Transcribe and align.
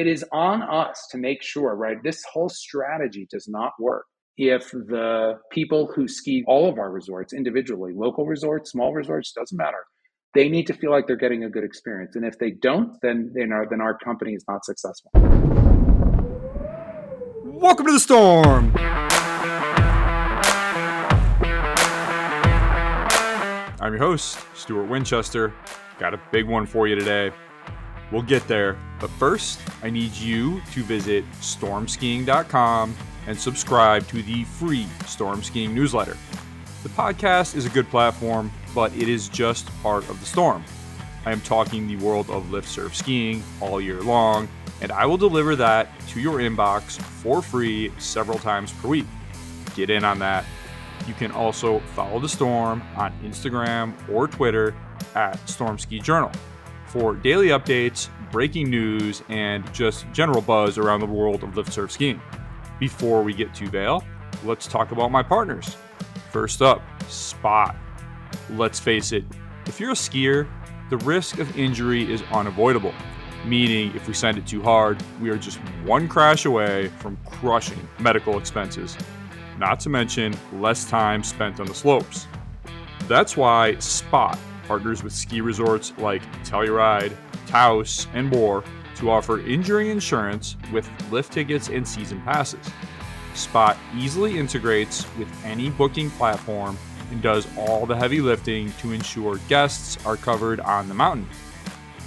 it 0.00 0.06
is 0.06 0.24
on 0.32 0.62
us 0.62 1.08
to 1.10 1.18
make 1.18 1.42
sure, 1.42 1.76
right? 1.76 2.02
This 2.02 2.24
whole 2.32 2.48
strategy 2.48 3.28
does 3.30 3.46
not 3.46 3.72
work 3.78 4.06
if 4.38 4.70
the 4.70 5.34
people 5.52 5.92
who 5.94 6.08
ski 6.08 6.42
all 6.46 6.70
of 6.70 6.78
our 6.78 6.90
resorts 6.90 7.34
individually, 7.34 7.92
local 7.94 8.24
resorts, 8.24 8.70
small 8.70 8.94
resorts, 8.94 9.32
doesn't 9.32 9.58
matter. 9.58 9.84
They 10.32 10.48
need 10.48 10.66
to 10.68 10.72
feel 10.72 10.90
like 10.90 11.06
they're 11.06 11.16
getting 11.16 11.44
a 11.44 11.50
good 11.50 11.64
experience. 11.64 12.16
And 12.16 12.24
if 12.24 12.38
they 12.38 12.50
don't, 12.50 12.96
then 13.02 13.30
you 13.36 13.46
know, 13.46 13.66
then 13.68 13.82
our 13.82 13.98
company 13.98 14.32
is 14.32 14.42
not 14.48 14.64
successful. 14.64 15.10
Welcome 17.44 17.84
to 17.84 17.92
the 17.92 18.00
storm. 18.00 18.72
I'm 23.82 23.92
your 23.92 23.98
host, 23.98 24.38
Stuart 24.54 24.84
Winchester. 24.84 25.52
Got 25.98 26.14
a 26.14 26.20
big 26.32 26.48
one 26.48 26.64
for 26.64 26.88
you 26.88 26.94
today. 26.94 27.32
We'll 28.10 28.22
get 28.22 28.46
there, 28.48 28.76
but 28.98 29.08
first, 29.10 29.60
I 29.82 29.90
need 29.90 30.12
you 30.12 30.60
to 30.72 30.82
visit 30.82 31.24
stormskiing.com 31.40 32.96
and 33.26 33.38
subscribe 33.38 34.06
to 34.08 34.22
the 34.22 34.44
free 34.44 34.86
Storm 35.06 35.42
Skiing 35.42 35.74
newsletter. 35.74 36.16
The 36.82 36.88
podcast 36.88 37.54
is 37.54 37.66
a 37.66 37.70
good 37.70 37.88
platform, 37.88 38.50
but 38.74 38.92
it 38.96 39.08
is 39.08 39.28
just 39.28 39.66
part 39.82 40.08
of 40.08 40.18
the 40.18 40.26
storm. 40.26 40.64
I 41.24 41.30
am 41.30 41.40
talking 41.42 41.86
the 41.86 41.96
world 41.96 42.30
of 42.30 42.50
lift 42.50 42.68
served 42.68 42.96
skiing 42.96 43.44
all 43.60 43.80
year 43.80 44.00
long, 44.00 44.48
and 44.80 44.90
I 44.90 45.06
will 45.06 45.18
deliver 45.18 45.54
that 45.56 45.88
to 46.08 46.20
your 46.20 46.38
inbox 46.38 47.00
for 47.00 47.42
free 47.42 47.92
several 47.98 48.38
times 48.38 48.72
per 48.72 48.88
week. 48.88 49.06
Get 49.76 49.90
in 49.90 50.02
on 50.02 50.18
that. 50.18 50.44
You 51.06 51.14
can 51.14 51.30
also 51.30 51.78
follow 51.94 52.18
the 52.18 52.28
storm 52.28 52.82
on 52.96 53.12
Instagram 53.22 53.94
or 54.08 54.26
Twitter 54.26 54.74
at 55.14 55.36
Storm 55.48 55.78
Ski 55.78 56.00
Journal 56.00 56.32
for 56.90 57.14
daily 57.14 57.48
updates, 57.48 58.08
breaking 58.32 58.68
news, 58.68 59.22
and 59.28 59.72
just 59.72 60.06
general 60.12 60.40
buzz 60.40 60.76
around 60.76 61.00
the 61.00 61.06
world 61.06 61.44
of 61.44 61.56
lift 61.56 61.72
served 61.72 61.92
skiing. 61.92 62.20
Before 62.80 63.22
we 63.22 63.32
get 63.32 63.54
to 63.54 63.68
Vail, 63.68 64.04
let's 64.44 64.66
talk 64.66 64.90
about 64.90 65.12
my 65.12 65.22
partners. 65.22 65.76
First 66.32 66.62
up, 66.62 66.82
Spot. 67.08 67.76
Let's 68.50 68.80
face 68.80 69.12
it, 69.12 69.24
if 69.66 69.78
you're 69.78 69.92
a 69.92 69.94
skier, 69.94 70.48
the 70.90 70.96
risk 70.98 71.38
of 71.38 71.56
injury 71.56 72.12
is 72.12 72.22
unavoidable, 72.32 72.94
meaning 73.44 73.94
if 73.94 74.08
we 74.08 74.14
send 74.14 74.36
it 74.36 74.46
too 74.46 74.60
hard, 74.60 75.00
we 75.20 75.30
are 75.30 75.38
just 75.38 75.58
one 75.84 76.08
crash 76.08 76.44
away 76.44 76.88
from 76.98 77.16
crushing 77.24 77.88
medical 78.00 78.36
expenses, 78.36 78.96
not 79.58 79.78
to 79.80 79.88
mention 79.88 80.36
less 80.54 80.88
time 80.90 81.22
spent 81.22 81.60
on 81.60 81.66
the 81.66 81.74
slopes. 81.74 82.26
That's 83.06 83.36
why 83.36 83.78
Spot 83.78 84.36
partners 84.70 85.02
with 85.02 85.12
ski 85.12 85.40
resorts 85.40 85.92
like 85.98 86.22
Telluride, 86.44 87.12
Taos, 87.48 88.06
and 88.14 88.28
more 88.28 88.62
to 88.94 89.10
offer 89.10 89.40
injury 89.40 89.90
insurance 89.90 90.56
with 90.72 90.88
lift 91.10 91.32
tickets 91.32 91.70
and 91.70 91.86
season 91.86 92.20
passes. 92.20 92.64
Spot 93.34 93.76
easily 93.96 94.38
integrates 94.38 95.04
with 95.18 95.28
any 95.44 95.70
booking 95.70 96.08
platform 96.10 96.78
and 97.10 97.20
does 97.20 97.48
all 97.58 97.84
the 97.84 97.96
heavy 97.96 98.20
lifting 98.20 98.72
to 98.74 98.92
ensure 98.92 99.38
guests 99.48 99.98
are 100.06 100.16
covered 100.16 100.60
on 100.60 100.86
the 100.86 100.94
mountain. 100.94 101.26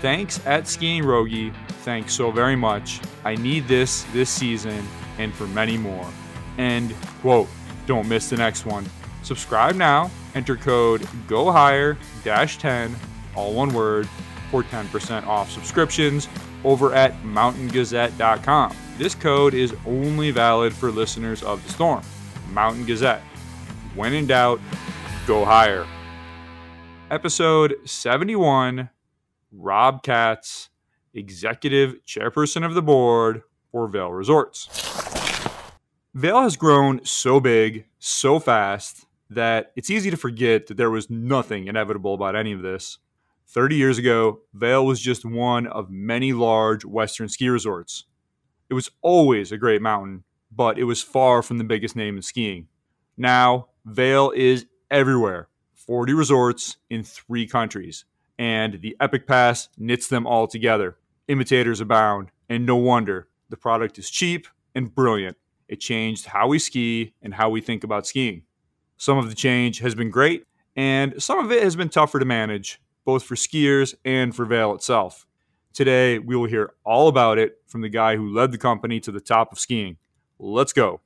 Thanks 0.00 0.44
at 0.46 0.68
Skiing 0.68 1.04
Rogie. 1.04 1.52
Thanks 1.82 2.12
so 2.12 2.30
very 2.30 2.56
much. 2.56 3.00
I 3.24 3.34
need 3.34 3.66
this 3.66 4.02
this 4.12 4.30
season 4.30 4.86
and 5.18 5.32
for 5.32 5.46
many 5.48 5.78
more. 5.78 6.06
And 6.58 6.94
quote, 7.20 7.48
don't 7.86 8.08
miss 8.08 8.28
the 8.28 8.36
next 8.36 8.66
one. 8.66 8.86
Subscribe 9.22 9.74
now, 9.74 10.10
enter 10.34 10.56
code 10.56 11.06
go 11.26 11.50
higher 11.50 11.96
10, 12.24 12.94
all 13.34 13.54
one 13.54 13.72
word, 13.72 14.08
for 14.50 14.62
10% 14.62 15.26
off 15.26 15.50
subscriptions 15.50 16.28
over 16.64 16.94
at 16.94 17.20
mountaingazette.com. 17.22 18.76
This 18.96 19.14
code 19.14 19.54
is 19.54 19.74
only 19.86 20.30
valid 20.30 20.72
for 20.72 20.90
listeners 20.90 21.42
of 21.42 21.62
the 21.64 21.72
storm. 21.72 22.02
Mountain 22.52 22.84
Gazette. 22.84 23.22
When 23.94 24.12
in 24.12 24.26
doubt, 24.26 24.60
go 25.28 25.44
higher. 25.44 25.86
Episode 27.10 27.76
71 27.84 28.88
Rob 29.52 30.02
Katz, 30.02 30.70
Executive 31.12 31.96
Chairperson 32.06 32.64
of 32.64 32.72
the 32.72 32.80
Board 32.80 33.42
for 33.70 33.86
Vail 33.88 34.10
Resorts. 34.10 34.68
Vail 36.14 36.40
has 36.40 36.56
grown 36.56 37.04
so 37.04 37.40
big, 37.40 37.84
so 37.98 38.38
fast, 38.38 39.04
that 39.28 39.70
it's 39.76 39.90
easy 39.90 40.10
to 40.10 40.16
forget 40.16 40.66
that 40.66 40.78
there 40.78 40.90
was 40.90 41.10
nothing 41.10 41.66
inevitable 41.66 42.14
about 42.14 42.34
any 42.34 42.52
of 42.52 42.62
this. 42.62 42.96
30 43.48 43.76
years 43.76 43.98
ago, 43.98 44.40
Vail 44.54 44.86
was 44.86 44.98
just 44.98 45.26
one 45.26 45.66
of 45.66 45.90
many 45.90 46.32
large 46.32 46.86
Western 46.86 47.28
ski 47.28 47.50
resorts. 47.50 48.04
It 48.70 48.74
was 48.74 48.90
always 49.02 49.52
a 49.52 49.58
great 49.58 49.82
mountain, 49.82 50.24
but 50.50 50.78
it 50.78 50.84
was 50.84 51.02
far 51.02 51.42
from 51.42 51.58
the 51.58 51.64
biggest 51.64 51.96
name 51.96 52.16
in 52.16 52.22
skiing. 52.22 52.68
Now, 53.18 53.68
Vail 53.84 54.32
is 54.34 54.64
everywhere 54.90 55.48
40 55.74 56.12
resorts 56.12 56.76
in 56.90 57.02
three 57.02 57.46
countries, 57.46 58.04
and 58.38 58.80
the 58.82 58.96
Epic 59.00 59.26
Pass 59.26 59.68
knits 59.78 60.08
them 60.08 60.26
all 60.26 60.46
together. 60.46 60.98
Imitators 61.28 61.80
abound, 61.80 62.30
and 62.48 62.66
no 62.66 62.76
wonder. 62.76 63.28
The 63.48 63.56
product 63.56 63.98
is 63.98 64.10
cheap 64.10 64.46
and 64.74 64.94
brilliant. 64.94 65.36
It 65.68 65.80
changed 65.80 66.26
how 66.26 66.48
we 66.48 66.58
ski 66.58 67.14
and 67.22 67.34
how 67.34 67.48
we 67.48 67.60
think 67.60 67.84
about 67.84 68.06
skiing. 68.06 68.42
Some 68.96 69.18
of 69.18 69.28
the 69.28 69.34
change 69.34 69.78
has 69.78 69.94
been 69.94 70.10
great, 70.10 70.44
and 70.76 71.22
some 71.22 71.38
of 71.38 71.50
it 71.52 71.62
has 71.62 71.76
been 71.76 71.88
tougher 71.88 72.18
to 72.18 72.24
manage, 72.24 72.80
both 73.04 73.22
for 73.22 73.34
skiers 73.34 73.94
and 74.04 74.34
for 74.34 74.44
Vail 74.44 74.74
itself. 74.74 75.26
Today, 75.72 76.18
we 76.18 76.36
will 76.36 76.48
hear 76.48 76.74
all 76.84 77.08
about 77.08 77.38
it 77.38 77.62
from 77.66 77.80
the 77.80 77.88
guy 77.88 78.16
who 78.16 78.28
led 78.34 78.52
the 78.52 78.58
company 78.58 79.00
to 79.00 79.12
the 79.12 79.20
top 79.20 79.52
of 79.52 79.58
skiing. 79.58 79.96
Let's 80.38 80.72
go. 80.72 81.00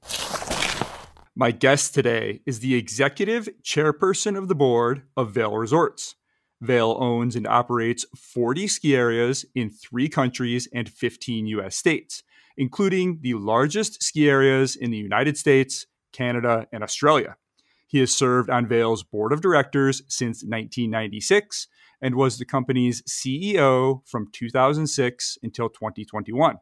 My 1.34 1.50
guest 1.50 1.94
today 1.94 2.42
is 2.44 2.60
the 2.60 2.74
executive 2.74 3.48
chairperson 3.62 4.36
of 4.36 4.48
the 4.48 4.54
board 4.54 5.04
of 5.16 5.30
Vail 5.30 5.56
Resorts. 5.56 6.14
Vail 6.60 6.94
owns 7.00 7.34
and 7.36 7.46
operates 7.46 8.04
40 8.14 8.68
ski 8.68 8.94
areas 8.94 9.46
in 9.54 9.70
three 9.70 10.10
countries 10.10 10.68
and 10.74 10.90
15 10.90 11.46
US 11.46 11.74
states, 11.74 12.22
including 12.58 13.20
the 13.22 13.32
largest 13.32 14.02
ski 14.02 14.28
areas 14.28 14.76
in 14.76 14.90
the 14.90 14.98
United 14.98 15.38
States, 15.38 15.86
Canada, 16.12 16.66
and 16.70 16.84
Australia. 16.84 17.38
He 17.86 18.00
has 18.00 18.14
served 18.14 18.50
on 18.50 18.66
Vail's 18.66 19.02
board 19.02 19.32
of 19.32 19.40
directors 19.40 20.02
since 20.08 20.42
1996 20.42 21.66
and 22.02 22.14
was 22.14 22.36
the 22.36 22.44
company's 22.44 23.00
CEO 23.08 24.06
from 24.06 24.28
2006 24.32 25.38
until 25.42 25.70
2021. 25.70 26.58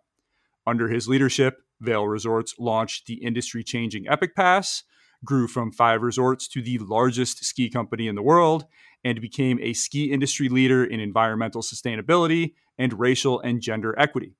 Under 0.64 0.86
his 0.88 1.08
leadership, 1.08 1.64
Vail 1.80 2.06
Resorts 2.06 2.54
launched 2.58 3.06
the 3.06 3.14
industry 3.14 3.64
changing 3.64 4.08
Epic 4.08 4.34
Pass, 4.34 4.84
grew 5.24 5.46
from 5.46 5.72
five 5.72 6.02
resorts 6.02 6.48
to 6.48 6.62
the 6.62 6.78
largest 6.78 7.44
ski 7.44 7.68
company 7.68 8.06
in 8.06 8.14
the 8.14 8.22
world, 8.22 8.64
and 9.04 9.20
became 9.20 9.58
a 9.60 9.72
ski 9.72 10.12
industry 10.12 10.48
leader 10.48 10.84
in 10.84 11.00
environmental 11.00 11.62
sustainability 11.62 12.54
and 12.78 12.98
racial 12.98 13.40
and 13.40 13.60
gender 13.60 13.94
equity. 13.98 14.34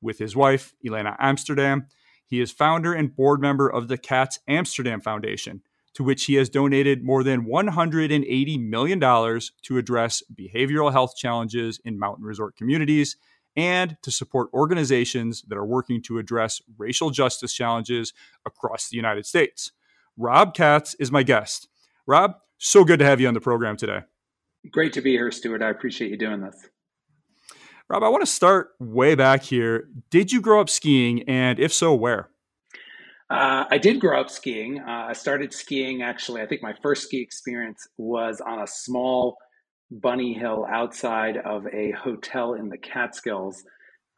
With 0.00 0.18
his 0.18 0.34
wife, 0.34 0.74
Elana 0.84 1.16
Amsterdam, 1.18 1.86
he 2.26 2.40
is 2.40 2.50
founder 2.50 2.94
and 2.94 3.14
board 3.14 3.40
member 3.40 3.68
of 3.68 3.88
the 3.88 3.98
Katz 3.98 4.38
Amsterdam 4.48 5.00
Foundation, 5.00 5.62
to 5.94 6.02
which 6.02 6.24
he 6.24 6.34
has 6.34 6.48
donated 6.48 7.04
more 7.04 7.22
than 7.22 7.46
$180 7.46 8.68
million 8.68 9.00
to 9.00 9.78
address 9.78 10.22
behavioral 10.34 10.92
health 10.92 11.14
challenges 11.16 11.78
in 11.84 11.98
mountain 11.98 12.24
resort 12.24 12.56
communities 12.56 13.16
and 13.56 13.96
to 14.02 14.10
support 14.10 14.48
organizations 14.54 15.42
that 15.48 15.58
are 15.58 15.64
working 15.64 16.02
to 16.02 16.18
address 16.18 16.60
racial 16.78 17.10
justice 17.10 17.52
challenges 17.52 18.12
across 18.46 18.88
the 18.88 18.96
United 18.96 19.26
States. 19.26 19.72
Rob 20.16 20.54
Katz 20.54 20.94
is 20.94 21.10
my 21.10 21.22
guest. 21.22 21.68
Rob, 22.06 22.34
so 22.58 22.84
good 22.84 22.98
to 22.98 23.04
have 23.04 23.20
you 23.20 23.28
on 23.28 23.34
the 23.34 23.40
program 23.40 23.76
today. 23.76 24.00
Great 24.70 24.92
to 24.92 25.00
be 25.00 25.12
here, 25.12 25.30
Stuart. 25.30 25.62
I 25.62 25.70
appreciate 25.70 26.10
you 26.10 26.16
doing 26.16 26.40
this. 26.40 26.68
Rob, 27.88 28.02
I 28.02 28.08
want 28.08 28.22
to 28.22 28.30
start 28.30 28.70
way 28.78 29.14
back 29.14 29.42
here. 29.42 29.88
Did 30.10 30.32
you 30.32 30.40
grow 30.40 30.60
up 30.60 30.70
skiing? 30.70 31.28
And 31.28 31.58
if 31.58 31.72
so, 31.72 31.94
where? 31.94 32.30
Uh, 33.28 33.64
I 33.70 33.78
did 33.78 33.98
grow 33.98 34.20
up 34.20 34.30
skiing. 34.30 34.78
Uh, 34.80 35.06
I 35.08 35.14
started 35.14 35.52
skiing 35.52 36.02
actually, 36.02 36.42
I 36.42 36.46
think 36.46 36.62
my 36.62 36.74
first 36.82 37.04
ski 37.04 37.20
experience 37.20 37.86
was 37.96 38.40
on 38.40 38.60
a 38.60 38.66
small 38.66 39.36
bunny 40.00 40.32
hill 40.32 40.66
outside 40.70 41.36
of 41.36 41.66
a 41.66 41.92
hotel 41.92 42.54
in 42.54 42.68
the 42.68 42.78
Catskills 42.78 43.62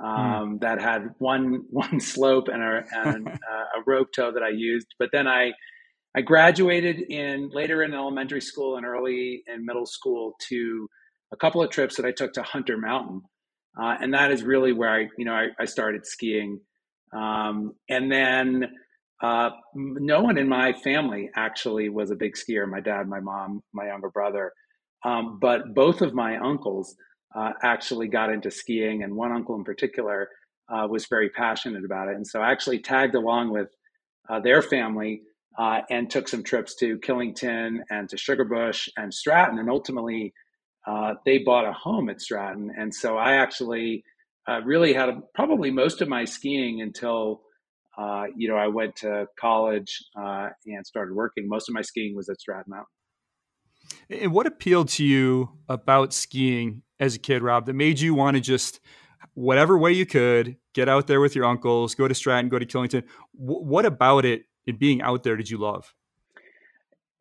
hmm. 0.00 0.06
um, 0.06 0.56
mm. 0.56 0.60
that 0.60 0.80
had 0.80 1.14
one 1.18 1.64
one 1.70 2.00
slope 2.00 2.48
and 2.48 2.62
a, 2.62 2.84
and, 2.92 3.28
uh, 3.28 3.78
a 3.78 3.82
rope 3.86 4.08
tow 4.14 4.32
that 4.32 4.42
I 4.42 4.50
used. 4.50 4.86
But 4.98 5.10
then 5.12 5.26
I 5.26 5.52
I 6.16 6.20
graduated 6.20 7.00
in 7.00 7.50
later 7.52 7.82
in 7.82 7.92
elementary 7.92 8.40
school 8.40 8.76
and 8.76 8.86
early 8.86 9.42
in 9.46 9.66
middle 9.66 9.86
school 9.86 10.34
to 10.48 10.88
a 11.32 11.36
couple 11.36 11.62
of 11.62 11.70
trips 11.70 11.96
that 11.96 12.06
I 12.06 12.12
took 12.12 12.32
to 12.34 12.42
Hunter 12.42 12.78
Mountain, 12.78 13.22
uh, 13.80 13.96
and 14.00 14.14
that 14.14 14.30
is 14.30 14.44
really 14.44 14.72
where 14.72 14.90
I 14.90 15.08
you 15.18 15.24
know 15.24 15.34
I, 15.34 15.48
I 15.58 15.64
started 15.64 16.06
skiing, 16.06 16.60
um, 17.12 17.72
and 17.88 18.12
then 18.12 18.68
uh, 19.22 19.50
no 19.74 20.20
one 20.20 20.38
in 20.38 20.48
my 20.48 20.72
family 20.72 21.30
actually 21.34 21.88
was 21.88 22.10
a 22.10 22.16
big 22.16 22.34
skier. 22.34 22.68
My 22.68 22.80
dad, 22.80 23.08
my 23.08 23.20
mom, 23.20 23.62
my 23.72 23.86
younger 23.86 24.10
brother, 24.10 24.52
um, 25.04 25.38
but 25.40 25.74
both 25.74 26.00
of 26.00 26.14
my 26.14 26.36
uncles 26.38 26.96
uh, 27.34 27.52
actually 27.62 28.08
got 28.08 28.32
into 28.32 28.50
skiing, 28.50 29.02
and 29.02 29.14
one 29.14 29.32
uncle 29.32 29.54
in 29.56 29.64
particular 29.64 30.28
uh, 30.68 30.86
was 30.88 31.06
very 31.06 31.30
passionate 31.30 31.84
about 31.84 32.08
it, 32.08 32.16
and 32.16 32.26
so 32.26 32.40
I 32.40 32.50
actually 32.50 32.80
tagged 32.80 33.14
along 33.14 33.50
with 33.50 33.68
uh, 34.28 34.40
their 34.40 34.62
family 34.62 35.22
uh, 35.58 35.80
and 35.90 36.10
took 36.10 36.28
some 36.28 36.42
trips 36.42 36.74
to 36.76 36.98
Killington 36.98 37.78
and 37.90 38.08
to 38.08 38.16
Sugarbush 38.16 38.88
and 38.96 39.12
Stratton. 39.12 39.58
And 39.58 39.70
ultimately, 39.70 40.32
uh, 40.86 41.14
they 41.24 41.38
bought 41.38 41.66
a 41.66 41.72
home 41.72 42.08
at 42.08 42.20
Stratton. 42.20 42.72
And 42.76 42.92
so 42.94 43.16
I 43.16 43.36
actually 43.36 44.04
uh, 44.48 44.60
really 44.64 44.92
had 44.92 45.08
a, 45.08 45.20
probably 45.34 45.70
most 45.70 46.00
of 46.00 46.08
my 46.08 46.24
skiing 46.24 46.80
until. 46.82 47.42
Uh, 47.96 48.24
you 48.36 48.48
know, 48.48 48.56
I 48.56 48.66
went 48.66 48.96
to 48.96 49.28
college 49.38 50.04
uh, 50.20 50.48
and 50.66 50.84
started 50.84 51.14
working. 51.14 51.48
Most 51.48 51.68
of 51.68 51.76
my 51.76 51.82
skiing 51.82 52.16
was 52.16 52.28
at 52.28 52.40
Stratton 52.40 52.64
Mountain. 52.66 52.88
And 54.10 54.32
what 54.32 54.46
appealed 54.46 54.88
to 54.90 55.04
you 55.04 55.50
about 55.68 56.12
skiing 56.12 56.82
as 57.00 57.16
a 57.16 57.18
kid, 57.18 57.42
Rob, 57.42 57.66
that 57.66 57.74
made 57.74 58.00
you 58.00 58.14
want 58.14 58.36
to 58.36 58.40
just 58.40 58.80
whatever 59.34 59.76
way 59.76 59.92
you 59.92 60.06
could 60.06 60.56
get 60.74 60.88
out 60.88 61.06
there 61.06 61.20
with 61.20 61.34
your 61.34 61.44
uncles, 61.44 61.94
go 61.94 62.08
to 62.08 62.14
Stratton, 62.14 62.48
go 62.48 62.58
to 62.58 62.66
Killington? 62.66 63.04
What 63.32 63.86
about 63.86 64.24
it 64.24 64.44
in 64.66 64.76
being 64.76 65.02
out 65.02 65.22
there 65.22 65.36
did 65.36 65.50
you 65.50 65.58
love? 65.58 65.94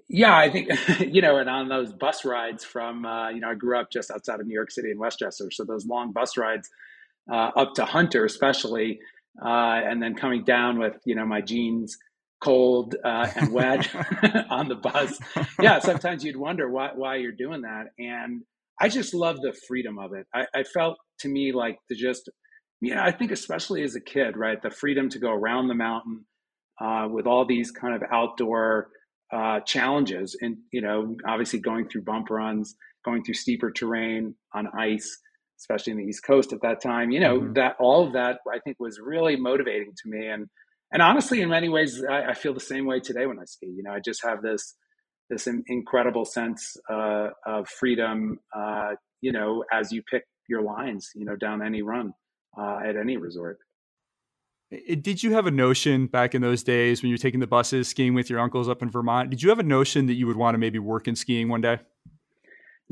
Yeah, 0.09 0.37
I 0.37 0.49
think 0.49 0.69
you 0.99 1.21
know, 1.21 1.37
and 1.37 1.49
on 1.49 1.69
those 1.69 1.93
bus 1.93 2.25
rides 2.25 2.63
from 2.63 3.05
uh, 3.05 3.29
you 3.29 3.39
know, 3.39 3.49
I 3.49 3.55
grew 3.55 3.79
up 3.79 3.89
just 3.91 4.11
outside 4.11 4.39
of 4.39 4.47
New 4.47 4.53
York 4.53 4.71
City 4.71 4.91
in 4.91 4.99
Westchester, 4.99 5.49
so 5.51 5.63
those 5.63 5.85
long 5.85 6.11
bus 6.11 6.37
rides 6.37 6.69
uh, 7.31 7.51
up 7.55 7.73
to 7.75 7.85
Hunter, 7.85 8.25
especially, 8.25 8.99
uh, 9.43 9.47
and 9.47 10.03
then 10.03 10.15
coming 10.15 10.43
down 10.43 10.77
with 10.77 10.97
you 11.05 11.15
know 11.15 11.25
my 11.25 11.41
jeans 11.41 11.97
cold 12.44 12.95
uh, 13.04 13.30
and 13.36 13.51
wet 13.51 13.90
on 14.50 14.68
the 14.68 14.75
bus. 14.75 15.18
Yeah, 15.62 15.80
sometimes 15.80 16.24
you'd 16.24 16.38
wonder 16.38 16.69
why 16.69 16.92
why 16.94 17.16
you're 17.18 17.31
doing 17.31 17.62
that, 17.62 17.88
and 17.98 18.44
I 18.80 18.90
just 18.90 19.13
love 19.13 19.38
the 19.42 19.54
freedom 19.68 19.98
of 19.98 20.13
it. 20.13 20.28
I, 20.34 20.45
I 20.54 20.63
felt 20.63 20.98
to 21.19 21.30
me 21.30 21.51
like 21.54 21.78
to 21.90 21.95
just, 21.95 22.30
you 22.81 22.95
know, 22.95 23.01
I 23.01 23.12
think 23.12 23.31
especially 23.31 23.84
as 23.84 23.95
a 23.95 24.01
kid, 24.01 24.36
right, 24.36 24.62
the 24.62 24.69
freedom 24.69 25.10
to 25.10 25.19
go 25.19 25.31
around 25.31 25.68
the 25.68 25.75
mountain 25.75 26.25
uh, 26.81 27.07
with 27.10 27.28
all 27.28 27.45
these 27.45 27.72
kind 27.72 27.95
of 27.95 28.04
outdoor 28.12 28.90
uh, 29.31 29.62
challenges, 29.62 30.38
and 30.42 30.57
you 30.72 30.81
know, 30.81 31.16
obviously 31.28 31.60
going 31.60 31.88
through 31.88 32.04
bump 32.04 32.30
runs, 32.30 32.75
going 33.06 33.24
through 33.24 33.36
steeper 33.36 33.72
terrain 33.72 34.36
on 34.54 34.68
ice, 34.78 35.18
especially 35.60 35.92
in 35.92 35.98
the 35.98 36.06
East 36.06 36.24
Coast 36.25 36.51
at 36.51 36.62
that 36.62 36.81
time. 36.81 37.12
You 37.12 37.19
know, 37.22 37.40
mm-hmm. 37.40 37.54
that 37.54 37.75
all 37.80 38.06
of 38.06 38.13
that 38.13 38.40
I 38.51 38.60
think 38.60 38.78
was 38.80 39.00
really 39.00 39.36
motivating 39.38 39.94
to 40.04 40.10
me, 40.10 40.28
and 40.28 40.48
and 40.94 41.01
honestly, 41.01 41.42
in 41.42 41.50
many 41.50 41.68
ways, 41.69 42.04
I, 42.07 42.30
I 42.30 42.34
feel 42.34 42.54
the 42.54 42.60
same 42.60 42.86
way 42.86 43.00
today 43.00 43.25
when 43.25 43.40
I 43.40 43.45
ski. 43.45 43.66
You 43.66 43.84
know, 43.84 43.92
I 43.92 44.00
just 44.00 44.24
have 44.24 44.42
this 44.42 44.75
this 45.30 45.48
incredible 45.48 46.25
sense 46.25 46.78
uh, 46.90 47.30
of 47.45 47.68
freedom. 47.68 48.40
Uh, 48.56 48.92
you 49.22 49.31
know, 49.31 49.63
as 49.72 49.92
you 49.92 50.04
pick 50.04 50.24
your 50.48 50.62
lines, 50.62 51.10
you 51.16 51.25
know, 51.25 51.36
down 51.36 51.66
any 51.66 51.81
run 51.81 52.13
uh, 52.57 52.80
at 52.86 52.95
any 52.95 53.18
resort. 53.18 53.57
Did 55.01 55.22
you 55.22 55.34
have 55.34 55.45
a 55.45 55.51
notion 55.51 56.07
back 56.07 56.34
in 56.34 56.42
those 56.42 56.63
days 56.63 57.01
when 57.01 57.10
you 57.10 57.13
were 57.13 57.19
taking 57.19 57.40
the 57.40 57.48
buses 57.48 57.88
skiing 57.88 58.13
with 58.13 58.30
your 58.30 58.40
uncles 58.40 58.68
up 58.68 58.81
in 58.81 58.90
Vermont? 58.90 59.30
Did 59.30 59.44
you 59.44 59.50
have 59.50 59.60
a 59.60 59.63
notion 59.63 60.07
that 60.07 60.13
you 60.13 60.25
would 60.28 60.36
want 60.36 60.56
to 60.56 60.57
maybe 60.57 60.80
work 60.80 61.07
in 61.07 61.16
skiing 61.16 61.48
one 61.48 61.62
day? 61.62 61.80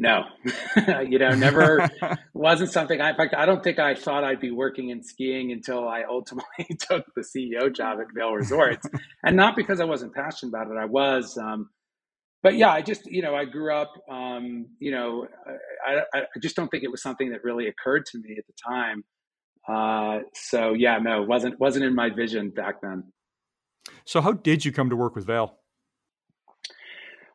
No, 0.01 0.23
you 1.07 1.19
know, 1.19 1.35
never 1.35 1.87
wasn't 2.33 2.71
something. 2.71 2.99
I, 2.99 3.11
in 3.11 3.15
fact, 3.15 3.35
I 3.37 3.45
don't 3.45 3.63
think 3.63 3.77
I 3.77 3.93
thought 3.93 4.23
I'd 4.23 4.39
be 4.39 4.49
working 4.49 4.89
in 4.89 5.03
skiing 5.03 5.51
until 5.51 5.87
I 5.87 6.05
ultimately 6.09 6.65
took 6.79 7.05
the 7.15 7.21
CEO 7.21 7.71
job 7.71 7.99
at 7.99 8.07
Vail 8.15 8.31
Resorts, 8.31 8.87
and 9.23 9.37
not 9.37 9.55
because 9.55 9.79
I 9.79 9.85
wasn't 9.85 10.15
passionate 10.15 10.49
about 10.49 10.71
it. 10.71 10.79
I 10.79 10.85
was, 10.85 11.37
um, 11.37 11.69
but 12.41 12.55
yeah, 12.55 12.71
I 12.71 12.81
just, 12.81 13.05
you 13.05 13.21
know, 13.21 13.35
I 13.35 13.45
grew 13.45 13.75
up, 13.75 13.93
um, 14.09 14.69
you 14.79 14.89
know, 14.89 15.27
I, 15.87 16.01
I 16.15 16.23
just 16.41 16.55
don't 16.55 16.69
think 16.69 16.83
it 16.83 16.89
was 16.89 17.03
something 17.03 17.29
that 17.29 17.43
really 17.43 17.67
occurred 17.67 18.07
to 18.07 18.17
me 18.17 18.37
at 18.39 18.45
the 18.47 18.53
time. 18.67 19.03
Uh, 19.69 20.23
so 20.33 20.73
yeah, 20.73 20.97
no, 20.97 21.21
wasn't 21.21 21.59
wasn't 21.59 21.85
in 21.85 21.93
my 21.93 22.09
vision 22.09 22.49
back 22.49 22.81
then. 22.81 23.03
So 24.05 24.19
how 24.19 24.31
did 24.31 24.65
you 24.65 24.71
come 24.71 24.89
to 24.89 24.95
work 24.95 25.13
with 25.15 25.27
Vail? 25.27 25.60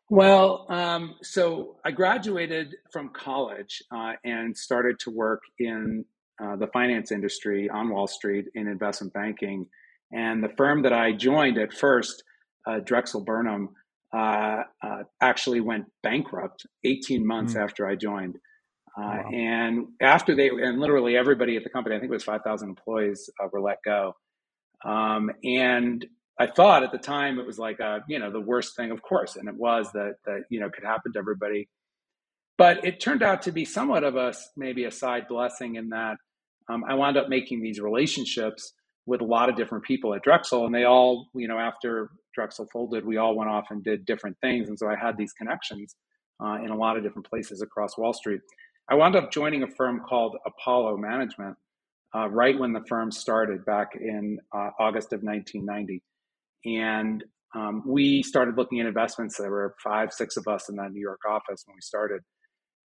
Well, 0.09 0.67
um, 0.69 1.17
so 1.23 1.77
I 1.85 1.91
graduated 1.91 2.77
from 2.93 3.11
college 3.11 3.83
uh, 3.91 4.13
and 4.25 4.57
started 4.57 5.01
to 5.01 5.11
work 5.11 5.43
in 5.59 6.05
uh, 6.43 6.57
the 6.57 6.69
finance 6.69 7.11
industry 7.11 7.69
on 7.69 7.89
Wall 7.89 8.07
Street 8.07 8.47
in 8.55 8.69
investment 8.69 9.13
banking. 9.13 9.67
And 10.13 10.45
the 10.45 10.51
firm 10.57 10.83
that 10.83 10.93
I 10.93 11.13
joined 11.13 11.59
at 11.59 11.73
first, 11.73 12.23
uh, 12.67 12.79
Drexel 12.85 13.25
Burnham, 13.25 13.71
uh, 14.15 14.63
uh, 14.83 15.03
actually 15.21 15.61
went 15.61 15.87
bankrupt 16.03 16.67
18 16.85 17.27
months 17.27 17.55
mm. 17.55 17.65
after 17.65 17.87
I 17.87 17.97
joined. 17.97 18.37
Uh, 18.97 19.03
wow. 19.03 19.31
And 19.33 19.87
after 20.01 20.37
they, 20.37 20.49
and 20.49 20.79
literally 20.79 21.17
everybody 21.17 21.57
at 21.57 21.65
the 21.65 21.71
company, 21.71 21.97
I 21.97 21.99
think 21.99 22.11
it 22.11 22.15
was 22.15 22.25
5,000 22.25 22.69
employees, 22.69 23.29
uh, 23.43 23.49
were 23.53 23.61
let 23.61 23.79
go. 23.85 24.15
Um, 24.85 25.31
and 25.43 26.07
I 26.39 26.47
thought 26.47 26.83
at 26.83 26.93
the 26.93 26.99
time 26.99 27.39
it 27.39 27.47
was 27.47 27.59
like, 27.59 27.81
a, 27.81 28.05
you 28.09 28.19
know, 28.19 28.31
the 28.31 28.41
worst 28.41 28.77
thing, 28.77 28.91
of 28.91 29.01
course, 29.03 29.37
and 29.37 29.49
it 29.49 29.55
was 29.55 29.91
that 29.93 30.17
that 30.27 30.45
you 30.51 30.61
know 30.61 30.71
could 30.71 30.85
happen 30.85 31.13
to 31.13 31.19
everybody. 31.19 31.69
But 32.59 32.85
it 32.85 33.01
turned 33.01 33.23
out 33.23 33.43
to 33.43 33.53
be 33.53 33.65
somewhat 33.65 34.05
of 34.05 34.17
a 34.17 34.35
maybe 34.57 34.85
a 34.85 34.91
side 34.91 35.29
blessing 35.29 35.77
in 35.77 35.91
that 35.91 36.17
um, 36.69 36.85
I 36.89 36.95
wound 36.95 37.17
up 37.17 37.29
making 37.29 37.63
these 37.63 37.81
relationships 37.81 38.73
with 39.07 39.21
a 39.21 39.25
lot 39.25 39.49
of 39.49 39.57
different 39.57 39.85
people 39.85 40.15
at 40.15 40.23
Drexel, 40.23 40.67
and 40.67 40.75
they 40.75 40.85
all, 40.85 41.29
you 41.35 41.47
know, 41.49 41.59
after 41.59 42.11
Drexel 42.35 42.67
folded, 42.73 43.05
we 43.07 43.19
all 43.19 43.37
went 43.37 43.51
off 43.51 43.67
and 43.71 43.83
did 43.85 44.05
different 44.05 44.37
things, 44.41 44.69
and 44.69 44.79
so 44.79 44.89
I 44.89 44.97
had 44.97 45.17
these 45.17 45.33
connections 45.33 45.95
uh, 46.43 46.59
in 46.63 46.71
a 46.71 46.77
lot 46.77 46.97
of 46.97 47.03
different 47.03 47.29
places 47.29 47.63
across 47.63 47.97
Wall 47.97 48.13
Street. 48.13 48.41
I 48.89 48.95
wound 48.95 49.17
up 49.17 49.33
joining 49.33 49.63
a 49.63 49.69
firm 49.69 50.01
called 50.01 50.37
Apollo 50.45 50.97
Management 50.99 51.57
uh, 52.15 52.29
right 52.29 52.59
when 52.59 52.73
the 52.73 52.85
firm 52.89 53.11
started 53.11 53.65
back 53.65 53.97
in 54.01 54.39
uh, 54.53 54.71
August 54.79 55.13
of 55.13 55.23
1990. 55.23 56.03
And 56.67 57.25
um, 57.55 57.83
we 57.87 58.23
started 58.23 58.57
looking 58.57 58.81
at 58.81 58.87
investments. 58.87 59.39
There 59.39 59.51
were 59.51 59.75
five, 59.83 60.13
six 60.13 60.37
of 60.37 60.47
us 60.49 60.69
in 60.69 60.77
that 60.77 60.93
New 60.93 61.01
York 61.01 61.21
office 61.29 61.63
when 61.65 61.77
we 61.77 61.81
started. 61.81 62.21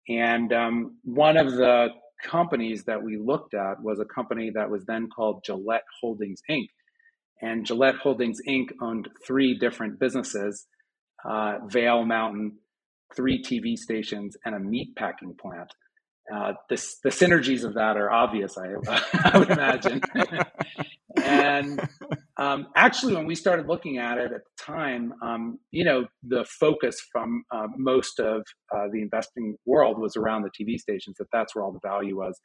And 0.08 0.54
um, 0.54 0.98
one 1.04 1.38
of 1.38 1.52
the 1.52 1.90
companies 2.24 2.84
that 2.86 3.02
we 3.02 3.18
looked 3.18 3.54
at 3.54 3.82
was 3.82 4.00
a 4.00 4.06
company 4.06 4.52
that 4.54 4.70
was 4.70 4.86
then 4.86 5.10
called 5.14 5.44
Gillett 5.48 5.82
Holdings 6.00 6.42
Inc. 6.50 6.68
And 7.42 7.66
Gillett 7.66 7.98
Holdings 7.98 8.40
Inc. 8.48 8.70
owned 8.82 9.10
three 9.26 9.58
different 9.58 10.00
businesses 10.00 10.68
uh, 11.24 11.60
Vail 11.68 12.04
Mountain, 12.04 12.58
three 13.16 13.44
TV 13.44 13.78
stations, 13.78 14.36
and 14.46 14.56
a 14.56 14.60
meat 14.60 14.96
packing 14.96 15.36
plant. 15.40 15.72
Uh, 16.34 16.54
this, 16.70 16.98
the 17.04 17.10
synergies 17.10 17.64
of 17.64 17.74
that 17.76 17.98
are 17.98 18.12
obvious, 18.12 18.58
I, 18.58 18.74
I 19.34 19.38
would 19.38 19.52
imagine. 19.52 20.02
and 21.18 21.88
um, 22.38 22.68
actually, 22.76 23.16
when 23.16 23.26
we 23.26 23.36
started 23.36 23.68
looking 23.68 23.98
at 23.98 24.18
it 24.18 24.32
at 24.32 24.42
the 24.44 24.64
time, 24.64 25.14
um, 25.22 25.60
you 25.72 25.84
know, 25.84 26.08
the 26.24 26.46
focus 26.60 27.00
from 27.12 27.44
uh, 27.52 27.68
most 27.78 28.20
of 28.20 28.44
uh, 28.76 28.88
the 28.92 29.02
investing 29.02 29.56
world 29.66 30.00
was 30.00 30.16
around 30.16 30.44
the 30.44 30.50
TV 30.50 30.78
stations, 30.78 31.18
that 31.20 31.28
that's 31.32 31.56
where 31.56 31.64
all 31.64 31.72
the 31.72 31.88
value 31.88 32.18
was. 32.18 32.40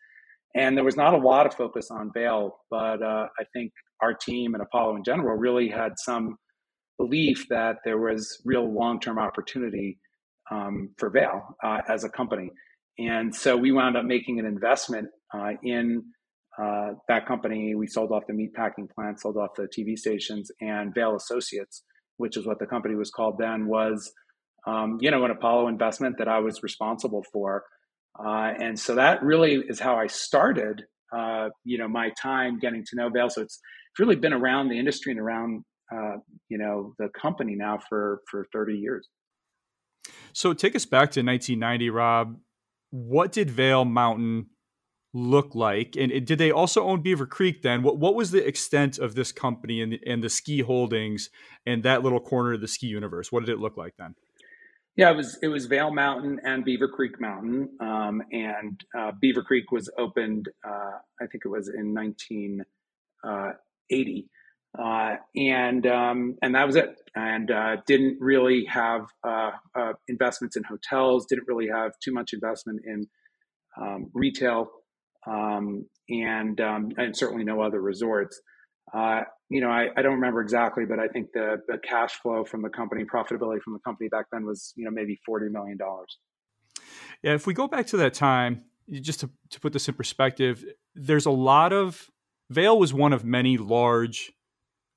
And 0.54 0.76
there 0.76 0.84
was 0.84 0.96
not 0.96 1.14
a 1.14 1.18
lot 1.18 1.46
of 1.46 1.54
focus 1.54 1.90
on 1.90 2.10
Vail, 2.14 2.56
but 2.70 3.02
uh, 3.02 3.28
I 3.38 3.44
think 3.52 3.72
our 4.00 4.14
team 4.14 4.54
and 4.54 4.62
Apollo 4.62 4.96
in 4.96 5.04
general 5.04 5.36
really 5.36 5.68
had 5.68 5.92
some 5.98 6.36
belief 6.98 7.46
that 7.50 7.76
there 7.84 7.98
was 7.98 8.40
real 8.44 8.72
long 8.72 9.00
term 9.00 9.18
opportunity 9.18 9.98
um, 10.50 10.90
for 10.98 11.10
Vail 11.10 11.56
uh, 11.62 11.80
as 11.88 12.04
a 12.04 12.08
company. 12.08 12.50
And 12.98 13.34
so 13.34 13.56
we 13.56 13.72
wound 13.72 13.96
up 13.96 14.04
making 14.04 14.38
an 14.40 14.46
investment 14.46 15.08
uh, 15.34 15.52
in 15.62 16.04
uh, 16.60 16.92
that 17.08 17.26
company. 17.26 17.74
We 17.74 17.86
sold 17.86 18.12
off 18.12 18.24
the 18.26 18.32
meatpacking 18.32 18.90
plant, 18.94 19.20
sold 19.20 19.36
off 19.36 19.50
the 19.56 19.68
TV 19.68 19.96
stations, 19.96 20.50
and 20.60 20.94
Vail 20.94 21.14
Associates, 21.16 21.82
which 22.16 22.36
is 22.36 22.46
what 22.46 22.58
the 22.58 22.66
company 22.66 22.94
was 22.94 23.10
called 23.10 23.36
then, 23.38 23.66
was 23.66 24.12
um, 24.66 24.98
you 25.00 25.10
know 25.10 25.24
an 25.24 25.30
Apollo 25.30 25.68
investment 25.68 26.18
that 26.18 26.28
I 26.28 26.38
was 26.40 26.62
responsible 26.62 27.24
for. 27.32 27.64
Uh, 28.18 28.52
and 28.58 28.78
so 28.78 28.94
that 28.94 29.22
really 29.22 29.62
is 29.68 29.78
how 29.78 29.96
I 29.96 30.06
started. 30.06 30.84
Uh, 31.14 31.50
you 31.64 31.78
know 31.78 31.88
my 31.88 32.10
time 32.20 32.58
getting 32.58 32.84
to 32.84 32.96
know 32.96 33.08
Vail. 33.10 33.28
So 33.30 33.42
it's, 33.42 33.60
it's 33.92 34.00
really 34.00 34.16
been 34.16 34.32
around 34.32 34.68
the 34.68 34.78
industry 34.78 35.12
and 35.12 35.20
around 35.20 35.62
uh, 35.92 36.16
you 36.48 36.58
know 36.58 36.94
the 36.98 37.08
company 37.20 37.54
now 37.54 37.78
for 37.88 38.20
for 38.30 38.46
30 38.52 38.74
years. 38.74 39.08
So 40.32 40.52
take 40.52 40.74
us 40.76 40.84
back 40.84 41.10
to 41.12 41.22
1990, 41.22 41.90
Rob. 41.90 42.38
What 42.90 43.32
did 43.32 43.50
Vail 43.50 43.84
Mountain 43.84 44.46
look 45.16 45.54
like? 45.54 45.96
And 45.96 46.26
did 46.26 46.38
they 46.38 46.50
also 46.50 46.84
own 46.84 47.00
Beaver 47.00 47.26
Creek 47.26 47.62
then? 47.62 47.82
What 47.82 47.98
what 47.98 48.14
was 48.14 48.30
the 48.30 48.46
extent 48.46 48.98
of 48.98 49.14
this 49.14 49.32
company 49.32 49.80
and 49.80 49.92
the, 49.92 50.00
and 50.06 50.22
the 50.22 50.28
ski 50.28 50.60
holdings 50.60 51.30
and 51.64 51.82
that 51.82 52.02
little 52.02 52.20
corner 52.20 52.52
of 52.52 52.60
the 52.60 52.68
ski 52.68 52.86
universe? 52.86 53.32
What 53.32 53.44
did 53.44 53.52
it 53.52 53.58
look 53.58 53.76
like 53.76 53.94
then? 53.98 54.14
Yeah, 54.96 55.10
it 55.10 55.16
was 55.16 55.36
it 55.42 55.48
was 55.48 55.66
Vail 55.66 55.92
Mountain 55.92 56.40
and 56.44 56.64
Beaver 56.64 56.88
Creek 56.88 57.20
Mountain, 57.20 57.68
um, 57.80 58.22
and 58.32 58.80
uh, 58.96 59.12
Beaver 59.20 59.42
Creek 59.42 59.72
was 59.72 59.90
opened. 59.98 60.48
Uh, 60.66 60.92
I 61.20 61.26
think 61.30 61.44
it 61.44 61.48
was 61.48 61.68
in 61.68 61.92
1980, 61.94 64.28
uh, 64.78 64.82
uh, 64.82 65.16
and 65.36 65.86
um, 65.86 66.36
and 66.42 66.54
that 66.54 66.66
was 66.66 66.76
it. 66.76 66.96
And 67.14 67.50
uh, 67.50 67.76
didn't 67.86 68.18
really 68.20 68.66
have 68.66 69.06
uh, 69.24 69.52
investments 70.08 70.56
in 70.56 70.64
hotels. 70.64 71.24
Didn't 71.26 71.48
really 71.48 71.68
have 71.68 71.92
too 72.02 72.12
much 72.12 72.34
investment 72.34 72.82
in 72.86 73.08
um, 73.80 74.10
retail 74.14 74.70
um, 75.26 75.86
and 76.08 76.60
um, 76.60 76.92
and 76.96 77.16
certainly 77.16 77.44
no 77.44 77.60
other 77.60 77.80
resorts. 77.80 78.40
Uh, 78.94 79.22
you 79.48 79.60
know, 79.60 79.68
I, 79.68 79.88
I, 79.96 80.02
don't 80.02 80.14
remember 80.14 80.40
exactly, 80.40 80.84
but 80.84 80.98
I 80.98 81.08
think 81.08 81.32
the, 81.32 81.56
the 81.66 81.78
cash 81.78 82.14
flow 82.14 82.44
from 82.44 82.62
the 82.62 82.68
company, 82.68 83.04
profitability 83.04 83.60
from 83.60 83.72
the 83.72 83.80
company 83.84 84.08
back 84.08 84.26
then 84.30 84.44
was, 84.44 84.72
you 84.76 84.84
know, 84.84 84.90
maybe 84.90 85.18
$40 85.28 85.50
million. 85.50 85.78
Yeah. 87.22 87.34
If 87.34 87.46
we 87.46 87.54
go 87.54 87.66
back 87.66 87.86
to 87.88 87.96
that 87.98 88.14
time, 88.14 88.62
just 88.90 89.20
to, 89.20 89.30
to 89.50 89.60
put 89.60 89.72
this 89.72 89.88
in 89.88 89.94
perspective, 89.94 90.64
there's 90.94 91.26
a 91.26 91.30
lot 91.30 91.72
of, 91.72 92.10
Vail 92.50 92.78
was 92.78 92.94
one 92.94 93.12
of 93.12 93.24
many 93.24 93.56
large 93.56 94.32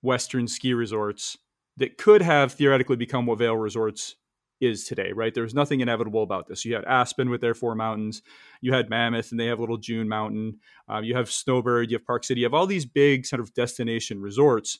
Western 0.01 0.47
ski 0.47 0.73
resorts 0.73 1.37
that 1.77 1.97
could 1.97 2.21
have 2.21 2.53
theoretically 2.53 2.95
become 2.95 3.25
what 3.25 3.39
Vail 3.39 3.55
Resorts 3.55 4.15
is 4.61 4.85
today, 4.85 5.11
right? 5.13 5.33
There 5.33 5.43
was 5.43 5.53
nothing 5.53 5.79
inevitable 5.79 6.23
about 6.23 6.47
this. 6.47 6.65
You 6.65 6.75
had 6.75 6.85
Aspen 6.85 7.29
with 7.29 7.41
their 7.41 7.53
four 7.53 7.75
mountains, 7.75 8.21
you 8.61 8.73
had 8.73 8.89
Mammoth, 8.89 9.31
and 9.31 9.39
they 9.39 9.47
have 9.47 9.59
little 9.59 9.77
June 9.77 10.07
Mountain. 10.09 10.59
Um, 10.87 11.03
you 11.03 11.15
have 11.15 11.31
Snowbird, 11.31 11.91
you 11.91 11.97
have 11.97 12.05
Park 12.05 12.23
City, 12.23 12.41
you 12.41 12.45
have 12.45 12.53
all 12.53 12.67
these 12.67 12.85
big 12.85 13.25
sort 13.25 13.39
of 13.39 13.53
destination 13.53 14.21
resorts. 14.21 14.79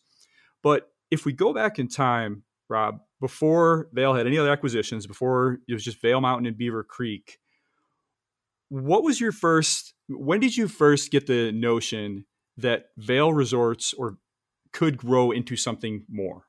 But 0.62 0.92
if 1.12 1.26
we 1.26 1.34
go 1.34 1.54
back 1.54 1.80
in 1.80 1.88
time, 1.88 2.44
Rob, 2.70 3.00
before 3.20 3.90
Vail 3.94 4.14
had 4.14 4.28
any 4.28 4.38
other 4.38 4.52
acquisitions, 4.52 5.08
before 5.08 5.60
it 5.68 5.74
was 5.74 5.84
just 5.84 6.02
Vail 6.02 6.22
Mountain 6.22 6.46
and 6.46 6.58
Beaver 6.58 6.84
Creek, 6.84 7.40
what 8.70 9.04
was 9.04 9.20
your 9.20 9.32
first? 9.32 9.94
When 10.08 10.40
did 10.40 10.56
you 10.56 10.68
first 10.68 11.12
get 11.12 11.28
the 11.28 11.52
notion 11.52 12.26
that 12.58 12.86
Vail 12.98 13.34
Resorts 13.34 13.94
or 13.94 14.18
could 14.72 14.98
grow 14.98 15.32
into 15.32 15.56
something 15.56 16.06
more? 16.10 16.44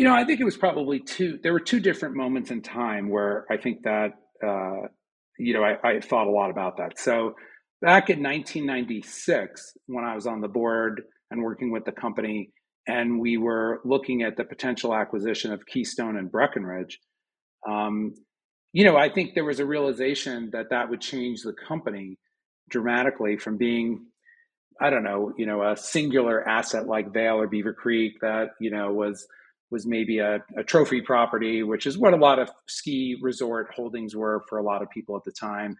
You 0.00 0.06
know, 0.06 0.14
I 0.14 0.24
think 0.24 0.40
it 0.40 0.44
was 0.44 0.56
probably 0.56 0.98
two. 0.98 1.38
There 1.42 1.52
were 1.52 1.60
two 1.60 1.78
different 1.78 2.16
moments 2.16 2.50
in 2.50 2.62
time 2.62 3.10
where 3.10 3.44
I 3.50 3.58
think 3.58 3.82
that 3.82 4.12
uh, 4.42 4.88
you 5.38 5.52
know 5.52 5.62
I, 5.62 5.76
I, 5.86 6.00
thought 6.00 6.26
a 6.26 6.30
lot 6.30 6.50
about 6.50 6.78
that. 6.78 6.98
So 6.98 7.34
back 7.82 8.08
in 8.08 8.22
1996, 8.22 9.74
when 9.88 10.06
I 10.06 10.14
was 10.14 10.26
on 10.26 10.40
the 10.40 10.48
board 10.48 11.02
and 11.30 11.42
working 11.42 11.70
with 11.70 11.84
the 11.84 11.92
company, 11.92 12.50
and 12.86 13.20
we 13.20 13.36
were 13.36 13.82
looking 13.84 14.22
at 14.22 14.38
the 14.38 14.44
potential 14.44 14.94
acquisition 14.94 15.52
of 15.52 15.66
Keystone 15.66 16.16
and 16.16 16.32
Breckenridge. 16.32 16.98
Um, 17.68 18.14
you 18.72 18.86
know, 18.86 18.96
I 18.96 19.10
think 19.10 19.34
there 19.34 19.44
was 19.44 19.60
a 19.60 19.66
realization 19.66 20.48
that 20.54 20.70
that 20.70 20.88
would 20.88 21.02
change 21.02 21.42
the 21.42 21.52
company 21.52 22.16
dramatically 22.70 23.36
from 23.36 23.58
being 23.58 24.06
I 24.80 24.88
don't 24.88 25.04
know, 25.04 25.34
you 25.36 25.44
know, 25.44 25.62
a 25.62 25.76
singular 25.76 26.48
asset 26.48 26.86
like 26.86 27.12
Vail 27.12 27.38
or 27.38 27.46
Beaver 27.46 27.74
Creek 27.74 28.14
that, 28.22 28.52
you 28.60 28.70
know, 28.70 28.90
was 28.94 29.26
was 29.70 29.86
maybe 29.86 30.18
a, 30.18 30.42
a, 30.56 30.64
trophy 30.64 31.00
property, 31.00 31.62
which 31.62 31.86
is 31.86 31.96
what 31.96 32.12
a 32.12 32.16
lot 32.16 32.38
of 32.38 32.50
ski 32.68 33.16
resort 33.22 33.68
holdings 33.74 34.16
were 34.16 34.42
for 34.48 34.58
a 34.58 34.62
lot 34.62 34.82
of 34.82 34.90
people 34.90 35.16
at 35.16 35.24
the 35.24 35.32
time. 35.32 35.76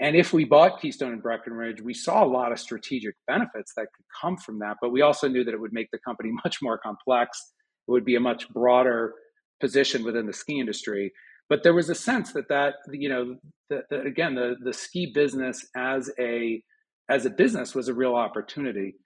And 0.00 0.14
if 0.14 0.32
we 0.32 0.44
bought 0.44 0.80
Keystone 0.80 1.12
and 1.12 1.22
Breckenridge, 1.22 1.80
we 1.80 1.94
saw 1.94 2.22
a 2.22 2.26
lot 2.26 2.52
of 2.52 2.60
strategic 2.60 3.14
benefits 3.26 3.72
that 3.76 3.88
could 3.96 4.04
come 4.20 4.36
from 4.36 4.58
that. 4.60 4.76
But 4.80 4.90
we 4.90 5.02
also 5.02 5.26
knew 5.26 5.42
that 5.42 5.54
it 5.54 5.60
would 5.60 5.72
make 5.72 5.90
the 5.90 5.98
company 5.98 6.30
much 6.44 6.58
more 6.62 6.78
complex. 6.78 7.52
It 7.86 7.90
would 7.90 8.04
be 8.04 8.16
a 8.16 8.20
much 8.20 8.48
broader 8.50 9.14
position 9.60 10.04
within 10.04 10.26
the 10.26 10.32
ski 10.32 10.60
industry. 10.60 11.12
But 11.48 11.62
there 11.62 11.74
was 11.74 11.88
a 11.88 11.94
sense 11.94 12.32
that 12.34 12.48
that 12.48 12.74
you 12.92 13.08
know 13.08 13.36
that, 13.70 13.84
that 13.90 14.06
again 14.06 14.34
the 14.34 14.56
the 14.62 14.72
ski 14.72 15.10
business 15.14 15.66
as 15.74 16.10
a 16.18 16.62
as 17.08 17.24
a 17.24 17.30
business 17.30 17.74
was 17.74 17.88
a 17.88 17.94
real 17.94 18.14
opportunity. 18.14 18.96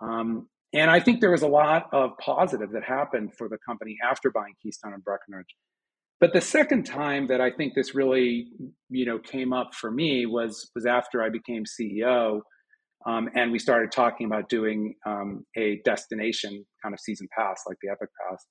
Um, 0.00 0.48
and 0.74 0.90
I 0.90 0.98
think 0.98 1.20
there 1.20 1.30
was 1.30 1.42
a 1.42 1.48
lot 1.48 1.86
of 1.92 2.18
positive 2.18 2.72
that 2.72 2.82
happened 2.82 3.32
for 3.38 3.48
the 3.48 3.58
company 3.64 3.96
after 4.04 4.30
buying 4.30 4.54
Keystone 4.60 4.92
and 4.92 5.04
Breckenridge. 5.04 5.54
But 6.20 6.32
the 6.32 6.40
second 6.40 6.84
time 6.84 7.28
that 7.28 7.40
I 7.40 7.50
think 7.50 7.74
this 7.74 7.94
really, 7.94 8.48
you 8.90 9.06
know, 9.06 9.18
came 9.18 9.52
up 9.52 9.74
for 9.74 9.90
me 9.90 10.26
was 10.26 10.70
was 10.74 10.84
after 10.84 11.22
I 11.22 11.28
became 11.28 11.64
CEO, 11.64 12.40
um, 13.06 13.28
and 13.34 13.52
we 13.52 13.58
started 13.58 13.92
talking 13.92 14.26
about 14.26 14.48
doing 14.48 14.94
um, 15.06 15.44
a 15.56 15.80
destination 15.84 16.64
kind 16.82 16.92
of 16.92 17.00
season 17.00 17.28
pass, 17.36 17.62
like 17.68 17.76
the 17.82 17.90
Epic 17.90 18.08
Pass. 18.28 18.44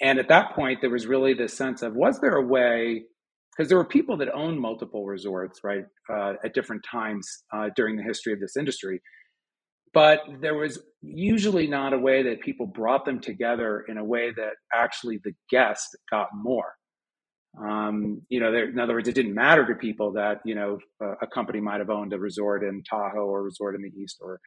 And 0.00 0.18
at 0.18 0.28
that 0.28 0.54
point, 0.54 0.80
there 0.80 0.90
was 0.90 1.06
really 1.06 1.34
this 1.34 1.56
sense 1.56 1.82
of 1.82 1.94
was 1.94 2.20
there 2.20 2.36
a 2.36 2.46
way? 2.46 3.04
Because 3.56 3.68
there 3.68 3.78
were 3.78 3.86
people 3.86 4.16
that 4.18 4.28
owned 4.32 4.60
multiple 4.60 5.04
resorts, 5.04 5.60
right, 5.62 5.84
uh, 6.10 6.34
at 6.44 6.54
different 6.54 6.82
times 6.90 7.26
uh, 7.52 7.68
during 7.76 7.96
the 7.96 8.02
history 8.02 8.32
of 8.32 8.40
this 8.40 8.56
industry 8.56 9.00
but 9.94 10.20
there 10.40 10.54
was 10.54 10.78
usually 11.02 11.66
not 11.66 11.92
a 11.92 11.98
way 11.98 12.22
that 12.22 12.40
people 12.40 12.66
brought 12.66 13.04
them 13.04 13.20
together 13.20 13.84
in 13.88 13.98
a 13.98 14.04
way 14.04 14.32
that 14.36 14.54
actually 14.72 15.20
the 15.24 15.34
guest 15.50 15.96
got 16.10 16.28
more. 16.34 16.74
Um, 17.60 18.22
you 18.28 18.40
know, 18.40 18.50
there, 18.50 18.68
in 18.68 18.78
other 18.78 18.94
words, 18.94 19.08
it 19.08 19.14
didn't 19.14 19.34
matter 19.34 19.66
to 19.66 19.74
people 19.74 20.12
that 20.12 20.40
you 20.44 20.54
know 20.54 20.78
a, 21.02 21.10
a, 21.22 21.26
company 21.26 21.60
might 21.60 21.80
have 21.80 21.90
owned 21.90 22.14
a 22.14 22.18
resort 22.18 22.64
in 22.64 22.82
Tahoe 22.88 23.26
or 23.26 23.40
a 23.40 23.42
resort 23.42 23.74
in 23.74 23.82
the 23.82 23.90
East 23.90 24.18
or 24.22 24.40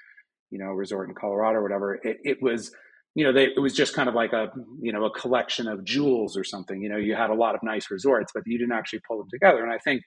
you 0.50 0.58
know 0.58 0.70
a 0.72 0.76
resort 0.76 1.08
in 1.08 1.14
Colorado 1.14 1.60
or 1.60 1.62
whatever. 1.62 1.96
It, 1.96 2.18
it 2.24 2.38
was 2.42 2.72
you 3.14 3.24
know 3.24 3.32
they, 3.32 3.46
it 3.46 3.60
was 3.60 3.76
just 3.76 3.94
kind 3.94 4.10
of 4.10 4.16
like 4.16 4.34
a 4.34 4.52
you 4.82 4.92
know 4.92 5.06
a 5.06 5.12
collection 5.12 5.68
of 5.68 5.84
jewels 5.84 6.36
or 6.36 6.44
something. 6.44 6.82
You 6.82 6.90
know, 6.90 6.98
you 6.98 7.14
had 7.14 7.30
a 7.30 7.36
lot 7.36 7.54
of 7.54 7.62
nice 7.62 7.92
resorts, 7.92 8.32
but 8.34 8.42
you 8.48 8.58
didn't 8.58 8.74
actually 8.74 9.02
pull 9.08 9.20
them 9.20 9.30
together. 9.30 9.62
And 9.62 9.72
I 9.72 9.78
think 9.78 10.02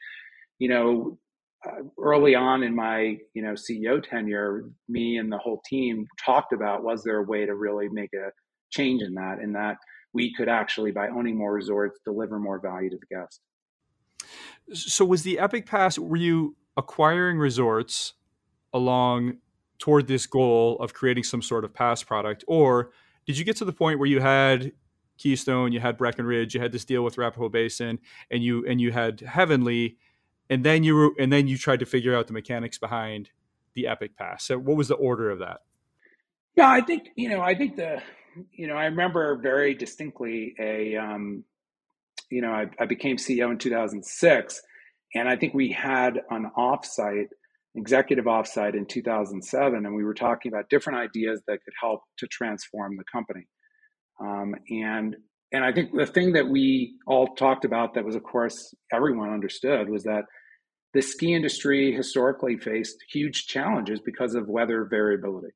you 0.59 0.68
know 0.68 1.18
uh, 1.67 1.83
early 1.99 2.35
on 2.35 2.62
in 2.62 2.75
my 2.75 3.17
you 3.35 3.43
know 3.43 3.53
CEO 3.53 4.03
tenure, 4.03 4.71
me 4.88 5.19
and 5.19 5.31
the 5.31 5.38
whole 5.38 5.61
team 5.69 6.07
talked 6.25 6.53
about 6.53 6.83
was 6.83 7.03
there 7.03 7.19
a 7.19 7.25
way 7.25 7.47
to 7.47 7.55
really 7.55 7.88
make 7.88 8.12
a 8.15 8.31
change 8.71 9.03
in 9.03 9.15
that, 9.15 9.38
and 9.41 9.55
that 9.55 9.77
we 10.12 10.33
could 10.35 10.49
actually 10.49 10.91
by 10.91 11.09
owning 11.09 11.37
more 11.37 11.53
resorts 11.53 11.99
deliver 12.05 12.38
more 12.38 12.61
value 12.61 12.91
to 12.91 12.97
the 12.97 13.15
guest. 13.15 13.41
So 14.73 15.05
was 15.05 15.23
the 15.23 15.38
Epic 15.38 15.67
Pass? 15.67 15.99
Were 15.99 16.17
you 16.17 16.57
acquiring 16.77 17.38
resorts 17.38 18.15
along 18.73 19.38
toward 19.79 20.07
this 20.07 20.27
goal 20.27 20.77
of 20.81 20.93
creating 20.93 21.25
some 21.25 21.43
sort 21.43 21.65
of 21.65 21.73
pass 21.73 22.03
product, 22.03 22.45
or 22.47 22.91
did 23.27 23.37
you 23.37 23.45
get 23.45 23.57
to 23.57 23.65
the 23.65 23.73
point 23.73 23.99
where 23.99 24.09
you 24.09 24.21
had 24.21 24.73
Keystone, 25.19 25.73
you 25.73 25.81
had 25.81 25.99
Breckenridge, 25.99 26.55
you 26.55 26.61
had 26.61 26.73
this 26.73 26.85
deal 26.85 27.03
with 27.03 27.19
Arapahoe 27.19 27.49
Basin, 27.49 27.99
and 28.31 28.43
you 28.43 28.65
and 28.67 28.81
you 28.81 28.93
had 28.93 29.21
Heavenly, 29.21 29.99
and 30.50 30.64
then 30.64 30.83
you 30.83 30.95
were, 30.95 31.11
and 31.19 31.33
then 31.33 31.47
you 31.47 31.59
tried 31.59 31.81
to 31.81 31.87
figure 31.87 32.17
out 32.17 32.26
the 32.26 32.33
mechanics 32.33 32.78
behind 32.78 33.31
the 33.75 33.87
Epic 33.87 34.17
Pass. 34.17 34.45
So, 34.45 34.59
what 34.59 34.76
was 34.76 34.88
the 34.88 34.95
order 34.95 35.31
of 35.31 35.38
that? 35.40 35.62
Yeah, 36.57 36.71
I 36.71 36.81
think 36.81 37.09
you 37.17 37.28
know, 37.28 37.40
I 37.40 37.55
think 37.55 37.76
the 37.76 38.02
you 38.52 38.67
know, 38.67 38.75
I 38.75 38.87
remember 38.87 39.37
very 39.37 39.75
distinctly 39.75 40.55
a 40.59 40.97
um, 40.97 41.45
you 42.31 42.43
know, 42.43 42.50
I, 42.50 42.67
I 42.78 42.87
became 42.87 43.17
CEO 43.17 43.50
in 43.50 43.59
2006, 43.59 44.62
and 45.14 45.28
I 45.28 45.37
think 45.37 45.55
we 45.55 45.73
had 45.73 46.21
an 46.31 46.50
offsite, 46.57 47.28
executive 47.75 48.26
offsite 48.26 48.75
in 48.75 48.87
2007, 48.87 49.87
and 49.87 49.95
we 49.95 50.05
were 50.05 50.14
talking 50.14 50.52
about 50.52 50.69
different 50.69 50.99
ideas 50.99 51.40
that 51.47 51.59
could 51.64 51.75
help 51.81 52.02
to 52.19 52.26
transform 52.26 52.97
the 52.97 53.05
company. 53.11 53.47
Um, 54.21 54.55
and 54.69 55.17
and 55.52 55.64
I 55.64 55.73
think 55.73 55.95
the 55.95 56.07
thing 56.07 56.33
that 56.33 56.49
we 56.49 56.95
all 57.07 57.28
talked 57.28 57.64
about 57.64 57.95
that 57.95 58.05
was, 58.05 58.14
of 58.14 58.23
course, 58.23 58.75
everyone 58.93 59.33
understood 59.33 59.88
was 59.88 60.05
that 60.05 60.25
the 60.95 61.02
ski 61.02 61.35
industry 61.35 61.93
historically 61.93 62.57
faced 62.59 62.97
huge 63.11 63.47
challenges 63.47 64.00
because 64.00 64.35
of 64.35 64.49
weather 64.49 64.87
variability. 64.90 65.52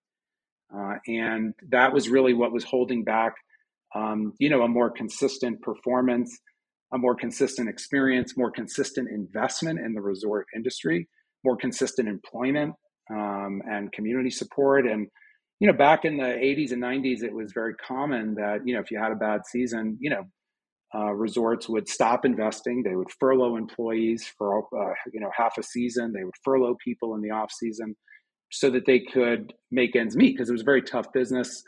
Uh, 0.74 0.94
and 1.06 1.54
that 1.70 1.92
was 1.92 2.08
really 2.08 2.32
what 2.32 2.52
was 2.52 2.64
holding 2.64 3.04
back, 3.04 3.34
um, 3.94 4.32
you 4.38 4.48
know, 4.48 4.62
a 4.62 4.68
more 4.68 4.90
consistent 4.90 5.60
performance, 5.60 6.38
a 6.94 6.98
more 6.98 7.14
consistent 7.14 7.68
experience, 7.68 8.36
more 8.36 8.50
consistent 8.50 9.08
investment 9.10 9.78
in 9.78 9.92
the 9.92 10.00
resort 10.00 10.46
industry, 10.56 11.06
more 11.44 11.56
consistent 11.56 12.08
employment 12.08 12.74
um, 13.10 13.60
and 13.70 13.92
community 13.92 14.30
support. 14.30 14.86
And, 14.86 15.08
you 15.62 15.68
know, 15.68 15.74
back 15.74 16.04
in 16.04 16.16
the 16.16 16.24
80s 16.24 16.72
and 16.72 16.82
90s, 16.82 17.22
it 17.22 17.32
was 17.32 17.52
very 17.52 17.74
common 17.74 18.34
that, 18.34 18.66
you 18.66 18.74
know, 18.74 18.80
if 18.80 18.90
you 18.90 18.98
had 18.98 19.12
a 19.12 19.14
bad 19.14 19.42
season, 19.46 19.96
you 20.00 20.10
know, 20.10 20.24
uh, 20.92 21.12
resorts 21.12 21.68
would 21.68 21.88
stop 21.88 22.24
investing. 22.24 22.82
They 22.82 22.96
would 22.96 23.12
furlough 23.20 23.54
employees 23.54 24.26
for, 24.36 24.64
uh, 24.76 24.94
you 25.12 25.20
know, 25.20 25.30
half 25.32 25.56
a 25.58 25.62
season. 25.62 26.12
They 26.12 26.24
would 26.24 26.34
furlough 26.42 26.76
people 26.84 27.14
in 27.14 27.20
the 27.20 27.30
off 27.30 27.52
season 27.52 27.94
so 28.50 28.70
that 28.70 28.86
they 28.86 28.98
could 28.98 29.52
make 29.70 29.94
ends 29.94 30.16
meet 30.16 30.34
because 30.34 30.48
it 30.48 30.52
was 30.52 30.62
a 30.62 30.64
very 30.64 30.82
tough 30.82 31.12
business. 31.12 31.62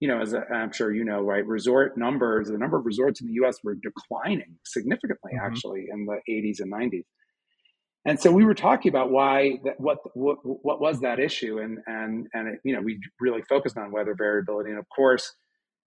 You 0.00 0.08
know, 0.08 0.22
as 0.22 0.32
i 0.32 0.40
am 0.50 0.72
sure 0.72 0.94
you 0.94 1.04
know, 1.04 1.20
right? 1.20 1.46
Resort 1.46 1.98
numbers, 1.98 2.48
the 2.48 2.56
number 2.56 2.78
of 2.78 2.86
resorts 2.86 3.20
in 3.20 3.26
the 3.26 3.34
U.S. 3.34 3.58
were 3.62 3.74
declining 3.74 4.56
significantly, 4.64 5.32
mm-hmm. 5.34 5.44
actually, 5.46 5.84
in 5.92 6.06
the 6.06 6.18
80s 6.32 6.60
and 6.60 6.72
90s. 6.72 7.04
And 8.06 8.20
so 8.20 8.30
we 8.30 8.44
were 8.44 8.54
talking 8.54 8.90
about 8.90 9.10
why 9.10 9.58
that 9.64 9.80
what 9.80 9.98
what 10.14 10.38
what 10.42 10.80
was 10.80 11.00
that 11.00 11.18
issue, 11.18 11.58
and 11.58 11.78
and 11.86 12.26
and 12.34 12.48
it, 12.48 12.60
you 12.62 12.74
know 12.74 12.82
we 12.82 13.00
really 13.18 13.42
focused 13.48 13.78
on 13.78 13.92
weather 13.92 14.14
variability, 14.14 14.70
and 14.70 14.78
of 14.78 14.86
course, 14.94 15.32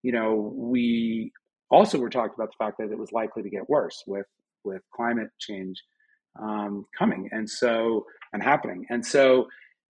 you 0.02 0.12
know 0.12 0.52
we 0.56 1.32
also 1.70 2.00
were 2.00 2.10
talking 2.10 2.34
about 2.36 2.50
the 2.50 2.66
fact 2.66 2.78
that 2.80 2.92
it 2.92 2.98
was 2.98 3.12
likely 3.12 3.44
to 3.44 3.50
get 3.50 3.70
worse 3.70 4.04
with 4.08 4.26
with 4.64 4.82
climate 4.96 5.30
change 5.40 5.84
um, 6.42 6.86
coming, 6.98 7.30
and 7.32 7.48
so 7.48 8.06
and 8.34 8.42
happening, 8.42 8.86
and 8.90 9.06
so 9.06 9.48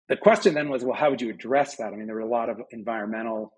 the 0.08 0.16
question 0.16 0.54
then 0.54 0.68
was, 0.68 0.82
well, 0.84 0.96
how 0.96 1.10
would 1.10 1.20
you 1.20 1.30
address 1.30 1.76
that? 1.76 1.92
I 1.92 1.96
mean, 1.96 2.06
there 2.06 2.16
were 2.16 2.22
a 2.22 2.28
lot 2.28 2.50
of 2.50 2.60
environmental 2.70 3.52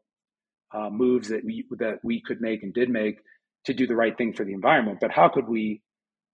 uh, 0.72 0.90
moves 0.90 1.28
that 1.28 1.44
we 1.44 1.66
that 1.78 2.00
we 2.02 2.20
could 2.20 2.40
make 2.40 2.62
and 2.62 2.74
did 2.74 2.88
make 2.88 3.18
to 3.66 3.74
do 3.74 3.86
the 3.86 3.96
right 3.96 4.16
thing 4.16 4.32
for 4.32 4.44
the 4.44 4.52
environment, 4.52 4.98
but 5.00 5.10
how 5.12 5.28
could 5.28 5.48
we 5.48 5.82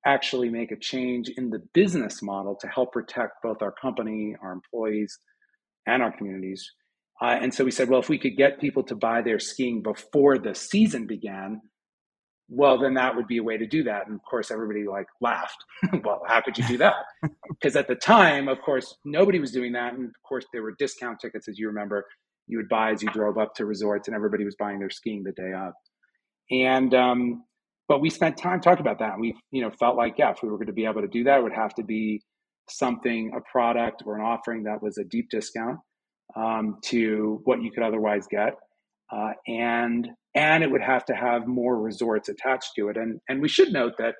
actually 0.04 0.48
make 0.50 0.72
a 0.72 0.76
change 0.76 1.28
in 1.36 1.50
the 1.50 1.62
business 1.74 2.22
model 2.22 2.56
to 2.56 2.66
help 2.68 2.92
protect 2.92 3.42
both 3.42 3.62
our 3.62 3.72
company, 3.72 4.36
our 4.42 4.52
employees, 4.52 5.18
and 5.86 6.02
our 6.02 6.16
communities? 6.16 6.70
Uh, 7.20 7.38
and 7.40 7.54
so 7.54 7.64
we 7.64 7.70
said, 7.70 7.88
well, 7.88 8.00
if 8.00 8.08
we 8.08 8.18
could 8.18 8.36
get 8.36 8.60
people 8.60 8.82
to 8.82 8.96
buy 8.96 9.22
their 9.22 9.38
skiing 9.38 9.82
before 9.82 10.38
the 10.38 10.54
season 10.54 11.06
began, 11.06 11.60
well 12.48 12.78
then 12.78 12.94
that 12.94 13.16
would 13.16 13.26
be 13.26 13.38
a 13.38 13.42
way 13.42 13.56
to 13.56 13.66
do 13.66 13.84
that. 13.84 14.06
And 14.06 14.14
of 14.14 14.22
course 14.24 14.50
everybody 14.50 14.86
like 14.86 15.06
laughed. 15.20 15.64
Well 16.04 16.22
how 16.26 16.40
could 16.40 16.58
you 16.58 16.66
do 16.66 16.78
that? 16.78 16.94
Because 17.48 17.76
at 17.76 17.86
the 17.88 17.94
time 17.94 18.48
of 18.48 18.60
course 18.60 18.96
nobody 19.04 19.38
was 19.38 19.52
doing 19.52 19.72
that. 19.72 19.94
And 19.94 20.04
of 20.06 20.22
course 20.28 20.44
there 20.52 20.62
were 20.62 20.74
discount 20.78 21.20
tickets 21.20 21.48
as 21.48 21.58
you 21.58 21.68
remember. 21.68 22.04
You 22.48 22.58
would 22.58 22.68
buy 22.68 22.92
as 22.92 23.02
you 23.02 23.08
drove 23.10 23.38
up 23.38 23.54
to 23.54 23.64
resorts 23.64 24.08
and 24.08 24.14
everybody 24.14 24.44
was 24.44 24.56
buying 24.58 24.80
their 24.80 24.90
skiing 24.90 25.22
the 25.22 25.32
day 25.32 25.52
of. 25.54 25.72
And 26.50 26.92
um, 26.92 27.44
but 27.92 28.00
we 28.00 28.08
spent 28.08 28.38
time 28.38 28.60
talking 28.60 28.80
about 28.80 28.98
that 28.98 29.12
and 29.12 29.20
we 29.20 29.36
you 29.50 29.60
know 29.60 29.70
felt 29.70 29.96
like 29.96 30.14
yeah 30.18 30.30
if 30.30 30.38
we 30.42 30.48
were 30.48 30.56
going 30.56 30.66
to 30.66 30.72
be 30.72 30.86
able 30.86 31.02
to 31.02 31.08
do 31.08 31.24
that 31.24 31.38
it 31.38 31.42
would 31.42 31.52
have 31.52 31.74
to 31.74 31.82
be 31.82 32.22
something 32.70 33.30
a 33.36 33.40
product 33.52 34.02
or 34.06 34.16
an 34.16 34.22
offering 34.22 34.62
that 34.62 34.82
was 34.82 34.96
a 34.98 35.04
deep 35.04 35.28
discount 35.30 35.78
um, 36.36 36.78
to 36.82 37.40
what 37.44 37.60
you 37.62 37.70
could 37.70 37.82
otherwise 37.82 38.26
get 38.30 38.54
uh, 39.12 39.32
and 39.46 40.08
and 40.34 40.64
it 40.64 40.70
would 40.70 40.82
have 40.82 41.04
to 41.04 41.14
have 41.14 41.46
more 41.46 41.78
resorts 41.78 42.28
attached 42.28 42.70
to 42.76 42.88
it. 42.88 42.96
And 42.96 43.20
and 43.28 43.42
we 43.42 43.48
should 43.48 43.72
note 43.72 43.92
that 43.98 44.14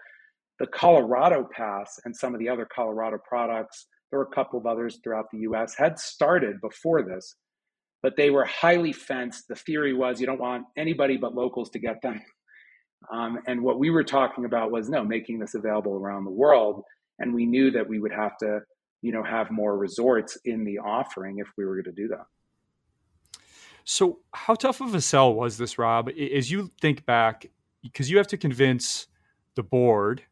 the 0.59 0.67
Colorado 0.67 1.49
Pass 1.51 1.99
and 2.05 2.15
some 2.15 2.35
of 2.35 2.41
the 2.41 2.49
other 2.49 2.69
Colorado 2.73 3.19
products, 3.27 3.87
there 4.11 4.19
were 4.19 4.29
a 4.31 4.35
couple 4.35 4.59
of 4.59 4.67
others 4.67 4.99
throughout 5.03 5.27
the 5.33 5.41
U.S. 5.41 5.75
had 5.77 5.99
started 5.99 6.61
before 6.61 7.03
this, 7.03 7.35
but 8.03 8.17
they 8.17 8.31
were 8.31 8.45
highly 8.45 8.93
fenced. 8.93 9.45
The 9.49 9.57
theory 9.57 9.95
was 9.95 10.21
you 10.21 10.27
don't 10.27 10.41
want 10.41 10.65
anybody 10.77 11.17
but 11.17 11.35
locals 11.35 11.71
to 11.71 11.79
get 11.79 12.03
them. 12.03 12.21
Um, 13.11 13.41
and 13.47 13.63
what 13.63 13.79
we 13.79 13.91
were 13.91 14.05
talking 14.05 14.45
about 14.45 14.71
was 14.71 14.89
no, 14.89 15.05
making 15.05 15.39
this 15.39 15.55
available 15.55 15.95
around 15.95 16.25
the 16.25 16.31
world. 16.31 16.83
And 17.19 17.35
we 17.35 17.47
knew 17.47 17.71
that 17.71 17.89
we 17.89 17.99
would 17.99 18.13
have 18.13 18.37
to, 18.39 18.61
you 19.03 19.13
know, 19.13 19.23
have 19.23 19.51
more 19.51 19.77
resorts 19.77 20.37
in 20.45 20.65
the 20.65 20.79
offering 20.79 21.39
if 21.39 21.49
we 21.57 21.65
were 21.65 21.75
going 21.75 21.95
to 21.95 22.03
do 22.03 22.09
that. 22.09 22.27
So, 23.85 24.21
how 24.33 24.55
tough 24.55 24.81
of 24.81 24.95
a 24.95 25.01
sell 25.01 25.35
was 25.35 25.59
this, 25.59 25.77
Rob? 25.77 26.09
As 26.09 26.51
you 26.51 26.71
think 26.81 27.05
back, 27.05 27.47
because 27.83 28.11
you 28.11 28.17
have 28.19 28.29
to 28.29 28.37
convince 28.37 29.09
the 29.57 29.63
board 29.63 30.23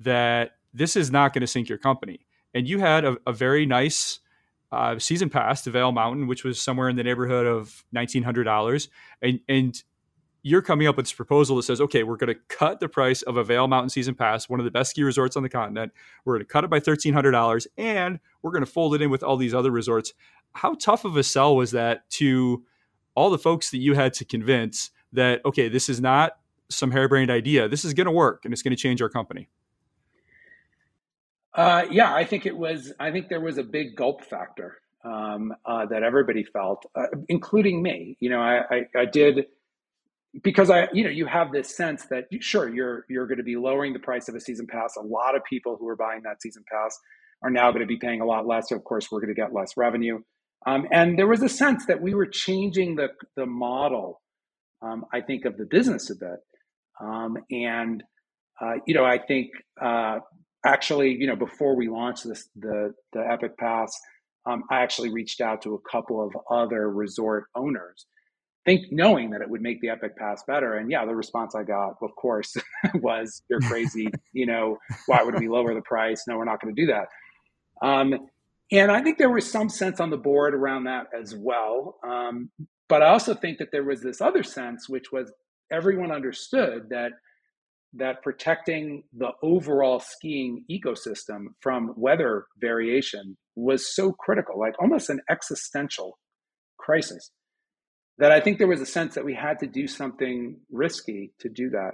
that 0.00 0.52
this 0.72 0.96
is 0.96 1.10
not 1.10 1.32
going 1.32 1.40
to 1.40 1.46
sink 1.46 1.68
your 1.68 1.78
company. 1.78 2.26
And 2.54 2.68
you 2.68 2.78
had 2.78 3.04
a, 3.04 3.16
a 3.26 3.32
very 3.32 3.66
nice 3.66 4.20
uh, 4.72 4.98
season 4.98 5.30
pass 5.30 5.62
to 5.62 5.70
Vail 5.70 5.92
Mountain, 5.92 6.26
which 6.26 6.44
was 6.44 6.60
somewhere 6.60 6.88
in 6.88 6.96
the 6.96 7.02
neighborhood 7.02 7.46
of 7.46 7.84
$1,900. 7.94 8.88
And, 9.22 9.40
and 9.48 9.82
you're 10.42 10.62
coming 10.62 10.86
up 10.86 10.96
with 10.96 11.06
this 11.06 11.12
proposal 11.12 11.56
that 11.56 11.64
says, 11.64 11.80
okay, 11.80 12.02
we're 12.02 12.16
going 12.16 12.32
to 12.32 12.40
cut 12.48 12.80
the 12.80 12.88
price 12.88 13.22
of 13.22 13.36
a 13.36 13.44
Vail 13.44 13.68
Mountain 13.68 13.90
season 13.90 14.14
pass, 14.14 14.48
one 14.48 14.60
of 14.60 14.64
the 14.64 14.70
best 14.70 14.90
ski 14.90 15.02
resorts 15.02 15.36
on 15.36 15.42
the 15.42 15.48
continent. 15.48 15.92
We're 16.24 16.34
going 16.34 16.46
to 16.46 16.52
cut 16.52 16.64
it 16.64 16.70
by 16.70 16.80
$1,300 16.80 17.66
and 17.76 18.20
we're 18.42 18.50
going 18.50 18.64
to 18.64 18.70
fold 18.70 18.94
it 18.94 19.02
in 19.02 19.10
with 19.10 19.22
all 19.22 19.36
these 19.36 19.54
other 19.54 19.70
resorts. 19.70 20.14
How 20.52 20.74
tough 20.74 21.04
of 21.04 21.16
a 21.16 21.22
sell 21.22 21.56
was 21.56 21.72
that 21.72 22.08
to 22.10 22.64
all 23.14 23.30
the 23.30 23.38
folks 23.38 23.70
that 23.70 23.78
you 23.78 23.94
had 23.94 24.14
to 24.14 24.24
convince 24.24 24.90
that 25.12 25.44
okay, 25.44 25.68
this 25.68 25.88
is 25.88 26.00
not 26.00 26.38
some 26.68 26.90
harebrained 26.90 27.30
idea. 27.30 27.68
This 27.68 27.84
is 27.84 27.94
going 27.94 28.06
to 28.06 28.12
work 28.12 28.44
and 28.44 28.54
it's 28.54 28.62
going 28.62 28.74
to 28.74 28.80
change 28.80 29.02
our 29.02 29.08
company. 29.08 29.48
Uh, 31.52 31.84
yeah, 31.90 32.14
I 32.14 32.24
think 32.24 32.46
it 32.46 32.56
was. 32.56 32.92
I 33.00 33.10
think 33.10 33.28
there 33.28 33.40
was 33.40 33.58
a 33.58 33.64
big 33.64 33.96
gulp 33.96 34.24
factor 34.24 34.78
um, 35.04 35.52
uh, 35.64 35.86
that 35.86 36.02
everybody 36.02 36.44
felt, 36.44 36.86
uh, 36.94 37.06
including 37.28 37.82
me. 37.82 38.16
You 38.20 38.30
know, 38.30 38.40
I, 38.40 38.62
I, 38.70 38.86
I, 39.00 39.04
did 39.04 39.46
because 40.42 40.70
I, 40.70 40.88
you 40.92 41.04
know, 41.04 41.10
you 41.10 41.26
have 41.26 41.52
this 41.52 41.76
sense 41.76 42.06
that 42.10 42.24
sure 42.40 42.72
you're 42.72 43.04
you're 43.08 43.26
going 43.26 43.38
to 43.38 43.44
be 43.44 43.56
lowering 43.56 43.92
the 43.92 43.98
price 43.98 44.28
of 44.28 44.34
a 44.34 44.40
season 44.40 44.66
pass. 44.66 44.96
A 44.96 45.02
lot 45.02 45.34
of 45.36 45.42
people 45.44 45.76
who 45.78 45.88
are 45.88 45.96
buying 45.96 46.22
that 46.22 46.40
season 46.42 46.64
pass 46.70 46.98
are 47.42 47.50
now 47.50 47.70
going 47.70 47.80
to 47.80 47.86
be 47.86 47.96
paying 47.96 48.20
a 48.20 48.26
lot 48.26 48.46
less. 48.46 48.68
So 48.68 48.76
of 48.76 48.84
course, 48.84 49.10
we're 49.10 49.20
going 49.20 49.34
to 49.34 49.40
get 49.40 49.52
less 49.52 49.76
revenue. 49.76 50.20
Um, 50.66 50.86
and 50.92 51.18
there 51.18 51.26
was 51.26 51.42
a 51.42 51.48
sense 51.48 51.86
that 51.86 52.02
we 52.02 52.14
were 52.14 52.26
changing 52.26 52.96
the, 52.96 53.08
the 53.36 53.46
model, 53.46 54.20
um, 54.82 55.04
I 55.12 55.20
think, 55.22 55.44
of 55.46 55.56
the 55.56 55.64
business 55.64 56.10
a 56.10 56.14
bit. 56.14 56.38
Um, 57.00 57.38
and, 57.50 58.02
uh, 58.60 58.74
you 58.86 58.94
know, 58.94 59.04
I 59.04 59.18
think 59.18 59.48
uh, 59.80 60.18
actually, 60.64 61.16
you 61.18 61.26
know, 61.26 61.36
before 61.36 61.76
we 61.76 61.88
launched 61.88 62.28
this, 62.28 62.46
the, 62.56 62.92
the 63.12 63.20
Epic 63.20 63.56
Pass, 63.56 63.90
um, 64.46 64.64
I 64.70 64.82
actually 64.82 65.10
reached 65.10 65.40
out 65.40 65.62
to 65.62 65.74
a 65.74 65.90
couple 65.90 66.22
of 66.22 66.36
other 66.50 66.90
resort 66.90 67.44
owners, 67.54 68.06
think 68.64 68.86
knowing 68.90 69.30
that 69.30 69.40
it 69.40 69.48
would 69.48 69.62
make 69.62 69.80
the 69.80 69.88
Epic 69.88 70.16
Pass 70.16 70.42
better. 70.46 70.74
And 70.74 70.90
yeah, 70.90 71.04
the 71.04 71.14
response 71.14 71.54
I 71.54 71.62
got, 71.62 71.94
of 72.02 72.14
course, 72.16 72.56
was, 72.94 73.42
"You're 73.48 73.60
crazy! 73.60 74.08
you 74.32 74.46
know, 74.46 74.78
why 75.06 75.22
would 75.22 75.38
we 75.38 75.48
lower 75.48 75.74
the 75.74 75.82
price? 75.82 76.24
No, 76.26 76.36
we're 76.36 76.44
not 76.44 76.60
going 76.60 76.74
to 76.74 76.80
do 76.80 76.92
that." 76.92 77.08
Um, 77.86 78.28
and 78.72 78.90
I 78.90 79.02
think 79.02 79.18
there 79.18 79.30
was 79.30 79.50
some 79.50 79.68
sense 79.68 80.00
on 80.00 80.10
the 80.10 80.16
board 80.16 80.54
around 80.54 80.84
that 80.84 81.06
as 81.18 81.34
well. 81.34 81.98
Um, 82.06 82.50
but 82.88 83.02
I 83.02 83.08
also 83.08 83.34
think 83.34 83.58
that 83.58 83.68
there 83.72 83.84
was 83.84 84.02
this 84.02 84.20
other 84.20 84.42
sense, 84.42 84.88
which 84.88 85.12
was 85.12 85.32
everyone 85.72 86.12
understood 86.12 86.88
that 86.90 87.12
that 87.94 88.22
protecting 88.22 89.02
the 89.16 89.30
overall 89.42 89.98
skiing 89.98 90.64
ecosystem 90.70 91.46
from 91.60 91.92
weather 91.96 92.46
variation 92.60 93.36
was 93.56 93.94
so 93.94 94.12
critical, 94.12 94.58
like 94.58 94.74
almost 94.80 95.10
an 95.10 95.20
existential 95.28 96.18
crisis, 96.78 97.32
that 98.20 98.30
I 98.30 98.40
think 98.40 98.58
there 98.58 98.68
was 98.68 98.80
a 98.80 98.86
sense 98.86 99.14
that 99.14 99.24
we 99.24 99.34
had 99.34 99.58
to 99.60 99.66
do 99.66 99.88
something 99.88 100.56
risky 100.70 101.32
to 101.40 101.48
do 101.48 101.70
that. 101.70 101.92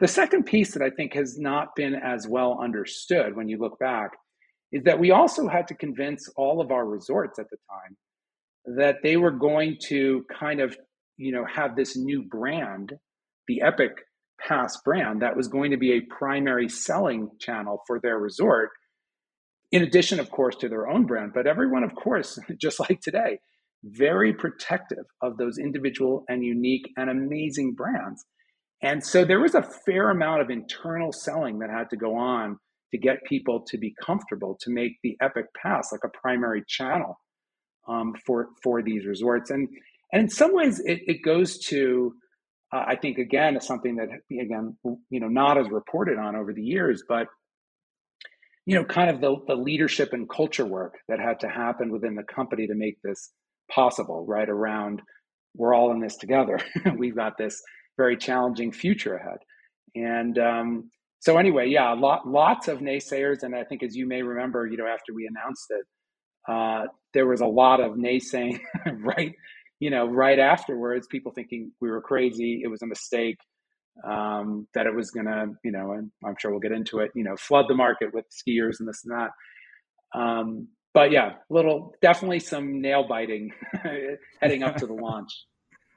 The 0.00 0.08
second 0.08 0.44
piece 0.44 0.72
that 0.72 0.82
I 0.82 0.90
think 0.90 1.14
has 1.14 1.36
not 1.38 1.76
been 1.76 1.94
as 1.94 2.26
well 2.26 2.58
understood 2.62 3.36
when 3.36 3.48
you 3.48 3.58
look 3.58 3.78
back 3.78 4.12
is 4.72 4.84
that 4.84 4.98
we 4.98 5.10
also 5.10 5.48
had 5.48 5.68
to 5.68 5.74
convince 5.74 6.28
all 6.36 6.60
of 6.60 6.70
our 6.70 6.86
resorts 6.86 7.38
at 7.38 7.50
the 7.50 7.58
time 7.68 8.76
that 8.76 9.02
they 9.02 9.16
were 9.16 9.30
going 9.30 9.76
to 9.88 10.24
kind 10.38 10.60
of 10.60 10.76
you 11.16 11.32
know 11.32 11.44
have 11.44 11.76
this 11.76 11.96
new 11.96 12.22
brand 12.22 12.94
the 13.46 13.60
epic 13.60 13.92
pass 14.40 14.76
brand 14.84 15.22
that 15.22 15.36
was 15.36 15.48
going 15.48 15.70
to 15.70 15.76
be 15.76 15.92
a 15.92 16.00
primary 16.00 16.68
selling 16.68 17.30
channel 17.38 17.82
for 17.86 18.00
their 18.00 18.18
resort 18.18 18.70
in 19.74 19.82
addition, 19.82 20.20
of 20.20 20.30
course, 20.30 20.54
to 20.56 20.68
their 20.68 20.88
own 20.88 21.04
brand, 21.04 21.32
but 21.34 21.48
everyone, 21.48 21.82
of 21.82 21.96
course, 21.96 22.38
just 22.60 22.78
like 22.78 23.00
today, 23.00 23.40
very 23.84 24.32
protective 24.32 25.04
of 25.20 25.36
those 25.36 25.58
individual 25.58 26.24
and 26.28 26.44
unique 26.44 26.90
and 26.96 27.10
amazing 27.10 27.74
brands. 27.74 28.24
And 28.82 29.04
so 29.04 29.24
there 29.24 29.40
was 29.40 29.54
a 29.54 29.62
fair 29.62 30.10
amount 30.10 30.42
of 30.42 30.50
internal 30.50 31.12
selling 31.12 31.58
that 31.60 31.70
had 31.70 31.90
to 31.90 31.96
go 31.96 32.16
on 32.16 32.58
to 32.92 32.98
get 32.98 33.24
people 33.24 33.64
to 33.68 33.78
be 33.78 33.94
comfortable 34.04 34.56
to 34.60 34.70
make 34.70 34.92
the 35.02 35.16
Epic 35.20 35.46
Pass 35.60 35.90
like 35.90 36.02
a 36.04 36.18
primary 36.18 36.62
channel 36.66 37.18
um, 37.88 38.14
for 38.26 38.48
for 38.62 38.82
these 38.82 39.06
resorts. 39.06 39.50
And 39.50 39.68
and 40.12 40.22
in 40.22 40.28
some 40.28 40.54
ways, 40.54 40.80
it, 40.84 41.00
it 41.06 41.22
goes 41.22 41.58
to 41.66 42.14
uh, 42.72 42.84
I 42.86 42.96
think 42.96 43.18
again 43.18 43.60
something 43.60 43.96
that 43.96 44.08
again 44.30 44.76
you 45.10 45.20
know 45.20 45.28
not 45.28 45.58
as 45.58 45.68
reported 45.70 46.18
on 46.18 46.36
over 46.36 46.52
the 46.52 46.62
years, 46.62 47.02
but 47.08 47.26
you 48.66 48.74
know 48.76 48.84
kind 48.84 49.10
of 49.10 49.20
the, 49.20 49.36
the 49.46 49.56
leadership 49.56 50.12
and 50.12 50.28
culture 50.28 50.66
work 50.66 50.98
that 51.08 51.18
had 51.18 51.40
to 51.40 51.48
happen 51.48 51.90
within 51.90 52.14
the 52.14 52.22
company 52.22 52.66
to 52.66 52.74
make 52.74 52.98
this 53.02 53.32
possible. 53.70 54.24
Right 54.26 54.48
around 54.48 55.02
we're 55.56 55.74
all 55.74 55.92
in 55.92 56.00
this 56.00 56.16
together. 56.16 56.58
We've 56.98 57.14
got 57.14 57.38
this 57.38 57.62
very 57.96 58.16
challenging 58.16 58.72
future 58.72 59.16
ahead, 59.16 59.38
and 59.94 60.38
um, 60.38 60.90
so 61.20 61.38
anyway, 61.38 61.68
yeah, 61.68 61.92
lot, 61.92 62.26
lots 62.28 62.68
of 62.68 62.78
naysayers, 62.78 63.42
and 63.42 63.54
I 63.54 63.64
think 63.64 63.82
as 63.82 63.94
you 63.94 64.06
may 64.06 64.22
remember, 64.22 64.66
you 64.66 64.76
know 64.76 64.86
after 64.86 65.14
we 65.14 65.26
announced 65.28 65.66
it, 65.70 65.84
uh, 66.52 66.86
there 67.12 67.26
was 67.26 67.40
a 67.40 67.46
lot 67.46 67.80
of 67.80 67.92
naysaying 67.92 68.58
right 69.00 69.34
you 69.80 69.90
know, 69.90 70.06
right 70.06 70.38
afterwards, 70.38 71.06
people 71.06 71.32
thinking 71.32 71.70
we 71.80 71.90
were 71.90 72.00
crazy, 72.00 72.62
it 72.64 72.68
was 72.68 72.80
a 72.80 72.86
mistake, 72.86 73.36
um, 74.08 74.66
that 74.74 74.86
it 74.86 74.94
was 74.94 75.10
going 75.10 75.26
to, 75.26 75.48
you 75.62 75.72
know, 75.72 75.92
and 75.92 76.10
I'm 76.24 76.36
sure 76.38 76.50
we'll 76.50 76.60
get 76.60 76.72
into 76.72 77.00
it, 77.00 77.10
you 77.14 77.24
know, 77.24 77.36
flood 77.36 77.66
the 77.68 77.74
market 77.74 78.14
with 78.14 78.24
skiers 78.30 78.80
and 78.80 78.88
this 78.88 79.04
and 79.04 79.12
that. 79.12 80.18
Um, 80.18 80.68
but 80.94 81.10
yeah, 81.10 81.34
little, 81.50 81.94
definitely 82.00 82.38
some 82.38 82.80
nail 82.80 83.06
biting 83.06 83.52
heading 84.40 84.62
up 84.62 84.76
to 84.76 84.86
the 84.86 84.94
launch. 84.94 85.44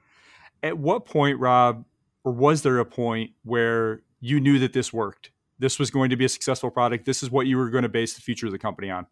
At 0.62 0.76
what 0.76 1.06
point, 1.06 1.38
Rob, 1.38 1.84
or 2.24 2.32
was 2.32 2.62
there 2.62 2.78
a 2.78 2.84
point 2.84 3.30
where 3.44 4.02
you 4.20 4.40
knew 4.40 4.58
that 4.58 4.72
this 4.72 4.92
worked? 4.92 5.30
This 5.60 5.78
was 5.78 5.90
going 5.90 6.10
to 6.10 6.16
be 6.16 6.24
a 6.24 6.28
successful 6.28 6.70
product. 6.70 7.04
This 7.04 7.22
is 7.22 7.30
what 7.30 7.46
you 7.46 7.56
were 7.56 7.70
going 7.70 7.84
to 7.84 7.88
base 7.88 8.14
the 8.14 8.20
future 8.20 8.46
of 8.46 8.52
the 8.52 8.58
company 8.58 8.90
on. 8.90 9.06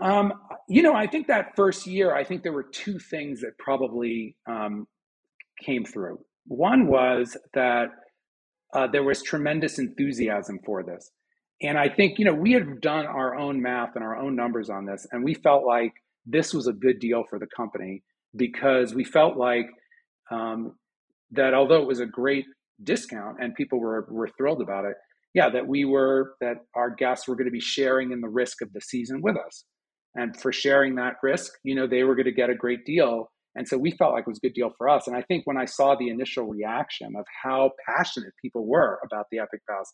Um, 0.00 0.34
you 0.68 0.82
know, 0.82 0.94
I 0.94 1.06
think 1.06 1.26
that 1.28 1.56
first 1.56 1.86
year, 1.86 2.14
I 2.14 2.24
think 2.24 2.42
there 2.42 2.52
were 2.52 2.64
two 2.64 2.98
things 2.98 3.40
that 3.40 3.56
probably 3.58 4.36
um, 4.46 4.86
came 5.60 5.84
through. 5.84 6.20
One 6.46 6.86
was 6.86 7.36
that 7.54 7.88
uh, 8.74 8.88
there 8.88 9.04
was 9.04 9.22
tremendous 9.22 9.78
enthusiasm 9.78 10.58
for 10.64 10.82
this. 10.82 11.12
And 11.62 11.78
I 11.78 11.88
think, 11.88 12.18
you 12.18 12.24
know, 12.24 12.34
we 12.34 12.52
had 12.52 12.80
done 12.80 13.06
our 13.06 13.36
own 13.36 13.62
math 13.62 13.94
and 13.94 14.04
our 14.04 14.16
own 14.16 14.34
numbers 14.36 14.70
on 14.70 14.86
this, 14.86 15.06
and 15.12 15.24
we 15.24 15.34
felt 15.34 15.64
like 15.64 15.92
this 16.26 16.52
was 16.52 16.66
a 16.66 16.72
good 16.72 16.98
deal 16.98 17.24
for 17.28 17.38
the 17.38 17.46
company 17.56 18.02
because 18.36 18.94
we 18.94 19.04
felt 19.04 19.36
like 19.36 19.66
um, 20.30 20.74
that 21.30 21.54
although 21.54 21.80
it 21.80 21.86
was 21.86 22.00
a 22.00 22.06
great 22.06 22.44
discount 22.82 23.36
and 23.40 23.54
people 23.54 23.78
were, 23.78 24.06
were 24.10 24.28
thrilled 24.36 24.62
about 24.62 24.84
it, 24.84 24.96
yeah, 25.34 25.48
that 25.50 25.66
we 25.66 25.84
were, 25.84 26.34
that 26.40 26.58
our 26.74 26.90
guests 26.90 27.28
were 27.28 27.36
going 27.36 27.46
to 27.46 27.52
be 27.52 27.60
sharing 27.60 28.12
in 28.12 28.20
the 28.20 28.28
risk 28.28 28.62
of 28.62 28.72
the 28.72 28.80
season 28.80 29.20
with 29.22 29.36
us. 29.36 29.64
And 30.14 30.38
for 30.40 30.52
sharing 30.52 30.94
that 30.96 31.16
risk 31.22 31.52
you 31.64 31.74
know 31.74 31.86
they 31.86 32.04
were 32.04 32.14
going 32.14 32.26
to 32.26 32.32
get 32.32 32.50
a 32.50 32.54
great 32.54 32.84
deal. 32.84 33.30
And 33.56 33.66
so 33.68 33.78
we 33.78 33.92
felt 33.92 34.12
like 34.12 34.22
it 34.22 34.28
was 34.28 34.38
a 34.38 34.46
good 34.46 34.54
deal 34.54 34.70
for 34.76 34.88
us. 34.88 35.06
And 35.06 35.16
i 35.16 35.22
think 35.22 35.46
when 35.46 35.56
i 35.56 35.64
saw 35.64 35.96
the 35.96 36.08
initial 36.08 36.44
reaction 36.46 37.14
of 37.16 37.24
how 37.42 37.72
passionate 37.86 38.32
people 38.40 38.66
were 38.66 38.98
about 39.04 39.26
the 39.30 39.38
epic 39.38 39.60
pass 39.68 39.92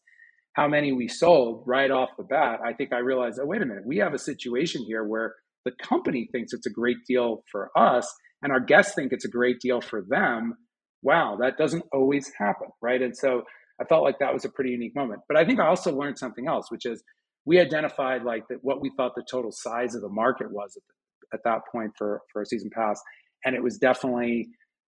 how 0.54 0.66
many 0.68 0.92
we 0.92 1.08
sold 1.08 1.62
right 1.66 1.90
off 1.90 2.10
the 2.16 2.24
bat 2.24 2.60
i 2.64 2.72
think 2.72 2.92
i 2.92 2.98
realized 2.98 3.38
oh 3.40 3.46
wait 3.46 3.62
a 3.62 3.66
minute 3.66 3.86
we 3.86 3.98
have 3.98 4.14
a 4.14 4.18
situation 4.18 4.82
here 4.84 5.04
where 5.04 5.34
the 5.64 5.72
company 5.82 6.28
thinks 6.32 6.52
it's 6.52 6.66
a 6.66 6.70
great 6.70 6.96
deal 7.06 7.42
for 7.50 7.70
us 7.76 8.12
and 8.42 8.52
our 8.52 8.60
guests 8.60 8.94
think 8.94 9.12
it's 9.12 9.26
a 9.26 9.28
great 9.30 9.60
deal 9.60 9.82
for 9.82 10.02
them. 10.08 10.54
Wow 11.02 11.36
that 11.40 11.58
doesn't 11.58 11.84
always 11.92 12.30
happen 12.38 12.68
right? 12.82 13.00
And 13.02 13.16
so 13.16 13.42
i 13.80 13.84
felt 13.84 14.04
like 14.04 14.18
that 14.20 14.32
was 14.34 14.44
a 14.44 14.50
pretty 14.50 14.70
unique 14.70 14.96
moment. 14.96 15.22
But 15.28 15.36
i 15.36 15.44
think 15.44 15.60
i 15.60 15.66
also 15.66 15.94
learned 15.94 16.18
something 16.18 16.48
else 16.48 16.70
which 16.70 16.86
is 16.86 17.02
we 17.44 17.58
identified 17.58 18.22
like 18.22 18.46
that 18.48 18.58
what 18.62 18.80
we 18.80 18.90
thought 18.96 19.14
the 19.14 19.24
total 19.28 19.50
size 19.52 19.94
of 19.94 20.02
the 20.02 20.08
market 20.08 20.50
was 20.50 20.76
at, 20.76 20.82
the, 20.86 21.36
at 21.36 21.44
that 21.44 21.62
point 21.70 21.92
for 21.96 22.20
for 22.32 22.42
a 22.42 22.46
season 22.46 22.70
pass, 22.74 23.00
and 23.44 23.54
it 23.54 23.62
was 23.62 23.78
definitely 23.78 24.48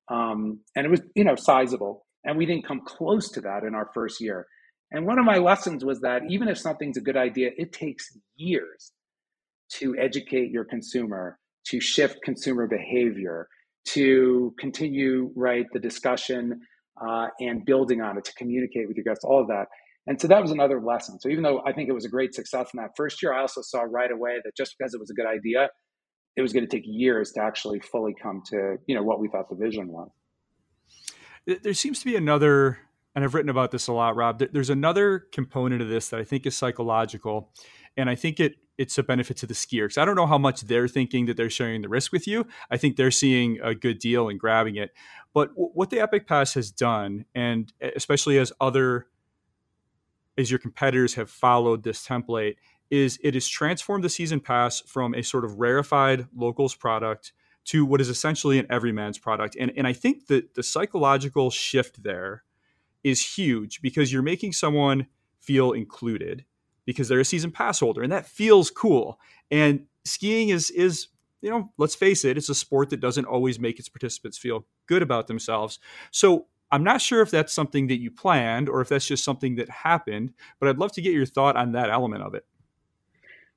um, 0.09 0.59
and 0.75 0.85
it 0.85 0.89
was 0.89 1.01
you 1.15 1.23
know 1.23 1.35
sizable, 1.35 2.05
and 2.23 2.37
we 2.37 2.45
didn't 2.45 2.67
come 2.67 2.81
close 2.85 3.29
to 3.31 3.41
that 3.41 3.63
in 3.63 3.75
our 3.75 3.89
first 3.93 4.21
year. 4.21 4.47
And 4.91 5.05
one 5.05 5.19
of 5.19 5.25
my 5.25 5.37
lessons 5.37 5.85
was 5.85 6.01
that 6.01 6.23
even 6.29 6.47
if 6.47 6.57
something's 6.57 6.97
a 6.97 7.01
good 7.01 7.17
idea, 7.17 7.51
it 7.57 7.71
takes 7.71 8.17
years 8.35 8.91
to 9.73 9.95
educate 9.97 10.51
your 10.51 10.65
consumer, 10.65 11.39
to 11.67 11.79
shift 11.79 12.17
consumer 12.23 12.67
behavior, 12.67 13.47
to 13.85 14.53
continue 14.59 15.31
right 15.35 15.65
the 15.71 15.79
discussion 15.79 16.59
uh, 17.05 17.27
and 17.39 17.65
building 17.65 18.01
on 18.01 18.17
it, 18.17 18.25
to 18.25 18.33
communicate 18.33 18.87
with 18.87 18.97
your 18.97 19.03
guests, 19.03 19.23
all 19.23 19.41
of 19.41 19.47
that. 19.47 19.65
And 20.07 20.19
so 20.19 20.27
that 20.27 20.41
was 20.41 20.51
another 20.51 20.81
lesson. 20.81 21.19
So 21.19 21.29
even 21.29 21.43
though 21.43 21.61
I 21.65 21.73
think 21.73 21.87
it 21.87 21.93
was 21.93 22.05
a 22.05 22.09
great 22.09 22.33
success 22.33 22.69
in 22.73 22.81
that 22.81 22.91
first 22.97 23.21
year, 23.21 23.33
I 23.33 23.41
also 23.41 23.61
saw 23.61 23.81
right 23.81 24.11
away 24.11 24.37
that 24.43 24.55
just 24.57 24.75
because 24.77 24.93
it 24.93 24.99
was 24.99 25.09
a 25.09 25.13
good 25.13 25.27
idea, 25.27 25.69
it 26.35 26.41
was 26.41 26.53
going 26.53 26.67
to 26.67 26.69
take 26.69 26.85
years 26.85 27.31
to 27.33 27.41
actually 27.41 27.79
fully 27.79 28.15
come 28.21 28.41
to 28.47 28.77
you 28.87 28.95
know 28.95 29.03
what 29.03 29.19
we 29.19 29.27
thought 29.27 29.49
the 29.49 29.55
vision 29.55 29.87
was. 29.87 30.09
There 31.45 31.73
seems 31.73 31.99
to 31.99 32.05
be 32.05 32.15
another, 32.15 32.79
and 33.15 33.23
I've 33.23 33.33
written 33.33 33.49
about 33.49 33.71
this 33.71 33.87
a 33.87 33.93
lot, 33.93 34.15
Rob. 34.15 34.41
There's 34.51 34.69
another 34.69 35.19
component 35.31 35.81
of 35.81 35.89
this 35.89 36.09
that 36.09 36.19
I 36.19 36.23
think 36.23 36.45
is 36.45 36.55
psychological, 36.55 37.51
and 37.97 38.09
I 38.09 38.15
think 38.15 38.39
it 38.39 38.55
it's 38.77 38.97
a 38.97 39.03
benefit 39.03 39.37
to 39.37 39.45
the 39.45 39.53
skiers. 39.53 39.97
I 39.97 40.05
don't 40.05 40.15
know 40.15 40.25
how 40.25 40.39
much 40.39 40.61
they're 40.61 40.87
thinking 40.87 41.27
that 41.27 41.37
they're 41.37 41.51
sharing 41.51 41.83
the 41.83 41.89
risk 41.89 42.11
with 42.11 42.25
you. 42.25 42.47
I 42.71 42.77
think 42.77 42.95
they're 42.95 43.11
seeing 43.11 43.59
a 43.61 43.75
good 43.75 43.99
deal 43.99 44.27
and 44.27 44.39
grabbing 44.39 44.75
it. 44.75 44.91
But 45.33 45.49
w- 45.49 45.69
what 45.73 45.91
the 45.91 45.99
Epic 45.99 46.25
Pass 46.25 46.55
has 46.55 46.71
done, 46.71 47.25
and 47.35 47.71
especially 47.95 48.39
as 48.39 48.51
other 48.59 49.07
as 50.37 50.49
your 50.49 50.57
competitors 50.57 51.13
have 51.15 51.29
followed 51.29 51.83
this 51.83 52.07
template 52.07 52.55
is 52.89 53.19
it 53.23 53.33
has 53.33 53.47
transformed 53.47 54.03
the 54.03 54.09
season 54.09 54.39
pass 54.39 54.81
from 54.81 55.13
a 55.13 55.21
sort 55.21 55.45
of 55.45 55.59
rarefied 55.59 56.27
locals 56.35 56.73
product 56.73 57.33
to 57.63 57.85
what 57.85 58.01
is 58.01 58.09
essentially 58.09 58.57
an 58.57 58.65
everyman's 58.69 59.19
product. 59.19 59.55
And, 59.59 59.71
and 59.77 59.85
I 59.85 59.93
think 59.93 60.27
that 60.27 60.55
the 60.55 60.63
psychological 60.63 61.51
shift 61.51 62.01
there 62.03 62.43
is 63.03 63.35
huge 63.35 63.81
because 63.81 64.11
you're 64.11 64.21
making 64.21 64.53
someone 64.53 65.07
feel 65.39 65.71
included 65.71 66.45
because 66.85 67.07
they're 67.07 67.19
a 67.19 67.25
season 67.25 67.51
pass 67.51 67.79
holder 67.79 68.01
and 68.01 68.11
that 68.11 68.25
feels 68.25 68.69
cool. 68.69 69.19
And 69.49 69.85
skiing 70.03 70.49
is 70.49 70.71
is 70.71 71.07
you 71.41 71.49
know, 71.49 71.71
let's 71.77 71.95
face 71.95 72.23
it, 72.23 72.37
it's 72.37 72.49
a 72.49 72.55
sport 72.55 72.91
that 72.91 72.99
doesn't 72.99 73.25
always 73.25 73.59
make 73.59 73.79
its 73.79 73.89
participants 73.89 74.37
feel 74.37 74.65
good 74.85 75.01
about 75.01 75.25
themselves. 75.25 75.79
So 76.11 76.45
I'm 76.71 76.83
not 76.83 77.01
sure 77.01 77.21
if 77.21 77.31
that's 77.31 77.51
something 77.51 77.87
that 77.87 77.99
you 77.99 78.11
planned 78.11 78.69
or 78.69 78.79
if 78.81 78.89
that's 78.89 79.07
just 79.07 79.23
something 79.23 79.55
that 79.55 79.69
happened, 79.69 80.33
but 80.59 80.69
I'd 80.69 80.77
love 80.77 80.91
to 80.93 81.01
get 81.01 81.13
your 81.13 81.25
thought 81.25 81.55
on 81.55 81.71
that 81.71 81.89
element 81.89 82.23
of 82.23 82.35
it. 82.35 82.45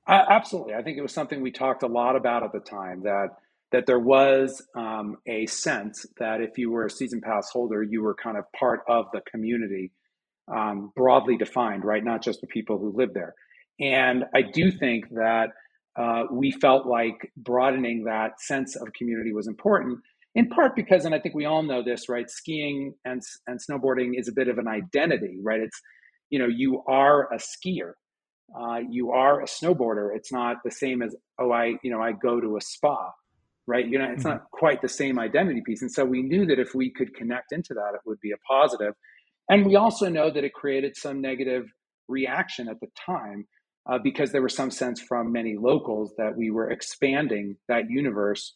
Uh, 0.06 0.24
absolutely, 0.28 0.74
I 0.74 0.82
think 0.82 0.98
it 0.98 1.02
was 1.02 1.12
something 1.12 1.40
we 1.40 1.50
talked 1.50 1.82
a 1.82 1.86
lot 1.86 2.16
about 2.16 2.42
at 2.42 2.52
the 2.52 2.60
time 2.60 3.02
that 3.02 3.36
that 3.74 3.86
there 3.86 3.98
was 3.98 4.62
um, 4.76 5.16
a 5.26 5.46
sense 5.46 6.06
that 6.18 6.40
if 6.40 6.56
you 6.58 6.70
were 6.70 6.86
a 6.86 6.90
season 6.90 7.20
pass 7.20 7.50
holder, 7.50 7.82
you 7.82 8.04
were 8.04 8.14
kind 8.14 8.36
of 8.36 8.44
part 8.56 8.82
of 8.88 9.06
the 9.12 9.20
community, 9.28 9.90
um, 10.46 10.92
broadly 10.94 11.36
defined, 11.36 11.84
right? 11.84 12.04
Not 12.04 12.22
just 12.22 12.40
the 12.40 12.46
people 12.46 12.78
who 12.78 12.96
live 12.96 13.14
there. 13.14 13.34
And 13.80 14.26
I 14.32 14.42
do 14.42 14.70
think 14.70 15.10
that 15.10 15.48
uh, 15.98 16.26
we 16.30 16.52
felt 16.52 16.86
like 16.86 17.32
broadening 17.36 18.04
that 18.04 18.40
sense 18.40 18.76
of 18.76 18.92
community 18.92 19.32
was 19.32 19.48
important 19.48 19.98
in 20.36 20.48
part 20.50 20.76
because, 20.76 21.04
and 21.04 21.12
I 21.12 21.18
think 21.18 21.34
we 21.34 21.44
all 21.44 21.64
know 21.64 21.82
this, 21.82 22.08
right? 22.08 22.30
Skiing 22.30 22.94
and, 23.04 23.22
and 23.48 23.58
snowboarding 23.58 24.12
is 24.16 24.28
a 24.28 24.32
bit 24.32 24.46
of 24.46 24.58
an 24.58 24.68
identity, 24.68 25.38
right? 25.42 25.60
It's, 25.60 25.80
you 26.30 26.38
know, 26.38 26.48
you 26.48 26.84
are 26.86 27.32
a 27.32 27.38
skier, 27.38 27.94
uh, 28.56 28.82
you 28.88 29.10
are 29.10 29.40
a 29.40 29.46
snowboarder. 29.46 30.14
It's 30.14 30.30
not 30.30 30.58
the 30.64 30.70
same 30.70 31.02
as, 31.02 31.16
oh, 31.40 31.50
I, 31.50 31.74
you 31.82 31.90
know, 31.90 32.00
I 32.00 32.12
go 32.12 32.40
to 32.40 32.56
a 32.56 32.60
spa, 32.60 33.10
right? 33.66 33.86
You 33.86 33.98
know, 33.98 34.10
it's 34.10 34.24
mm-hmm. 34.24 34.30
not 34.30 34.50
quite 34.50 34.82
the 34.82 34.88
same 34.88 35.18
identity 35.18 35.62
piece. 35.64 35.82
And 35.82 35.90
so 35.90 36.04
we 36.04 36.22
knew 36.22 36.46
that 36.46 36.58
if 36.58 36.74
we 36.74 36.90
could 36.90 37.14
connect 37.14 37.52
into 37.52 37.74
that, 37.74 37.92
it 37.94 38.00
would 38.06 38.20
be 38.20 38.32
a 38.32 38.36
positive. 38.48 38.94
And 39.48 39.66
we 39.66 39.76
also 39.76 40.08
know 40.08 40.30
that 40.30 40.44
it 40.44 40.52
created 40.52 40.96
some 40.96 41.20
negative 41.20 41.66
reaction 42.08 42.68
at 42.68 42.80
the 42.80 42.88
time 43.06 43.46
uh, 43.90 43.98
because 44.02 44.32
there 44.32 44.42
was 44.42 44.54
some 44.54 44.70
sense 44.70 45.00
from 45.00 45.32
many 45.32 45.56
locals 45.56 46.14
that 46.16 46.36
we 46.36 46.50
were 46.50 46.70
expanding 46.70 47.56
that 47.68 47.90
universe 47.90 48.54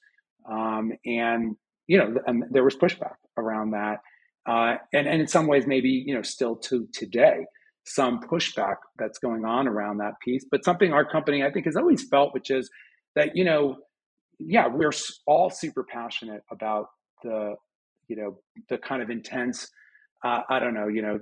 um, 0.51 0.93
and 1.05 1.57
you 1.89 1.99
know, 1.99 2.15
and 2.27 2.45
there 2.51 2.63
was 2.63 2.77
pushback 2.77 3.15
around 3.37 3.73
that. 3.73 4.01
Uh, 4.47 4.77
and, 4.93 5.09
and 5.09 5.21
in 5.21 5.27
some 5.27 5.47
ways, 5.47 5.67
maybe, 5.67 5.89
you 5.89 6.15
know, 6.15 6.23
still 6.23 6.55
to 6.55 6.87
today, 6.93 7.45
some 7.85 8.21
pushback 8.21 8.77
that's 8.99 9.19
going 9.19 9.45
on 9.45 9.67
around 9.67 9.99
that 9.99 10.15
piece. 10.21 10.45
But 10.49 10.65
something 10.65 10.93
our 10.93 11.05
company, 11.05 11.43
I 11.43 11.51
think, 11.51 11.67
has 11.67 11.77
always 11.77 12.07
felt, 12.09 12.33
which 12.35 12.51
is 12.51 12.71
that, 13.17 13.35
you 13.35 13.45
know, 13.45 13.79
yeah, 14.39 14.67
we're 14.69 14.93
all 15.27 15.51
super 15.51 15.85
passionate 15.85 16.43
about 16.51 16.87
the, 17.23 17.55
you 18.09 18.17
know, 18.17 18.39
the 18.69 18.79
kind 18.79 19.03
of 19.03 19.11
intense, 19.11 19.69
uh, 20.25 20.41
I 20.49 20.59
don't 20.59 20.75
know, 20.75 20.89
you 20.89 21.03
know, 21.03 21.19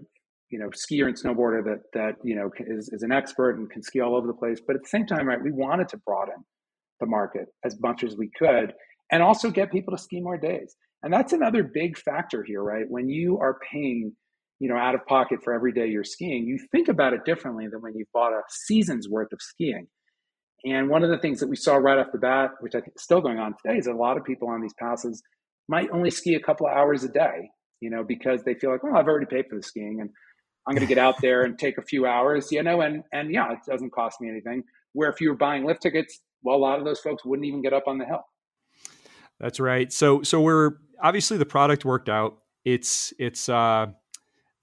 you 0.48 0.60
know 0.60 0.68
skier 0.68 1.08
and 1.08 1.16
snowboarder 1.16 1.64
that 1.64 1.80
that 1.92 2.14
you 2.22 2.36
know 2.36 2.48
is, 2.60 2.88
is 2.92 3.02
an 3.02 3.10
expert 3.10 3.58
and 3.58 3.68
can 3.68 3.82
ski 3.82 3.98
all 3.98 4.14
over 4.14 4.28
the 4.28 4.32
place 4.32 4.60
but 4.64 4.76
at 4.76 4.82
the 4.82 4.88
same 4.88 5.04
time 5.04 5.26
right 5.26 5.42
we 5.42 5.50
wanted 5.50 5.88
to 5.88 5.96
broaden 6.06 6.36
the 7.00 7.06
market 7.06 7.48
as 7.64 7.78
much 7.80 8.04
as 8.04 8.16
we 8.16 8.30
could 8.38 8.72
and 9.10 9.22
also 9.22 9.50
get 9.50 9.70
people 9.70 9.96
to 9.96 10.02
ski 10.02 10.20
more 10.20 10.38
days. 10.38 10.76
And 11.02 11.12
that's 11.12 11.32
another 11.32 11.62
big 11.62 11.96
factor 11.98 12.42
here 12.42 12.62
right? 12.62 12.86
When 12.88 13.08
you 13.08 13.38
are 13.38 13.58
paying 13.70 14.12
you 14.58 14.68
know 14.68 14.76
out 14.76 14.94
of 14.94 15.04
pocket 15.06 15.40
for 15.44 15.52
every 15.52 15.72
day 15.72 15.86
you're 15.86 16.04
skiing 16.04 16.46
you 16.46 16.58
think 16.72 16.88
about 16.88 17.12
it 17.12 17.26
differently 17.26 17.66
than 17.68 17.82
when 17.82 17.94
you 17.94 18.06
bought 18.14 18.32
a 18.32 18.40
season's 18.48 19.06
worth 19.06 19.30
of 19.32 19.38
skiing 19.42 19.86
and 20.64 20.88
one 20.88 21.04
of 21.04 21.10
the 21.10 21.18
things 21.18 21.40
that 21.40 21.48
we 21.48 21.56
saw 21.56 21.76
right 21.76 21.98
off 21.98 22.12
the 22.12 22.18
bat 22.18 22.50
which 22.60 22.74
i 22.74 22.80
think 22.80 22.94
is 22.96 23.02
still 23.02 23.20
going 23.20 23.38
on 23.38 23.54
today 23.62 23.78
is 23.78 23.86
a 23.86 23.92
lot 23.92 24.16
of 24.16 24.24
people 24.24 24.48
on 24.48 24.60
these 24.60 24.74
passes 24.78 25.22
might 25.68 25.90
only 25.90 26.10
ski 26.10 26.34
a 26.34 26.40
couple 26.40 26.66
of 26.66 26.72
hours 26.72 27.04
a 27.04 27.08
day 27.08 27.50
you 27.80 27.90
know 27.90 28.02
because 28.02 28.42
they 28.44 28.54
feel 28.54 28.70
like 28.70 28.80
oh 28.84 28.94
i've 28.94 29.06
already 29.06 29.26
paid 29.26 29.44
for 29.48 29.56
the 29.56 29.62
skiing 29.62 30.00
and 30.00 30.10
I'm 30.66 30.74
going 30.74 30.86
to 30.86 30.92
get 30.92 30.98
out 30.98 31.20
there 31.20 31.42
and 31.42 31.58
take 31.58 31.78
a 31.78 31.82
few 31.82 32.06
hours, 32.06 32.50
you 32.50 32.62
know, 32.62 32.80
and 32.80 33.02
and 33.12 33.32
yeah, 33.32 33.52
it 33.52 33.58
doesn't 33.68 33.90
cost 33.90 34.20
me 34.20 34.28
anything. 34.28 34.64
Where 34.92 35.10
if 35.10 35.20
you 35.20 35.30
were 35.30 35.36
buying 35.36 35.64
lift 35.64 35.82
tickets, 35.82 36.20
well, 36.42 36.56
a 36.56 36.58
lot 36.58 36.78
of 36.78 36.84
those 36.84 37.00
folks 37.00 37.24
wouldn't 37.24 37.46
even 37.46 37.62
get 37.62 37.72
up 37.72 37.84
on 37.86 37.98
the 37.98 38.04
hill. 38.04 38.24
That's 39.38 39.60
right. 39.60 39.92
So 39.92 40.22
so 40.22 40.40
we're 40.40 40.72
obviously 41.02 41.36
the 41.38 41.46
product 41.46 41.84
worked 41.84 42.08
out. 42.08 42.38
It's 42.64 43.12
it's 43.18 43.48
uh 43.48 43.88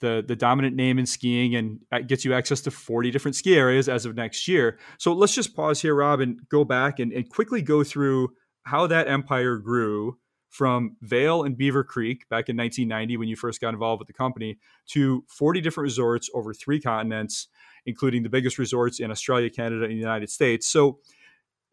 the 0.03 0.21
the 0.27 0.35
dominant 0.35 0.75
name 0.75 0.99
in 0.99 1.05
skiing 1.05 1.55
and 1.55 1.79
uh, 1.91 1.99
gets 1.99 2.25
you 2.25 2.33
access 2.33 2.59
to 2.61 2.71
40 2.71 3.09
different 3.09 3.35
ski 3.35 3.55
areas 3.55 3.87
as 3.87 4.05
of 4.05 4.15
next 4.15 4.47
year. 4.49 4.77
So 4.99 5.13
let's 5.13 5.33
just 5.33 5.55
pause 5.55 5.81
here, 5.81 5.95
Rob, 5.95 6.19
and 6.19 6.41
go 6.49 6.65
back 6.65 6.99
and, 6.99 7.13
and 7.13 7.27
quickly 7.29 7.61
go 7.61 7.85
through 7.85 8.29
how 8.63 8.85
that 8.87 9.07
empire 9.07 9.57
grew 9.57 10.17
from 10.49 10.97
Vail 11.01 11.43
and 11.43 11.57
Beaver 11.57 11.85
Creek 11.85 12.27
back 12.29 12.49
in 12.49 12.57
1990 12.57 13.17
when 13.17 13.29
you 13.29 13.37
first 13.37 13.61
got 13.61 13.73
involved 13.73 13.99
with 13.99 14.07
the 14.07 14.13
company 14.13 14.59
to 14.89 15.23
40 15.29 15.61
different 15.61 15.85
resorts 15.85 16.29
over 16.35 16.53
three 16.53 16.81
continents, 16.81 17.47
including 17.85 18.23
the 18.23 18.29
biggest 18.29 18.59
resorts 18.59 18.99
in 18.99 19.09
Australia, 19.09 19.49
Canada, 19.49 19.85
and 19.85 19.93
the 19.93 19.95
United 19.95 20.29
States. 20.29 20.67
So 20.67 20.99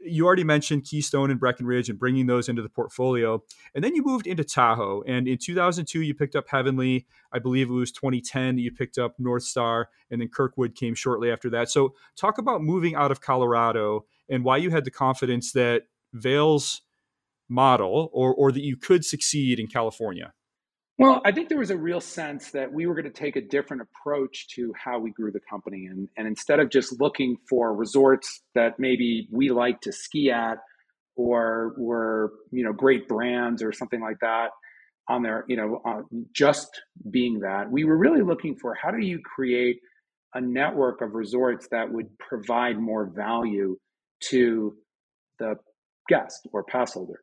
you 0.03 0.27
already 0.27 0.45
mentioned 0.45 0.85
Keystone 0.85 1.31
and 1.31 1.39
Breckenridge 1.39 1.89
and 1.89 1.99
bringing 1.99 2.27
those 2.27 2.49
into 2.49 2.63
the 2.63 2.69
portfolio. 2.69 3.43
And 3.75 3.85
then 3.85 3.95
you 3.95 4.03
moved 4.03 4.27
into 4.27 4.45
Tahoe. 4.45 5.03
And 5.07 5.29
in 5.29 5.39
2002, 5.39 6.01
you 6.01 6.15
picked 6.15 6.37
up 6.37 6.49
Heavenly. 6.49 7.07
I 7.33 7.39
believe 7.39 7.69
it 7.69 7.75
was 7.75 7.93
2010 7.93 8.59
you 8.59 8.73
picked 8.73 8.99
up 8.99 9.17
Northstar. 9.21 9.87
And 10.11 10.21
then 10.21 10.29
Kirkwood 10.29 10.75
came 10.75 10.95
shortly 10.95 11.31
after 11.31 11.51
that. 11.51 11.71
So 11.71 11.95
talk 12.17 12.39
about 12.39 12.63
moving 12.63 12.95
out 12.95 13.11
of 13.11 13.21
Colorado 13.21 14.07
and 14.29 14.45
why 14.45 14.57
you 14.57 14.71
had 14.71 14.85
the 14.85 14.91
confidence 14.91 15.53
that 15.53 15.83
Vail's 16.13 16.83
model 17.49 18.09
or, 18.13 18.33
or 18.35 18.53
that 18.53 18.63
you 18.63 18.77
could 18.77 19.05
succeed 19.05 19.59
in 19.59 19.67
California? 19.67 20.33
Well, 21.01 21.23
I 21.25 21.33
think 21.33 21.49
there 21.49 21.57
was 21.57 21.71
a 21.71 21.79
real 21.79 22.03
sense 22.03 22.51
that 22.51 22.71
we 22.71 22.85
were 22.85 22.93
going 22.93 23.07
to 23.07 23.11
take 23.11 23.35
a 23.35 23.41
different 23.41 23.81
approach 23.81 24.49
to 24.49 24.71
how 24.77 24.99
we 24.99 25.13
grew 25.13 25.33
the 25.33 25.41
company. 25.49 25.87
And, 25.87 26.11
and 26.19 26.27
instead 26.27 26.61
of 26.61 26.69
just 26.69 27.01
looking 27.01 27.39
for 27.49 27.75
resorts 27.75 28.43
that 28.55 28.79
maybe 28.79 29.27
we 29.33 29.51
like 29.51 29.81
to 29.81 29.93
ski 29.93 30.31
at 30.31 30.59
or 31.17 31.75
were, 31.79 32.35
you 32.51 32.63
know, 32.63 32.75
great 32.75 33.09
brands 33.09 33.63
or 33.63 33.73
something 33.73 34.03
like 34.03 34.19
that 34.21 34.49
on 35.09 35.23
there, 35.23 35.47
you 35.49 35.57
know, 35.57 36.05
just 36.35 36.69
being 37.11 37.39
that, 37.39 37.71
we 37.71 37.85
were 37.85 37.97
really 37.97 38.21
looking 38.21 38.55
for 38.55 38.75
how 38.75 38.91
do 38.91 38.99
you 38.99 39.21
create 39.25 39.79
a 40.35 40.41
network 40.43 41.01
of 41.01 41.15
resorts 41.15 41.67
that 41.71 41.91
would 41.91 42.11
provide 42.19 42.79
more 42.79 43.07
value 43.07 43.75
to 44.25 44.77
the 45.39 45.55
guest 46.11 46.47
or 46.53 46.63
pass 46.63 46.93
holder 46.93 47.23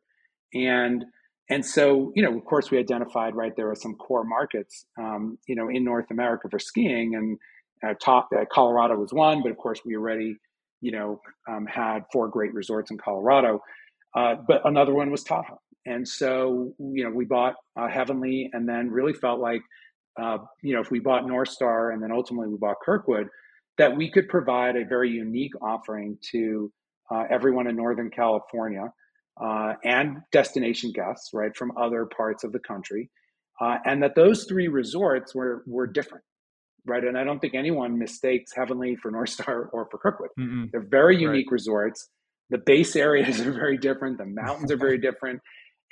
and 0.52 1.04
and 1.50 1.64
so 1.64 2.12
you 2.14 2.22
know 2.22 2.36
of 2.36 2.44
course 2.44 2.70
we 2.70 2.78
identified 2.78 3.34
right 3.34 3.56
there 3.56 3.70
are 3.70 3.74
some 3.76 3.94
core 3.94 4.24
markets 4.24 4.86
um, 4.98 5.38
you 5.46 5.54
know 5.54 5.68
in 5.68 5.84
north 5.84 6.10
america 6.10 6.48
for 6.50 6.58
skiing 6.58 7.14
and 7.14 7.38
uh, 7.86 7.94
top, 8.02 8.28
uh, 8.36 8.44
colorado 8.52 8.96
was 8.96 9.12
one 9.12 9.42
but 9.42 9.50
of 9.50 9.56
course 9.56 9.80
we 9.84 9.96
already 9.96 10.36
you 10.80 10.92
know 10.92 11.20
um, 11.48 11.66
had 11.66 12.04
four 12.12 12.28
great 12.28 12.54
resorts 12.54 12.90
in 12.90 12.98
colorado. 12.98 13.60
Uh, 14.14 14.36
but 14.46 14.62
another 14.64 14.94
one 14.94 15.10
was 15.10 15.22
tahoe. 15.22 15.60
And 15.86 16.06
so 16.06 16.74
you 16.78 17.04
know 17.04 17.10
we 17.10 17.24
bought 17.24 17.54
uh, 17.76 17.88
heavenly 17.88 18.50
and 18.52 18.68
then 18.68 18.90
really 18.90 19.12
felt 19.12 19.40
like 19.40 19.62
uh, 20.20 20.38
you 20.62 20.74
know 20.74 20.80
if 20.80 20.90
we 20.90 20.98
bought 20.98 21.24
northstar 21.24 21.92
and 21.92 22.02
then 22.02 22.12
ultimately 22.12 22.48
we 22.48 22.58
bought 22.58 22.76
kirkwood 22.84 23.28
that 23.76 23.96
we 23.96 24.10
could 24.10 24.28
provide 24.28 24.76
a 24.76 24.84
very 24.84 25.10
unique 25.10 25.52
offering 25.62 26.18
to 26.32 26.72
everyone 27.30 27.66
in 27.66 27.74
northern 27.74 28.10
california 28.10 28.92
uh, 29.42 29.74
and 29.84 30.18
destination 30.32 30.92
guests, 30.92 31.30
right, 31.32 31.54
from 31.56 31.72
other 31.76 32.06
parts 32.06 32.44
of 32.44 32.52
the 32.52 32.58
country, 32.58 33.10
uh, 33.60 33.76
and 33.84 34.02
that 34.02 34.14
those 34.14 34.44
three 34.44 34.68
resorts 34.68 35.34
were 35.34 35.62
were 35.66 35.86
different, 35.86 36.24
right? 36.86 37.04
And 37.04 37.16
I 37.16 37.24
don't 37.24 37.38
think 37.38 37.54
anyone 37.54 37.98
mistakes 37.98 38.52
Heavenly 38.56 38.96
for 38.96 39.10
Northstar 39.12 39.68
or 39.72 39.88
for 39.90 39.98
Kirkwood. 39.98 40.30
Mm-mm. 40.38 40.70
They're 40.70 40.86
very 40.88 41.20
unique 41.20 41.50
right. 41.50 41.52
resorts. 41.52 42.08
The 42.50 42.58
base 42.58 42.96
areas 42.96 43.40
are 43.46 43.52
very 43.52 43.78
different. 43.78 44.18
The 44.18 44.26
mountains 44.26 44.72
are 44.72 44.76
very 44.76 44.98
different, 44.98 45.40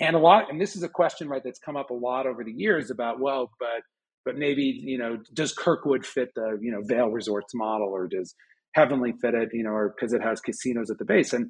and 0.01 0.17
a 0.17 0.19
lot. 0.19 0.51
And 0.51 0.61
this 0.61 0.77
is 0.77 0.83
a 0.83 0.89
question, 0.89 1.29
right, 1.29 1.43
that's 1.45 1.61
come 1.61 1.77
up 1.77 1.91
a 1.91 1.95
lot 1.95 2.27
over 2.27 2.45
the 2.45 2.53
years 2.53 2.91
about 2.91 3.21
well, 3.21 3.51
but 3.59 3.83
but 4.25 4.37
maybe 4.37 4.63
you 4.85 4.99
know, 4.99 5.19
does 5.33 5.53
Kirkwood 5.53 6.05
fit 6.05 6.31
the 6.35 6.59
you 6.61 6.73
know 6.73 6.81
Vail 6.85 7.11
Resorts 7.11 7.55
model, 7.55 7.89
or 7.89 8.09
does 8.09 8.35
Heavenly 8.77 9.15
fit 9.23 9.33
it, 9.35 9.49
you 9.55 9.63
know, 9.63 9.71
or 9.71 9.95
because 9.97 10.13
it 10.13 10.21
has 10.21 10.39
casinos 10.41 10.91
at 10.91 10.99
the 10.99 11.05
base. 11.07 11.33
And 11.33 11.49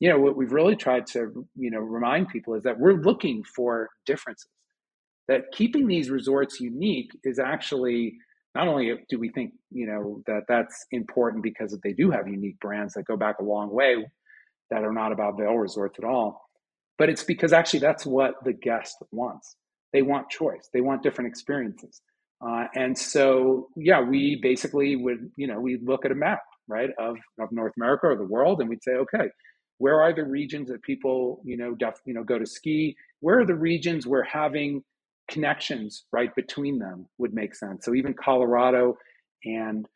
you 0.00 0.08
know 0.08 0.18
what 0.18 0.36
we've 0.36 0.52
really 0.52 0.76
tried 0.76 1.06
to 1.06 1.46
you 1.56 1.70
know 1.70 1.80
remind 1.80 2.28
people 2.28 2.54
is 2.54 2.62
that 2.62 2.78
we're 2.78 3.00
looking 3.00 3.42
for 3.44 3.88
differences 4.06 4.50
that 5.28 5.42
keeping 5.52 5.86
these 5.86 6.10
resorts 6.10 6.60
unique 6.60 7.10
is 7.24 7.38
actually 7.38 8.16
not 8.54 8.68
only 8.68 8.92
do 9.08 9.18
we 9.18 9.28
think 9.30 9.52
you 9.70 9.86
know 9.86 10.22
that 10.26 10.42
that's 10.48 10.86
important 10.92 11.42
because 11.42 11.76
they 11.82 11.92
do 11.92 12.10
have 12.10 12.28
unique 12.28 12.58
brands 12.60 12.94
that 12.94 13.04
go 13.04 13.16
back 13.16 13.36
a 13.40 13.44
long 13.44 13.70
way 13.70 14.06
that 14.70 14.82
are 14.82 14.92
not 14.92 15.12
about 15.12 15.38
Vail 15.38 15.54
resorts 15.54 15.98
at 15.98 16.04
all 16.04 16.46
but 16.98 17.08
it's 17.08 17.24
because 17.24 17.52
actually 17.52 17.80
that's 17.80 18.06
what 18.06 18.34
the 18.44 18.52
guest 18.52 18.96
wants. 19.12 19.56
They 19.92 20.02
want 20.02 20.30
choice. 20.30 20.68
They 20.72 20.80
want 20.80 21.02
different 21.02 21.28
experiences. 21.28 22.00
Uh, 22.44 22.66
and 22.74 22.98
so 22.98 23.68
yeah 23.76 24.00
we 24.00 24.38
basically 24.42 24.94
would 24.94 25.30
you 25.38 25.46
know 25.46 25.58
we 25.58 25.78
look 25.82 26.04
at 26.04 26.12
a 26.12 26.14
map 26.14 26.40
right 26.68 26.90
of, 26.98 27.16
of 27.40 27.50
north 27.50 27.72
america 27.78 28.06
or 28.08 28.14
the 28.14 28.26
world 28.26 28.60
and 28.60 28.68
we'd 28.68 28.82
say 28.82 28.92
okay 28.92 29.30
where 29.78 30.00
are 30.00 30.12
the 30.12 30.24
regions 30.24 30.68
that 30.68 30.82
people 30.82 31.40
you 31.44 31.56
know 31.56 31.74
def, 31.74 32.00
you 32.04 32.14
know 32.14 32.24
go 32.24 32.38
to 32.38 32.46
ski? 32.46 32.96
Where 33.20 33.40
are 33.40 33.46
the 33.46 33.54
regions 33.54 34.06
where 34.06 34.24
having 34.24 34.82
connections 35.30 36.04
right 36.12 36.34
between 36.36 36.78
them 36.78 37.06
would 37.18 37.34
make 37.34 37.54
sense? 37.54 37.84
So 37.84 37.94
even 37.94 38.14
colorado 38.14 38.96
and 39.44 39.86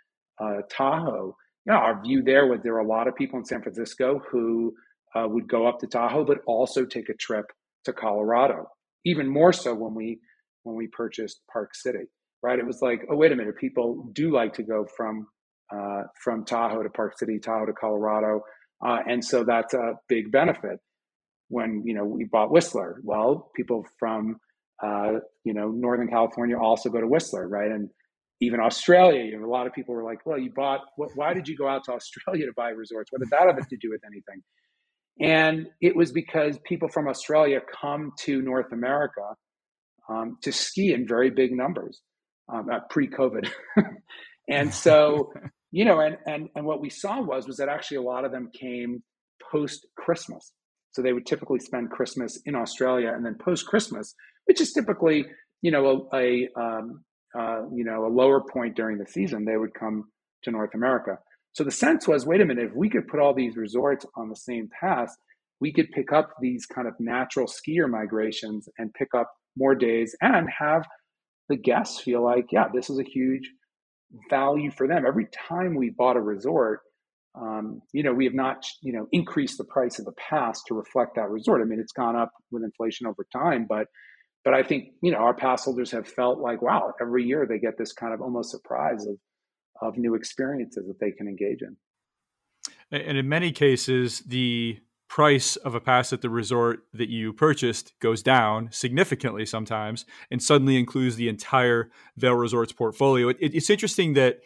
uh, 0.40 0.62
tahoe 0.70 1.36
our 1.70 2.02
view 2.02 2.22
there 2.22 2.46
was 2.46 2.60
there 2.62 2.72
were 2.72 2.80
a 2.80 2.86
lot 2.86 3.06
of 3.08 3.14
people 3.14 3.38
in 3.38 3.44
san 3.44 3.62
francisco 3.62 4.20
who 4.30 4.74
uh, 5.14 5.26
would 5.28 5.48
go 5.48 5.66
up 5.66 5.78
to 5.78 5.86
tahoe 5.86 6.24
but 6.24 6.38
also 6.46 6.84
take 6.84 7.08
a 7.08 7.14
trip 7.14 7.46
to 7.84 7.92
colorado 7.92 8.66
even 9.04 9.28
more 9.28 9.52
so 9.52 9.74
when 9.74 9.94
we 9.94 10.18
when 10.64 10.76
we 10.76 10.86
purchased 10.88 11.40
park 11.52 11.74
city 11.74 12.06
right? 12.42 12.58
It 12.58 12.66
was 12.66 12.82
like 12.82 13.06
oh 13.10 13.16
wait 13.16 13.32
a 13.32 13.36
minute 13.36 13.56
people 13.56 14.10
do 14.14 14.32
like 14.32 14.54
to 14.54 14.62
go 14.62 14.86
from 14.96 15.26
uh, 15.74 16.04
from 16.22 16.44
tahoe 16.44 16.82
to 16.82 16.90
park 16.90 17.18
city 17.18 17.38
tahoe 17.38 17.66
to 17.66 17.72
colorado 17.72 18.42
uh, 18.84 18.98
and 19.08 19.24
so 19.24 19.44
that's 19.44 19.74
a 19.74 19.94
big 20.08 20.30
benefit. 20.30 20.78
When 21.48 21.82
you 21.84 21.94
know 21.94 22.04
we 22.04 22.24
bought 22.24 22.50
Whistler, 22.50 23.00
well, 23.02 23.50
people 23.56 23.84
from 23.98 24.36
uh, 24.82 25.14
you 25.44 25.52
know 25.52 25.68
Northern 25.68 26.08
California 26.08 26.56
also 26.56 26.88
go 26.90 27.00
to 27.00 27.06
Whistler, 27.06 27.48
right? 27.48 27.70
And 27.70 27.90
even 28.40 28.60
Australia, 28.60 29.24
you 29.24 29.38
know, 29.38 29.46
a 29.46 29.50
lot 29.50 29.66
of 29.66 29.72
people 29.72 29.94
were 29.94 30.04
like, 30.04 30.24
"Well, 30.24 30.38
you 30.38 30.50
bought. 30.54 30.80
Why 30.96 31.34
did 31.34 31.48
you 31.48 31.56
go 31.56 31.68
out 31.68 31.84
to 31.84 31.92
Australia 31.98 32.46
to 32.46 32.52
buy 32.56 32.70
resorts? 32.70 33.10
What 33.12 33.20
did 33.20 33.30
that 33.30 33.54
have 33.54 33.68
to 33.68 33.76
do 33.76 33.90
with 33.90 34.02
anything?" 34.04 34.42
And 35.20 35.66
it 35.80 35.94
was 35.94 36.12
because 36.12 36.58
people 36.64 36.88
from 36.88 37.08
Australia 37.08 37.60
come 37.80 38.12
to 38.20 38.40
North 38.40 38.72
America 38.72 39.34
um, 40.08 40.38
to 40.42 40.52
ski 40.52 40.94
in 40.94 41.06
very 41.06 41.30
big 41.30 41.52
numbers 41.52 42.00
um, 42.48 42.68
pre-COVID, 42.88 43.50
and 44.48 44.72
so 44.72 45.32
you 45.72 45.85
know, 45.85 46.00
and 46.00 46.16
and 46.26 46.48
and 46.54 46.64
what 46.64 46.80
we 46.80 46.90
saw 46.90 47.20
was 47.20 47.46
was 47.46 47.56
that 47.59 47.68
actually 47.68 47.98
a 47.98 48.02
lot 48.02 48.24
of 48.24 48.33
them 48.33 48.50
came 48.59 49.02
post 49.50 49.87
Christmas. 49.96 50.52
So 50.92 51.02
they 51.02 51.12
would 51.12 51.26
typically 51.26 51.61
spend 51.61 51.90
Christmas 51.90 52.40
in 52.46 52.54
Australia, 52.56 53.12
and 53.14 53.24
then 53.24 53.37
post 53.42 53.66
Christmas, 53.66 54.14
which 54.46 54.61
is 54.61 54.72
typically 54.72 55.26
you 55.62 55.70
know 55.70 56.09
a, 56.12 56.16
a 56.16 56.48
um, 56.61 57.04
uh, 57.38 57.62
you 57.72 57.85
know 57.85 58.06
a 58.06 58.12
lower 58.12 58.40
point 58.40 58.76
during 58.76 58.98
the 58.98 59.06
season, 59.06 59.44
they 59.44 59.56
would 59.56 59.74
come 59.74 60.04
to 60.44 60.50
North 60.50 60.74
America. 60.74 61.18
So 61.52 61.64
the 61.64 61.70
sense 61.70 62.06
was, 62.06 62.24
wait 62.24 62.40
a 62.40 62.44
minute, 62.44 62.66
if 62.66 62.74
we 62.74 62.88
could 62.88 63.09
put 63.09 63.18
all 63.20 63.35
these 63.35 63.56
resorts 63.56 64.06
on 64.16 64.28
the 64.28 64.37
same 64.37 64.68
path, 64.80 65.14
we 65.61 65.72
could 65.72 65.90
pick 65.90 66.12
up 66.12 66.30
these 66.40 66.64
kind 66.64 66.87
of 66.87 66.94
natural 67.00 67.46
skier 67.46 67.90
migrations 67.90 68.68
and 68.78 68.94
pick 68.94 69.09
up 69.16 69.30
more 69.56 69.74
days 69.74 70.14
and 70.20 70.48
have 70.59 70.87
the 71.48 71.56
guests 71.56 72.00
feel 72.00 72.22
like, 72.22 72.46
yeah, 72.52 72.66
this 72.72 72.88
is 72.88 72.98
a 72.98 73.04
huge 73.04 73.50
value 74.28 74.70
for 74.70 74.88
them. 74.88 75.04
Every 75.06 75.26
time 75.48 75.74
we 75.74 75.90
bought 75.90 76.16
a 76.16 76.20
resort, 76.20 76.80
um, 77.34 77.80
you 77.92 78.02
know, 78.02 78.12
we 78.12 78.24
have 78.24 78.34
not, 78.34 78.64
you 78.82 78.92
know, 78.92 79.06
increased 79.12 79.58
the 79.58 79.64
price 79.64 79.98
of 79.98 80.04
the 80.04 80.12
pass 80.12 80.62
to 80.64 80.74
reflect 80.74 81.16
that 81.16 81.30
resort. 81.30 81.60
I 81.60 81.64
mean, 81.64 81.78
it's 81.80 81.92
gone 81.92 82.16
up 82.16 82.32
with 82.50 82.64
inflation 82.64 83.06
over 83.06 83.26
time, 83.32 83.66
but 83.68 83.86
but 84.44 84.54
I 84.54 84.62
think 84.62 84.92
you 85.02 85.12
know 85.12 85.18
our 85.18 85.34
pass 85.34 85.64
holders 85.64 85.90
have 85.90 86.08
felt 86.08 86.38
like 86.38 86.62
wow, 86.62 86.92
every 87.00 87.24
year 87.24 87.46
they 87.46 87.58
get 87.58 87.76
this 87.78 87.92
kind 87.92 88.14
of 88.14 88.20
almost 88.20 88.50
surprise 88.50 89.06
of 89.06 89.16
of 89.82 89.96
new 89.96 90.14
experiences 90.14 90.86
that 90.86 90.98
they 91.00 91.12
can 91.12 91.28
engage 91.28 91.62
in. 91.62 91.76
And 92.90 93.16
in 93.16 93.28
many 93.28 93.52
cases, 93.52 94.20
the 94.20 94.78
price 95.10 95.56
of 95.56 95.74
a 95.74 95.80
pass 95.80 96.12
at 96.12 96.22
the 96.22 96.30
resort 96.30 96.84
that 96.94 97.08
you 97.08 97.32
purchased 97.32 97.92
goes 97.98 98.22
down 98.22 98.68
significantly 98.70 99.44
sometimes 99.44 100.06
and 100.30 100.40
suddenly 100.40 100.78
includes 100.78 101.16
the 101.16 101.28
entire 101.28 101.90
Vail 102.16 102.36
Resorts 102.36 102.72
portfolio. 102.72 103.28
It, 103.28 103.36
it, 103.40 103.54
it's 103.56 103.68
interesting 103.68 104.14
that 104.14 104.38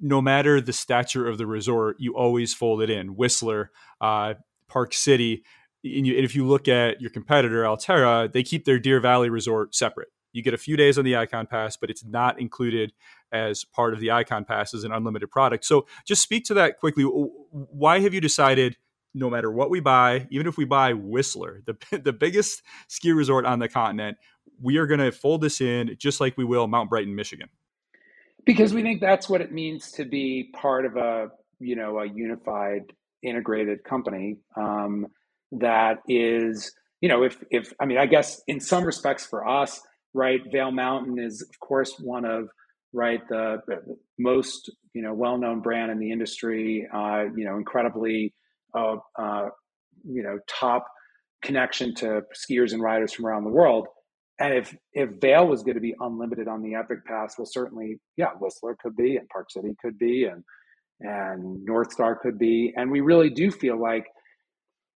no 0.00 0.22
matter 0.22 0.60
the 0.60 0.72
stature 0.72 1.26
of 1.26 1.38
the 1.38 1.46
resort, 1.46 1.96
you 1.98 2.14
always 2.14 2.54
fold 2.54 2.82
it 2.82 2.88
in. 2.88 3.16
Whistler, 3.16 3.72
uh, 4.00 4.34
Park 4.68 4.94
City, 4.94 5.42
and, 5.82 6.06
you, 6.06 6.14
and 6.14 6.24
if 6.24 6.36
you 6.36 6.46
look 6.46 6.68
at 6.68 7.00
your 7.00 7.10
competitor, 7.10 7.64
Alterra, 7.64 8.32
they 8.32 8.44
keep 8.44 8.66
their 8.66 8.78
Deer 8.78 9.00
Valley 9.00 9.28
Resort 9.28 9.74
separate. 9.74 10.08
You 10.32 10.44
get 10.44 10.54
a 10.54 10.58
few 10.58 10.76
days 10.76 10.98
on 10.98 11.04
the 11.04 11.14
Ikon 11.14 11.50
Pass, 11.50 11.76
but 11.76 11.90
it's 11.90 12.04
not 12.04 12.40
included 12.40 12.92
as 13.32 13.64
part 13.64 13.92
of 13.92 13.98
the 13.98 14.08
Ikon 14.08 14.46
Pass 14.46 14.72
as 14.72 14.84
an 14.84 14.92
unlimited 14.92 15.32
product. 15.32 15.64
So 15.64 15.88
just 16.06 16.22
speak 16.22 16.44
to 16.44 16.54
that 16.54 16.78
quickly. 16.78 17.02
Why 17.02 17.98
have 17.98 18.14
you 18.14 18.20
decided, 18.20 18.76
no 19.14 19.30
matter 19.30 19.50
what 19.50 19.70
we 19.70 19.80
buy, 19.80 20.26
even 20.30 20.46
if 20.46 20.56
we 20.56 20.64
buy 20.64 20.92
Whistler, 20.92 21.62
the, 21.66 21.98
the 21.98 22.12
biggest 22.12 22.62
ski 22.88 23.12
resort 23.12 23.44
on 23.44 23.58
the 23.58 23.68
continent, 23.68 24.18
we 24.60 24.76
are 24.76 24.86
going 24.86 25.00
to 25.00 25.12
fold 25.12 25.40
this 25.40 25.60
in 25.60 25.96
just 25.98 26.20
like 26.20 26.36
we 26.36 26.44
will 26.44 26.66
Mount 26.66 26.90
Brighton, 26.90 27.14
Michigan? 27.14 27.48
Because 28.44 28.72
we 28.72 28.82
think 28.82 29.00
that's 29.00 29.28
what 29.28 29.40
it 29.40 29.52
means 29.52 29.92
to 29.92 30.04
be 30.04 30.50
part 30.54 30.86
of 30.86 30.96
a, 30.96 31.30
you 31.58 31.76
know, 31.76 31.98
a 31.98 32.06
unified, 32.06 32.82
integrated 33.22 33.84
company 33.84 34.38
um, 34.56 35.06
that 35.52 35.98
is, 36.08 36.72
you 37.00 37.08
know, 37.08 37.22
if, 37.22 37.42
if, 37.50 37.72
I 37.78 37.84
mean, 37.84 37.98
I 37.98 38.06
guess 38.06 38.42
in 38.46 38.60
some 38.60 38.84
respects 38.84 39.26
for 39.26 39.46
us, 39.46 39.80
right? 40.14 40.40
Vail 40.50 40.70
Mountain 40.70 41.18
is, 41.18 41.42
of 41.42 41.60
course, 41.60 41.98
one 41.98 42.24
of 42.24 42.48
right 42.92 43.20
the, 43.28 43.62
most 44.18 44.70
you 44.92 45.02
know 45.02 45.14
well-known 45.14 45.60
brand 45.60 45.90
in 45.90 45.98
the 45.98 46.10
industry. 46.10 46.86
Uh, 46.92 47.24
you 47.34 47.44
know, 47.44 47.56
incredibly 47.56 48.34
uh, 48.74 48.96
uh, 49.18 49.48
you 50.04 50.22
know 50.22 50.38
top 50.48 50.86
connection 51.42 51.94
to 51.94 52.22
skiers 52.34 52.72
and 52.72 52.82
riders 52.82 53.12
from 53.12 53.26
around 53.26 53.44
the 53.44 53.50
world. 53.50 53.86
And 54.38 54.54
if 54.54 54.74
if 54.92 55.10
Vail 55.20 55.46
was 55.46 55.62
going 55.62 55.74
to 55.74 55.80
be 55.80 55.94
unlimited 56.00 56.48
on 56.48 56.62
the 56.62 56.74
Epic 56.74 57.04
Pass, 57.04 57.34
well, 57.38 57.46
certainly, 57.46 57.98
yeah, 58.16 58.30
Whistler 58.40 58.76
could 58.80 58.96
be, 58.96 59.16
and 59.16 59.28
Park 59.28 59.50
City 59.50 59.76
could 59.82 59.98
be, 59.98 60.24
and 60.24 60.42
and 61.00 61.66
Northstar 61.66 62.18
could 62.18 62.38
be, 62.38 62.72
and 62.76 62.90
we 62.90 63.00
really 63.00 63.30
do 63.30 63.50
feel 63.50 63.80
like, 63.80 64.06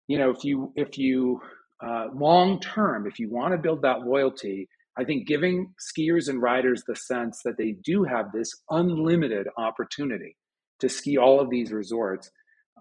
you 0.08 0.18
know, 0.18 0.30
if 0.30 0.44
you 0.44 0.72
if 0.76 0.96
you 0.96 1.40
uh, 1.84 2.06
long 2.14 2.60
term, 2.60 3.06
if 3.06 3.18
you 3.18 3.30
want 3.30 3.52
to 3.52 3.58
build 3.58 3.82
that 3.82 4.02
loyalty, 4.02 4.68
I 4.96 5.04
think 5.04 5.26
giving 5.26 5.74
skiers 5.80 6.28
and 6.28 6.40
riders 6.40 6.84
the 6.86 6.94
sense 6.94 7.40
that 7.44 7.56
they 7.56 7.76
do 7.84 8.04
have 8.04 8.30
this 8.30 8.52
unlimited 8.70 9.48
opportunity 9.56 10.36
to 10.80 10.88
ski 10.88 11.16
all 11.16 11.40
of 11.40 11.50
these 11.50 11.72
resorts 11.72 12.30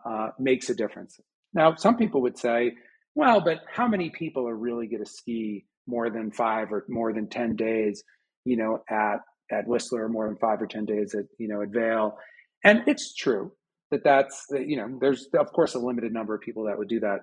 uh, 0.06 0.30
makes 0.40 0.70
a 0.70 0.76
difference. 0.76 1.20
Now, 1.54 1.76
some 1.76 1.98
people 1.98 2.22
would 2.22 2.38
say, 2.38 2.74
well, 3.16 3.42
but 3.42 3.60
how 3.72 3.88
many 3.88 4.10
people 4.10 4.48
are 4.48 4.56
really 4.56 4.88
going 4.88 5.04
to 5.04 5.10
ski 5.10 5.66
more 5.88 6.10
than 6.10 6.32
five 6.32 6.72
or 6.72 6.86
more 6.88 7.14
than 7.14 7.28
10 7.28 7.56
days, 7.56 8.04
you 8.46 8.58
know, 8.58 8.84
at, 8.90 9.18
at 9.52 9.68
Whistler, 9.68 10.08
more 10.08 10.28
than 10.28 10.38
five 10.38 10.62
or 10.62 10.68
10 10.68 10.86
days 10.86 11.14
at, 11.14 11.26
you 11.38 11.48
know, 11.48 11.62
at 11.62 11.70
Vail? 11.70 12.18
And 12.64 12.84
it's 12.88 13.14
true 13.14 13.52
that 13.90 14.04
that's, 14.04 14.46
you 14.52 14.78
know, 14.78 14.98
there's, 15.02 15.28
of 15.38 15.52
course, 15.52 15.76
a 15.76 15.80
limited 15.80 16.14
number 16.14 16.34
of 16.34 16.42
people 16.42 16.66
that 16.66 16.78
would 16.78 16.88
do 16.88 17.02
that. 17.02 17.20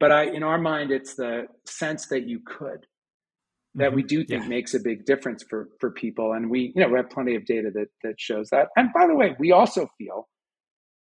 But 0.00 0.10
I, 0.10 0.24
in 0.24 0.42
our 0.42 0.58
mind, 0.58 0.90
it's 0.90 1.14
the 1.14 1.44
sense 1.64 2.06
that 2.08 2.26
you 2.26 2.40
could 2.44 2.86
that 3.74 3.88
mm-hmm. 3.88 3.96
we 3.96 4.02
do 4.02 4.24
think 4.24 4.42
yeah. 4.42 4.48
makes 4.48 4.74
a 4.74 4.80
big 4.80 5.04
difference 5.04 5.44
for 5.48 5.68
for 5.78 5.90
people 5.90 6.32
and 6.32 6.50
we 6.50 6.72
you 6.74 6.82
know 6.82 6.88
we 6.88 6.96
have 6.96 7.10
plenty 7.10 7.34
of 7.34 7.44
data 7.44 7.70
that 7.72 7.88
that 8.02 8.14
shows 8.18 8.48
that 8.50 8.68
and 8.76 8.88
by 8.92 9.06
the 9.06 9.14
way 9.14 9.34
we 9.38 9.52
also 9.52 9.88
feel 9.98 10.28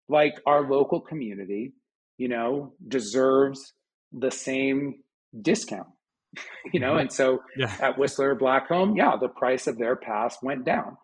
like 0.09 0.35
our 0.45 0.69
local 0.69 1.01
community 1.01 1.73
you 2.17 2.27
know 2.27 2.73
deserves 2.87 3.73
the 4.11 4.31
same 4.31 4.95
discount 5.41 5.87
you 6.73 6.79
know 6.79 6.91
mm-hmm. 6.91 6.99
and 6.99 7.11
so 7.11 7.39
yeah. 7.57 7.75
at 7.81 7.97
whistler 7.97 8.35
blackcomb 8.35 8.95
yeah 8.95 9.15
the 9.19 9.29
price 9.29 9.67
of 9.67 9.77
their 9.77 9.95
pass 9.95 10.37
went 10.41 10.65
down 10.65 10.97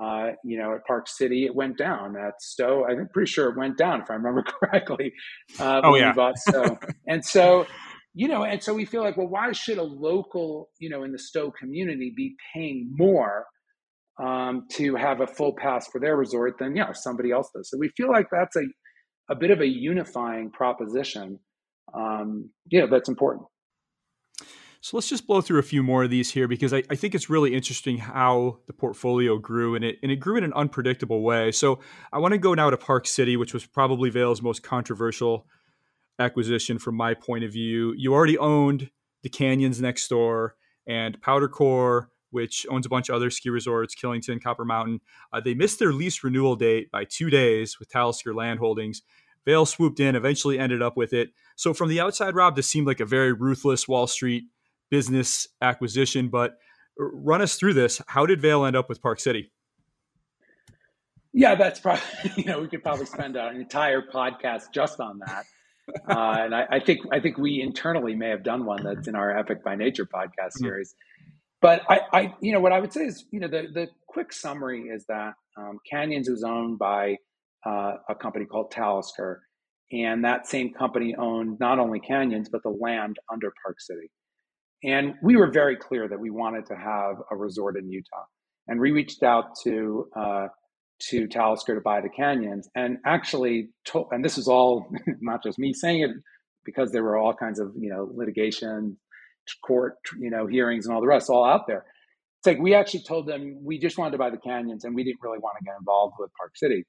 uh, 0.00 0.32
you 0.42 0.58
know, 0.58 0.74
at 0.74 0.84
Park 0.86 1.06
City, 1.06 1.44
it 1.46 1.54
went 1.54 1.78
down. 1.78 2.16
At 2.16 2.40
Stowe, 2.40 2.84
I'm 2.84 3.08
pretty 3.12 3.30
sure 3.30 3.50
it 3.50 3.56
went 3.56 3.78
down, 3.78 4.02
if 4.02 4.10
I 4.10 4.14
remember 4.14 4.42
correctly. 4.60 5.12
Uh, 5.58 5.82
oh 5.84 5.94
yeah. 5.94 6.12
bought 6.12 6.36
Stowe, 6.36 6.78
and 7.06 7.24
so 7.24 7.66
you 8.14 8.28
know, 8.28 8.44
and 8.44 8.62
so 8.62 8.72
we 8.72 8.84
feel 8.84 9.02
like, 9.02 9.16
well, 9.16 9.26
why 9.26 9.50
should 9.52 9.78
a 9.78 9.82
local, 9.82 10.70
you 10.78 10.88
know, 10.88 11.02
in 11.02 11.10
the 11.10 11.18
Stowe 11.18 11.50
community 11.50 12.12
be 12.16 12.36
paying 12.54 12.92
more 12.96 13.44
um, 14.22 14.66
to 14.72 14.94
have 14.94 15.20
a 15.20 15.26
full 15.26 15.54
pass 15.54 15.88
for 15.88 16.00
their 16.00 16.16
resort 16.16 16.58
than, 16.58 16.76
yeah, 16.76 16.92
somebody 16.92 17.30
else 17.30 17.50
does? 17.54 17.70
So 17.70 17.78
we 17.78 17.90
feel 17.96 18.10
like 18.10 18.26
that's 18.30 18.56
a, 18.56 18.64
a 19.30 19.34
bit 19.34 19.50
of 19.50 19.60
a 19.60 19.66
unifying 19.66 20.50
proposition, 20.50 21.38
um, 21.94 22.50
know, 22.72 22.86
that's 22.86 23.08
important. 23.08 23.46
So 24.84 24.98
let's 24.98 25.08
just 25.08 25.26
blow 25.26 25.40
through 25.40 25.60
a 25.60 25.62
few 25.62 25.82
more 25.82 26.04
of 26.04 26.10
these 26.10 26.30
here 26.30 26.46
because 26.46 26.74
I, 26.74 26.82
I, 26.90 26.94
think 26.94 27.14
it's 27.14 27.30
really 27.30 27.54
interesting 27.54 27.96
how 27.96 28.58
the 28.66 28.74
portfolio 28.74 29.38
grew 29.38 29.74
and 29.74 29.82
it 29.82 29.96
and 30.02 30.12
it 30.12 30.16
grew 30.16 30.36
in 30.36 30.44
an 30.44 30.52
unpredictable 30.52 31.22
way. 31.22 31.52
So 31.52 31.80
I 32.12 32.18
want 32.18 32.32
to 32.32 32.38
go 32.38 32.52
now 32.52 32.68
to 32.68 32.76
Park 32.76 33.06
City, 33.06 33.38
which 33.38 33.54
was 33.54 33.64
probably 33.64 34.10
Vail's 34.10 34.42
most 34.42 34.62
controversial 34.62 35.46
acquisition 36.18 36.78
from 36.78 36.96
my 36.96 37.14
point 37.14 37.44
of 37.44 37.52
view. 37.52 37.94
You 37.96 38.12
already 38.12 38.36
owned 38.36 38.90
the 39.22 39.30
canyons 39.30 39.80
next 39.80 40.06
door 40.08 40.54
and 40.86 41.18
Powdr 41.22 41.50
Corp, 41.50 42.10
which 42.34 42.66
owns 42.68 42.84
a 42.84 42.88
bunch 42.88 43.08
of 43.08 43.14
other 43.14 43.30
ski 43.30 43.48
resorts, 43.48 43.94
Killington, 43.94 44.42
Copper 44.42 44.64
Mountain. 44.64 45.00
Uh, 45.32 45.40
they 45.40 45.54
missed 45.54 45.78
their 45.78 45.92
lease 45.92 46.22
renewal 46.22 46.56
date 46.56 46.90
by 46.90 47.04
two 47.04 47.30
days 47.30 47.78
with 47.78 47.88
Talisker 47.88 48.34
Land 48.34 48.58
Holdings. 48.58 49.02
Vail 49.46 49.64
swooped 49.64 50.00
in, 50.00 50.16
eventually 50.16 50.58
ended 50.58 50.82
up 50.82 50.96
with 50.96 51.12
it. 51.12 51.30
So 51.56 51.72
from 51.72 51.88
the 51.88 52.00
outside, 52.00 52.34
Rob, 52.34 52.56
this 52.56 52.66
seemed 52.66 52.86
like 52.86 53.00
a 53.00 53.06
very 53.06 53.32
ruthless 53.32 53.86
Wall 53.86 54.06
Street 54.06 54.44
business 54.90 55.48
acquisition. 55.62 56.28
But 56.28 56.58
run 56.98 57.40
us 57.40 57.54
through 57.54 57.74
this. 57.74 58.02
How 58.08 58.26
did 58.26 58.40
Vail 58.40 58.64
end 58.64 58.76
up 58.76 58.88
with 58.88 59.00
Park 59.00 59.20
City? 59.20 59.52
Yeah, 61.32 61.54
that's 61.54 61.80
probably 61.80 62.02
you 62.36 62.44
know 62.44 62.60
we 62.60 62.68
could 62.68 62.82
probably 62.82 63.06
spend 63.06 63.36
an 63.36 63.56
entire 63.56 64.02
podcast 64.02 64.72
just 64.72 65.00
on 65.00 65.20
that 65.26 65.44
uh, 66.08 66.36
and 66.40 66.54
I, 66.54 66.66
I, 66.70 66.80
think 66.80 67.00
I 67.12 67.20
think 67.20 67.36
we 67.36 67.60
internally 67.60 68.14
may 68.14 68.28
have 68.30 68.42
done 68.42 68.64
one 68.64 68.82
that's 68.82 69.06
in 69.08 69.14
our 69.14 69.36
Epic 69.36 69.62
by 69.62 69.74
Nature 69.74 70.06
podcast 70.06 70.52
hmm. 70.58 70.64
series. 70.64 70.90
Mm-hmm. 70.90 71.13
But 71.64 71.82
I, 71.90 72.00
I, 72.14 72.34
you 72.42 72.52
know, 72.52 72.60
what 72.60 72.72
I 72.72 72.80
would 72.80 72.94
say 72.94 73.06
is, 73.06 73.26
you 73.32 73.40
know, 73.40 73.48
the 73.48 73.64
the 73.74 73.88
quick 74.08 74.32
summary 74.32 74.84
is 74.90 75.06
that 75.08 75.34
um, 75.58 75.80
Canyons 75.90 76.30
was 76.30 76.44
owned 76.44 76.78
by 76.78 77.18
uh, 77.66 77.94
a 78.10 78.16
company 78.16 78.46
called 78.46 78.72
Talisker, 78.72 79.42
and 79.92 80.24
that 80.24 80.48
same 80.48 80.74
company 80.74 81.16
owned 81.18 81.60
not 81.60 81.80
only 81.80 82.00
Canyons 82.00 82.50
but 82.50 82.62
the 82.64 82.70
land 82.70 83.18
under 83.32 83.52
Park 83.64 83.80
City. 83.80 84.10
And 84.84 85.16
we 85.22 85.36
were 85.36 85.52
very 85.52 85.76
clear 85.76 86.08
that 86.08 86.20
we 86.20 86.30
wanted 86.30 86.66
to 86.68 86.76
have 86.76 87.16
a 87.30 87.36
resort 87.36 87.78
in 87.78 87.90
Utah, 87.90 88.26
and 88.68 88.80
we 88.80 88.92
reached 88.92 89.24
out 89.24 89.56
to 89.64 90.08
uh, 90.16 90.48
to 91.10 91.28
Talisker 91.28 91.76
to 91.76 91.82
buy 91.82 92.00
the 92.02 92.10
canyons, 92.10 92.70
and 92.76 92.98
actually, 93.06 93.70
and 94.12 94.24
this 94.24 94.38
is 94.38 94.48
all 94.48 94.88
not 95.22 95.44
just 95.44 95.58
me 95.60 95.74
saying 95.74 96.02
it, 96.02 96.12
because 96.64 96.92
there 96.92 97.04
were 97.04 97.18
all 97.18 97.34
kinds 97.34 97.60
of 97.60 97.72
you 97.78 97.90
know 97.90 98.10
litigation, 98.14 98.98
court 99.64 99.96
you 100.18 100.30
know 100.30 100.46
hearings, 100.46 100.86
and 100.86 100.94
all 100.94 101.00
the 101.00 101.06
rest 101.06 101.30
all 101.30 101.44
out 101.44 101.66
there. 101.66 101.84
It's 102.38 102.46
like 102.46 102.58
we 102.58 102.74
actually 102.74 103.02
told 103.02 103.26
them 103.26 103.58
we 103.62 103.78
just 103.78 103.96
wanted 103.96 104.12
to 104.12 104.18
buy 104.18 104.30
the 104.30 104.38
canyons, 104.38 104.84
and 104.84 104.94
we 104.94 105.04
didn't 105.04 105.20
really 105.22 105.38
want 105.38 105.56
to 105.58 105.64
get 105.64 105.74
involved 105.78 106.14
with 106.18 106.30
Park 106.38 106.56
City. 106.56 106.84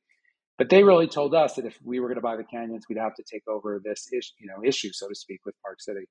But 0.58 0.70
they 0.70 0.84
really 0.84 1.08
told 1.08 1.36
us 1.36 1.56
that 1.56 1.66
if 1.66 1.78
we 1.84 2.00
were 2.00 2.08
going 2.08 2.16
to 2.16 2.22
buy 2.22 2.38
the 2.38 2.46
canyons, 2.46 2.86
we'd 2.88 2.98
have 2.98 3.16
to 3.16 3.24
take 3.30 3.44
over 3.48 3.82
this 3.84 4.08
issue, 4.14 4.32
you 4.40 4.48
know, 4.48 4.64
issue, 4.64 4.90
so 4.94 5.10
to 5.10 5.16
speak, 5.16 5.42
with 5.46 5.54
Park 5.62 5.82
City. 5.82 6.06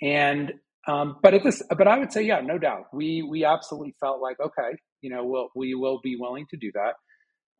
And 0.00 0.52
um, 0.86 1.16
but 1.22 1.34
at 1.34 1.42
this, 1.42 1.62
but 1.76 1.88
I 1.88 1.98
would 1.98 2.12
say, 2.12 2.22
yeah, 2.22 2.40
no 2.40 2.58
doubt, 2.58 2.86
we 2.92 3.22
we 3.22 3.44
absolutely 3.44 3.94
felt 4.00 4.20
like, 4.20 4.38
okay, 4.40 4.76
you 5.00 5.10
know, 5.10 5.24
we'll, 5.24 5.48
we 5.54 5.74
will 5.74 6.00
be 6.02 6.16
willing 6.16 6.46
to 6.50 6.56
do 6.56 6.70
that 6.74 6.94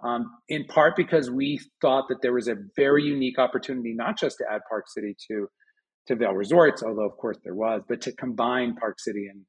um, 0.02 0.30
in 0.48 0.64
part 0.66 0.96
because 0.96 1.30
we 1.30 1.60
thought 1.80 2.08
that 2.08 2.20
there 2.22 2.32
was 2.32 2.48
a 2.48 2.56
very 2.76 3.04
unique 3.04 3.38
opportunity, 3.38 3.94
not 3.94 4.18
just 4.18 4.38
to 4.38 4.44
add 4.50 4.60
Park 4.68 4.84
City 4.88 5.16
to 5.30 5.48
to 6.06 6.16
Vail 6.16 6.32
Resorts, 6.32 6.82
although 6.82 7.06
of 7.06 7.16
course 7.16 7.38
there 7.44 7.54
was, 7.54 7.82
but 7.88 8.00
to 8.02 8.12
combine 8.12 8.74
Park 8.74 9.00
City 9.00 9.28
and 9.30 9.42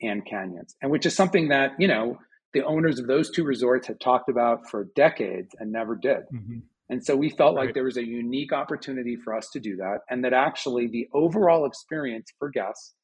and 0.00 0.24
Canyons, 0.24 0.76
and 0.80 0.90
which 0.90 1.06
is 1.06 1.14
something 1.14 1.48
that 1.48 1.72
you 1.78 1.88
know 1.88 2.18
the 2.54 2.64
owners 2.64 2.98
of 2.98 3.06
those 3.06 3.30
two 3.30 3.44
resorts 3.44 3.86
had 3.86 4.00
talked 4.00 4.28
about 4.28 4.68
for 4.70 4.88
decades 4.96 5.54
and 5.58 5.70
never 5.70 5.94
did. 5.96 6.22
Mm-hmm. 6.34 6.58
And 6.90 7.04
so 7.04 7.14
we 7.14 7.28
felt 7.28 7.54
right. 7.54 7.66
like 7.66 7.74
there 7.74 7.84
was 7.84 7.98
a 7.98 8.06
unique 8.06 8.52
opportunity 8.52 9.16
for 9.16 9.34
us 9.34 9.50
to 9.50 9.60
do 9.60 9.76
that, 9.76 9.98
and 10.08 10.24
that 10.24 10.32
actually 10.32 10.86
the 10.86 11.08
overall 11.12 11.66
experience 11.66 12.32
for 12.38 12.48
guests 12.48 12.94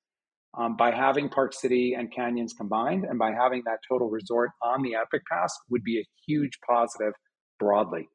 um, 0.59 0.77
by 0.77 0.91
having 0.91 1.29
Park 1.29 1.53
City 1.53 1.95
and 1.95 2.13
Canyons 2.13 2.53
combined 2.53 3.05
and 3.05 3.19
by 3.19 3.33
having 3.33 3.63
that 3.67 3.79
total 3.89 4.09
resort 4.09 4.51
on 4.63 4.83
the 4.83 4.95
Epic 4.95 5.23
Pass 5.31 5.53
would 5.69 5.83
be 5.83 5.99
a 5.99 6.07
huge 6.27 6.59
positive 6.67 7.13
broadly. 7.59 8.09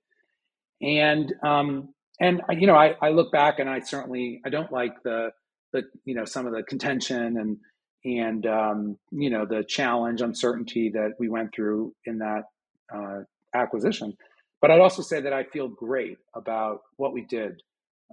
And 0.81 1.33
um, 1.43 1.93
and 2.21 2.41
you 2.51 2.67
know, 2.67 2.75
I, 2.75 2.95
I 3.01 3.09
look 3.11 3.31
back 3.31 3.59
and 3.59 3.69
I 3.69 3.81
certainly 3.81 4.41
I 4.45 4.49
don't 4.49 4.71
like 4.71 5.03
the 5.03 5.31
the 5.73 5.83
you 6.05 6.15
know 6.15 6.25
some 6.25 6.47
of 6.47 6.53
the 6.53 6.63
contention 6.63 7.37
and 7.37 7.57
and 8.05 8.47
um, 8.47 8.97
you 9.11 9.29
know 9.29 9.45
the 9.45 9.63
challenge, 9.67 10.21
uncertainty 10.21 10.91
that 10.95 11.13
we 11.19 11.29
went 11.29 11.53
through 11.55 11.93
in 12.05 12.19
that 12.19 12.43
uh, 12.95 13.19
acquisition. 13.55 14.15
But 14.61 14.71
I'd 14.71 14.81
also 14.81 15.03
say 15.03 15.21
that 15.21 15.33
I 15.33 15.45
feel 15.45 15.69
great 15.69 16.17
about 16.35 16.81
what 16.97 17.13
we 17.13 17.25
did 17.25 17.61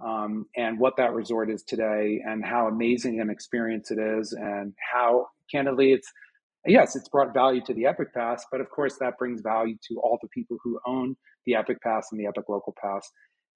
um, 0.04 0.46
and 0.57 0.78
what 0.78 0.96
that 0.98 1.14
resort 1.14 1.50
is 1.50 1.64
today, 1.64 2.22
and 2.26 2.44
how 2.44 2.68
amazing 2.68 3.20
an 3.20 3.30
experience 3.30 3.90
it 3.90 3.98
is, 3.98 4.32
and 4.34 4.74
how 4.94 5.28
candidly 5.52 5.92
it's 5.92 6.09
yes, 6.66 6.96
it's 6.96 7.11
brought 7.11 7.34
value 7.34 7.62
to 7.66 7.74
the 7.74 7.86
Epic 7.86 8.14
Pass, 8.14 8.44
but 8.52 8.62
of 8.62 8.70
course 8.70 8.96
that 9.00 9.18
brings 9.18 9.42
value 9.42 9.76
to 9.88 10.00
all 10.02 10.18
the 10.22 10.28
people 10.28 10.59
who 10.64 10.80
own 10.86 11.16
the 11.46 11.57
Epic 11.57 11.82
Pass 11.82 12.09
and 12.12 12.20
the 12.20 12.26
Epic 12.28 12.46
Local 12.48 12.74
Pass. 12.82 13.11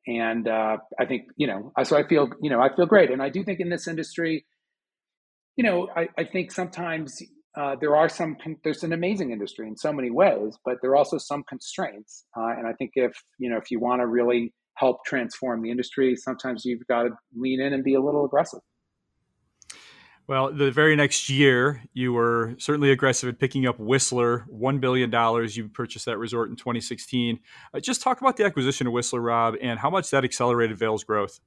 And 0.07 0.49
uh, 0.49 0.79
I 0.99 1.05
think 1.05 1.29
you 1.37 1.47
know, 1.47 1.73
so 1.85 1.97
I 1.97 2.07
feel 2.07 2.29
you 2.41 2.51
know 2.51 2.61
I 2.61 2.75
feel 2.75 2.87
great, 2.87 3.11
and 3.11 3.23
I 3.23 3.29
do 3.29 3.45
think 3.45 3.61
in 3.61 3.69
this 3.69 3.87
industry, 3.87 4.47
you 5.57 5.65
know, 5.65 5.89
I, 5.95 6.09
I 6.17 6.25
think 6.25 6.53
sometimes 6.53 7.23
uh, 7.57 7.77
there 7.81 7.97
are 7.97 8.09
some 8.09 8.37
there's 8.65 8.83
an 8.83 8.93
amazing 8.93 9.31
industry 9.31 9.69
in 9.69 9.77
so 9.77 9.93
many 9.93 10.11
ways, 10.11 10.57
but 10.65 10.77
there 10.81 10.91
are 10.93 10.97
also 10.97 11.19
some 11.19 11.43
constraints. 11.49 12.25
Uh, 12.37 12.55
and 12.57 12.67
I 12.67 12.73
think 12.73 12.93
if 12.95 13.13
you 13.39 13.51
know 13.51 13.59
if 13.59 13.71
you 13.71 13.79
want 13.81 14.01
to 14.01 14.07
really 14.07 14.55
help 14.75 15.05
transform 15.05 15.63
the 15.63 15.71
industry, 15.71 16.17
sometimes 16.17 16.65
you've 16.65 16.87
got 16.87 17.03
to 17.03 17.11
lean 17.37 17.61
in 17.61 17.73
and 17.75 17.85
be 17.85 17.95
a 17.95 18.01
little 18.01 18.25
aggressive. 18.25 18.61
Well, 20.31 20.53
the 20.53 20.71
very 20.71 20.95
next 20.95 21.29
year, 21.29 21.83
you 21.93 22.13
were 22.13 22.55
certainly 22.57 22.93
aggressive 22.93 23.29
at 23.29 23.41
picking 23.41 23.67
up 23.67 23.81
Whistler, 23.81 24.47
$1 24.49 24.81
billion. 24.81 25.11
You 25.51 25.69
purchased 25.69 26.07
that 26.07 26.19
resort 26.19 26.51
in 26.51 26.55
2016. 26.55 27.41
Uh, 27.75 27.81
just 27.81 28.01
talk 28.01 28.21
about 28.21 28.37
the 28.37 28.45
acquisition 28.45 28.87
of 28.87 28.93
Whistler, 28.93 29.21
Rob, 29.21 29.57
and 29.61 29.81
how 29.81 29.91
much 29.91 30.09
that 30.11 30.23
accelerated 30.23 30.79
Vail's 30.79 31.03
growth. 31.03 31.41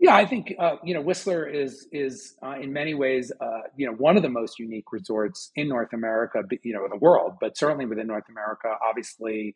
Yeah, 0.00 0.16
I 0.16 0.24
think 0.24 0.54
uh, 0.58 0.76
you 0.82 0.94
know 0.94 1.02
Whistler 1.02 1.46
is 1.46 1.86
is 1.92 2.34
uh, 2.42 2.56
in 2.60 2.72
many 2.72 2.94
ways 2.94 3.30
uh, 3.38 3.60
you 3.76 3.86
know 3.86 3.92
one 3.92 4.16
of 4.16 4.22
the 4.22 4.30
most 4.30 4.58
unique 4.58 4.90
resorts 4.90 5.50
in 5.54 5.68
North 5.68 5.92
America, 5.92 6.42
you 6.62 6.72
know, 6.72 6.84
in 6.84 6.90
the 6.90 6.96
world, 6.96 7.34
but 7.42 7.58
certainly 7.58 7.84
within 7.84 8.06
North 8.06 8.28
America. 8.30 8.74
Obviously, 8.82 9.54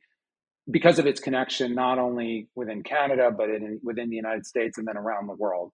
because 0.70 0.98
of 0.98 1.06
its 1.06 1.20
connection 1.20 1.74
not 1.74 1.98
only 1.98 2.48
within 2.54 2.82
Canada 2.82 3.30
but 3.30 3.48
in, 3.48 3.80
within 3.82 4.10
the 4.10 4.16
United 4.16 4.44
States 4.44 4.76
and 4.76 4.86
then 4.86 4.98
around 4.98 5.26
the 5.26 5.34
world 5.34 5.72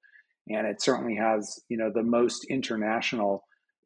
and 0.48 0.66
it 0.66 0.82
certainly 0.82 1.16
has 1.16 1.60
you 1.68 1.76
know 1.76 1.90
the 1.94 2.02
most 2.02 2.44
international 2.50 3.44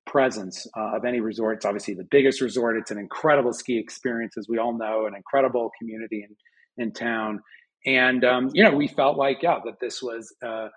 presence 0.08 0.66
uh, 0.76 0.96
of 0.96 1.04
any 1.04 1.20
resort. 1.20 1.56
It's 1.56 1.66
obviously 1.66 1.94
the 1.94 2.06
biggest 2.10 2.40
resort. 2.40 2.76
It's 2.76 2.90
an 2.90 2.98
incredible 2.98 3.52
ski 3.52 3.78
experience, 3.78 4.36
as 4.38 4.46
we 4.48 4.58
all 4.58 4.76
know, 4.76 5.06
an 5.06 5.14
incredible 5.14 5.70
community 5.78 6.26
in 6.28 6.82
in 6.82 6.92
town. 6.92 7.40
And 7.86 8.24
um, 8.24 8.50
you 8.54 8.64
know, 8.64 8.74
we 8.74 8.88
felt 8.88 9.16
like 9.16 9.42
yeah 9.42 9.58
that 9.64 9.74
this 9.80 10.02
was 10.02 10.34
uh, 10.44 10.68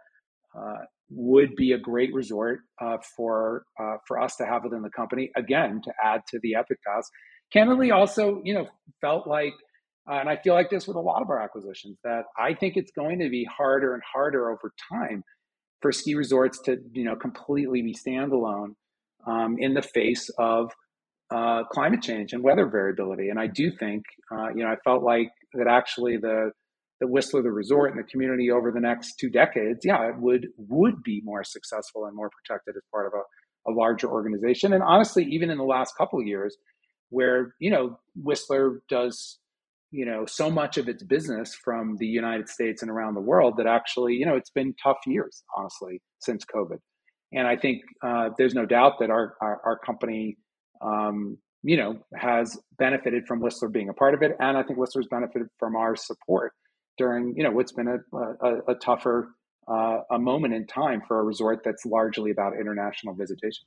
uh, 0.58 0.78
would 1.10 1.56
be 1.56 1.72
a 1.72 1.78
great 1.78 2.14
resort 2.14 2.60
uh, 2.82 2.98
for 3.16 3.64
uh, 3.80 3.98
for 4.08 4.20
us 4.20 4.36
to 4.38 4.46
have 4.46 4.64
within 4.64 4.82
the 4.82 4.92
company. 4.92 5.32
Again, 5.36 5.82
to 5.84 5.94
add 6.04 6.22
to 6.30 6.40
the 6.44 6.56
Epic 6.56 6.78
Pass. 6.86 7.10
Candidly, 7.52 7.92
also 7.92 8.42
you 8.44 8.54
know 8.54 8.68
felt 9.00 9.28
like. 9.28 9.54
Uh, 10.10 10.16
and 10.16 10.28
I 10.28 10.36
feel 10.36 10.56
like 10.56 10.72
this 10.72 10.88
with 10.88 10.98
a 10.98 11.00
lot 11.00 11.22
of 11.22 11.30
our 11.30 11.40
acquisitions 11.40 12.00
that 12.04 12.24
I 12.36 12.56
think 12.56 12.76
it's 12.76 12.92
going 12.92 13.20
to 13.20 13.30
be 13.30 13.46
harder 13.46 13.94
and 13.94 14.02
harder 14.12 14.50
over 14.50 14.74
time 14.92 15.24
for 15.82 15.92
ski 15.92 16.16
resorts 16.16 16.60
to 16.62 16.78
you 16.94 17.04
know 17.04 17.16
completely 17.16 17.82
be 17.82 17.94
standalone 17.94 18.76
um, 19.28 19.58
in 19.60 19.74
the 19.74 19.82
face 19.82 20.30
of 20.38 20.72
uh, 21.32 21.64
climate 21.72 22.02
change 22.02 22.34
and 22.34 22.44
weather 22.44 22.68
variability. 22.68 23.30
And 23.30 23.40
I 23.40 23.48
do 23.48 23.72
think 23.72 24.04
uh, 24.32 24.50
you 24.56 24.64
know 24.64 24.70
I 24.70 24.76
felt 24.84 25.04
like 25.04 25.30
that 25.54 25.68
actually 25.68 26.18
the 26.18 26.52
the 27.02 27.08
Whistler, 27.08 27.42
the 27.42 27.52
resort, 27.52 27.90
and 27.90 28.00
the 28.00 28.08
community 28.08 28.52
over 28.52 28.72
the 28.72 28.80
next 28.80 29.16
two 29.20 29.30
decades, 29.30 29.80
yeah, 29.84 30.08
it 30.08 30.18
would 30.18 30.48
would 30.58 31.02
be 31.04 31.22
more 31.26 31.44
successful 31.44 32.06
and 32.06 32.16
more 32.16 32.30
protected 32.30 32.76
as 32.78 32.84
part 32.92 33.08
of 33.08 33.14
a, 33.14 33.72
a 33.72 33.74
larger 33.74 34.08
organization. 34.08 34.72
And 34.74 34.84
honestly, 34.84 35.26
even 35.26 35.50
in 35.50 35.58
the 35.58 35.64
last 35.64 35.98
couple 35.98 36.22
years, 36.22 36.56
where 37.10 37.56
you 37.60 37.72
know 37.72 38.00
Whistler 38.16 38.84
does 38.88 39.40
you 39.92 40.06
know 40.06 40.26
so 40.26 40.50
much 40.50 40.78
of 40.78 40.88
its 40.88 41.04
business 41.04 41.54
from 41.54 41.98
the 41.98 42.08
United 42.08 42.50
States 42.50 42.82
and 42.82 42.90
around 42.90 43.14
the 43.14 43.22
world 43.22 43.56
that 43.58 43.68
actually 43.68 44.14
you 44.16 44.26
know 44.26 44.36
it's 44.36 44.50
been 44.50 44.74
tough 44.82 44.98
years 45.06 45.44
honestly 45.56 46.02
since 46.20 46.44
COVID, 46.46 46.78
and 47.34 47.48
I 47.48 47.58
think 47.58 47.82
uh, 48.04 48.30
there's 48.38 48.56
no 48.56 48.66
doubt 48.66 48.94
that 49.00 49.10
our 49.10 49.36
our, 49.42 49.62
our 49.66 49.80
company 49.80 50.38
um, 50.82 51.38
you 51.64 51.78
know 51.78 52.00
has 52.16 52.58
benefited 52.78 53.28
from 53.28 53.40
Whistler 53.40 53.70
being 53.70 53.90
a 53.90 53.94
part 53.94 54.14
of 54.14 54.22
it, 54.22 54.32
and 54.40 54.58
I 54.58 54.64
think 54.64 54.80
Whistler's 54.80 55.08
benefited 55.10 55.48
from 55.60 55.76
our 55.76 55.96
support 55.96 56.54
during 56.98 57.34
you 57.36 57.44
know 57.44 57.52
what's 57.52 57.74
been 57.74 57.88
a 57.88 58.18
a, 58.18 58.72
a 58.72 58.76
tougher 58.76 59.30
uh, 59.68 60.00
a 60.12 60.20
moment 60.20 60.54
in 60.54 60.66
time 60.66 61.02
for 61.08 61.20
a 61.20 61.24
resort 61.24 61.62
that's 61.64 61.86
largely 61.86 62.32
about 62.32 62.54
international 62.60 63.14
visitation. 63.14 63.66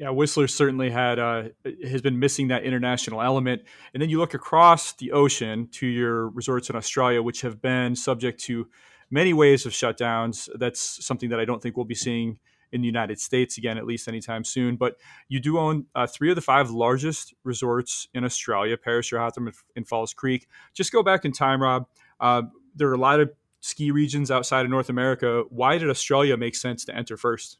Yeah, 0.00 0.08
Whistler 0.08 0.48
certainly 0.48 0.88
had 0.88 1.18
uh, 1.18 1.42
has 1.86 2.00
been 2.00 2.18
missing 2.18 2.48
that 2.48 2.64
international 2.64 3.20
element. 3.20 3.60
And 3.92 4.02
then 4.02 4.08
you 4.08 4.18
look 4.18 4.32
across 4.32 4.92
the 4.94 5.12
ocean 5.12 5.68
to 5.72 5.86
your 5.86 6.30
resorts 6.30 6.70
in 6.70 6.76
Australia, 6.76 7.22
which 7.22 7.42
have 7.42 7.60
been 7.60 7.94
subject 7.94 8.40
to 8.44 8.66
many 9.10 9.34
waves 9.34 9.66
of 9.66 9.72
shutdowns. 9.72 10.48
That's 10.58 11.04
something 11.04 11.28
that 11.28 11.38
I 11.38 11.44
don't 11.44 11.60
think 11.62 11.76
we'll 11.76 11.84
be 11.84 11.94
seeing 11.94 12.38
in 12.72 12.80
the 12.80 12.86
United 12.86 13.20
States 13.20 13.58
again, 13.58 13.76
at 13.76 13.84
least 13.84 14.08
anytime 14.08 14.42
soon. 14.42 14.76
But 14.76 14.96
you 15.28 15.38
do 15.38 15.58
own 15.58 15.84
uh, 15.94 16.06
three 16.06 16.30
of 16.30 16.34
the 16.34 16.40
five 16.40 16.70
largest 16.70 17.34
resorts 17.44 18.08
in 18.14 18.24
Australia: 18.24 18.78
Perisher, 18.78 19.18
Hotham, 19.18 19.52
and 19.76 19.86
Falls 19.86 20.14
Creek. 20.14 20.48
Just 20.72 20.92
go 20.92 21.02
back 21.02 21.26
in 21.26 21.32
time, 21.32 21.60
Rob. 21.60 21.86
Uh, 22.18 22.44
there 22.74 22.88
are 22.88 22.94
a 22.94 22.98
lot 22.98 23.20
of 23.20 23.30
ski 23.60 23.90
regions 23.90 24.30
outside 24.30 24.64
of 24.64 24.70
North 24.70 24.88
America. 24.88 25.42
Why 25.50 25.76
did 25.76 25.90
Australia 25.90 26.38
make 26.38 26.56
sense 26.56 26.86
to 26.86 26.96
enter 26.96 27.18
first? 27.18 27.58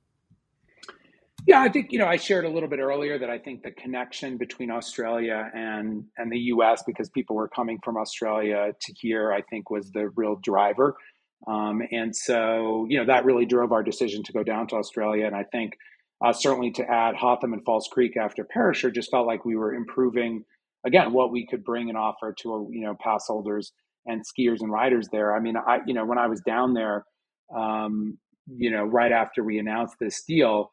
Yeah, 1.47 1.63
I 1.63 1.69
think 1.69 1.93
you 1.93 1.99
know 1.99 2.07
I 2.07 2.17
shared 2.17 2.45
a 2.45 2.49
little 2.49 2.69
bit 2.69 2.79
earlier 2.81 3.19
that 3.19 3.31
I 3.31 3.39
think 3.39 3.63
the 3.63 3.71
connection 3.73 4.37
between 4.37 4.71
Australia 4.71 5.51
and 5.55 6.05
and 6.19 6.31
the 6.31 6.39
U.S. 6.55 6.83
because 6.87 7.09
people 7.11 7.37
were 7.37 7.49
coming 7.49 7.79
from 7.85 7.97
Australia 7.97 8.73
to 8.81 8.95
here, 8.95 9.33
I 9.33 9.43
think 9.43 9.71
was 9.71 9.91
the 9.93 10.11
real 10.17 10.37
driver, 10.43 10.97
um, 11.49 11.83
and 11.91 12.15
so 12.15 12.87
you 12.89 12.99
know 12.99 13.07
that 13.07 13.25
really 13.25 13.47
drove 13.47 13.73
our 13.73 13.83
decision 13.83 14.23
to 14.25 14.33
go 14.33 14.43
down 14.43 14.67
to 14.69 14.77
Australia. 14.77 15.27
And 15.27 15.35
I 15.35 15.45
think 15.45 15.75
uh, 16.25 16.33
certainly 16.33 16.71
to 16.73 16.85
add 16.89 17.17
Hotham 17.17 17.53
and 17.53 17.65
Falls 17.65 17.89
Creek 17.91 18.17
after 18.17 18.45
Perisher 18.45 18.91
just 18.91 19.11
felt 19.11 19.27
like 19.27 19.45
we 19.45 19.57
were 19.57 19.75
improving 19.75 20.45
again 20.87 21.13
what 21.13 21.33
we 21.33 21.47
could 21.47 21.65
bring 21.65 21.89
and 21.89 21.99
offer 21.99 22.35
to 22.43 22.69
you 22.71 22.83
know 22.83 22.97
pass 23.01 23.27
holders 23.27 23.73
and 24.07 24.23
skiers 24.23 24.61
and 24.61 24.71
riders 24.71 25.09
there. 25.11 25.35
I 25.35 25.41
mean, 25.41 25.57
I 25.57 25.81
you 25.87 25.95
know 25.95 26.05
when 26.05 26.19
I 26.19 26.27
was 26.27 26.41
down 26.43 26.75
there, 26.75 27.05
um, 27.57 28.19
you 28.47 28.71
know 28.71 28.85
right 28.85 29.13
after 29.13 29.43
we 29.43 29.59
announced 29.59 29.97
this 30.01 30.23
deal 30.25 30.71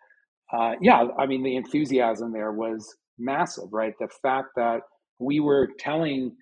uh, 0.53 0.73
yeah, 0.81 1.07
I 1.17 1.25
mean, 1.25 1.43
the 1.43 1.55
enthusiasm 1.55 2.31
there 2.31 2.51
was 2.51 2.95
massive, 3.17 3.71
right? 3.71 3.93
The 3.99 4.09
fact 4.21 4.49
that 4.55 4.81
we 5.19 5.39
were 5.39 5.69
telling 5.79 6.35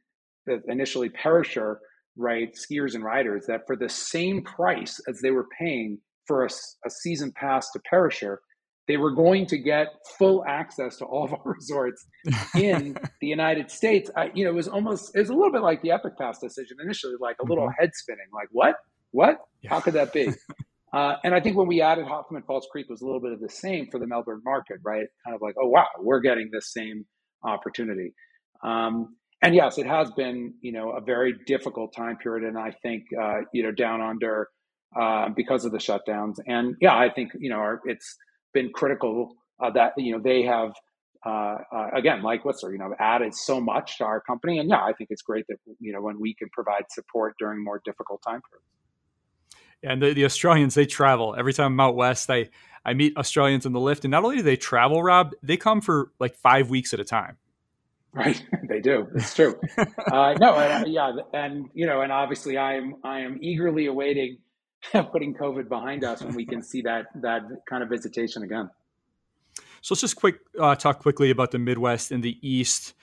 the 0.45 0.62
initially 0.68 1.10
Perisher, 1.10 1.80
right, 2.18 2.53
skiers 2.53 2.95
and 2.95 3.03
riders 3.03 3.45
that 3.47 3.62
for 3.66 3.76
the 3.76 3.89
same 3.89 4.43
price 4.43 4.99
as 5.08 5.20
they 5.22 5.32
were 5.32 5.47
paying 5.60 5.99
for 6.28 6.43
a, 6.45 6.49
a 6.86 6.89
season 6.89 7.32
pass 7.36 7.72
to 7.72 7.80
Perisher, 7.89 8.39
they 8.88 8.97
were 8.97 9.12
going 9.12 9.45
to 9.47 9.58
get 9.58 9.88
full 10.18 10.43
access 10.47 10.97
to 10.97 11.06
all 11.06 11.26
of 11.26 11.34
our 11.34 11.41
resorts 11.45 12.06
in 12.56 12.95
the 13.22 13.28
United 13.28 13.72
States. 13.72 14.10
I, 14.16 14.32
you 14.34 14.43
know, 14.43 14.51
it 14.51 14.56
was 14.56 14.68
almost, 14.68 15.16
it 15.16 15.20
was 15.20 15.30
a 15.30 15.34
little 15.34 15.51
bit 15.51 15.62
like 15.62 15.82
the 15.82 15.91
Epic 15.91 16.14
Pass 16.18 16.39
decision 16.39 16.78
initially, 16.84 17.16
like 17.20 17.38
a 17.41 17.45
little 17.45 17.66
mm-hmm. 17.66 17.82
head 17.82 17.91
spinning, 17.95 18.28
like, 18.34 18.49
what? 18.51 18.76
What? 19.12 19.39
Yeah. 19.62 19.72
How 19.72 19.80
could 19.80 19.93
that 19.93 20.14
be? 20.14 20.30
Uh, 20.96 21.18
and 21.26 21.36
I 21.36 21.41
think 21.41 21.58
when 21.58 21.68
we 21.68 21.82
added 21.82 22.06
Hotham 22.06 22.41
Falls 22.48 22.68
Creek 22.72 22.88
was 22.89 23.02
a 23.02 23.06
little 23.06 23.20
bit 23.20 23.34
of 23.34 23.41
the 23.41 23.50
same 23.50 23.88
for 23.91 24.00
the 24.00 24.08
Melbourne 24.08 24.41
market, 24.46 24.78
right? 24.82 25.06
Kind 25.26 25.36
of 25.36 25.41
like, 25.41 25.56
oh 25.62 25.68
wow, 25.68 25.88
we're 26.00 26.22
getting 26.22 26.50
this 26.54 26.72
same 26.72 27.06
opportunity. 27.43 28.14
Um, 28.64 29.18
and 29.41 29.54
yes, 29.54 29.78
it 29.78 29.88
has 29.88 30.10
been 30.12 30.54
you 30.62 30.72
know 30.72 30.91
a 30.91 31.02
very 31.02 31.36
difficult 31.46 31.93
time 31.93 32.16
period, 32.16 32.48
and 32.48 32.58
I 32.58 32.72
think 32.82 33.04
uh, 33.22 33.41
you 33.54 33.64
know 33.64 33.74
down 33.74 34.00
under 34.00 34.48
uh, 34.98 35.28
because 35.36 35.66
of 35.66 35.74
the 35.74 35.80
shutdowns. 35.80 36.36
And 36.48 36.76
yeah, 36.80 36.96
I 36.96 37.10
think 37.10 37.34
you 37.38 37.50
know 37.50 37.58
our, 37.58 37.82
it's 37.84 38.16
been 38.54 38.72
critical 38.72 39.36
uh, 39.62 39.72
that 39.72 39.96
you 39.98 40.14
know 40.14 40.22
they 40.24 40.43
have 40.43 40.72
uh, 41.26 41.58
uh, 41.76 41.89
again, 41.93 42.22
like 42.24 42.46
Whistler, 42.46 42.72
you 42.72 42.78
know, 42.78 42.96
added 43.00 43.36
so 43.36 43.60
much 43.60 43.98
to 43.98 44.06
our 44.06 44.22
company. 44.22 44.60
And 44.60 44.70
yeah, 44.70 44.82
I 44.82 44.93
think 44.93 45.10
it's 45.10 45.24
great 45.24 45.46
that, 45.50 45.58
you 45.80 45.91
know, 45.91 46.00
when 46.00 46.20
we 46.22 46.36
can 46.36 46.48
provide 46.54 46.84
support 46.91 47.34
during 47.39 47.64
more 47.64 47.82
difficult 47.84 48.22
time 48.22 48.41
periods 48.50 48.85
and 49.86 50.02
the, 50.02 50.14
the 50.14 50.26
Australians 50.26 50.76
they 50.76 50.86
travel 50.86 51.36
every 51.38 51.54
time 51.54 51.74
I'm 51.74 51.80
out 51.80 51.96
west. 51.96 52.30
I 52.30 52.50
I 52.86 52.94
meet 52.94 53.18
Australians 53.18 53.66
in 53.66 53.74
the 53.74 53.80
lift, 53.80 54.06
and 54.06 54.12
not 54.12 54.24
only 54.24 54.38
do 54.38 54.44
they 54.44 54.58
travel, 54.58 55.02
Rob, 55.02 55.34
they 55.42 55.58
come 55.58 55.82
for 55.82 56.12
like 56.20 56.36
five 56.36 56.70
weeks 56.70 56.94
at 56.94 57.00
a 57.00 57.04
time. 57.04 57.38
Right, 58.14 58.42
they 58.70 58.80
do. 58.80 59.08
It's 59.16 59.34
true. 59.34 59.60
uh, 59.78 60.36
no, 60.40 60.54
uh, 60.54 60.84
yeah, 60.86 61.14
and 61.34 61.70
you 61.74 61.86
know, 61.86 62.02
and 62.02 62.12
obviously, 62.12 62.58
I 62.58 62.76
am 62.76 62.96
I 63.04 63.22
am 63.22 63.40
eagerly 63.42 63.88
awaiting 63.88 64.38
putting 64.92 65.34
COVID 65.34 65.68
behind 65.68 66.04
us 66.04 66.22
when 66.22 66.36
we 66.36 66.46
can 66.46 66.62
see 66.62 66.82
that 66.84 67.08
that 67.22 67.44
kind 67.68 67.84
of 67.84 67.90
visitation 67.90 68.44
again. 68.44 68.70
So 69.82 69.94
let's 69.94 70.02
just 70.02 70.16
quick 70.16 70.40
uh, 70.60 70.76
talk 70.76 71.00
quickly 71.00 71.30
about 71.30 71.52
the 71.52 71.60
Midwest 71.60 72.12
and 72.12 72.24
the 72.24 72.38
East. 72.42 72.94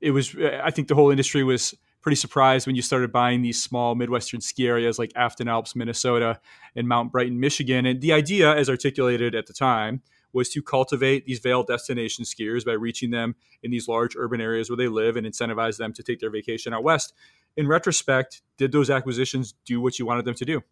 It 0.00 0.12
was, 0.12 0.34
I 0.34 0.70
think, 0.70 0.88
the 0.88 0.94
whole 0.94 1.10
industry 1.10 1.44
was 1.44 1.74
pretty 2.00 2.16
surprised 2.16 2.66
when 2.66 2.76
you 2.76 2.82
started 2.82 3.12
buying 3.12 3.42
these 3.42 3.62
small 3.62 3.94
Midwestern 3.94 4.40
ski 4.40 4.66
areas 4.66 4.98
like 4.98 5.12
Afton 5.16 5.48
Alps, 5.48 5.76
Minnesota, 5.76 6.40
and 6.74 6.88
Mount 6.88 7.12
Brighton, 7.12 7.38
Michigan. 7.38 7.86
And 7.86 8.00
the 8.00 8.12
idea, 8.12 8.54
as 8.54 8.70
articulated 8.70 9.34
at 9.34 9.46
the 9.46 9.52
time, 9.52 10.02
was 10.32 10.48
to 10.50 10.62
cultivate 10.62 11.26
these 11.26 11.40
Vail 11.40 11.62
destination 11.62 12.24
skiers 12.24 12.64
by 12.64 12.72
reaching 12.72 13.10
them 13.10 13.34
in 13.62 13.70
these 13.70 13.88
large 13.88 14.16
urban 14.16 14.40
areas 14.40 14.70
where 14.70 14.76
they 14.76 14.88
live 14.88 15.16
and 15.16 15.26
incentivize 15.26 15.76
them 15.76 15.92
to 15.92 16.02
take 16.02 16.20
their 16.20 16.30
vacation 16.30 16.72
out 16.72 16.84
west. 16.84 17.12
In 17.56 17.66
retrospect, 17.66 18.42
did 18.56 18.72
those 18.72 18.90
acquisitions 18.90 19.54
do 19.64 19.80
what 19.80 19.98
you 19.98 20.06
wanted 20.06 20.24
them 20.24 20.34
to 20.34 20.44
do? 20.44 20.62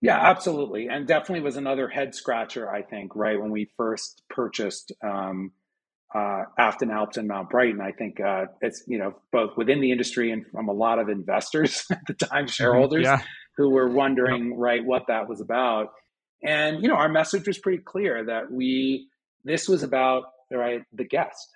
Yeah, 0.00 0.18
absolutely, 0.18 0.88
and 0.88 1.06
definitely 1.06 1.42
was 1.42 1.56
another 1.56 1.88
head 1.88 2.14
scratcher. 2.14 2.68
I 2.68 2.82
think 2.82 3.14
right 3.14 3.40
when 3.40 3.50
we 3.50 3.70
first 3.76 4.22
purchased 4.28 4.92
um, 5.02 5.52
uh, 6.14 6.44
Afton 6.58 6.90
Alps 6.90 7.16
and 7.16 7.28
Mount 7.28 7.50
Brighton. 7.50 7.80
I 7.80 7.92
think 7.92 8.20
uh, 8.20 8.46
it's 8.60 8.82
you 8.86 8.98
know 8.98 9.14
both 9.30 9.56
within 9.56 9.80
the 9.80 9.92
industry 9.92 10.30
and 10.30 10.46
from 10.46 10.68
a 10.68 10.72
lot 10.72 10.98
of 10.98 11.08
investors 11.08 11.84
at 11.90 12.00
the 12.06 12.14
time, 12.14 12.44
mm-hmm. 12.44 12.50
shareholders 12.50 13.04
yeah. 13.04 13.22
who 13.56 13.70
were 13.70 13.88
wondering 13.88 14.56
right 14.56 14.84
what 14.84 15.06
that 15.08 15.28
was 15.28 15.40
about. 15.40 15.92
And 16.42 16.82
you 16.82 16.88
know 16.88 16.96
our 16.96 17.08
message 17.08 17.46
was 17.46 17.58
pretty 17.58 17.82
clear 17.82 18.24
that 18.26 18.50
we 18.50 19.08
this 19.44 19.68
was 19.68 19.82
about 19.82 20.24
right 20.50 20.82
the 20.92 21.04
guest. 21.04 21.48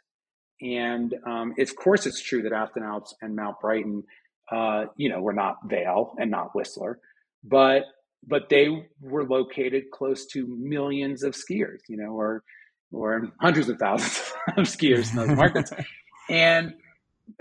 And 0.60 1.14
um, 1.26 1.54
of 1.58 1.76
course, 1.76 2.06
it's 2.06 2.22
true 2.22 2.42
that 2.42 2.52
Afton 2.52 2.82
Alps 2.82 3.14
and 3.20 3.36
Mount 3.36 3.60
Brighton, 3.60 4.04
uh, 4.50 4.86
you 4.96 5.10
know, 5.10 5.20
were 5.20 5.34
not 5.34 5.56
Vail 5.66 6.14
and 6.18 6.30
not 6.30 6.54
Whistler, 6.54 6.98
but 7.44 7.82
but 8.26 8.48
they 8.48 8.68
were 9.00 9.24
located 9.24 9.90
close 9.92 10.26
to 10.26 10.46
millions 10.46 11.22
of 11.22 11.34
skiers, 11.34 11.80
you 11.88 11.96
know, 11.96 12.12
or 12.12 12.42
or 12.92 13.28
hundreds 13.40 13.68
of 13.68 13.78
thousands 13.78 14.32
of 14.56 14.64
skiers 14.64 15.10
in 15.10 15.16
those 15.16 15.36
markets, 15.36 15.72
and 16.30 16.74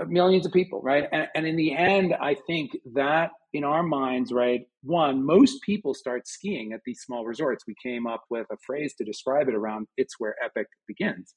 millions 0.07 0.45
of 0.45 0.51
people, 0.51 0.81
right? 0.81 1.05
And, 1.11 1.27
and 1.35 1.45
in 1.45 1.55
the 1.55 1.75
end, 1.75 2.13
I 2.19 2.35
think 2.47 2.71
that 2.93 3.31
in 3.53 3.63
our 3.63 3.83
minds, 3.83 4.31
right, 4.31 4.61
one, 4.83 5.25
most 5.25 5.61
people 5.61 5.93
start 5.93 6.27
skiing 6.27 6.73
at 6.73 6.81
these 6.85 7.01
small 7.01 7.25
resorts. 7.25 7.63
We 7.67 7.75
came 7.81 8.07
up 8.07 8.23
with 8.29 8.47
a 8.51 8.57
phrase 8.65 8.95
to 8.97 9.05
describe 9.05 9.47
it 9.47 9.55
around 9.55 9.87
"It's 9.97 10.15
where 10.19 10.35
epic 10.43 10.67
begins," 10.87 11.35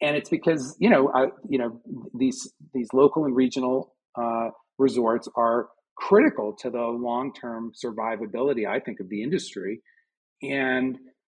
and 0.00 0.16
it's 0.16 0.30
because 0.30 0.76
you 0.80 0.90
know, 0.90 1.10
I, 1.14 1.26
you 1.48 1.58
know, 1.58 1.80
these 2.14 2.52
these 2.74 2.88
local 2.92 3.24
and 3.24 3.36
regional 3.36 3.94
uh, 4.20 4.50
resorts 4.78 5.28
are 5.36 5.68
critical 5.96 6.54
to 6.60 6.70
the 6.70 6.80
long-term 6.80 7.72
survivability, 7.84 8.68
I 8.68 8.80
think, 8.80 9.00
of 9.00 9.08
the 9.08 9.22
industry. 9.22 9.82
And 10.42 10.96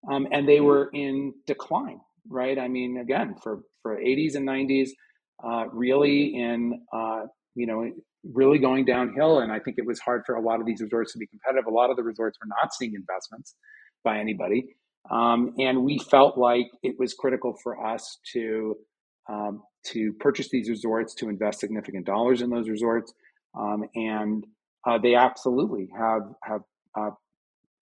um, 0.10 0.28
and 0.32 0.48
they 0.48 0.62
were 0.62 0.90
in 0.94 1.34
decline, 1.46 2.00
right? 2.30 2.58
I 2.58 2.68
mean, 2.68 2.98
again, 2.98 3.36
for 3.42 3.62
for 3.82 3.98
80s 3.98 4.36
and 4.36 4.48
90s, 4.48 4.90
uh, 5.44 5.66
really 5.72 6.36
in 6.36 6.82
uh, 6.94 7.24
you 7.56 7.68
know 7.68 7.92
really 8.24 8.60
going 8.60 8.86
downhill, 8.86 9.40
and 9.40 9.52
I 9.52 9.60
think 9.60 9.78
it 9.78 9.86
was 9.86 10.00
hard 10.00 10.24
for 10.26 10.36
a 10.36 10.42
lot 10.42 10.60
of 10.60 10.66
these 10.66 10.82
resorts 10.82 11.14
to 11.14 11.20
be 11.20 11.28
competitive. 11.28 11.66
A 11.66 11.74
lot 11.74 11.90
of 11.90 11.98
the 11.98 12.04
resorts 12.04 12.38
were 12.42 12.48
not 12.48 12.74
seeing 12.74 12.94
investments 12.94 13.56
by 14.04 14.20
anybody, 14.20 14.76
um, 15.10 15.54
and 15.58 15.84
we 15.84 16.00
felt 16.00 16.38
like 16.38 16.68
it 16.84 16.96
was 17.00 17.14
critical 17.14 17.56
for 17.64 17.86
us 17.86 18.20
to 18.34 18.76
um, 19.30 19.62
to 19.88 20.14
purchase 20.20 20.50
these 20.50 20.70
resorts, 20.70 21.14
to 21.16 21.30
invest 21.30 21.60
significant 21.60 22.06
dollars 22.06 22.42
in 22.42 22.50
those 22.50 22.70
resorts, 22.70 23.14
um, 23.58 23.84
and 23.96 24.46
uh, 24.88 24.98
they 24.98 25.16
absolutely 25.16 25.90
have 25.98 26.24
have 26.44 26.62
uh, 26.98 27.12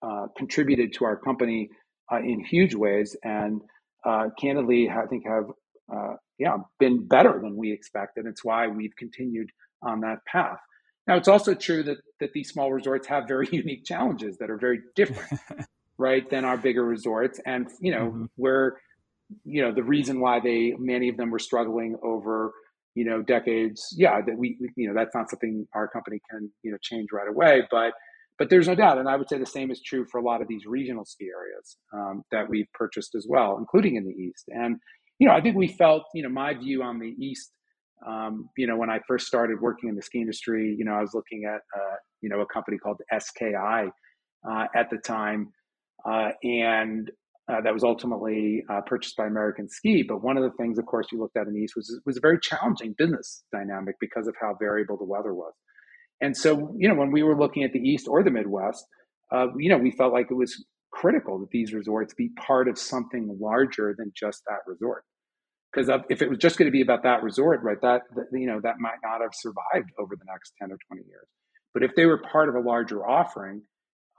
uh, 0.02 0.26
contributed 0.36 0.92
to 0.94 1.04
our 1.04 1.16
company 1.16 1.68
uh, 2.12 2.18
in 2.18 2.44
huge 2.44 2.74
ways, 2.74 3.16
and 3.22 3.60
uh, 4.04 4.28
candidly, 4.38 4.88
I 4.88 5.06
think 5.06 5.26
have 5.26 5.46
uh, 5.92 6.14
yeah 6.38 6.58
been 6.78 7.06
better 7.06 7.38
than 7.42 7.56
we 7.56 7.72
expected. 7.72 8.26
It's 8.26 8.44
why 8.44 8.66
we've 8.66 8.94
continued 8.96 9.50
on 9.82 10.00
that 10.00 10.18
path. 10.26 10.58
Now, 11.06 11.16
it's 11.16 11.28
also 11.28 11.54
true 11.54 11.82
that 11.84 11.98
that 12.20 12.32
these 12.32 12.50
small 12.50 12.72
resorts 12.72 13.06
have 13.08 13.26
very 13.26 13.48
unique 13.52 13.84
challenges 13.84 14.38
that 14.38 14.50
are 14.50 14.58
very 14.58 14.80
different, 14.94 15.40
right, 15.98 16.28
than 16.30 16.44
our 16.44 16.56
bigger 16.56 16.84
resorts, 16.84 17.40
and 17.46 17.68
you 17.80 17.92
know 17.92 18.06
mm-hmm. 18.08 18.24
where 18.36 18.80
you 19.44 19.62
know 19.62 19.72
the 19.72 19.82
reason 19.82 20.20
why 20.20 20.40
they 20.40 20.74
many 20.78 21.08
of 21.08 21.16
them 21.16 21.30
were 21.30 21.38
struggling 21.38 21.96
over 22.02 22.52
you 22.94 23.04
know 23.04 23.22
decades 23.22 23.94
yeah 23.96 24.20
that 24.20 24.36
we 24.36 24.58
you 24.76 24.88
know 24.88 24.94
that's 24.94 25.14
not 25.14 25.30
something 25.30 25.66
our 25.74 25.86
company 25.88 26.20
can 26.30 26.50
you 26.62 26.70
know 26.70 26.78
change 26.82 27.08
right 27.12 27.28
away 27.28 27.62
but 27.70 27.92
but 28.40 28.48
there's 28.48 28.66
no 28.66 28.74
doubt, 28.74 28.96
and 28.96 29.06
I 29.06 29.16
would 29.16 29.28
say 29.28 29.36
the 29.38 29.44
same 29.44 29.70
is 29.70 29.82
true 29.82 30.06
for 30.10 30.18
a 30.18 30.24
lot 30.24 30.40
of 30.40 30.48
these 30.48 30.64
regional 30.66 31.04
ski 31.04 31.26
areas 31.26 31.76
um, 31.92 32.22
that 32.32 32.48
we've 32.48 32.66
purchased 32.72 33.14
as 33.14 33.26
well, 33.28 33.58
including 33.58 33.96
in 33.96 34.04
the 34.04 34.14
east. 34.14 34.46
And 34.48 34.78
you 35.18 35.28
know, 35.28 35.34
I 35.34 35.42
think 35.42 35.56
we 35.56 35.68
felt, 35.68 36.04
you 36.14 36.22
know, 36.22 36.30
my 36.30 36.54
view 36.54 36.82
on 36.82 36.98
the 36.98 37.14
east. 37.20 37.52
Um, 38.06 38.48
you 38.56 38.66
know, 38.66 38.78
when 38.78 38.88
I 38.88 39.00
first 39.06 39.26
started 39.26 39.60
working 39.60 39.90
in 39.90 39.94
the 39.94 40.00
ski 40.00 40.20
industry, 40.20 40.74
you 40.78 40.86
know, 40.86 40.92
I 40.92 41.02
was 41.02 41.10
looking 41.12 41.44
at, 41.44 41.60
uh, 41.78 41.96
you 42.22 42.30
know, 42.30 42.40
a 42.40 42.46
company 42.46 42.78
called 42.78 42.96
SKI 43.12 43.90
uh, 44.50 44.64
at 44.74 44.88
the 44.90 44.96
time, 45.04 45.52
uh, 46.08 46.30
and 46.42 47.10
uh, 47.52 47.60
that 47.60 47.74
was 47.74 47.84
ultimately 47.84 48.64
uh, 48.70 48.80
purchased 48.86 49.18
by 49.18 49.26
American 49.26 49.68
Ski. 49.68 50.02
But 50.02 50.24
one 50.24 50.38
of 50.38 50.44
the 50.44 50.56
things, 50.58 50.78
of 50.78 50.86
course, 50.86 51.08
you 51.12 51.20
looked 51.20 51.36
at 51.36 51.46
in 51.46 51.52
the 51.52 51.60
East 51.60 51.74
was 51.76 52.00
was 52.06 52.16
a 52.16 52.20
very 52.20 52.38
challenging 52.40 52.94
business 52.96 53.44
dynamic 53.52 53.96
because 54.00 54.26
of 54.26 54.34
how 54.40 54.56
variable 54.58 54.96
the 54.96 55.04
weather 55.04 55.34
was. 55.34 55.52
And 56.20 56.36
so, 56.36 56.74
you 56.78 56.88
know, 56.88 56.94
when 56.94 57.10
we 57.10 57.22
were 57.22 57.38
looking 57.38 57.64
at 57.64 57.72
the 57.72 57.78
East 57.78 58.06
or 58.08 58.22
the 58.22 58.30
Midwest, 58.30 58.84
uh, 59.32 59.46
you 59.56 59.70
know, 59.70 59.78
we 59.78 59.90
felt 59.90 60.12
like 60.12 60.26
it 60.30 60.34
was 60.34 60.64
critical 60.92 61.38
that 61.38 61.50
these 61.50 61.72
resorts 61.72 62.14
be 62.14 62.30
part 62.30 62.68
of 62.68 62.78
something 62.78 63.36
larger 63.40 63.94
than 63.96 64.12
just 64.14 64.42
that 64.46 64.58
resort. 64.66 65.04
Because 65.72 65.88
if 66.08 66.20
it 66.20 66.28
was 66.28 66.38
just 66.38 66.58
going 66.58 66.66
to 66.66 66.72
be 66.72 66.82
about 66.82 67.04
that 67.04 67.22
resort, 67.22 67.60
right, 67.62 67.80
that, 67.82 68.02
that, 68.16 68.26
you 68.32 68.46
know, 68.46 68.60
that 68.60 68.80
might 68.80 68.98
not 69.04 69.20
have 69.20 69.30
survived 69.32 69.90
over 69.98 70.16
the 70.16 70.24
next 70.26 70.52
10 70.60 70.72
or 70.72 70.78
20 70.88 71.06
years. 71.08 71.26
But 71.72 71.84
if 71.84 71.94
they 71.94 72.06
were 72.06 72.18
part 72.18 72.48
of 72.48 72.56
a 72.56 72.60
larger 72.60 73.06
offering, 73.08 73.62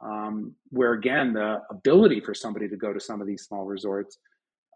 um, 0.02 0.56
where 0.70 0.94
again, 0.94 1.34
the 1.34 1.58
ability 1.70 2.22
for 2.22 2.34
somebody 2.34 2.70
to 2.70 2.78
go 2.78 2.94
to 2.94 3.00
some 3.00 3.22
of 3.22 3.28
these 3.28 3.44
small 3.44 3.66
resorts 3.66 4.18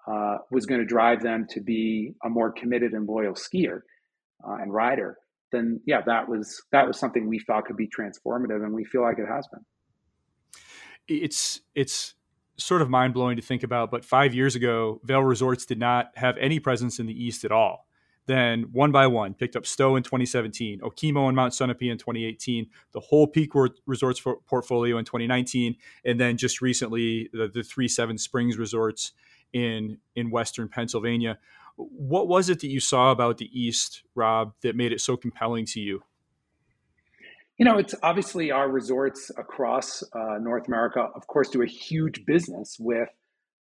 uh, 0.07 0.37
was 0.51 0.65
going 0.65 0.81
to 0.81 0.85
drive 0.85 1.23
them 1.23 1.47
to 1.49 1.61
be 1.61 2.13
a 2.23 2.29
more 2.29 2.51
committed 2.51 2.91
and 2.91 3.07
loyal 3.07 3.33
skier 3.33 3.79
uh, 4.47 4.55
and 4.61 4.73
rider, 4.73 5.17
then 5.55 5.79
yeah, 5.85 6.01
that 6.05 6.27
was 6.27 6.61
that 6.71 6.87
was 6.87 6.99
something 6.99 7.27
we 7.27 7.39
thought 7.39 7.65
could 7.65 7.77
be 7.77 7.87
transformative, 7.87 8.63
and 8.63 8.73
we 8.73 8.83
feel 8.83 9.01
like 9.01 9.17
it 9.17 9.27
has 9.27 9.47
been. 9.47 9.65
It's 11.07 11.61
it's 11.73 12.15
sort 12.57 12.81
of 12.81 12.89
mind 12.89 13.13
blowing 13.13 13.35
to 13.35 13.41
think 13.41 13.63
about, 13.63 13.91
but 13.91 14.05
five 14.05 14.33
years 14.33 14.55
ago, 14.55 15.01
Vail 15.03 15.21
Resorts 15.21 15.65
did 15.65 15.79
not 15.79 16.11
have 16.15 16.37
any 16.37 16.59
presence 16.59 16.99
in 16.99 17.05
the 17.05 17.23
East 17.23 17.43
at 17.43 17.51
all. 17.51 17.85
Then 18.27 18.69
one 18.71 18.91
by 18.91 19.05
one, 19.07 19.35
picked 19.35 19.55
up 19.55 19.67
Stowe 19.67 19.95
in 19.95 20.03
2017, 20.03 20.79
Okemo 20.79 21.27
and 21.27 21.35
Mount 21.35 21.53
Sunapee 21.53 21.91
in 21.91 21.97
2018, 21.97 22.67
the 22.91 22.99
whole 22.99 23.27
Peak 23.27 23.51
Resorts 23.85 24.21
portfolio 24.47 24.97
in 24.97 25.05
2019, 25.05 25.75
and 26.05 26.19
then 26.19 26.35
just 26.35 26.59
recently 26.59 27.29
the, 27.33 27.47
the 27.47 27.61
three 27.61 27.87
Seven 27.87 28.17
Springs 28.17 28.57
resorts 28.57 29.11
in 29.53 29.99
in 30.15 30.31
Western 30.31 30.67
Pennsylvania. 30.67 31.37
What 31.75 32.27
was 32.27 32.49
it 32.49 32.61
that 32.61 32.67
you 32.67 32.79
saw 32.79 33.11
about 33.11 33.37
the 33.37 33.49
East, 33.51 34.03
Rob, 34.15 34.53
that 34.61 34.75
made 34.75 34.91
it 34.91 35.01
so 35.01 35.17
compelling 35.17 35.65
to 35.67 35.79
you? 35.79 36.03
You 37.57 37.65
know, 37.65 37.77
it's 37.77 37.95
obviously 38.03 38.51
our 38.51 38.69
resorts 38.69 39.31
across 39.37 40.03
uh, 40.13 40.37
North 40.41 40.67
America, 40.67 41.07
of 41.15 41.27
course, 41.27 41.49
do 41.49 41.61
a 41.61 41.67
huge 41.67 42.25
business 42.25 42.77
with 42.79 43.09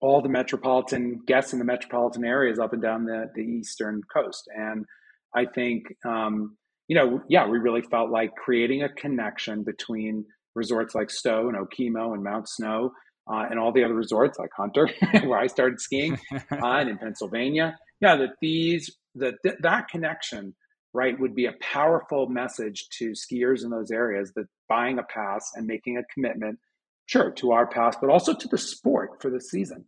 all 0.01 0.23
the 0.23 0.29
metropolitan 0.29 1.21
guests 1.27 1.53
in 1.53 1.59
the 1.59 1.65
metropolitan 1.65 2.25
areas 2.25 2.59
up 2.59 2.73
and 2.73 2.81
down 2.81 3.05
the, 3.05 3.31
the 3.35 3.43
eastern 3.43 4.03
coast. 4.13 4.49
And 4.57 4.87
I 5.35 5.45
think, 5.45 5.95
um, 6.05 6.57
you 6.89 6.97
know, 6.97 7.21
yeah, 7.29 7.47
we 7.47 7.59
really 7.59 7.83
felt 7.83 8.11
like 8.11 8.35
creating 8.37 8.83
a 8.83 8.89
connection 8.89 9.63
between 9.63 10.25
resorts 10.55 10.95
like 10.95 11.11
Stowe 11.11 11.49
and 11.49 11.57
Okemo 11.57 12.15
and 12.15 12.23
Mount 12.23 12.49
Snow 12.49 12.93
uh, 13.31 13.47
and 13.51 13.59
all 13.59 13.73
the 13.73 13.85
other 13.85 13.95
resorts 13.95 14.39
like 14.39 14.51
Hunter, 14.57 14.89
where 15.25 15.39
I 15.39 15.47
started 15.47 15.81
skiing, 15.81 16.19
uh, 16.33 16.39
and 16.63 16.91
in 16.91 16.99
Pennsylvania, 16.99 17.77
yeah, 18.01 18.17
that 18.17 18.31
these 18.41 18.91
that 19.17 19.35
th- 19.43 19.57
that 19.61 19.89
connection 19.89 20.55
right 20.93 21.19
would 21.19 21.35
be 21.35 21.47
a 21.47 21.55
powerful 21.61 22.27
message 22.29 22.89
to 22.99 23.13
skiers 23.13 23.65
in 23.65 23.71
those 23.71 23.91
areas 23.91 24.33
that 24.35 24.47
buying 24.69 24.99
a 24.99 25.03
pass 25.03 25.51
and 25.55 25.67
making 25.67 25.97
a 25.97 26.03
commitment, 26.13 26.59
sure, 27.07 27.31
to 27.31 27.53
our 27.53 27.67
pass, 27.67 27.97
but 28.01 28.11
also 28.11 28.35
to 28.35 28.49
the 28.49 28.59
sport 28.59 29.21
for 29.21 29.31
the 29.31 29.41
season, 29.41 29.85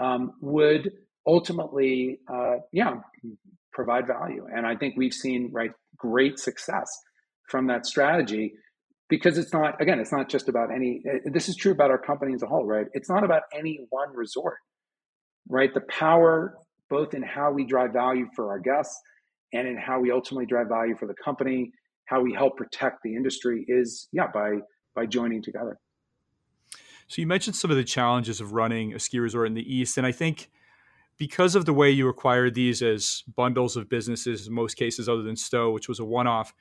um, 0.00 0.32
would 0.40 0.90
ultimately, 1.26 2.18
uh, 2.32 2.56
yeah, 2.72 2.94
provide 3.72 4.06
value. 4.06 4.46
And 4.52 4.66
I 4.66 4.76
think 4.76 4.94
we've 4.96 5.14
seen 5.14 5.50
right 5.52 5.70
great 5.96 6.38
success 6.38 6.88
from 7.48 7.68
that 7.68 7.86
strategy 7.86 8.54
because 9.08 9.36
it's 9.36 9.52
not 9.52 9.80
again 9.80 10.00
it's 10.00 10.10
not 10.10 10.28
just 10.28 10.48
about 10.48 10.72
any 10.74 11.02
this 11.26 11.48
is 11.48 11.54
true 11.54 11.72
about 11.72 11.90
our 11.90 11.98
company 11.98 12.32
as 12.34 12.42
a 12.42 12.46
whole 12.46 12.64
right 12.64 12.86
it's 12.94 13.10
not 13.10 13.24
about 13.24 13.42
any 13.56 13.86
one 13.90 14.08
resort 14.14 14.56
right 15.48 15.74
the 15.74 15.82
power 15.82 16.56
both 16.92 17.14
in 17.14 17.22
how 17.22 17.50
we 17.50 17.64
drive 17.64 17.90
value 17.90 18.28
for 18.36 18.50
our 18.50 18.58
guests 18.58 19.00
and 19.54 19.66
in 19.66 19.78
how 19.78 19.98
we 19.98 20.12
ultimately 20.12 20.44
drive 20.44 20.68
value 20.68 20.94
for 20.94 21.06
the 21.06 21.14
company, 21.14 21.72
how 22.04 22.20
we 22.20 22.34
help 22.34 22.58
protect 22.58 22.98
the 23.02 23.16
industry 23.16 23.64
is 23.66 24.08
yeah 24.12 24.26
by 24.32 24.58
by 24.94 25.06
joining 25.06 25.42
together. 25.42 25.80
So 27.08 27.22
you 27.22 27.26
mentioned 27.26 27.56
some 27.56 27.70
of 27.70 27.78
the 27.78 27.84
challenges 27.84 28.42
of 28.42 28.52
running 28.52 28.92
a 28.92 28.98
ski 28.98 29.18
resort 29.18 29.46
in 29.46 29.54
the 29.54 29.74
east, 29.74 29.96
and 29.96 30.06
I 30.06 30.12
think 30.12 30.50
because 31.16 31.54
of 31.54 31.64
the 31.64 31.72
way 31.72 31.90
you 31.90 32.08
acquired 32.08 32.54
these 32.54 32.82
as 32.82 33.22
bundles 33.36 33.74
of 33.74 33.88
businesses, 33.88 34.46
in 34.46 34.52
most 34.52 34.74
cases 34.74 35.08
other 35.08 35.22
than 35.22 35.36
Stowe, 35.36 35.70
which 35.70 35.88
was 35.88 35.98
a 35.98 36.04
one-off, 36.04 36.54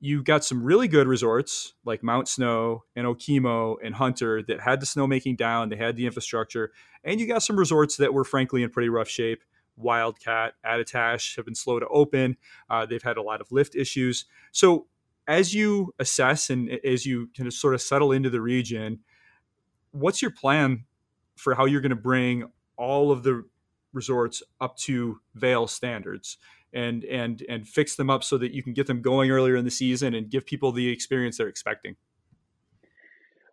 you 0.00 0.22
got 0.22 0.44
some 0.44 0.62
really 0.62 0.88
good 0.88 1.06
resorts 1.06 1.74
like 1.84 2.02
Mount 2.02 2.28
Snow 2.28 2.84
and 2.96 3.06
Okemo 3.06 3.76
and 3.82 3.94
Hunter 3.94 4.42
that 4.42 4.60
had 4.60 4.80
the 4.80 4.86
snowmaking 4.86 5.36
down, 5.36 5.68
they 5.68 5.76
had 5.76 5.96
the 5.96 6.06
infrastructure, 6.06 6.72
and 7.02 7.20
you 7.20 7.26
got 7.26 7.42
some 7.42 7.58
resorts 7.58 7.96
that 7.98 8.14
were 8.14 8.24
frankly 8.24 8.62
in 8.62 8.70
pretty 8.70 8.88
rough 8.88 9.08
shape. 9.08 9.42
Wildcat, 9.76 10.54
Attitash 10.64 11.36
have 11.36 11.44
been 11.44 11.54
slow 11.54 11.78
to 11.80 11.86
open. 11.88 12.36
Uh, 12.68 12.86
they've 12.86 13.02
had 13.02 13.16
a 13.16 13.22
lot 13.22 13.40
of 13.40 13.50
lift 13.50 13.74
issues. 13.74 14.24
So, 14.52 14.86
as 15.26 15.54
you 15.54 15.94
assess 15.98 16.50
and 16.50 16.68
as 16.84 17.06
you 17.06 17.30
kind 17.36 17.46
of 17.46 17.54
sort 17.54 17.74
of 17.74 17.80
settle 17.80 18.12
into 18.12 18.28
the 18.28 18.40
region, 18.40 19.00
what's 19.90 20.20
your 20.20 20.30
plan 20.30 20.84
for 21.36 21.54
how 21.54 21.64
you're 21.64 21.80
going 21.80 21.90
to 21.90 21.96
bring 21.96 22.50
all 22.76 23.10
of 23.10 23.22
the 23.22 23.44
resorts 23.92 24.42
up 24.60 24.76
to 24.76 25.20
Vail 25.34 25.66
standards? 25.66 26.36
and 26.74 27.04
and 27.04 27.42
and 27.48 27.66
fix 27.68 27.94
them 27.94 28.10
up 28.10 28.24
so 28.24 28.36
that 28.36 28.52
you 28.52 28.62
can 28.62 28.74
get 28.74 28.86
them 28.86 29.00
going 29.00 29.30
earlier 29.30 29.56
in 29.56 29.64
the 29.64 29.70
season 29.70 30.12
and 30.12 30.28
give 30.28 30.44
people 30.44 30.72
the 30.72 30.88
experience 30.88 31.38
they're 31.38 31.48
expecting? 31.48 31.96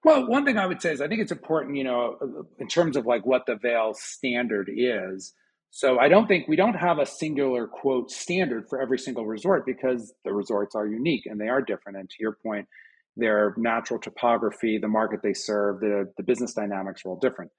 Well, 0.04 0.28
one 0.28 0.46
thing 0.46 0.58
I 0.58 0.66
would 0.66 0.82
say 0.82 0.94
is 0.94 1.00
I 1.00 1.08
think 1.08 1.22
it's 1.22 1.32
important, 1.32 1.78
you 1.78 1.84
know, 1.84 2.46
in 2.58 2.68
terms 2.68 2.98
of 2.98 3.06
like 3.06 3.26
what 3.26 3.46
the 3.46 3.56
Vail 3.56 3.94
standard 3.94 4.70
is. 4.74 5.34
So 5.72 6.00
I 6.00 6.10
don't 6.10 6.28
think 6.28 6.50
we 6.50 6.58
don't 6.58 6.76
have 6.76 7.00
a 7.00 7.06
singular 7.06 7.66
quote 7.66 8.12
standard 8.12 8.68
for 8.70 8.82
every 8.82 9.00
single 9.00 9.26
resort 9.26 9.66
because 9.66 10.14
the 10.26 10.34
resorts 10.34 10.76
are 10.76 10.86
unique 10.86 11.26
and 11.26 11.40
they 11.40 11.48
are 11.48 11.62
different. 11.62 11.98
And 11.98 12.10
to 12.10 12.16
your 12.20 12.38
point, 12.44 12.68
their 13.16 13.56
natural 13.58 14.00
topography, 14.00 14.78
the 14.78 14.90
market 14.90 15.22
they 15.24 15.34
serve, 15.34 15.80
the, 15.80 16.12
the 16.18 16.24
business 16.24 16.54
dynamics 16.54 17.04
are 17.06 17.10
all 17.10 17.20
different. 17.20 17.52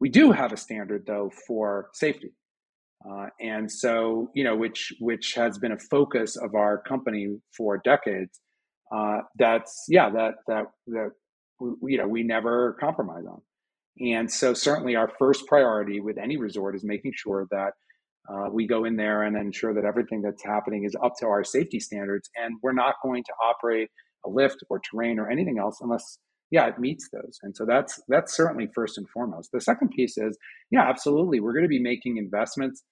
We 0.00 0.10
do 0.10 0.32
have 0.32 0.52
a 0.52 0.56
standard 0.56 1.04
though 1.06 1.32
for 1.46 1.88
safety. 1.94 2.32
Uh, 3.08 3.28
and 3.40 3.70
so, 3.70 4.30
you 4.34 4.44
know, 4.44 4.56
which 4.56 4.92
which 5.00 5.34
has 5.34 5.58
been 5.58 5.72
a 5.72 5.78
focus 5.78 6.36
of 6.36 6.54
our 6.54 6.82
company 6.82 7.36
for 7.56 7.78
decades. 7.78 8.40
Uh, 8.94 9.20
that's 9.38 9.84
yeah, 9.88 10.10
that 10.10 10.34
that 10.46 10.66
that 10.88 11.10
you 11.60 11.98
know 11.98 12.06
we 12.08 12.22
never 12.22 12.76
compromise 12.80 13.24
on. 13.30 13.40
And 13.98 14.30
so, 14.30 14.52
certainly, 14.52 14.94
our 14.96 15.10
first 15.18 15.46
priority 15.46 16.00
with 16.00 16.18
any 16.18 16.36
resort 16.36 16.76
is 16.76 16.84
making 16.84 17.12
sure 17.14 17.46
that 17.50 17.72
uh, 18.28 18.50
we 18.52 18.66
go 18.66 18.84
in 18.84 18.96
there 18.96 19.22
and 19.22 19.36
ensure 19.36 19.72
that 19.74 19.84
everything 19.84 20.20
that's 20.20 20.44
happening 20.44 20.84
is 20.84 20.94
up 21.02 21.14
to 21.20 21.26
our 21.26 21.44
safety 21.44 21.80
standards, 21.80 22.28
and 22.36 22.56
we're 22.62 22.72
not 22.72 22.96
going 23.02 23.22
to 23.24 23.32
operate 23.42 23.88
a 24.24 24.28
lift 24.28 24.58
or 24.68 24.80
terrain 24.80 25.18
or 25.18 25.30
anything 25.30 25.58
else 25.58 25.78
unless 25.80 26.18
yeah 26.50 26.66
it 26.66 26.78
meets 26.78 27.08
those. 27.12 27.38
And 27.42 27.56
so 27.56 27.64
that's 27.64 28.00
that's 28.08 28.36
certainly 28.36 28.68
first 28.74 28.98
and 28.98 29.08
foremost. 29.08 29.50
The 29.52 29.60
second 29.60 29.90
piece 29.90 30.18
is 30.18 30.36
yeah 30.70 30.88
absolutely 30.88 31.40
we're 31.40 31.52
going 31.52 31.64
to 31.64 31.68
be 31.68 31.82
making 31.82 32.18
investments 32.18 32.82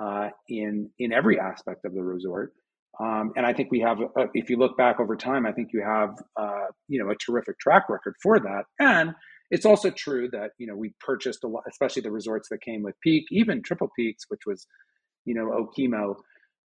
uh, 0.00 0.28
in 0.48 0.90
in 0.98 1.12
every 1.12 1.38
aspect 1.38 1.84
of 1.84 1.94
the 1.94 2.02
resort. 2.02 2.52
Um, 2.98 3.32
and 3.36 3.46
i 3.46 3.52
think 3.52 3.70
we 3.70 3.80
have 3.80 3.98
a, 4.00 4.26
if 4.34 4.50
you 4.50 4.58
look 4.58 4.76
back 4.76 4.98
over 4.98 5.16
time 5.16 5.46
i 5.46 5.52
think 5.52 5.68
you 5.72 5.80
have 5.80 6.10
uh, 6.36 6.66
you 6.88 7.02
know 7.02 7.10
a 7.10 7.14
terrific 7.14 7.58
track 7.60 7.88
record 7.88 8.14
for 8.22 8.38
that. 8.40 8.64
And 8.80 9.14
it's 9.50 9.66
also 9.66 9.90
true 9.90 10.28
that 10.30 10.50
you 10.58 10.66
know 10.66 10.76
we 10.76 10.92
purchased 11.00 11.44
a 11.44 11.48
lot 11.48 11.62
especially 11.68 12.02
the 12.02 12.10
resorts 12.10 12.48
that 12.48 12.60
came 12.60 12.82
with 12.82 12.94
peak 13.02 13.24
even 13.30 13.62
triple 13.62 13.90
peaks 13.96 14.24
which 14.28 14.42
was 14.46 14.66
you 15.24 15.34
know 15.34 15.46
okemo 15.46 16.14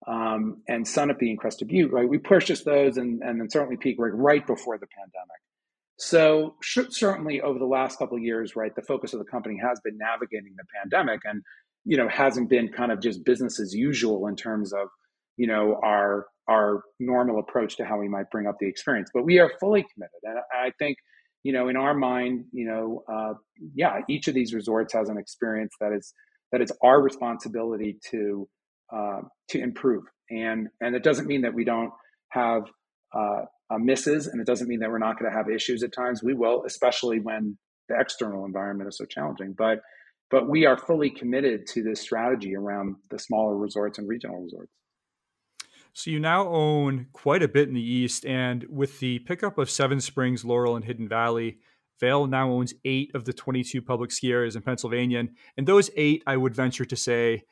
um, 0.07 0.61
and 0.67 0.85
Sunapee 0.85 1.29
and 1.29 1.39
Crested 1.39 1.67
Butte, 1.67 1.91
right? 1.91 2.07
We 2.07 2.17
purchased 2.17 2.65
those 2.65 2.97
and, 2.97 3.21
and 3.23 3.39
then 3.39 3.49
certainly 3.49 3.77
Peak 3.77 3.95
right, 3.97 4.13
right 4.13 4.45
before 4.45 4.77
the 4.77 4.87
pandemic. 4.87 5.41
So 5.97 6.55
certainly 6.61 7.41
over 7.41 7.57
the 7.57 7.65
last 7.65 7.97
couple 7.97 8.17
of 8.17 8.23
years, 8.23 8.55
right, 8.55 8.75
the 8.75 8.81
focus 8.81 9.13
of 9.13 9.19
the 9.19 9.25
company 9.25 9.57
has 9.63 9.79
been 9.83 9.97
navigating 9.97 10.53
the 10.57 10.65
pandemic 10.81 11.21
and, 11.23 11.41
you 11.85 11.95
know, 11.95 12.09
hasn't 12.09 12.49
been 12.49 12.69
kind 12.69 12.91
of 12.91 13.01
just 13.01 13.23
business 13.23 13.59
as 13.59 13.73
usual 13.73 14.27
in 14.27 14.35
terms 14.35 14.73
of, 14.73 14.89
you 15.37 15.47
know, 15.47 15.79
our 15.83 16.27
our 16.47 16.83
normal 16.99 17.39
approach 17.39 17.75
to 17.77 17.85
how 17.85 17.97
we 17.97 18.07
might 18.07 18.29
bring 18.29 18.45
up 18.45 18.57
the 18.59 18.67
experience. 18.67 19.09
But 19.11 19.23
we 19.23 19.39
are 19.39 19.51
fully 19.59 19.85
committed. 19.93 20.19
And 20.23 20.37
I 20.53 20.71
think, 20.77 20.97
you 21.45 21.53
know, 21.53 21.69
in 21.69 21.77
our 21.77 21.93
mind, 21.93 22.45
you 22.51 22.65
know, 22.65 23.03
uh, 23.07 23.35
yeah, 23.75 23.99
each 24.09 24.27
of 24.27 24.33
these 24.33 24.51
resorts 24.51 24.93
has 24.93 25.09
an 25.09 25.19
experience 25.19 25.75
that 25.79 25.93
is 25.93 26.11
that 26.51 26.59
it's 26.59 26.71
our 26.81 26.99
responsibility 26.99 27.99
to 28.09 28.49
uh, 28.91 29.21
to 29.49 29.59
improve. 29.59 30.05
And 30.31 30.69
and 30.81 30.95
it 30.95 31.03
doesn't 31.03 31.27
mean 31.27 31.43
that 31.43 31.53
we 31.53 31.63
don't 31.63 31.91
have 32.29 32.63
uh, 33.15 33.43
uh, 33.69 33.77
misses, 33.77 34.25
and 34.25 34.41
it 34.41 34.47
doesn't 34.47 34.67
mean 34.67 34.79
that 34.79 34.89
we're 34.89 34.97
not 34.97 35.19
going 35.19 35.31
to 35.31 35.37
have 35.37 35.47
issues 35.47 35.83
at 35.83 35.93
times. 35.93 36.23
We 36.23 36.33
will, 36.33 36.63
especially 36.65 37.19
when 37.19 37.59
the 37.89 37.95
external 37.99 38.43
environment 38.45 38.89
is 38.89 38.97
so 38.97 39.05
challenging. 39.05 39.53
But 39.55 39.81
but 40.31 40.49
we 40.49 40.65
are 40.65 40.79
fully 40.79 41.11
committed 41.11 41.67
to 41.73 41.83
this 41.83 42.01
strategy 42.01 42.55
around 42.55 42.95
the 43.11 43.19
smaller 43.19 43.55
resorts 43.55 43.99
and 43.99 44.09
regional 44.09 44.41
resorts. 44.41 44.71
So 45.97 46.11
you 46.11 46.19
now 46.19 46.49
own 46.49 47.07
quite 47.13 47.41
a 47.41 47.47
bit 47.47 47.69
in 47.69 47.73
the 47.73 47.81
East, 47.81 48.25
and 48.25 48.65
with 48.69 48.99
the 48.99 49.19
pickup 49.19 49.57
of 49.57 49.69
Seven 49.69 50.01
Springs, 50.01 50.43
Laurel, 50.43 50.75
and 50.75 50.83
Hidden 50.83 51.07
Valley, 51.07 51.59
Vail 52.01 52.27
now 52.27 52.51
owns 52.51 52.73
eight 52.83 53.11
of 53.15 53.23
the 53.23 53.31
22 53.31 53.81
public 53.81 54.11
ski 54.11 54.29
areas 54.33 54.57
in 54.57 54.61
Pennsylvania. 54.61 55.23
And 55.55 55.65
those 55.65 55.89
eight, 55.95 56.21
I 56.27 56.35
would 56.35 56.53
venture 56.53 56.83
to 56.83 56.97
say, 56.97 57.43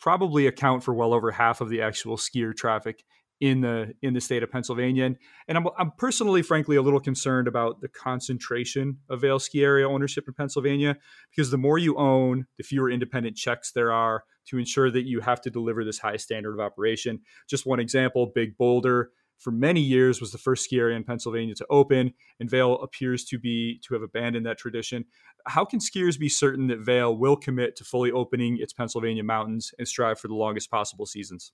probably 0.00 0.48
account 0.48 0.82
for 0.82 0.92
well 0.92 1.14
over 1.14 1.30
half 1.30 1.60
of 1.60 1.68
the 1.68 1.80
actual 1.80 2.16
skier 2.16 2.52
traffic 2.56 3.04
in 3.40 3.60
the 3.60 3.94
in 4.02 4.14
the 4.14 4.20
state 4.20 4.42
of 4.42 4.50
Pennsylvania. 4.50 5.04
And, 5.46 5.56
I'm, 5.56 5.68
I'm 5.78 5.92
personally, 5.92 6.42
frankly, 6.42 6.74
a 6.74 6.82
little 6.82 6.98
concerned 6.98 7.46
about 7.46 7.80
the 7.80 7.88
concentration 7.88 8.98
of 9.08 9.20
Vail 9.20 9.38
ski 9.38 9.62
area 9.62 9.88
ownership 9.88 10.24
in 10.26 10.34
Pennsylvania 10.34 10.96
because 11.30 11.52
the 11.52 11.56
more 11.56 11.78
you 11.78 11.96
own, 11.96 12.46
the 12.58 12.64
fewer 12.64 12.90
independent 12.90 13.36
checks 13.36 13.70
there 13.70 13.92
are 13.92 14.24
to 14.50 14.58
ensure 14.58 14.90
that 14.90 15.06
you 15.06 15.20
have 15.20 15.40
to 15.40 15.50
deliver 15.50 15.84
this 15.84 15.98
high 15.98 16.16
standard 16.16 16.52
of 16.52 16.60
operation. 16.60 17.20
Just 17.48 17.66
one 17.66 17.80
example: 17.80 18.30
Big 18.34 18.56
Boulder 18.56 19.10
for 19.40 19.50
many 19.50 19.80
years 19.80 20.20
was 20.20 20.32
the 20.32 20.38
first 20.38 20.64
ski 20.64 20.78
area 20.78 20.96
in 20.96 21.02
Pennsylvania 21.02 21.54
to 21.54 21.66
open, 21.70 22.12
and 22.38 22.50
Vail 22.50 22.74
appears 22.82 23.24
to 23.24 23.38
be 23.38 23.80
to 23.86 23.94
have 23.94 24.02
abandoned 24.02 24.44
that 24.46 24.58
tradition. 24.58 25.06
How 25.46 25.64
can 25.64 25.80
skiers 25.80 26.18
be 26.18 26.28
certain 26.28 26.66
that 26.66 26.80
Vail 26.80 27.16
will 27.16 27.36
commit 27.36 27.74
to 27.76 27.84
fully 27.84 28.12
opening 28.12 28.58
its 28.60 28.74
Pennsylvania 28.74 29.24
mountains 29.24 29.72
and 29.78 29.88
strive 29.88 30.20
for 30.20 30.28
the 30.28 30.34
longest 30.34 30.70
possible 30.70 31.06
seasons? 31.06 31.52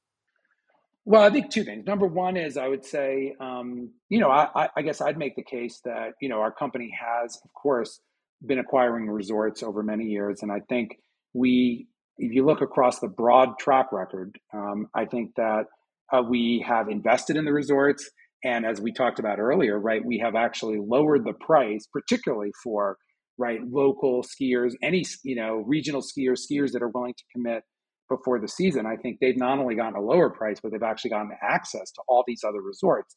Well, 1.04 1.22
I 1.22 1.30
think 1.30 1.50
two 1.50 1.62
things. 1.62 1.86
Number 1.86 2.06
one 2.08 2.36
is 2.36 2.56
I 2.56 2.66
would 2.66 2.84
say, 2.84 3.36
um, 3.38 3.90
you 4.08 4.18
know, 4.18 4.28
I, 4.28 4.68
I, 4.76 4.82
guess 4.82 5.00
I'd 5.00 5.16
make 5.16 5.36
the 5.36 5.44
case 5.44 5.80
that, 5.84 6.14
you 6.20 6.28
know, 6.28 6.40
our 6.40 6.50
company 6.50 6.92
has, 7.00 7.38
of 7.44 7.52
course, 7.54 8.00
been 8.44 8.58
acquiring 8.58 9.08
resorts 9.08 9.62
over 9.62 9.84
many 9.84 10.06
years. 10.06 10.42
And 10.42 10.50
I 10.50 10.62
think 10.68 10.98
we, 11.32 11.86
if 12.18 12.32
you 12.32 12.44
look 12.44 12.60
across 12.60 13.00
the 13.00 13.08
broad 13.08 13.58
track 13.58 13.92
record, 13.92 14.36
um, 14.54 14.86
I 14.94 15.04
think 15.04 15.32
that 15.36 15.64
uh, 16.12 16.22
we 16.22 16.64
have 16.66 16.88
invested 16.88 17.36
in 17.36 17.44
the 17.44 17.52
resorts. 17.52 18.08
And 18.44 18.64
as 18.64 18.80
we 18.80 18.92
talked 18.92 19.18
about 19.18 19.38
earlier, 19.38 19.78
right, 19.78 20.04
we 20.04 20.18
have 20.18 20.34
actually 20.34 20.78
lowered 20.78 21.24
the 21.24 21.32
price, 21.32 21.86
particularly 21.92 22.52
for, 22.62 22.96
right, 23.38 23.60
local 23.66 24.22
skiers, 24.22 24.72
any, 24.82 25.04
you 25.24 25.36
know, 25.36 25.64
regional 25.66 26.00
skiers, 26.00 26.40
skiers 26.50 26.72
that 26.72 26.82
are 26.82 26.88
willing 26.88 27.14
to 27.14 27.24
commit 27.34 27.62
before 28.08 28.40
the 28.40 28.48
season, 28.48 28.86
I 28.86 28.96
think 28.96 29.18
they've 29.20 29.36
not 29.36 29.58
only 29.58 29.74
gotten 29.74 29.96
a 29.96 30.00
lower 30.00 30.30
price, 30.30 30.58
but 30.62 30.70
they've 30.70 30.82
actually 30.82 31.10
gotten 31.10 31.32
access 31.42 31.90
to 31.92 32.02
all 32.08 32.22
these 32.26 32.42
other 32.46 32.60
resorts. 32.62 33.16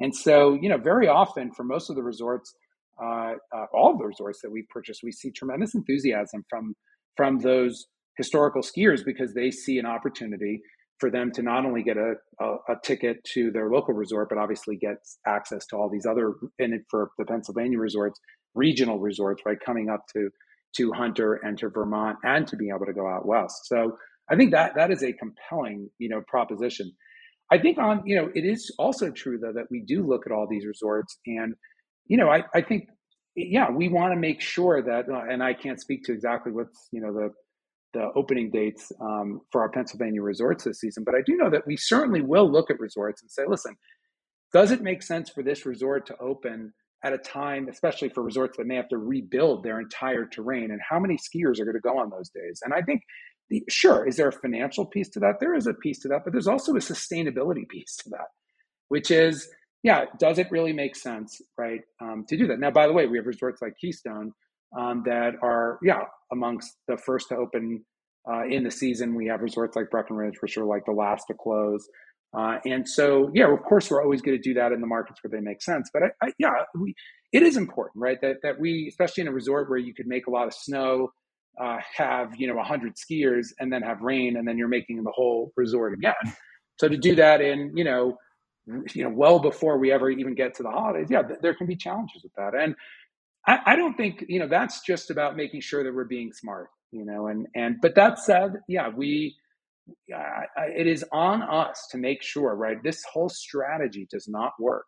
And 0.00 0.14
so, 0.16 0.54
you 0.54 0.68
know, 0.68 0.78
very 0.78 1.08
often 1.08 1.52
for 1.52 1.62
most 1.62 1.90
of 1.90 1.96
the 1.96 2.02
resorts, 2.02 2.54
uh, 3.02 3.34
uh, 3.54 3.66
all 3.74 3.92
of 3.92 3.98
the 3.98 4.06
resorts 4.06 4.40
that 4.42 4.50
we've 4.50 4.68
purchased, 4.70 5.00
we 5.02 5.12
see 5.12 5.30
tremendous 5.30 5.74
enthusiasm 5.74 6.44
from 6.48 6.74
from 7.16 7.38
those 7.38 7.86
historical 8.20 8.60
skiers 8.60 9.02
because 9.02 9.32
they 9.32 9.50
see 9.50 9.78
an 9.78 9.86
opportunity 9.86 10.60
for 10.98 11.10
them 11.10 11.32
to 11.32 11.42
not 11.42 11.64
only 11.64 11.82
get 11.82 11.96
a, 11.96 12.12
a, 12.40 12.46
a, 12.68 12.76
ticket 12.84 13.24
to 13.24 13.50
their 13.50 13.70
local 13.70 13.94
resort, 13.94 14.28
but 14.28 14.36
obviously 14.36 14.76
get 14.76 14.98
access 15.26 15.64
to 15.66 15.76
all 15.76 15.88
these 15.88 16.04
other, 16.04 16.34
and 16.58 16.74
for 16.90 17.10
the 17.16 17.24
Pennsylvania 17.24 17.78
resorts, 17.78 18.20
regional 18.54 18.98
resorts, 18.98 19.42
right, 19.46 19.56
coming 19.64 19.88
up 19.88 20.04
to 20.12 20.28
to 20.76 20.92
Hunter 20.92 21.40
and 21.42 21.58
to 21.58 21.70
Vermont, 21.70 22.18
and 22.22 22.46
to 22.46 22.56
be 22.56 22.68
able 22.68 22.84
to 22.86 22.92
go 22.92 23.08
out 23.08 23.26
west. 23.26 23.62
So 23.64 23.96
I 24.30 24.36
think 24.36 24.52
that 24.52 24.74
that 24.76 24.90
is 24.90 25.02
a 25.02 25.12
compelling, 25.14 25.88
you 25.98 26.10
know, 26.10 26.20
proposition. 26.28 26.92
I 27.50 27.58
think 27.58 27.78
on, 27.78 28.02
you 28.06 28.14
know, 28.14 28.30
it 28.34 28.44
is 28.44 28.72
also 28.78 29.10
true 29.10 29.38
though 29.38 29.52
that 29.52 29.66
we 29.70 29.80
do 29.80 30.06
look 30.06 30.26
at 30.26 30.32
all 30.32 30.46
these 30.48 30.66
resorts 30.66 31.18
and, 31.26 31.54
you 32.06 32.16
know, 32.16 32.28
I, 32.28 32.44
I 32.54 32.60
think, 32.60 32.84
yeah, 33.34 33.70
we 33.70 33.88
want 33.88 34.12
to 34.12 34.20
make 34.20 34.40
sure 34.40 34.82
that, 34.82 35.06
and 35.08 35.42
I 35.42 35.54
can't 35.54 35.80
speak 35.80 36.04
to 36.04 36.12
exactly 36.12 36.52
what's, 36.52 36.88
you 36.92 37.00
know, 37.00 37.12
the, 37.12 37.30
the 37.92 38.08
opening 38.14 38.50
dates 38.50 38.92
um, 39.00 39.40
for 39.50 39.62
our 39.62 39.70
Pennsylvania 39.70 40.22
resorts 40.22 40.64
this 40.64 40.80
season, 40.80 41.04
but 41.04 41.14
I 41.14 41.22
do 41.26 41.36
know 41.36 41.50
that 41.50 41.66
we 41.66 41.76
certainly 41.76 42.22
will 42.22 42.50
look 42.50 42.70
at 42.70 42.78
resorts 42.78 43.22
and 43.22 43.30
say, 43.30 43.42
listen, 43.46 43.76
does 44.52 44.70
it 44.70 44.82
make 44.82 45.02
sense 45.02 45.30
for 45.30 45.42
this 45.42 45.66
resort 45.66 46.06
to 46.06 46.16
open 46.18 46.72
at 47.04 47.12
a 47.12 47.18
time, 47.18 47.68
especially 47.68 48.10
for 48.10 48.22
resorts 48.22 48.56
that 48.56 48.66
may 48.66 48.76
have 48.76 48.88
to 48.88 48.98
rebuild 48.98 49.62
their 49.62 49.80
entire 49.80 50.26
terrain, 50.26 50.70
and 50.70 50.80
how 50.88 50.98
many 50.98 51.16
skiers 51.16 51.58
are 51.60 51.64
going 51.64 51.74
to 51.74 51.80
go 51.80 51.98
on 51.98 52.10
those 52.10 52.30
days? 52.30 52.60
And 52.62 52.74
I 52.74 52.82
think 52.82 53.02
the, 53.48 53.62
sure, 53.68 54.06
is 54.06 54.16
there 54.16 54.28
a 54.28 54.32
financial 54.32 54.86
piece 54.86 55.08
to 55.10 55.20
that? 55.20 55.36
There 55.40 55.54
is 55.54 55.66
a 55.66 55.74
piece 55.74 55.98
to 56.00 56.08
that, 56.08 56.22
but 56.24 56.32
there's 56.32 56.46
also 56.46 56.72
a 56.72 56.78
sustainability 56.78 57.68
piece 57.68 57.96
to 58.04 58.10
that, 58.10 58.28
which 58.88 59.10
is, 59.10 59.48
yeah, 59.82 60.04
does 60.18 60.38
it 60.38 60.50
really 60.50 60.72
make 60.72 60.94
sense, 60.94 61.40
right, 61.56 61.80
um, 62.02 62.24
to 62.28 62.36
do 62.36 62.46
that? 62.48 62.60
Now, 62.60 62.70
by 62.70 62.86
the 62.86 62.92
way, 62.92 63.06
we 63.06 63.16
have 63.16 63.26
resorts 63.26 63.62
like 63.62 63.74
Keystone 63.80 64.32
um, 64.78 65.02
that 65.06 65.32
are, 65.42 65.78
yeah, 65.82 66.02
amongst 66.32 66.76
the 66.88 66.96
first 66.96 67.28
to 67.28 67.36
open 67.36 67.84
uh, 68.30 68.44
in 68.46 68.64
the 68.64 68.70
season. 68.70 69.14
We 69.14 69.26
have 69.28 69.40
resorts 69.40 69.76
like 69.76 69.90
Breckenridge, 69.90 70.36
which 70.40 70.56
are 70.56 70.64
like 70.64 70.84
the 70.86 70.92
last 70.92 71.24
to 71.28 71.34
close. 71.34 71.88
Uh, 72.36 72.58
and 72.64 72.88
so, 72.88 73.30
yeah, 73.34 73.52
of 73.52 73.62
course, 73.62 73.90
we're 73.90 74.02
always 74.02 74.22
going 74.22 74.36
to 74.36 74.42
do 74.42 74.54
that 74.54 74.72
in 74.72 74.80
the 74.80 74.86
markets 74.86 75.18
where 75.22 75.30
they 75.30 75.44
make 75.44 75.62
sense. 75.62 75.90
But 75.92 76.02
I, 76.04 76.26
I, 76.26 76.32
yeah, 76.38 76.52
we, 76.78 76.94
it 77.32 77.42
is 77.42 77.56
important, 77.56 78.02
right? 78.02 78.18
That 78.22 78.36
that 78.42 78.60
we, 78.60 78.86
especially 78.88 79.22
in 79.22 79.28
a 79.28 79.32
resort 79.32 79.68
where 79.68 79.78
you 79.78 79.92
could 79.94 80.06
make 80.06 80.26
a 80.28 80.30
lot 80.30 80.46
of 80.46 80.54
snow, 80.54 81.10
uh, 81.60 81.78
have 81.96 82.36
you 82.38 82.46
know 82.46 82.60
hundred 82.62 82.94
skiers, 82.94 83.48
and 83.58 83.72
then 83.72 83.82
have 83.82 84.00
rain, 84.00 84.36
and 84.36 84.46
then 84.46 84.58
you're 84.58 84.68
making 84.68 85.02
the 85.02 85.10
whole 85.10 85.52
resort 85.56 85.92
again. 85.94 86.14
So 86.78 86.88
to 86.88 86.96
do 86.96 87.16
that 87.16 87.40
in 87.40 87.76
you 87.76 87.84
know, 87.84 88.16
you 88.94 89.02
know, 89.04 89.10
well 89.10 89.40
before 89.40 89.78
we 89.78 89.90
ever 89.90 90.08
even 90.08 90.34
get 90.34 90.54
to 90.56 90.62
the 90.62 90.70
holidays, 90.70 91.08
yeah, 91.10 91.22
th- 91.22 91.40
there 91.42 91.54
can 91.54 91.66
be 91.66 91.76
challenges 91.76 92.22
with 92.22 92.32
that. 92.36 92.54
And 92.54 92.76
I, 93.50 93.72
I 93.72 93.76
don't 93.76 93.96
think 93.96 94.24
you 94.28 94.38
know 94.38 94.46
that's 94.46 94.80
just 94.82 95.10
about 95.10 95.36
making 95.36 95.60
sure 95.60 95.82
that 95.82 95.92
we're 95.92 96.04
being 96.04 96.32
smart, 96.32 96.68
you 96.92 97.04
know. 97.04 97.26
And 97.26 97.46
and 97.54 97.76
but 97.82 97.96
that 97.96 98.18
said, 98.20 98.52
yeah, 98.68 98.88
we 98.94 99.34
uh, 100.14 100.42
it 100.68 100.86
is 100.86 101.04
on 101.12 101.42
us 101.42 101.88
to 101.90 101.98
make 101.98 102.22
sure, 102.22 102.54
right? 102.54 102.76
This 102.82 103.02
whole 103.12 103.28
strategy 103.28 104.06
does 104.10 104.28
not 104.28 104.52
work 104.60 104.84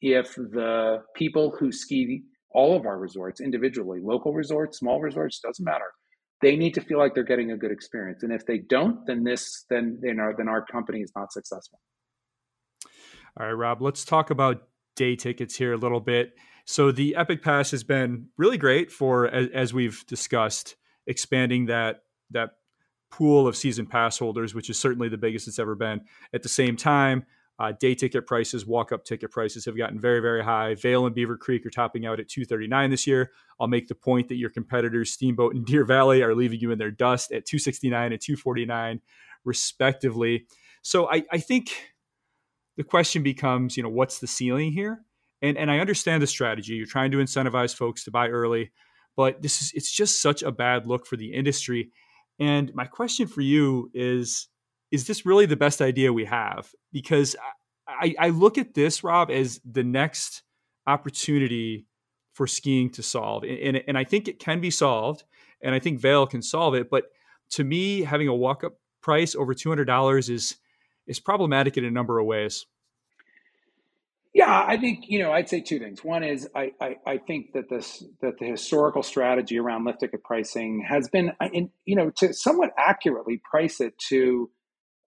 if 0.00 0.34
the 0.34 1.02
people 1.14 1.54
who 1.58 1.70
ski 1.70 2.22
all 2.50 2.76
of 2.76 2.84
our 2.84 2.98
resorts 2.98 3.40
individually, 3.40 4.00
local 4.02 4.32
resorts, 4.32 4.78
small 4.78 5.00
resorts, 5.00 5.40
doesn't 5.40 5.64
matter. 5.64 5.92
They 6.42 6.56
need 6.56 6.74
to 6.74 6.80
feel 6.80 6.98
like 6.98 7.14
they're 7.14 7.24
getting 7.24 7.52
a 7.52 7.56
good 7.56 7.70
experience, 7.70 8.24
and 8.24 8.32
if 8.32 8.44
they 8.44 8.58
don't, 8.58 9.06
then 9.06 9.22
this, 9.22 9.66
then 9.70 10.00
you 10.02 10.14
know, 10.14 10.32
then 10.36 10.48
our 10.48 10.64
company 10.66 11.00
is 11.00 11.12
not 11.14 11.32
successful. 11.32 11.78
All 13.38 13.46
right, 13.46 13.52
Rob, 13.52 13.82
let's 13.82 14.04
talk 14.04 14.30
about 14.30 14.64
day 14.96 15.14
tickets 15.16 15.56
here 15.56 15.72
a 15.72 15.76
little 15.76 16.00
bit. 16.00 16.34
So 16.64 16.92
the 16.92 17.16
Epic 17.16 17.42
Pass 17.42 17.70
has 17.72 17.84
been 17.84 18.28
really 18.36 18.58
great 18.58 18.90
for, 18.90 19.26
as, 19.26 19.48
as 19.52 19.74
we've 19.74 20.04
discussed, 20.06 20.76
expanding 21.06 21.66
that 21.66 22.02
that 22.30 22.52
pool 23.10 23.46
of 23.46 23.56
season 23.56 23.86
pass 23.86 24.18
holders, 24.18 24.54
which 24.54 24.68
is 24.68 24.78
certainly 24.78 25.08
the 25.08 25.18
biggest 25.18 25.46
it's 25.46 25.58
ever 25.58 25.74
been. 25.74 26.00
At 26.32 26.42
the 26.42 26.48
same 26.48 26.76
time, 26.76 27.24
uh, 27.60 27.72
day 27.78 27.94
ticket 27.94 28.26
prices, 28.26 28.66
walk 28.66 28.90
up 28.90 29.04
ticket 29.04 29.30
prices 29.30 29.64
have 29.64 29.76
gotten 29.76 30.00
very, 30.00 30.20
very 30.20 30.42
high. 30.42 30.74
Vail 30.74 31.06
and 31.06 31.14
Beaver 31.14 31.36
Creek 31.36 31.64
are 31.64 31.70
topping 31.70 32.04
out 32.06 32.18
at 32.18 32.28
239 32.28 32.90
this 32.90 33.06
year. 33.06 33.30
I'll 33.60 33.68
make 33.68 33.86
the 33.86 33.94
point 33.94 34.28
that 34.28 34.36
your 34.36 34.50
competitors, 34.50 35.12
Steamboat 35.12 35.54
and 35.54 35.64
Deer 35.64 35.84
Valley, 35.84 36.22
are 36.22 36.34
leaving 36.34 36.58
you 36.58 36.72
in 36.72 36.78
their 36.78 36.90
dust 36.90 37.30
at 37.30 37.46
269 37.46 38.12
and 38.12 38.20
249, 38.20 39.00
respectively. 39.44 40.46
So 40.82 41.08
I, 41.08 41.22
I 41.30 41.38
think 41.38 41.92
the 42.76 42.82
question 42.82 43.22
becomes, 43.22 43.76
you 43.76 43.84
know, 43.84 43.88
what's 43.88 44.18
the 44.18 44.26
ceiling 44.26 44.72
here? 44.72 45.04
And 45.44 45.58
and 45.58 45.70
I 45.70 45.78
understand 45.78 46.22
the 46.22 46.26
strategy. 46.26 46.74
You're 46.74 46.86
trying 46.86 47.10
to 47.10 47.18
incentivize 47.18 47.74
folks 47.74 48.04
to 48.04 48.10
buy 48.10 48.28
early, 48.28 48.72
but 49.16 49.42
this 49.42 49.60
is 49.60 49.72
it's 49.74 49.92
just 49.92 50.22
such 50.22 50.42
a 50.42 50.50
bad 50.50 50.86
look 50.86 51.06
for 51.06 51.16
the 51.16 51.32
industry. 51.32 51.90
And 52.40 52.74
my 52.74 52.86
question 52.86 53.26
for 53.26 53.42
you 53.42 53.90
is 53.92 54.48
is 54.90 55.06
this 55.06 55.26
really 55.26 55.46
the 55.46 55.56
best 55.56 55.82
idea 55.82 56.12
we 56.12 56.24
have? 56.24 56.70
Because 56.92 57.36
I, 57.86 58.14
I 58.18 58.28
look 58.30 58.58
at 58.58 58.74
this, 58.74 59.04
Rob, 59.04 59.30
as 59.30 59.60
the 59.70 59.84
next 59.84 60.42
opportunity 60.86 61.86
for 62.32 62.46
skiing 62.46 62.90
to 62.90 63.02
solve. 63.02 63.44
And, 63.44 63.82
and, 63.86 63.98
I 63.98 64.04
think 64.04 64.28
it 64.28 64.38
can 64.38 64.60
be 64.60 64.70
solved, 64.70 65.24
and 65.62 65.74
I 65.74 65.78
think 65.78 66.00
Vail 66.00 66.26
can 66.26 66.42
solve 66.42 66.74
it. 66.74 66.90
But 66.90 67.04
to 67.50 67.64
me, 67.64 68.02
having 68.02 68.28
a 68.28 68.34
walk 68.34 68.64
up 68.64 68.74
price 69.02 69.34
over 69.34 69.54
$200 69.54 70.30
is, 70.30 70.56
is 71.06 71.20
problematic 71.20 71.76
in 71.76 71.84
a 71.84 71.90
number 71.90 72.18
of 72.18 72.26
ways. 72.26 72.66
Yeah, 74.34 74.64
I 74.66 74.76
think 74.78 75.06
you 75.08 75.20
know 75.20 75.32
I'd 75.32 75.48
say 75.48 75.60
two 75.60 75.78
things. 75.80 76.04
One 76.04 76.24
is 76.24 76.48
I, 76.56 76.72
I, 76.80 76.96
I 77.06 77.18
think 77.18 77.52
that 77.54 77.70
this 77.70 78.04
that 78.22 78.38
the 78.40 78.46
historical 78.46 79.02
strategy 79.02 79.58
around 79.58 79.84
lift 79.84 80.00
ticket 80.00 80.24
pricing 80.24 80.84
has 80.88 81.08
been 81.08 81.32
uh, 81.40 81.48
in, 81.52 81.70
you 81.86 81.96
know 81.96 82.10
to 82.18 82.34
somewhat 82.34 82.70
accurately 82.78 83.40
price 83.50 83.80
it 83.80 83.98
to 84.10 84.50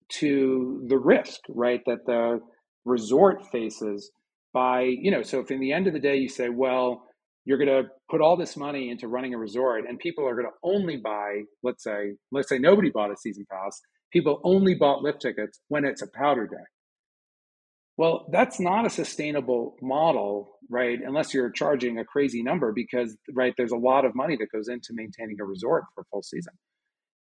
to 0.09 0.86
the 0.88 0.97
risk 0.97 1.39
right 1.49 1.82
that 1.86 2.05
the 2.05 2.39
resort 2.86 3.45
faces 3.51 4.11
by 4.53 4.82
you 4.82 5.11
know 5.11 5.24
so 5.24 5.39
if 5.39 5.51
in 5.51 5.59
the 5.59 5.74
end 5.74 5.88
of 5.88 5.93
the 5.93 5.99
day 5.99 6.17
you 6.17 6.30
say 6.30 6.49
well 6.49 7.03
you're 7.45 7.57
going 7.57 7.67
to 7.70 7.89
put 8.09 8.22
all 8.22 8.38
this 8.38 8.57
money 8.57 8.89
into 8.89 9.07
running 9.07 9.34
a 9.34 9.38
resort 9.38 9.86
and 9.88 9.99
people 9.99 10.28
are 10.28 10.36
going 10.36 10.47
to 10.47 10.53
only 10.63 10.97
buy 10.97 11.41
let's 11.63 11.84
say 11.84 12.13
let's 12.32 12.49
say 12.49 12.59
nobody 12.59 12.89
bought 12.91 13.11
a 13.11 13.17
season 13.17 13.45
pass 13.51 13.82
people 14.13 14.39
only 14.43 14.76
bought 14.76 15.01
lift 15.01 15.22
tickets 15.22 15.59
when 15.70 15.86
it's 15.86 16.01
a 16.03 16.07
powder 16.15 16.47
day 16.47 16.78
well, 18.00 18.28
that's 18.32 18.62
not 18.62 18.86
a 18.86 18.89
sustainable 18.89 19.76
model, 19.82 20.56
right? 20.70 21.00
Unless 21.06 21.34
you're 21.34 21.50
charging 21.50 22.00
a 22.00 22.06
crazy 22.06 22.41
number 22.41 22.72
because, 22.72 23.18
right, 23.34 23.54
there's 23.58 23.74
a 23.74 23.76
lot 23.76 24.06
of 24.06 24.16
money 24.16 24.38
that 24.38 24.50
goes 24.54 24.70
into 24.70 24.93
maintaining 24.93 25.36
a 25.41 25.43
resort 25.43 25.84
for 25.93 26.06
full 26.10 26.24
season. 26.24 26.54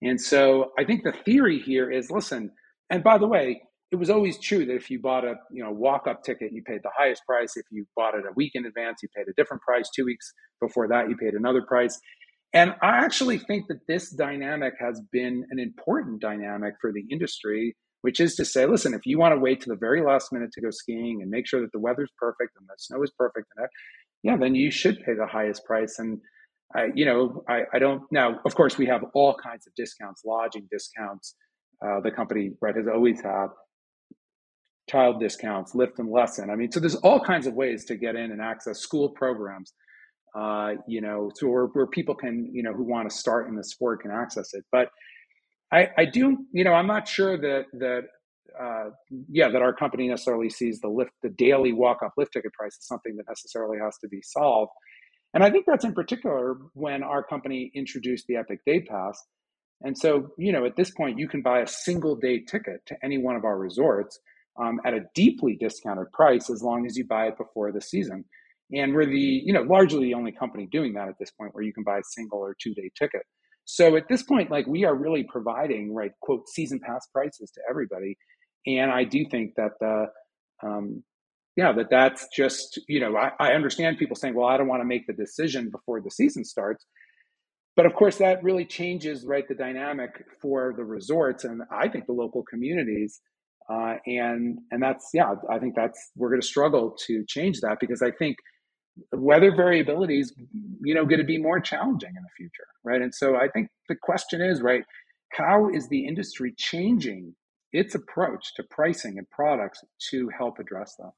And 0.02 0.20
so 0.20 0.72
I 0.78 0.84
think 0.84 1.02
the 1.02 1.14
theory 1.24 1.60
here 1.60 1.90
is 1.90 2.10
listen, 2.10 2.50
and 2.90 3.02
by 3.02 3.16
the 3.16 3.26
way, 3.26 3.62
it 3.90 3.96
was 3.96 4.10
always 4.10 4.38
true 4.38 4.66
that 4.66 4.74
if 4.74 4.90
you 4.90 5.00
bought 5.00 5.24
a 5.24 5.36
you 5.50 5.64
know 5.64 5.70
walk 5.70 6.06
up 6.06 6.22
ticket, 6.22 6.52
you 6.52 6.62
paid 6.62 6.80
the 6.82 6.90
highest 6.94 7.22
price. 7.24 7.56
If 7.56 7.64
you 7.70 7.86
bought 7.96 8.14
it 8.14 8.26
a 8.28 8.34
week 8.36 8.52
in 8.54 8.66
advance, 8.66 8.98
you 9.02 9.08
paid 9.16 9.28
a 9.28 9.32
different 9.34 9.62
price. 9.62 9.88
Two 9.96 10.04
weeks 10.04 10.30
before 10.60 10.88
that, 10.88 11.08
you 11.08 11.16
paid 11.16 11.32
another 11.32 11.62
price. 11.62 11.98
And 12.52 12.74
I 12.82 12.98
actually 12.98 13.38
think 13.38 13.68
that 13.68 13.80
this 13.88 14.10
dynamic 14.10 14.74
has 14.78 15.00
been 15.10 15.42
an 15.50 15.58
important 15.58 16.20
dynamic 16.20 16.74
for 16.82 16.92
the 16.92 17.04
industry 17.10 17.74
which 18.02 18.20
is 18.20 18.34
to 18.36 18.44
say, 18.44 18.66
listen, 18.66 18.94
if 18.94 19.06
you 19.06 19.18
want 19.18 19.34
to 19.34 19.40
wait 19.40 19.60
to 19.62 19.68
the 19.68 19.76
very 19.76 20.02
last 20.02 20.32
minute 20.32 20.50
to 20.52 20.60
go 20.60 20.70
skiing 20.70 21.20
and 21.22 21.30
make 21.30 21.46
sure 21.46 21.60
that 21.60 21.72
the 21.72 21.78
weather's 21.78 22.10
perfect 22.18 22.52
and 22.58 22.66
the 22.68 22.74
snow 22.78 23.02
is 23.02 23.10
perfect, 23.18 23.46
and 23.56 23.64
that, 23.64 23.70
yeah, 24.22 24.36
then 24.36 24.54
you 24.54 24.70
should 24.70 25.00
pay 25.04 25.14
the 25.14 25.26
highest 25.26 25.64
price. 25.64 25.98
And 25.98 26.20
I, 26.74 26.88
you 26.94 27.04
know, 27.04 27.44
I, 27.48 27.62
I 27.72 27.78
don't 27.78 28.02
now. 28.10 28.40
Of 28.44 28.54
course, 28.54 28.76
we 28.78 28.86
have 28.86 29.04
all 29.14 29.34
kinds 29.34 29.66
of 29.66 29.74
discounts, 29.74 30.22
lodging 30.24 30.68
discounts. 30.70 31.34
Uh, 31.84 32.00
the 32.00 32.10
company 32.10 32.52
right 32.60 32.74
has 32.74 32.86
always 32.88 33.20
had 33.20 33.48
child 34.88 35.20
discounts, 35.20 35.74
lift 35.74 35.98
and 35.98 36.10
lesson. 36.10 36.50
I 36.50 36.56
mean, 36.56 36.70
so 36.70 36.80
there's 36.80 36.94
all 36.96 37.20
kinds 37.20 37.46
of 37.46 37.54
ways 37.54 37.84
to 37.86 37.96
get 37.96 38.16
in 38.16 38.30
and 38.32 38.40
access 38.40 38.78
school 38.78 39.10
programs. 39.10 39.72
Uh, 40.34 40.74
you 40.86 41.00
know, 41.00 41.30
so 41.34 41.48
where, 41.48 41.64
where 41.66 41.86
people 41.86 42.14
can, 42.14 42.50
you 42.52 42.62
know, 42.62 42.72
who 42.72 42.84
want 42.84 43.08
to 43.08 43.16
start 43.16 43.48
in 43.48 43.56
the 43.56 43.64
sport 43.64 44.02
can 44.02 44.10
access 44.10 44.52
it. 44.52 44.64
But 44.70 44.88
I, 45.72 45.88
I 45.98 46.04
do, 46.04 46.38
you 46.52 46.64
know, 46.64 46.72
I'm 46.72 46.86
not 46.86 47.08
sure 47.08 47.36
that 47.38 47.64
that 47.74 48.02
uh, 48.58 48.90
yeah, 49.28 49.50
that 49.50 49.62
our 49.62 49.74
company 49.74 50.08
necessarily 50.08 50.48
sees 50.48 50.80
the 50.80 50.88
lift, 50.88 51.10
the 51.22 51.28
daily 51.28 51.72
walk 51.72 51.98
up 52.02 52.12
lift 52.16 52.32
ticket 52.32 52.52
price 52.52 52.76
as 52.80 52.86
something 52.86 53.16
that 53.16 53.24
necessarily 53.28 53.78
has 53.78 53.98
to 53.98 54.08
be 54.08 54.20
solved. 54.22 54.72
And 55.34 55.44
I 55.44 55.50
think 55.50 55.66
that's 55.66 55.84
in 55.84 55.92
particular 55.92 56.56
when 56.72 57.02
our 57.02 57.22
company 57.22 57.70
introduced 57.74 58.26
the 58.26 58.36
Epic 58.36 58.60
Day 58.64 58.80
Pass. 58.80 59.22
And 59.82 59.98
so, 59.98 60.28
you 60.38 60.52
know, 60.52 60.64
at 60.64 60.76
this 60.76 60.90
point, 60.90 61.18
you 61.18 61.28
can 61.28 61.42
buy 61.42 61.60
a 61.60 61.66
single 61.66 62.16
day 62.16 62.40
ticket 62.40 62.80
to 62.86 62.96
any 63.04 63.18
one 63.18 63.36
of 63.36 63.44
our 63.44 63.58
resorts 63.58 64.18
um, 64.58 64.80
at 64.86 64.94
a 64.94 65.00
deeply 65.14 65.56
discounted 65.60 66.10
price 66.12 66.48
as 66.48 66.62
long 66.62 66.86
as 66.86 66.96
you 66.96 67.04
buy 67.04 67.26
it 67.26 67.36
before 67.36 67.72
the 67.72 67.82
season. 67.82 68.24
And 68.72 68.94
we're 68.94 69.04
the, 69.04 69.18
you 69.44 69.52
know, 69.52 69.62
largely 69.62 70.04
the 70.04 70.14
only 70.14 70.32
company 70.32 70.66
doing 70.72 70.94
that 70.94 71.08
at 71.08 71.18
this 71.20 71.30
point 71.30 71.54
where 71.54 71.62
you 71.62 71.74
can 71.74 71.84
buy 71.84 71.98
a 71.98 72.04
single 72.04 72.38
or 72.38 72.56
two 72.58 72.72
day 72.72 72.90
ticket. 72.98 73.22
So 73.66 73.96
at 73.96 74.08
this 74.08 74.22
point, 74.22 74.50
like 74.50 74.66
we 74.66 74.84
are 74.84 74.94
really 74.94 75.24
providing 75.24 75.92
right 75.92 76.12
quote 76.22 76.48
season 76.48 76.80
pass 76.80 77.06
prices 77.12 77.50
to 77.50 77.60
everybody, 77.68 78.16
and 78.66 78.90
I 78.92 79.04
do 79.04 79.24
think 79.28 79.54
that 79.56 79.72
the 79.80 80.06
um, 80.62 81.02
yeah 81.56 81.72
that 81.72 81.90
that's 81.90 82.28
just 82.34 82.80
you 82.88 83.00
know 83.00 83.16
I, 83.16 83.32
I 83.40 83.52
understand 83.54 83.98
people 83.98 84.14
saying 84.16 84.34
well 84.34 84.46
I 84.46 84.56
don't 84.56 84.68
want 84.68 84.82
to 84.82 84.86
make 84.86 85.06
the 85.08 85.12
decision 85.12 85.70
before 85.70 86.00
the 86.00 86.12
season 86.12 86.44
starts, 86.44 86.86
but 87.74 87.86
of 87.86 87.94
course 87.94 88.18
that 88.18 88.42
really 88.44 88.64
changes 88.64 89.24
right 89.26 89.46
the 89.48 89.54
dynamic 89.54 90.24
for 90.40 90.72
the 90.76 90.84
resorts 90.84 91.42
and 91.42 91.62
I 91.70 91.88
think 91.88 92.06
the 92.06 92.12
local 92.12 92.44
communities. 92.44 93.20
Uh, 93.68 93.96
and 94.06 94.58
and 94.70 94.80
that's 94.80 95.10
yeah 95.12 95.34
I 95.50 95.58
think 95.58 95.74
that's 95.74 96.12
we're 96.14 96.28
going 96.30 96.40
to 96.40 96.46
struggle 96.46 96.96
to 97.08 97.24
change 97.26 97.60
that 97.62 97.78
because 97.80 98.00
I 98.00 98.12
think 98.12 98.36
weather 99.12 99.54
variability 99.54 100.20
is 100.20 100.32
you 100.80 100.94
know 100.94 101.04
going 101.04 101.18
to 101.18 101.24
be 101.24 101.38
more 101.38 101.60
challenging 101.60 102.10
in 102.16 102.22
the 102.22 102.28
future 102.36 102.66
right? 102.84 103.02
And 103.02 103.14
so 103.14 103.36
i 103.36 103.48
think 103.48 103.68
the 103.88 103.96
question 103.96 104.40
is 104.40 104.62
right 104.62 104.84
how 105.30 105.68
is 105.68 105.88
the 105.88 106.06
industry 106.06 106.54
changing 106.56 107.34
its 107.72 107.94
approach 107.94 108.54
to 108.54 108.62
pricing 108.62 109.18
and 109.18 109.28
products 109.28 109.84
to 110.10 110.30
help 110.36 110.58
address 110.58 110.96
that? 110.96 111.12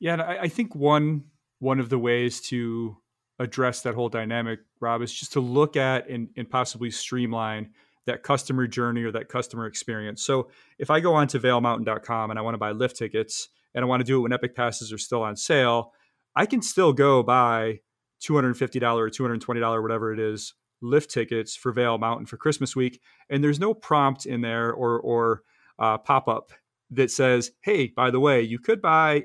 Yeah 0.00 0.14
and 0.14 0.22
I, 0.22 0.38
I 0.42 0.48
think 0.48 0.74
one 0.74 1.24
one 1.60 1.80
of 1.80 1.88
the 1.88 1.98
ways 1.98 2.40
to 2.40 2.96
address 3.38 3.82
that 3.82 3.94
whole 3.94 4.08
dynamic 4.08 4.60
rob 4.80 5.02
is 5.02 5.12
just 5.12 5.32
to 5.32 5.40
look 5.40 5.76
at 5.76 6.08
and, 6.08 6.28
and 6.36 6.50
possibly 6.50 6.90
streamline 6.90 7.70
that 8.06 8.22
customer 8.22 8.66
journey 8.66 9.02
or 9.02 9.12
that 9.12 9.28
customer 9.28 9.66
experience. 9.66 10.22
So 10.22 10.48
if 10.78 10.90
i 10.90 10.98
go 11.00 11.14
on 11.14 11.28
to 11.28 11.38
vailmountain.com 11.38 12.30
and 12.30 12.38
i 12.38 12.42
want 12.42 12.54
to 12.54 12.58
buy 12.58 12.72
lift 12.72 12.96
tickets 12.96 13.48
and 13.74 13.84
i 13.84 13.88
want 13.88 14.00
to 14.00 14.04
do 14.04 14.18
it 14.18 14.22
when 14.22 14.32
epic 14.32 14.56
passes 14.56 14.92
are 14.92 14.98
still 14.98 15.22
on 15.22 15.36
sale 15.36 15.92
I 16.38 16.46
can 16.46 16.62
still 16.62 16.92
go 16.92 17.24
buy 17.24 17.80
$250 18.22 18.96
or 18.96 19.10
$220, 19.10 19.82
whatever 19.82 20.12
it 20.12 20.20
is, 20.20 20.54
lift 20.80 21.10
tickets 21.10 21.56
for 21.56 21.72
Vail 21.72 21.98
Mountain 21.98 22.26
for 22.26 22.36
Christmas 22.36 22.76
week. 22.76 23.00
And 23.28 23.42
there's 23.42 23.58
no 23.58 23.74
prompt 23.74 24.24
in 24.24 24.40
there 24.40 24.72
or, 24.72 25.00
or 25.00 25.42
uh, 25.80 25.98
pop 25.98 26.28
up 26.28 26.52
that 26.92 27.10
says, 27.10 27.50
hey, 27.62 27.88
by 27.88 28.12
the 28.12 28.20
way, 28.20 28.40
you 28.40 28.60
could 28.60 28.80
buy 28.80 29.24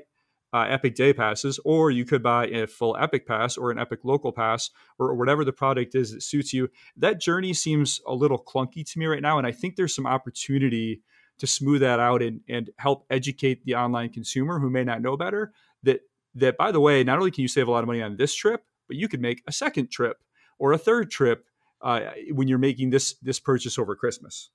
uh, 0.52 0.66
Epic 0.68 0.96
Day 0.96 1.12
passes, 1.12 1.60
or 1.64 1.92
you 1.92 2.04
could 2.04 2.20
buy 2.22 2.48
a 2.48 2.66
full 2.66 2.96
Epic 2.96 3.28
Pass 3.28 3.56
or 3.56 3.70
an 3.70 3.78
Epic 3.78 4.00
Local 4.02 4.32
Pass, 4.32 4.70
or, 4.98 5.10
or, 5.10 5.14
whatever 5.14 5.44
the 5.44 5.52
product 5.52 5.94
is 5.94 6.12
that 6.12 6.22
suits 6.22 6.52
you. 6.52 6.68
That 6.96 7.20
journey 7.20 7.54
seems 7.54 8.00
a 8.08 8.14
little 8.14 8.42
clunky 8.42 8.84
to 8.90 8.98
me 8.98 9.06
right 9.06 9.22
now, 9.22 9.38
and 9.38 9.46
I 9.46 9.52
think 9.52 9.76
there's 9.76 9.94
some 9.94 10.06
opportunity 10.06 11.00
to 11.38 11.46
smooth 11.46 11.80
that 11.80 12.00
out 12.00 12.22
and, 12.22 12.40
and 12.48 12.70
help 12.78 13.06
educate 13.08 13.64
the 13.64 13.76
online 13.76 14.10
consumer 14.10 14.58
who 14.58 14.70
may 14.70 14.82
not 14.82 15.00
know 15.00 15.16
better 15.16 15.52
that 15.84 16.00
that 16.34 16.56
by 16.56 16.70
the 16.70 16.80
way 16.80 17.04
not 17.04 17.18
only 17.18 17.30
can 17.30 17.42
you 17.42 17.48
save 17.48 17.68
a 17.68 17.70
lot 17.70 17.82
of 17.82 17.86
money 17.86 18.02
on 18.02 18.16
this 18.16 18.34
trip 18.34 18.64
but 18.88 18.96
you 18.96 19.08
could 19.08 19.20
make 19.20 19.42
a 19.46 19.52
second 19.52 19.90
trip 19.90 20.18
or 20.58 20.72
a 20.72 20.78
third 20.78 21.10
trip 21.10 21.44
uh, 21.82 22.00
when 22.30 22.48
you're 22.48 22.58
making 22.58 22.90
this 22.90 23.14
this 23.22 23.38
purchase 23.38 23.78
over 23.78 23.94
christmas 23.94 24.50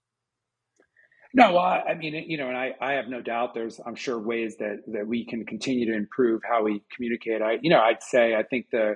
no, 1.34 1.53
well, 1.53 1.84
I 1.88 1.93
mean, 1.93 2.15
you 2.27 2.38
know, 2.38 2.47
and 2.47 2.57
I, 2.57 2.73
I 2.82 2.93
have 2.93 3.07
no 3.07 3.21
doubt 3.21 3.53
there's, 3.53 3.80
I'm 3.86 3.95
sure, 3.95 4.17
ways 4.17 4.57
that 4.57 4.82
that 4.88 5.05
we 5.05 5.25
can 5.25 5.45
continue 5.45 5.86
to 5.86 5.95
improve 5.95 6.41
how 6.47 6.63
we 6.63 6.82
communicate. 6.95 7.41
I, 7.41 7.59
you 7.61 7.69
know, 7.69 7.80
I'd 7.80 8.01
say 8.01 8.36
I 8.36 8.41
think 8.41 8.67
the 8.71 8.95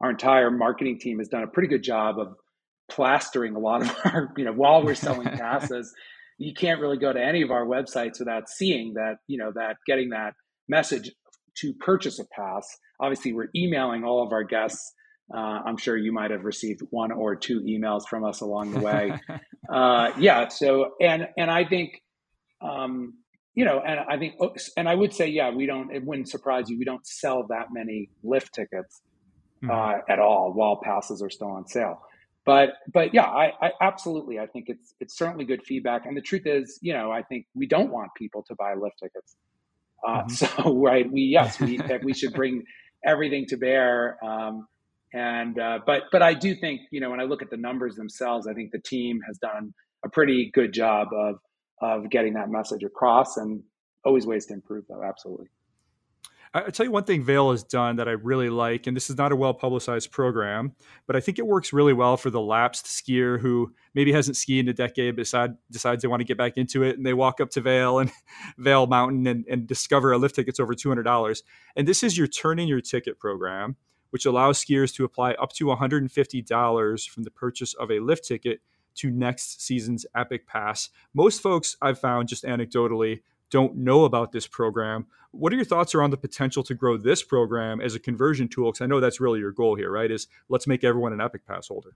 our 0.00 0.10
entire 0.10 0.50
marketing 0.50 0.98
team 0.98 1.18
has 1.18 1.28
done 1.28 1.42
a 1.42 1.46
pretty 1.46 1.68
good 1.68 1.82
job 1.82 2.18
of 2.18 2.36
plastering 2.90 3.54
a 3.54 3.58
lot 3.58 3.82
of 3.82 3.94
our, 4.04 4.32
you 4.36 4.44
know, 4.44 4.52
while 4.52 4.82
we're 4.82 4.94
selling 4.94 5.28
passes. 5.38 5.94
you 6.38 6.54
can't 6.54 6.80
really 6.80 6.98
go 6.98 7.12
to 7.12 7.22
any 7.22 7.42
of 7.42 7.50
our 7.50 7.66
websites 7.66 8.18
without 8.18 8.48
seeing 8.48 8.94
that, 8.94 9.16
you 9.26 9.38
know, 9.38 9.52
that 9.54 9.76
getting 9.86 10.10
that 10.10 10.34
message 10.68 11.12
to 11.56 11.72
purchase 11.74 12.18
a 12.18 12.24
pass. 12.26 12.66
Obviously, 13.00 13.32
we're 13.32 13.50
emailing 13.54 14.04
all 14.04 14.22
of 14.22 14.32
our 14.32 14.44
guests 14.44 14.92
uh, 15.32 15.60
I'm 15.64 15.76
sure 15.76 15.96
you 15.96 16.12
might 16.12 16.30
have 16.30 16.44
received 16.44 16.82
one 16.90 17.10
or 17.10 17.34
two 17.34 17.60
emails 17.60 18.06
from 18.06 18.24
us 18.24 18.40
along 18.40 18.72
the 18.72 18.80
way. 18.80 19.18
uh, 19.72 20.12
yeah. 20.18 20.48
So, 20.48 20.94
and 21.00 21.28
and 21.38 21.50
I 21.50 21.64
think, 21.64 22.02
um, 22.60 23.14
you 23.54 23.64
know, 23.64 23.80
and 23.80 24.00
I 24.00 24.18
think, 24.18 24.34
and 24.76 24.88
I 24.88 24.94
would 24.94 25.14
say, 25.14 25.28
yeah, 25.28 25.50
we 25.50 25.66
don't. 25.66 25.94
It 25.94 26.04
wouldn't 26.04 26.28
surprise 26.28 26.68
you. 26.68 26.78
We 26.78 26.84
don't 26.84 27.06
sell 27.06 27.46
that 27.48 27.68
many 27.72 28.10
lift 28.22 28.54
tickets 28.54 29.00
mm-hmm. 29.62 29.70
uh, 29.70 30.12
at 30.12 30.18
all 30.18 30.52
while 30.52 30.80
passes 30.82 31.22
are 31.22 31.30
still 31.30 31.50
on 31.50 31.66
sale. 31.66 32.02
But 32.44 32.74
but 32.92 33.14
yeah, 33.14 33.24
I, 33.24 33.52
I 33.62 33.70
absolutely. 33.80 34.38
I 34.38 34.46
think 34.46 34.66
it's 34.68 34.94
it's 35.00 35.16
certainly 35.16 35.46
good 35.46 35.62
feedback. 35.64 36.04
And 36.04 36.14
the 36.14 36.20
truth 36.20 36.42
is, 36.44 36.78
you 36.82 36.92
know, 36.92 37.10
I 37.10 37.22
think 37.22 37.46
we 37.54 37.66
don't 37.66 37.90
want 37.90 38.10
people 38.14 38.44
to 38.48 38.54
buy 38.56 38.74
lift 38.74 38.98
tickets. 39.02 39.36
Uh, 40.06 40.22
mm-hmm. 40.22 40.28
So 40.32 40.78
right, 40.82 41.10
we 41.10 41.22
yes, 41.22 41.58
we 41.60 41.80
we 42.02 42.14
should 42.14 42.32
bring 42.32 42.64
everything 43.04 43.46
to 43.48 43.56
bear. 43.56 44.18
Um, 44.24 44.66
and 45.12 45.58
uh, 45.58 45.78
but 45.86 46.04
but 46.10 46.22
I 46.22 46.34
do 46.34 46.54
think 46.54 46.82
you 46.90 47.00
know 47.00 47.10
when 47.10 47.20
I 47.20 47.24
look 47.24 47.42
at 47.42 47.50
the 47.50 47.56
numbers 47.56 47.94
themselves, 47.96 48.46
I 48.46 48.54
think 48.54 48.72
the 48.72 48.80
team 48.80 49.20
has 49.26 49.38
done 49.38 49.72
a 50.04 50.08
pretty 50.08 50.50
good 50.52 50.72
job 50.72 51.08
of 51.14 51.36
of 51.80 52.10
getting 52.10 52.34
that 52.34 52.48
message 52.48 52.82
across, 52.84 53.36
and 53.36 53.62
always 54.04 54.26
ways 54.26 54.46
to 54.46 54.54
improve 54.54 54.84
though. 54.88 55.02
Absolutely. 55.02 55.46
I 56.56 56.70
tell 56.70 56.86
you 56.86 56.92
one 56.92 57.02
thing 57.02 57.24
Vail 57.24 57.50
has 57.50 57.64
done 57.64 57.96
that 57.96 58.08
I 58.08 58.12
really 58.12 58.48
like, 58.48 58.86
and 58.86 58.96
this 58.96 59.10
is 59.10 59.16
not 59.16 59.32
a 59.32 59.36
well 59.36 59.52
publicized 59.52 60.12
program, 60.12 60.72
but 61.06 61.16
I 61.16 61.20
think 61.20 61.40
it 61.40 61.46
works 61.46 61.72
really 61.72 61.92
well 61.92 62.16
for 62.16 62.30
the 62.30 62.40
lapsed 62.40 62.86
skier 62.86 63.40
who 63.40 63.74
maybe 63.92 64.12
hasn't 64.12 64.36
skied 64.36 64.64
in 64.64 64.68
a 64.68 64.72
decade, 64.72 65.16
decide, 65.16 65.56
decides 65.70 66.02
they 66.02 66.08
want 66.08 66.20
to 66.20 66.24
get 66.24 66.38
back 66.38 66.56
into 66.56 66.84
it, 66.84 66.96
and 66.96 67.04
they 67.04 67.12
walk 67.12 67.40
up 67.40 67.50
to 67.50 67.60
Vail 67.60 67.98
and 67.98 68.12
Vail 68.58 68.86
Mountain 68.86 69.26
and, 69.26 69.44
and 69.50 69.66
discover 69.66 70.12
a 70.12 70.18
lift 70.18 70.36
ticket's 70.36 70.60
over 70.60 70.74
two 70.74 70.88
hundred 70.88 71.02
dollars. 71.02 71.42
And 71.74 71.88
this 71.88 72.04
is 72.04 72.16
your 72.16 72.28
turn 72.28 72.60
in 72.60 72.68
your 72.68 72.80
ticket 72.80 73.18
program 73.18 73.76
which 74.14 74.26
allows 74.26 74.64
skiers 74.64 74.94
to 74.94 75.04
apply 75.04 75.32
up 75.32 75.52
to 75.52 75.64
$150 75.64 77.08
from 77.08 77.24
the 77.24 77.30
purchase 77.32 77.74
of 77.74 77.90
a 77.90 77.98
lift 77.98 78.24
ticket 78.24 78.60
to 78.94 79.10
next 79.10 79.60
season's 79.60 80.06
Epic 80.14 80.46
Pass. 80.46 80.90
Most 81.12 81.42
folks 81.42 81.76
I've 81.82 81.98
found, 81.98 82.28
just 82.28 82.44
anecdotally, 82.44 83.22
don't 83.54 83.76
know 83.76 84.04
about 84.04 84.32
this 84.32 84.48
program. 84.48 85.06
What 85.30 85.52
are 85.52 85.56
your 85.56 85.64
thoughts 85.64 85.94
around 85.94 86.10
the 86.10 86.16
potential 86.16 86.64
to 86.64 86.74
grow 86.74 86.96
this 86.96 87.22
program 87.22 87.80
as 87.80 87.94
a 87.94 88.00
conversion 88.00 88.48
tool? 88.48 88.72
Because 88.72 88.80
I 88.80 88.86
know 88.86 88.98
that's 88.98 89.20
really 89.20 89.38
your 89.38 89.52
goal 89.52 89.76
here, 89.76 89.92
right? 89.92 90.10
Is 90.10 90.26
let's 90.48 90.66
make 90.66 90.82
everyone 90.82 91.12
an 91.12 91.20
Epic 91.20 91.46
Pass 91.46 91.68
holder. 91.68 91.94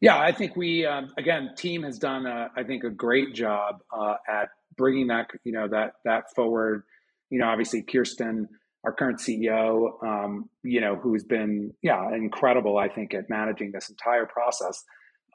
Yeah, 0.00 0.18
I 0.18 0.32
think 0.32 0.56
we 0.56 0.84
um, 0.84 1.12
again, 1.16 1.52
team 1.56 1.84
has 1.84 2.00
done, 2.00 2.26
a, 2.26 2.50
I 2.56 2.64
think, 2.64 2.82
a 2.82 2.90
great 2.90 3.32
job 3.32 3.84
uh, 3.96 4.16
at 4.28 4.48
bringing 4.76 5.06
that 5.06 5.30
you 5.44 5.52
know 5.52 5.68
that 5.68 5.92
that 6.04 6.34
forward. 6.34 6.82
You 7.30 7.38
know, 7.38 7.46
obviously 7.46 7.82
Kirsten 7.82 8.48
our 8.82 8.92
current 8.92 9.18
CEO, 9.18 10.02
um, 10.04 10.50
you 10.64 10.80
know, 10.80 10.96
who's 10.96 11.22
been 11.22 11.72
yeah 11.80 12.12
incredible, 12.12 12.76
I 12.76 12.88
think, 12.88 13.14
at 13.14 13.30
managing 13.30 13.70
this 13.70 13.88
entire 13.88 14.26
process 14.26 14.82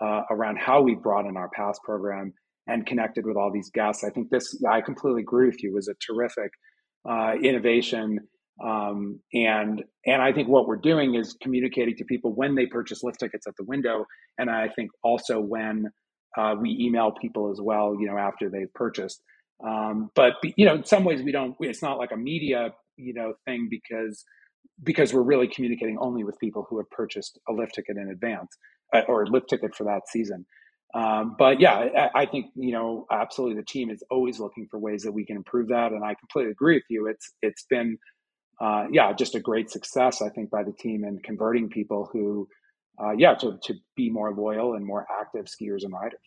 uh, 0.02 0.24
around 0.30 0.58
how 0.58 0.82
we 0.82 0.94
brought 0.94 1.26
in 1.26 1.38
our 1.38 1.50
pass 1.50 1.80
program 1.86 2.34
and 2.70 2.86
connected 2.86 3.26
with 3.26 3.38
all 3.38 3.52
these 3.52 3.70
guests. 3.72 4.04
I 4.04 4.10
think 4.10 4.30
this, 4.30 4.62
I 4.70 4.82
completely 4.82 5.22
agree 5.22 5.48
with 5.48 5.64
you, 5.64 5.74
was 5.74 5.88
a 5.88 5.96
terrific 5.96 6.52
uh, 7.10 7.34
innovation. 7.42 8.20
Um, 8.64 9.20
and 9.34 9.84
and 10.06 10.22
I 10.22 10.34
think 10.34 10.50
what 10.50 10.68
we're 10.68 10.78
doing 10.78 11.16
is 11.16 11.36
communicating 11.42 11.96
to 11.96 12.06
people 12.06 12.34
when 12.36 12.56
they 12.56 12.66
purchase 12.66 13.04
lift 13.04 13.20
tickets 13.20 13.48
at 13.48 13.54
the 13.58 13.64
window, 13.64 14.06
and 14.38 14.50
I 14.50 14.68
think 14.68 14.92
also 15.02 15.40
when 15.40 15.86
uh, 16.38 16.56
we 16.60 16.78
email 16.80 17.14
people 17.22 17.52
as 17.52 17.60
well, 17.62 17.96
you 17.98 18.08
know, 18.08 18.18
after 18.18 18.50
they've 18.50 18.74
purchased. 18.74 19.22
Um, 19.66 20.10
but 20.14 20.34
you 20.58 20.66
know, 20.66 20.76
in 20.76 20.84
some 20.84 21.06
ways 21.06 21.22
we 21.24 21.32
don't. 21.32 21.56
It's 21.62 21.82
not 21.82 21.98
like 21.98 22.12
a 22.12 22.18
media 22.18 22.74
you 22.98 23.14
know 23.14 23.34
thing 23.46 23.68
because 23.70 24.24
because 24.84 25.14
we're 25.14 25.24
really 25.24 25.48
communicating 25.48 25.98
only 26.00 26.24
with 26.24 26.38
people 26.40 26.66
who 26.70 26.78
have 26.78 26.90
purchased 26.92 27.40
a 27.50 27.54
lift 27.54 27.76
ticket 27.76 27.98
in 27.98 28.10
advance 28.10 28.58
uh, 28.94 29.02
or 29.08 29.24
a 29.24 29.28
lift 29.28 29.50
ticket 29.50 29.76
for 29.76 29.84
that 29.86 30.02
season. 30.08 30.46
Um, 30.94 31.36
but 31.38 31.60
yeah, 31.60 32.10
I, 32.16 32.22
I, 32.22 32.26
think 32.26 32.48
you 32.56 32.72
know 32.72 33.06
absolutely 33.12 33.58
the 33.58 33.66
team 33.66 33.92
is 33.92 34.04
always 34.10 34.40
looking 34.40 34.68
for 34.72 34.80
ways 34.80 35.04
that 35.04 35.12
we 35.12 35.24
can 35.24 35.36
improve 35.36 35.68
that, 35.68 35.92
and 35.92 36.04
I 36.04 36.16
completely 36.16 36.52
agree 36.52 36.78
with 36.78 36.84
you. 36.90 37.08
It's 37.08 37.32
it's 37.44 37.64
been 37.70 38.00
uh, 38.60 38.86
yeah 38.92 39.14
just 39.14 39.36
a 39.36 39.40
great 39.40 39.70
success 39.70 40.22
I 40.22 40.30
think 40.30 40.50
by 40.50 40.64
the 40.64 40.74
team 40.74 41.04
in 41.04 41.20
converting 41.20 41.70
people 41.70 42.10
who 42.12 42.48
uh, 43.00 43.12
yeah 43.12 43.36
to 43.36 43.60
to 43.66 43.76
be 43.96 44.10
more 44.10 44.34
loyal 44.34 44.74
and 44.74 44.84
more 44.84 45.06
active 45.22 45.46
skiers 45.46 45.84
and 45.84 45.94
riders. 45.94 46.20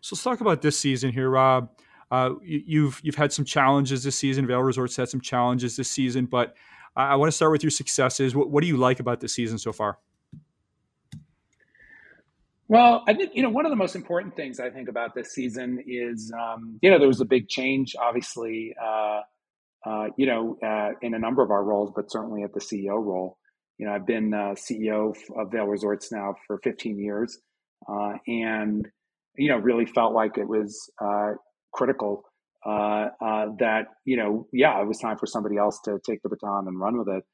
So 0.00 0.14
let's 0.14 0.22
talk 0.22 0.40
about 0.40 0.62
this 0.62 0.78
season 0.78 1.12
here, 1.12 1.28
Rob. 1.28 1.70
Uh, 2.12 2.34
you've 2.40 3.00
you've 3.02 3.16
had 3.16 3.32
some 3.32 3.44
challenges 3.44 4.04
this 4.04 4.16
season. 4.16 4.46
Vail 4.46 4.60
Resorts 4.60 4.96
had 4.96 5.08
some 5.08 5.20
challenges 5.20 5.76
this 5.76 5.90
season, 5.90 6.26
but 6.26 6.54
I, 6.94 7.12
I 7.12 7.14
want 7.16 7.32
to 7.32 7.36
start 7.36 7.50
with 7.50 7.64
your 7.64 7.70
successes. 7.70 8.36
What, 8.36 8.50
what 8.50 8.60
do 8.60 8.68
you 8.68 8.76
like 8.76 9.00
about 9.00 9.18
this 9.18 9.34
season 9.34 9.58
so 9.58 9.72
far? 9.72 9.98
Well, 12.68 13.04
I 13.06 13.14
think 13.14 13.32
you 13.34 13.42
know 13.42 13.50
one 13.50 13.66
of 13.66 13.70
the 13.70 13.76
most 13.76 13.94
important 13.94 14.36
things 14.36 14.58
I 14.58 14.70
think 14.70 14.88
about 14.88 15.14
this 15.14 15.32
season 15.32 15.82
is 15.86 16.32
um, 16.38 16.78
you 16.82 16.90
know 16.90 16.98
there 16.98 17.08
was 17.08 17.20
a 17.20 17.26
big 17.26 17.48
change, 17.48 17.94
obviously, 18.00 18.74
uh, 18.82 19.20
uh, 19.86 20.06
you 20.16 20.26
know, 20.26 20.58
uh, 20.64 20.90
in 21.02 21.14
a 21.14 21.18
number 21.18 21.42
of 21.42 21.50
our 21.50 21.64
roles, 21.64 21.92
but 21.94 22.10
certainly 22.10 22.42
at 22.42 22.54
the 22.54 22.60
CEO 22.60 23.04
role. 23.04 23.38
You 23.78 23.86
know, 23.86 23.92
I've 23.92 24.06
been 24.06 24.34
uh, 24.34 24.54
CEO 24.56 25.14
of 25.36 25.52
Vail 25.52 25.66
Resorts 25.66 26.12
now 26.12 26.34
for 26.46 26.58
15 26.64 26.98
years, 26.98 27.38
uh, 27.88 28.14
and 28.26 28.88
you 29.36 29.48
know, 29.50 29.58
really 29.58 29.86
felt 29.86 30.14
like 30.14 30.38
it 30.38 30.48
was 30.48 30.90
uh, 31.04 31.32
critical 31.72 32.24
that 32.64 33.84
you 34.06 34.16
know, 34.16 34.46
yeah, 34.52 34.80
it 34.80 34.86
was 34.88 34.98
time 34.98 35.18
for 35.18 35.26
somebody 35.26 35.58
else 35.58 35.80
to 35.84 35.98
take 36.08 36.22
the 36.22 36.30
baton 36.30 36.66
and 36.68 36.80
run 36.80 36.98
with 36.98 37.08
it. 37.08 37.24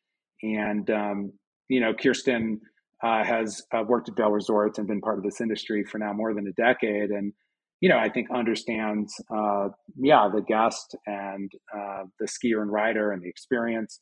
And 0.43 0.91
um, 0.91 1.33
you 1.68 1.81
know, 1.81 1.95
Kirsten 1.95 2.61
uh, 3.03 3.24
has 3.24 3.62
uh, 3.72 3.82
worked 3.86 4.09
at 4.09 4.16
Vail 4.16 4.30
Resorts 4.30 4.78
and 4.78 4.86
been 4.86 5.01
part 5.01 5.18
of 5.18 5.24
this 5.24 5.40
industry 5.40 5.84
for 5.84 5.98
now 5.98 6.12
more 6.12 6.34
than 6.34 6.46
a 6.46 6.53
decade, 6.53 7.11
and 7.11 7.32
you 7.80 7.88
know, 7.88 7.96
I 7.96 8.11
think 8.11 8.30
understands, 8.30 9.14
uh, 9.34 9.68
yeah, 9.96 10.28
the 10.32 10.42
guest 10.42 10.94
and 11.07 11.51
uh, 11.74 12.03
the 12.18 12.26
skier 12.26 12.61
and 12.61 12.70
rider 12.70 13.11
and 13.11 13.22
the 13.22 13.28
experience. 13.28 14.01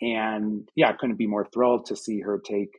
and 0.00 0.68
yeah, 0.74 0.92
couldn't 0.98 1.16
be 1.16 1.26
more 1.26 1.46
thrilled 1.52 1.84
to 1.86 1.96
see 1.96 2.20
her 2.20 2.40
take 2.44 2.70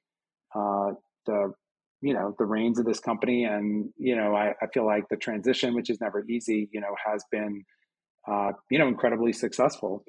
the 1.30 1.54
you 2.02 2.14
know 2.14 2.36
the 2.40 2.46
reins 2.46 2.80
of 2.80 2.86
this 2.86 3.00
company. 3.00 3.44
And 3.44 3.90
you 3.98 4.16
know 4.16 4.36
I, 4.36 4.54
I 4.62 4.68
feel 4.74 4.86
like 4.86 5.04
the 5.10 5.18
transition 5.18 5.76
which 5.76 5.90
is 5.90 6.00
never 6.02 6.26
easy 6.30 6.70
you 6.72 6.82
know 6.82 6.96
has 7.06 7.24
been 7.32 7.64
uh, 8.28 8.52
you 8.70 8.80
know 8.80 8.88
incredibly 8.88 9.34
successful. 9.34 10.04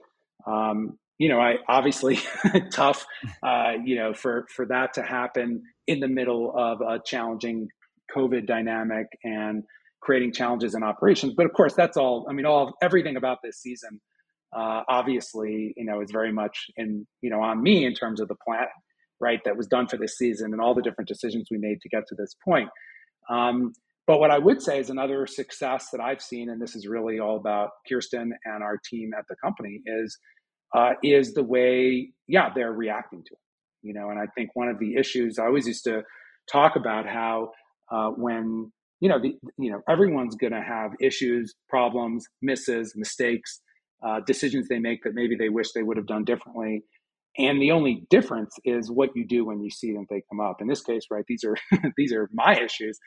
Um, 0.46 0.98
you 1.20 1.28
know 1.28 1.38
i 1.38 1.54
obviously 1.68 2.18
tough 2.72 3.06
uh, 3.42 3.72
you 3.84 3.94
know 3.94 4.12
for 4.12 4.46
for 4.54 4.66
that 4.66 4.92
to 4.94 5.02
happen 5.02 5.62
in 5.86 6.00
the 6.00 6.08
middle 6.08 6.52
of 6.56 6.80
a 6.80 7.00
challenging 7.04 7.68
covid 8.14 8.46
dynamic 8.46 9.06
and 9.22 9.62
creating 10.00 10.32
challenges 10.32 10.74
in 10.74 10.82
operations 10.82 11.34
but 11.36 11.46
of 11.46 11.52
course 11.52 11.74
that's 11.74 11.96
all 11.96 12.26
i 12.28 12.32
mean 12.32 12.46
all 12.46 12.74
everything 12.82 13.16
about 13.16 13.38
this 13.44 13.60
season 13.60 14.00
uh, 14.56 14.82
obviously 14.88 15.72
you 15.76 15.84
know 15.84 16.00
is 16.00 16.10
very 16.10 16.32
much 16.32 16.66
in 16.76 17.06
you 17.22 17.30
know 17.30 17.40
on 17.40 17.62
me 17.62 17.84
in 17.84 17.94
terms 17.94 18.20
of 18.20 18.26
the 18.26 18.34
plan 18.44 18.66
right, 19.20 19.40
that 19.44 19.56
was 19.56 19.66
done 19.66 19.86
for 19.86 19.96
this 19.96 20.16
season 20.16 20.52
and 20.52 20.60
all 20.60 20.74
the 20.74 20.82
different 20.82 21.08
decisions 21.08 21.48
we 21.50 21.58
made 21.58 21.80
to 21.82 21.88
get 21.88 22.06
to 22.08 22.14
this 22.16 22.34
point. 22.42 22.68
Um, 23.28 23.72
but 24.06 24.18
what 24.18 24.30
I 24.30 24.38
would 24.38 24.60
say 24.60 24.80
is 24.80 24.90
another 24.90 25.26
success 25.26 25.88
that 25.92 26.00
I've 26.00 26.22
seen, 26.22 26.50
and 26.50 26.60
this 26.60 26.74
is 26.74 26.88
really 26.88 27.20
all 27.20 27.36
about 27.36 27.70
Kirsten 27.88 28.32
and 28.44 28.62
our 28.62 28.78
team 28.82 29.12
at 29.16 29.24
the 29.28 29.36
company, 29.44 29.82
is 29.86 30.18
uh, 30.74 30.92
is 31.02 31.34
the 31.34 31.42
way, 31.44 32.10
yeah, 32.28 32.50
they're 32.54 32.72
reacting 32.72 33.22
to 33.24 33.34
it. 33.34 33.38
You 33.82 33.94
know, 33.94 34.10
and 34.10 34.18
I 34.18 34.26
think 34.36 34.50
one 34.54 34.68
of 34.68 34.78
the 34.78 34.96
issues 34.96 35.38
I 35.38 35.46
always 35.46 35.66
used 35.66 35.84
to 35.84 36.02
talk 36.52 36.76
about 36.76 37.06
how 37.06 37.52
uh, 37.92 38.10
when 38.10 38.72
you 39.00 39.08
know 39.08 39.20
the, 39.20 39.36
you 39.58 39.70
know 39.72 39.82
everyone's 39.88 40.36
going 40.36 40.52
to 40.52 40.62
have 40.62 40.92
issues, 41.00 41.54
problems, 41.68 42.26
misses, 42.42 42.94
mistakes, 42.96 43.60
uh, 44.06 44.20
decisions 44.26 44.68
they 44.68 44.78
make 44.80 45.02
that 45.04 45.14
maybe 45.14 45.36
they 45.36 45.48
wish 45.50 45.72
they 45.72 45.82
would 45.82 45.96
have 45.96 46.06
done 46.06 46.24
differently. 46.24 46.84
And 47.38 47.62
the 47.62 47.72
only 47.72 48.06
difference 48.10 48.54
is 48.64 48.90
what 48.90 49.10
you 49.16 49.26
do 49.26 49.44
when 49.46 49.62
you 49.62 49.70
see 49.70 49.92
them 49.94 50.06
they 50.10 50.22
come 50.30 50.40
up. 50.40 50.60
In 50.60 50.68
this 50.68 50.82
case, 50.82 51.04
right, 51.10 51.24
these 51.28 51.44
are 51.44 51.56
these 51.96 52.12
are 52.12 52.28
my 52.32 52.58
issues. 52.60 52.98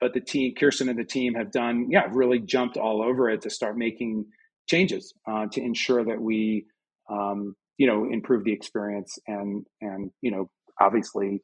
but 0.00 0.14
the 0.14 0.20
team, 0.20 0.54
Kirsten 0.58 0.88
and 0.88 0.98
the 0.98 1.04
team 1.04 1.34
have 1.34 1.50
done, 1.52 1.88
yeah, 1.90 2.04
really 2.12 2.40
jumped 2.40 2.76
all 2.76 3.02
over 3.02 3.30
it 3.30 3.42
to 3.42 3.50
start 3.50 3.76
making 3.76 4.26
changes 4.68 5.14
uh, 5.30 5.46
to 5.52 5.60
ensure 5.62 6.04
that 6.04 6.20
we, 6.20 6.66
um, 7.10 7.54
you 7.78 7.86
know, 7.86 8.06
improve 8.10 8.44
the 8.44 8.52
experience 8.52 9.18
and 9.26 9.64
and 9.80 10.10
you 10.20 10.30
know, 10.30 10.50
obviously, 10.80 11.42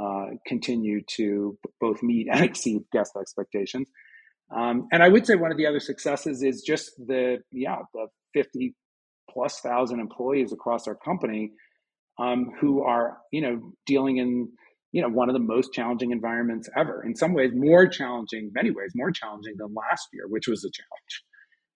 uh, 0.00 0.26
continue 0.46 1.00
to 1.16 1.58
both 1.80 2.02
meet 2.02 2.28
and 2.32 2.44
exceed 2.44 2.82
guest 2.92 3.12
expectations. 3.20 3.86
Um, 4.54 4.88
and 4.92 5.02
I 5.02 5.08
would 5.08 5.26
say 5.26 5.34
one 5.34 5.50
of 5.50 5.56
the 5.56 5.66
other 5.66 5.80
successes 5.80 6.42
is 6.42 6.62
just 6.66 6.90
the 6.98 7.38
yeah 7.50 7.78
the 7.94 8.06
fifty 8.34 8.74
plus 9.30 9.60
thousand 9.60 10.00
employees 10.00 10.52
across 10.52 10.86
our 10.86 10.96
company 10.96 11.52
um, 12.18 12.50
who 12.60 12.82
are 12.82 13.18
you 13.32 13.40
know 13.40 13.72
dealing 13.86 14.18
in 14.18 14.48
you 14.92 15.00
know 15.00 15.08
one 15.08 15.28
of 15.28 15.32
the 15.32 15.40
most 15.40 15.72
challenging 15.72 16.10
environments 16.10 16.68
ever 16.76 17.02
in 17.02 17.14
some 17.16 17.32
ways 17.32 17.50
more 17.54 17.86
challenging 17.86 18.50
many 18.54 18.70
ways 18.70 18.92
more 18.94 19.10
challenging 19.10 19.54
than 19.56 19.72
last 19.74 20.08
year 20.12 20.24
which 20.28 20.46
was 20.46 20.64
a 20.64 20.70
challenge 20.70 21.22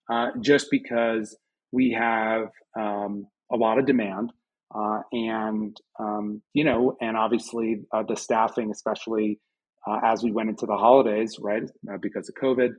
uh, 0.09 0.39
just 0.41 0.67
because 0.69 1.35
we 1.77 1.91
have 1.91 2.47
um, 2.79 3.27
a 3.53 3.55
lot 3.55 3.77
of 3.79 3.85
demand 3.85 4.31
uh, 4.75 4.99
and 5.13 5.77
um, 5.99 6.41
you 6.53 6.63
know 6.63 6.97
and 7.01 7.15
obviously 7.15 7.69
uh, 7.93 8.03
the 8.07 8.15
staffing 8.15 8.71
especially 8.71 9.39
uh, 9.87 9.99
as 10.03 10.23
we 10.23 10.31
went 10.31 10.49
into 10.49 10.65
the 10.65 10.75
holidays 10.75 11.37
right 11.39 11.63
uh, 11.91 11.97
because 12.01 12.27
of 12.29 12.35
covid 12.43 12.71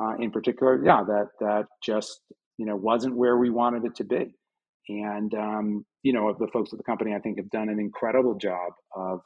uh, 0.00 0.14
in 0.18 0.30
particular 0.30 0.82
yeah 0.84 1.02
that 1.06 1.28
that 1.40 1.64
just 1.84 2.20
you 2.56 2.66
know 2.66 2.76
wasn't 2.76 3.14
where 3.22 3.36
we 3.36 3.50
wanted 3.50 3.84
it 3.84 3.94
to 3.96 4.04
be 4.04 4.24
and 4.88 5.34
um, 5.34 5.84
you 6.02 6.14
know 6.14 6.34
the 6.38 6.48
folks 6.54 6.72
at 6.72 6.78
the 6.78 6.84
company 6.92 7.14
i 7.14 7.18
think 7.18 7.38
have 7.38 7.50
done 7.50 7.68
an 7.68 7.78
incredible 7.78 8.36
job 8.36 8.72
of 8.96 9.20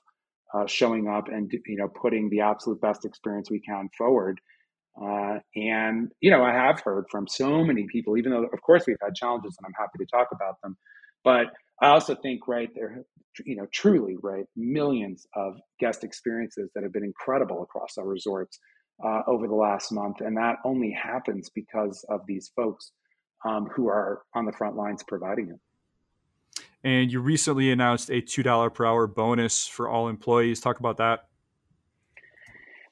uh, 0.54 0.66
showing 0.66 1.08
up 1.08 1.28
and 1.28 1.50
you 1.66 1.76
know 1.76 1.88
putting 1.88 2.28
the 2.30 2.40
absolute 2.40 2.80
best 2.80 3.04
experience 3.04 3.50
we 3.50 3.60
can 3.60 3.88
forward. 3.96 4.40
Uh, 5.00 5.38
and 5.56 6.12
you 6.20 6.30
know, 6.30 6.44
I 6.44 6.52
have 6.52 6.80
heard 6.80 7.06
from 7.10 7.26
so 7.26 7.64
many 7.64 7.86
people, 7.90 8.16
even 8.16 8.32
though 8.32 8.44
of 8.44 8.62
course 8.62 8.84
we've 8.86 8.96
had 9.02 9.14
challenges, 9.14 9.56
and 9.58 9.66
I'm 9.66 9.74
happy 9.78 9.98
to 9.98 10.06
talk 10.06 10.28
about 10.32 10.60
them. 10.62 10.76
But 11.24 11.46
I 11.80 11.88
also 11.88 12.14
think, 12.14 12.46
right, 12.46 12.70
there, 12.74 13.04
you 13.44 13.56
know, 13.56 13.66
truly, 13.72 14.16
right, 14.22 14.44
millions 14.56 15.26
of 15.34 15.58
guest 15.80 16.04
experiences 16.04 16.70
that 16.74 16.82
have 16.82 16.92
been 16.92 17.04
incredible 17.04 17.62
across 17.62 17.96
our 17.98 18.06
resorts 18.06 18.58
uh, 19.04 19.22
over 19.26 19.48
the 19.48 19.54
last 19.54 19.92
month, 19.92 20.20
and 20.20 20.36
that 20.36 20.56
only 20.64 20.90
happens 20.90 21.50
because 21.50 22.04
of 22.08 22.20
these 22.26 22.52
folks 22.54 22.92
um, 23.44 23.68
who 23.74 23.88
are 23.88 24.22
on 24.34 24.44
the 24.44 24.52
front 24.52 24.76
lines 24.76 25.02
providing 25.06 25.48
it. 25.48 25.60
And 26.84 27.10
you 27.12 27.20
recently 27.20 27.70
announced 27.70 28.10
a 28.10 28.20
$2 28.20 28.74
per 28.74 28.84
hour 28.84 29.06
bonus 29.06 29.66
for 29.66 29.88
all 29.88 30.08
employees. 30.08 30.60
Talk 30.60 30.80
about 30.80 30.96
that. 30.98 31.28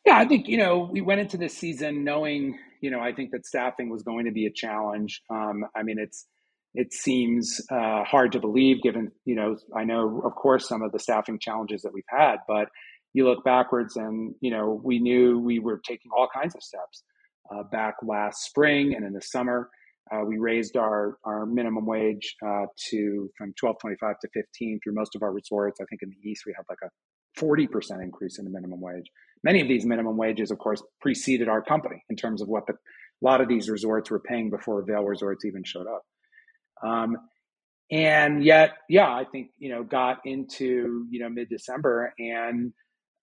Yeah, 0.07 0.17
I 0.17 0.27
think, 0.27 0.49
you 0.49 0.57
know, 0.57 0.89
we 0.91 1.01
went 1.03 1.21
into 1.21 1.37
this 1.37 1.57
season 1.57 2.05
knowing, 2.05 2.59
you 2.81 2.91
know, 2.91 3.01
I 3.01 3.13
think 3.13 3.33
that 3.33 3.47
staffing 3.47 3.91
was 3.91 4.03
going 4.03 4.25
to 4.25 4.33
be 4.33 4.47
a 4.47 4.51
challenge. 4.53 5.21
Um, 5.31 5.65
I 5.77 5.83
mean, 5.83 5.99
it's, 5.99 6.27
it 6.75 6.93
seems 6.93 7.61
uh, 7.71 8.05
hard 8.05 8.33
to 8.33 8.41
believe 8.41 8.83
given, 8.83 9.11
you 9.25 9.35
know, 9.35 9.57
I 9.77 9.85
know, 9.85 10.23
of 10.25 10.35
course, 10.35 10.67
some 10.67 10.83
of 10.83 10.93
the 10.93 10.99
staffing 10.99 11.39
challenges 11.39 11.83
that 11.83 11.93
we've 11.93 12.05
had, 12.09 12.37
but 12.49 12.69
you 13.13 13.27
look 13.27 13.45
backwards 13.45 13.97
and, 13.97 14.35
you 14.41 14.51
know, 14.51 14.81
we 14.83 15.01
knew 15.01 15.39
we 15.39 15.59
were 15.59 15.81
taking 15.85 16.11
all 16.17 16.29
kinds 16.33 16.55
of 16.55 16.63
steps 16.63 17.03
uh, 17.55 17.65
back 17.65 17.97
last 18.03 18.45
spring 18.45 18.95
and 18.95 19.05
in 19.05 19.13
the 19.13 19.21
summer. 19.21 19.69
Uh, 20.13 20.25
we 20.25 20.39
raised 20.39 20.77
our, 20.77 21.19
our 21.25 21.45
minimum 21.45 21.87
wage 21.87 22.35
uh, 22.45 22.67
to 22.89 23.31
from 23.37 23.53
12.25 23.63 23.97
to 24.21 24.29
15 24.33 24.81
through 24.83 24.95
most 24.95 25.15
of 25.15 25.23
our 25.23 25.33
resorts. 25.33 25.81
I 25.81 25.85
think 25.91 26.03
in 26.03 26.11
the 26.11 26.29
East 26.29 26.45
we 26.47 26.55
have 26.57 26.65
like 26.69 26.79
a 26.83 27.41
40% 27.41 28.03
increase 28.03 28.39
in 28.39 28.45
the 28.45 28.51
minimum 28.51 28.81
wage. 28.81 29.07
Many 29.43 29.61
of 29.61 29.69
these 29.69 29.87
minimum 29.87 30.17
wages, 30.17 30.51
of 30.51 30.59
course, 30.59 30.83
preceded 31.01 31.49
our 31.49 31.63
company 31.63 32.03
in 32.11 32.17
terms 32.17 32.43
of 32.43 32.49
what 32.49 32.67
the, 32.67 32.75
a 32.75 33.23
lot 33.23 33.41
of 33.41 33.49
these 33.49 33.69
resorts 33.69 34.11
were 34.11 34.21
paying 34.21 34.51
before 34.51 34.83
Vail 34.87 35.05
Resorts 35.05 35.45
even 35.45 35.65
showed 35.65 35.87
up. 35.87 36.03
Um, 36.83 37.17
and 37.91 38.45
yet, 38.45 38.73
yeah, 38.89 39.09
I 39.09 39.25
think 39.25 39.49
you 39.59 39.71
know 39.71 39.83
got 39.83 40.19
into 40.25 41.07
you 41.11 41.21
know 41.21 41.29
mid 41.29 41.49
December 41.49 42.15
and 42.19 42.73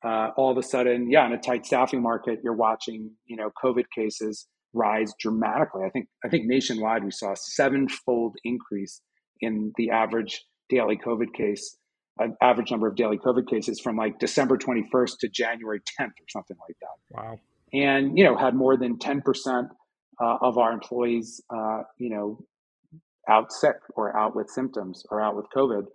uh, 0.03 0.29
all 0.37 0.51
of 0.51 0.57
a 0.57 0.63
sudden, 0.63 1.09
yeah, 1.09 1.25
in 1.25 1.33
a 1.33 1.39
tight 1.39 1.65
staffing 1.65 2.01
market, 2.01 2.39
you're 2.43 2.53
watching 2.53 3.11
you 3.25 3.37
know 3.37 3.49
COVID 3.63 3.85
cases 3.95 4.47
rise 4.73 5.13
dramatically. 5.19 5.83
I 5.85 5.89
think 5.89 6.07
I 6.23 6.29
think 6.29 6.45
nationwide 6.45 7.03
we 7.03 7.11
saw 7.11 7.31
a 7.31 7.37
sevenfold 7.37 8.35
increase 8.43 9.01
in 9.39 9.71
the 9.77 9.91
average 9.91 10.43
daily 10.69 10.97
COVID 10.97 11.33
case, 11.33 11.77
uh, 12.19 12.27
average 12.41 12.71
number 12.71 12.87
of 12.87 12.95
daily 12.95 13.17
COVID 13.17 13.47
cases 13.47 13.79
from 13.79 13.95
like 13.95 14.19
December 14.19 14.57
21st 14.57 15.19
to 15.19 15.29
January 15.29 15.79
10th 15.99 16.07
or 16.07 16.29
something 16.29 16.57
like 16.67 16.77
that. 16.81 17.21
Wow. 17.21 17.39
And 17.73 18.17
you 18.17 18.23
know 18.23 18.37
had 18.37 18.55
more 18.55 18.77
than 18.77 18.97
10 18.97 19.21
percent 19.21 19.67
uh, 20.21 20.37
of 20.41 20.57
our 20.57 20.71
employees, 20.71 21.41
uh, 21.53 21.83
you 21.97 22.09
know, 22.09 22.39
out 23.29 23.51
sick 23.51 23.75
or 23.95 24.15
out 24.17 24.35
with 24.35 24.49
symptoms 24.49 25.03
or 25.11 25.21
out 25.21 25.35
with 25.35 25.45
COVID, 25.55 25.85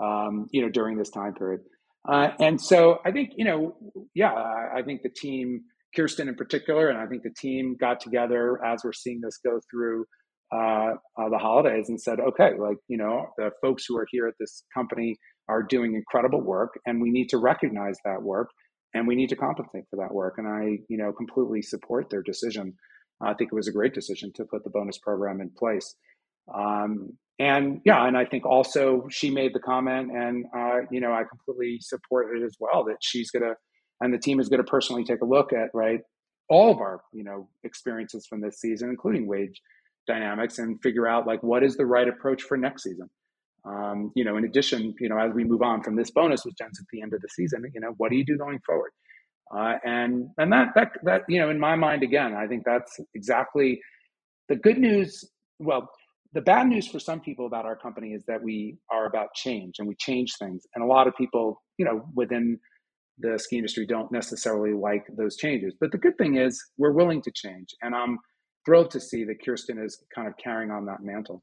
um, 0.00 0.48
you 0.50 0.62
know, 0.62 0.68
during 0.68 0.98
this 0.98 1.10
time 1.10 1.34
period. 1.34 1.60
Uh, 2.08 2.30
and 2.40 2.60
so 2.60 2.98
I 3.04 3.12
think 3.12 3.32
you 3.36 3.44
know, 3.44 3.76
yeah, 4.14 4.32
I 4.32 4.82
think 4.82 5.02
the 5.02 5.08
team 5.08 5.62
Kirsten 5.94 6.28
in 6.28 6.34
particular, 6.34 6.88
and 6.88 6.98
I 6.98 7.06
think 7.06 7.22
the 7.22 7.34
team 7.36 7.76
got 7.78 8.00
together 8.00 8.64
as 8.64 8.82
we're 8.84 8.92
seeing 8.92 9.20
this 9.20 9.38
go 9.44 9.60
through 9.70 10.06
uh, 10.52 10.94
uh, 11.18 11.28
the 11.30 11.38
holidays 11.38 11.88
and 11.88 12.00
said, 12.00 12.20
okay, 12.20 12.52
like, 12.58 12.76
you 12.88 12.98
know, 12.98 13.26
the 13.38 13.50
folks 13.62 13.84
who 13.88 13.96
are 13.96 14.06
here 14.10 14.26
at 14.26 14.34
this 14.38 14.64
company 14.74 15.16
are 15.48 15.62
doing 15.62 15.94
incredible 15.94 16.40
work, 16.40 16.78
and 16.86 17.00
we 17.00 17.10
need 17.10 17.28
to 17.30 17.38
recognize 17.38 17.96
that 18.04 18.22
work 18.22 18.48
and 18.94 19.06
we 19.06 19.14
need 19.14 19.28
to 19.30 19.36
compensate 19.36 19.84
for 19.90 19.96
that 19.96 20.12
work. 20.12 20.34
And 20.38 20.46
I, 20.46 20.78
you 20.88 20.98
know, 20.98 21.12
completely 21.12 21.62
support 21.62 22.10
their 22.10 22.22
decision. 22.22 22.74
I 23.22 23.34
think 23.34 23.50
it 23.52 23.54
was 23.54 23.68
a 23.68 23.72
great 23.72 23.94
decision 23.94 24.32
to 24.34 24.44
put 24.44 24.64
the 24.64 24.70
bonus 24.70 24.98
program 24.98 25.40
in 25.40 25.50
place. 25.56 25.94
Um, 26.54 27.16
and 27.38 27.80
yeah, 27.84 28.06
and 28.06 28.16
I 28.16 28.24
think 28.24 28.44
also 28.44 29.06
she 29.10 29.30
made 29.30 29.54
the 29.54 29.60
comment, 29.60 30.10
and 30.12 30.44
uh, 30.56 30.80
you 30.90 31.00
know, 31.00 31.12
I 31.12 31.22
completely 31.24 31.78
support 31.80 32.36
it 32.36 32.44
as 32.44 32.56
well 32.60 32.84
that 32.84 32.96
she's 33.00 33.30
going 33.30 33.42
to 33.42 33.54
and 34.00 34.12
the 34.12 34.18
team 34.18 34.40
is 34.40 34.48
going 34.48 34.62
to 34.62 34.68
personally 34.68 35.04
take 35.04 35.22
a 35.22 35.24
look 35.24 35.52
at 35.52 35.68
right 35.72 36.00
all 36.50 36.72
of 36.72 36.78
our 36.78 37.00
you 37.12 37.24
know 37.24 37.48
experiences 37.64 38.26
from 38.28 38.40
this 38.40 38.60
season, 38.60 38.90
including 38.90 39.26
wage 39.26 39.60
dynamics, 40.06 40.58
and 40.58 40.82
figure 40.82 41.06
out 41.06 41.26
like 41.26 41.42
what 41.42 41.62
is 41.62 41.76
the 41.76 41.86
right 41.86 42.08
approach 42.08 42.42
for 42.42 42.56
next 42.56 42.82
season. 42.82 43.08
Um, 43.64 44.10
you 44.16 44.24
know, 44.24 44.36
in 44.36 44.44
addition, 44.44 44.94
you 44.98 45.08
know, 45.08 45.18
as 45.18 45.32
we 45.32 45.44
move 45.44 45.62
on 45.62 45.82
from 45.82 45.96
this 45.96 46.10
bonus, 46.10 46.44
which 46.44 46.56
ends 46.62 46.80
at 46.80 46.86
the 46.92 47.00
end 47.00 47.14
of 47.14 47.20
the 47.20 47.28
season, 47.28 47.64
you 47.74 47.80
know, 47.80 47.94
what 47.96 48.10
do 48.10 48.16
you 48.16 48.24
do 48.24 48.36
going 48.36 48.58
forward? 48.66 48.90
Uh, 49.54 49.74
and 49.84 50.28
and 50.38 50.52
that 50.52 50.68
that 50.74 50.92
that 51.04 51.22
you 51.28 51.38
know, 51.38 51.50
in 51.50 51.60
my 51.60 51.76
mind, 51.76 52.02
again, 52.02 52.34
I 52.34 52.46
think 52.46 52.64
that's 52.64 52.98
exactly 53.14 53.80
the 54.48 54.56
good 54.56 54.78
news. 54.78 55.24
Well, 55.58 55.88
the 56.32 56.40
bad 56.40 56.66
news 56.66 56.88
for 56.88 56.98
some 56.98 57.20
people 57.20 57.46
about 57.46 57.66
our 57.66 57.76
company 57.76 58.12
is 58.14 58.24
that 58.26 58.42
we 58.42 58.78
are 58.90 59.06
about 59.06 59.34
change 59.34 59.74
and 59.78 59.86
we 59.86 59.94
change 59.96 60.34
things, 60.38 60.66
and 60.74 60.82
a 60.82 60.86
lot 60.86 61.06
of 61.06 61.14
people, 61.16 61.62
you 61.78 61.84
know, 61.84 62.04
within 62.16 62.58
the 63.18 63.38
ski 63.38 63.56
industry 63.56 63.86
don't 63.86 64.10
necessarily 64.10 64.72
like 64.72 65.04
those 65.16 65.36
changes. 65.36 65.74
But 65.80 65.92
the 65.92 65.98
good 65.98 66.16
thing 66.18 66.36
is 66.36 66.62
we're 66.78 66.92
willing 66.92 67.22
to 67.22 67.30
change. 67.34 67.68
And 67.82 67.94
I'm 67.94 68.18
thrilled 68.64 68.90
to 68.92 69.00
see 69.00 69.24
that 69.24 69.44
Kirsten 69.44 69.82
is 69.82 70.02
kind 70.14 70.28
of 70.28 70.34
carrying 70.36 70.70
on 70.70 70.86
that 70.86 71.02
mantle. 71.02 71.42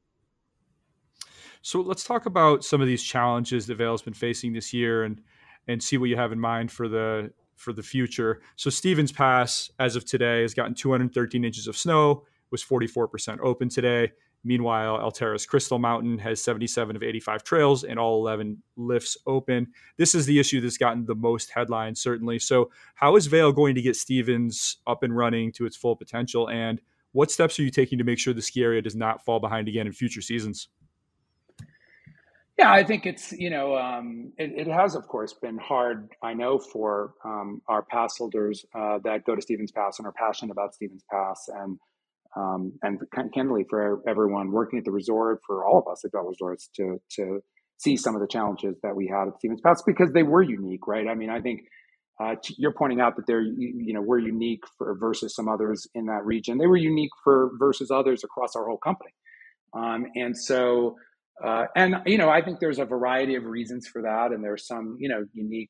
So 1.62 1.82
let's 1.82 2.04
talk 2.04 2.26
about 2.26 2.64
some 2.64 2.82
of 2.82 2.88
these 2.88 3.04
challenges 3.04 3.68
that 3.68 3.76
Vail's 3.76 4.02
been 4.02 4.14
facing 4.14 4.54
this 4.54 4.74
year 4.74 5.04
and 5.04 5.22
and 5.68 5.84
see 5.84 5.98
what 5.98 6.10
you 6.10 6.16
have 6.16 6.32
in 6.32 6.40
mind 6.40 6.72
for 6.72 6.88
the 6.88 7.32
for 7.56 7.74
the 7.74 7.84
future. 7.84 8.42
So 8.56 8.70
Stevens 8.70 9.12
Pass, 9.12 9.70
as 9.80 9.96
of 9.96 10.06
today, 10.06 10.42
has 10.42 10.54
gotten 10.54 10.74
213 10.74 11.44
inches 11.44 11.68
of 11.68 11.78
snow, 11.78 12.24
was 12.52 12.64
44% 12.64 13.40
open 13.42 13.68
today. 13.70 14.12
Meanwhile, 14.46 15.00
Alterra's 15.00 15.46
Crystal 15.46 15.78
Mountain 15.78 16.18
has 16.20 16.42
77 16.42 16.96
of 16.96 17.04
85 17.04 17.44
trails 17.44 17.84
and 17.84 18.00
all 18.00 18.26
11 18.26 18.64
lifts 18.78 19.18
open. 19.28 19.68
This 19.98 20.16
is 20.16 20.26
the 20.26 20.40
issue 20.40 20.62
that's 20.62 20.78
gotten 20.78 21.06
the 21.06 21.16
most 21.16 21.52
headlines, 21.52 22.00
certainly. 22.00 22.40
So, 22.40 22.72
how 22.96 23.18
is 23.18 23.28
Vail 23.28 23.52
going 23.52 23.76
to 23.76 23.82
get 23.82 23.98
Stevens 23.98 24.78
up 24.88 25.04
and 25.04 25.16
running 25.16 25.52
to 25.54 25.66
its 25.66 25.76
full 25.76 25.98
potential? 25.98 26.50
And 26.50 26.80
what 27.12 27.32
steps 27.32 27.60
are 27.60 27.64
you 27.64 27.70
taking 27.70 27.98
to 27.98 28.06
make 28.06 28.20
sure 28.20 28.34
the 28.34 28.42
ski 28.42 28.64
area 28.64 28.82
does 28.82 28.96
not 28.96 29.26
fall 29.26 29.42
behind 29.42 29.68
again 29.68 29.88
in 29.88 29.92
future 29.92 30.22
seasons? 30.22 30.70
Yeah, 32.60 32.74
I 32.74 32.84
think 32.84 33.06
it's, 33.06 33.32
you 33.32 33.50
know, 33.50 33.78
um, 33.78 34.34
it, 34.38 34.68
it, 34.68 34.68
has, 34.68 34.94
of 34.94 35.08
course, 35.08 35.34
been 35.34 35.58
hard, 35.58 36.10
I 36.22 36.34
know, 36.34 36.60
for 36.60 37.14
um, 37.24 37.62
our 37.70 37.84
pass 37.84 38.18
holders 38.18 38.66
uh, 38.76 39.00
that 39.06 39.24
go 39.24 39.34
to 39.34 39.42
Stevens 39.42 39.72
Pass 39.72 39.98
and 39.98 40.06
are 40.06 40.12
passionate 40.12 40.52
about 40.52 40.76
Stevens 40.76 41.06
Pass. 41.10 41.48
And 41.48 41.80
um, 42.36 42.74
and 42.84 43.00
candidly 43.34 43.66
for 43.70 44.02
everyone 44.08 44.52
working 44.52 44.78
at 44.78 44.86
the 44.86 44.92
resort, 44.92 45.40
for 45.48 45.66
all 45.66 45.80
of 45.80 45.88
us 45.90 46.04
at 46.04 46.12
Vail 46.12 46.24
Resorts 46.24 46.70
to 46.76 47.02
to 47.16 47.40
see 47.78 47.96
some 47.96 48.14
of 48.14 48.22
the 48.22 48.28
challenges 48.28 48.76
that 48.84 48.94
we 48.94 49.08
had 49.08 49.30
at 49.30 49.38
Stevens 49.38 49.62
Pass 49.62 49.82
because 49.82 50.12
they 50.14 50.24
were 50.24 50.44
unique, 50.44 50.86
right? 50.86 51.08
I 51.08 51.16
mean, 51.16 51.30
I 51.30 51.40
think 51.40 51.62
uh, 52.22 52.36
you're 52.58 52.74
pointing 52.74 53.00
out 53.00 53.16
that 53.16 53.26
they're 53.26 53.42
you 53.42 53.94
know 53.94 54.02
we're 54.02 54.20
unique 54.20 54.64
for 54.78 54.96
versus 55.00 55.34
some 55.34 55.48
others 55.48 55.88
in 55.96 56.08
that 56.08 56.26
region. 56.26 56.58
They 56.58 56.68
were 56.68 56.78
unique 56.78 57.12
for 57.24 57.52
versus 57.58 57.90
others 57.90 58.24
across 58.26 58.56
our 58.58 58.66
whole 58.66 58.78
company, 58.78 59.12
um, 59.74 60.06
and 60.16 60.38
so 60.38 60.98
uh, 61.44 61.66
and 61.76 61.96
you 62.06 62.18
know 62.18 62.30
I 62.30 62.42
think 62.42 62.60
there's 62.60 62.80
a 62.80 62.86
variety 62.86 63.36
of 63.36 63.46
reasons 63.46 63.88
for 63.88 64.02
that, 64.02 64.32
and 64.32 64.44
there's 64.44 64.68
some 64.68 64.98
you 65.00 65.10
know 65.10 65.26
unique 65.34 65.70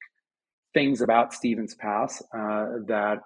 things 0.74 1.02
about 1.02 1.34
Stevens 1.34 1.76
Pass 1.76 2.22
uh, 2.34 2.66
that 2.88 3.20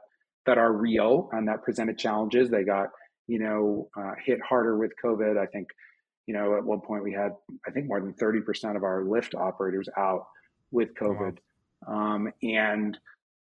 that 0.45 0.57
are 0.57 0.71
real 0.71 1.29
and 1.31 1.47
that 1.47 1.63
presented 1.63 1.97
challenges. 1.97 2.49
They 2.49 2.63
got 2.63 2.89
you 3.27 3.39
know 3.39 3.89
uh, 3.97 4.13
hit 4.23 4.39
harder 4.41 4.77
with 4.77 4.91
COVID. 5.03 5.37
I 5.37 5.45
think 5.45 5.69
you 6.25 6.33
know 6.33 6.57
at 6.57 6.63
one 6.63 6.81
point 6.81 7.03
we 7.03 7.13
had 7.13 7.31
I 7.67 7.71
think 7.71 7.87
more 7.87 8.01
than 8.01 8.13
thirty 8.13 8.41
percent 8.41 8.77
of 8.77 8.83
our 8.83 9.03
lift 9.03 9.35
operators 9.35 9.87
out 9.97 10.25
with 10.71 10.95
COVID, 10.95 11.37
wow. 11.87 11.93
um, 11.93 12.33
and 12.41 12.97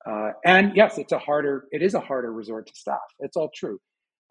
uh, 0.07 0.33
and 0.45 0.73
yes, 0.75 0.99
it's 0.99 1.13
a 1.13 1.19
harder 1.19 1.65
it 1.73 1.83
is 1.83 1.95
a 1.95 2.01
harder 2.01 2.33
resort 2.33 2.67
to 2.67 2.75
staff. 2.75 2.99
It's 3.19 3.37
all 3.37 3.51
true. 3.55 3.81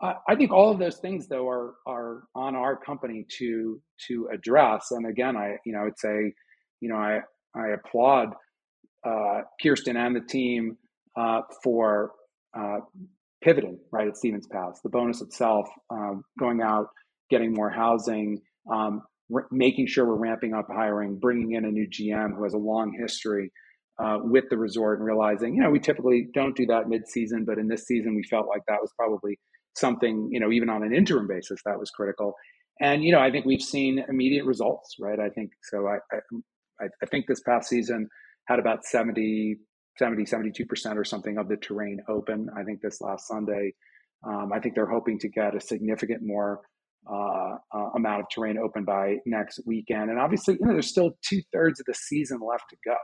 I 0.02 0.36
think 0.36 0.52
all 0.52 0.72
of 0.72 0.80
those 0.80 0.98
things, 0.98 1.28
though, 1.28 1.48
are 1.50 1.74
are 1.86 2.24
on 2.36 2.56
our 2.56 2.78
company 2.78 3.26
to 3.40 3.82
to 4.08 4.30
address. 4.34 4.92
And 4.92 5.06
again, 5.08 5.36
I 5.36 5.58
you 5.66 5.74
know, 5.74 5.84
would 5.84 6.00
say, 6.00 6.34
you 6.80 6.90
know, 6.90 6.96
I 6.96 7.20
I 7.56 7.70
applaud 7.70 8.30
uh, 9.06 9.42
Kirsten 9.62 9.98
and 9.98 10.16
the 10.16 10.22
team 10.22 10.78
uh, 11.18 11.42
for 11.64 12.12
uh, 12.58 12.80
pivoting 13.44 13.80
right 13.92 14.08
at 14.08 14.18
Stevens 14.18 14.48
Pass. 14.48 14.80
The 14.84 14.90
bonus 14.90 15.22
itself, 15.22 15.68
um, 15.90 16.24
going 16.40 16.62
out, 16.62 16.88
getting 17.30 17.54
more 17.54 17.70
housing, 17.70 18.42
um, 18.72 19.02
r- 19.34 19.48
making 19.52 19.88
sure 19.88 20.06
we're 20.06 20.16
ramping 20.16 20.54
up 20.54 20.68
hiring, 20.74 21.20
bringing 21.20 21.54
in 21.54 21.66
a 21.66 21.72
new 21.72 21.88
GM 21.90 22.36
who 22.36 22.44
has 22.44 22.54
a 22.54 22.58
long 22.58 22.94
history. 22.98 23.52
Uh, 24.02 24.18
with 24.24 24.46
the 24.50 24.58
resort 24.58 24.98
and 24.98 25.06
realizing, 25.06 25.54
you 25.54 25.62
know, 25.62 25.70
we 25.70 25.78
typically 25.78 26.30
don't 26.34 26.56
do 26.56 26.66
that 26.66 26.88
mid-season, 26.88 27.44
but 27.44 27.58
in 27.58 27.68
this 27.68 27.86
season 27.86 28.16
we 28.16 28.24
felt 28.24 28.48
like 28.48 28.62
that 28.66 28.78
was 28.82 28.90
probably 28.98 29.38
something, 29.76 30.30
you 30.32 30.40
know, 30.40 30.52
even 30.52 30.70
on 30.70 30.84
an 30.84 30.94
interim 30.94 31.28
basis, 31.28 31.60
that 31.66 31.80
was 31.80 31.90
critical. 31.92 32.34
And, 32.82 33.04
you 33.04 33.12
know, 33.12 33.20
I 33.20 33.32
think 33.32 33.46
we've 33.46 33.62
seen 33.62 34.04
immediate 34.08 34.46
results, 34.46 34.96
right? 35.00 35.20
I 35.20 35.30
think 35.30 35.52
so. 35.64 35.88
I, 35.88 35.98
I, 36.82 36.88
I 37.02 37.06
think 37.08 37.26
this 37.28 37.42
past 37.42 37.70
season 37.70 38.08
had 38.46 38.60
about 38.60 38.86
70, 38.86 39.58
70, 39.98 40.24
72% 40.24 40.96
or 40.96 41.04
something 41.04 41.38
of 41.38 41.50
the 41.50 41.58
terrain 41.58 42.00
open. 42.08 42.48
I 42.58 42.64
think 42.64 42.82
this 42.82 43.02
last 43.02 43.28
Sunday, 43.28 43.74
um, 44.26 44.52
I 44.54 44.60
think 44.60 44.76
they're 44.76 44.90
hoping 44.90 45.20
to 45.20 45.30
get 45.30 45.56
a 45.56 45.60
significant 45.60 46.22
more 46.24 46.62
uh, 47.10 47.56
uh, 47.74 47.90
amount 47.96 48.22
of 48.22 48.28
terrain 48.34 48.58
open 48.58 48.86
by 48.86 49.18
next 49.26 49.60
weekend. 49.66 50.10
And 50.10 50.20
obviously, 50.20 50.56
you 50.60 50.66
know, 50.66 50.74
there's 50.74 50.90
still 50.90 51.12
two 51.22 51.42
thirds 51.52 51.80
of 51.80 51.86
the 51.86 51.94
season 51.94 52.40
left 52.40 52.66
to 52.70 52.78
go. 52.86 52.96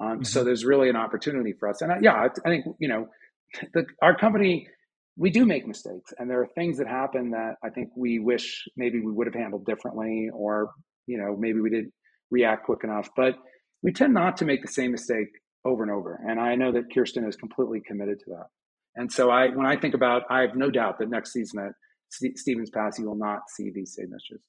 Um, 0.00 0.12
mm-hmm. 0.12 0.22
So 0.24 0.44
there's 0.44 0.64
really 0.64 0.88
an 0.88 0.96
opportunity 0.96 1.52
for 1.58 1.68
us. 1.68 1.82
And 1.82 1.92
I, 1.92 1.98
yeah, 2.00 2.12
I, 2.12 2.26
I 2.46 2.48
think, 2.48 2.66
you 2.78 2.88
know, 2.88 3.08
the, 3.74 3.84
our 4.00 4.16
company 4.16 4.68
we 5.16 5.30
do 5.30 5.44
make 5.44 5.66
mistakes 5.66 6.12
and 6.18 6.30
there 6.30 6.40
are 6.40 6.48
things 6.54 6.78
that 6.78 6.86
happen 6.86 7.30
that 7.30 7.54
i 7.62 7.68
think 7.68 7.90
we 7.96 8.18
wish 8.18 8.66
maybe 8.76 9.00
we 9.00 9.12
would 9.12 9.26
have 9.26 9.34
handled 9.34 9.64
differently 9.66 10.30
or 10.32 10.70
you 11.06 11.18
know 11.18 11.36
maybe 11.36 11.60
we 11.60 11.70
didn't 11.70 11.92
react 12.30 12.64
quick 12.64 12.80
enough 12.84 13.08
but 13.16 13.36
we 13.82 13.92
tend 13.92 14.14
not 14.14 14.36
to 14.36 14.44
make 14.44 14.62
the 14.62 14.72
same 14.72 14.92
mistake 14.92 15.28
over 15.64 15.82
and 15.82 15.92
over 15.92 16.20
and 16.26 16.40
i 16.40 16.54
know 16.54 16.72
that 16.72 16.92
kirsten 16.92 17.26
is 17.28 17.36
completely 17.36 17.80
committed 17.86 18.18
to 18.18 18.30
that 18.30 18.46
and 18.96 19.12
so 19.12 19.30
i 19.30 19.48
when 19.48 19.66
i 19.66 19.76
think 19.76 19.94
about 19.94 20.22
i 20.30 20.40
have 20.40 20.56
no 20.56 20.70
doubt 20.70 20.98
that 20.98 21.10
next 21.10 21.32
season 21.32 21.60
at 21.60 21.72
stevens 22.36 22.70
pass 22.70 22.98
you 22.98 23.06
will 23.06 23.14
not 23.14 23.40
see 23.48 23.70
these 23.70 23.94
same 23.94 24.12
issues 24.14 24.40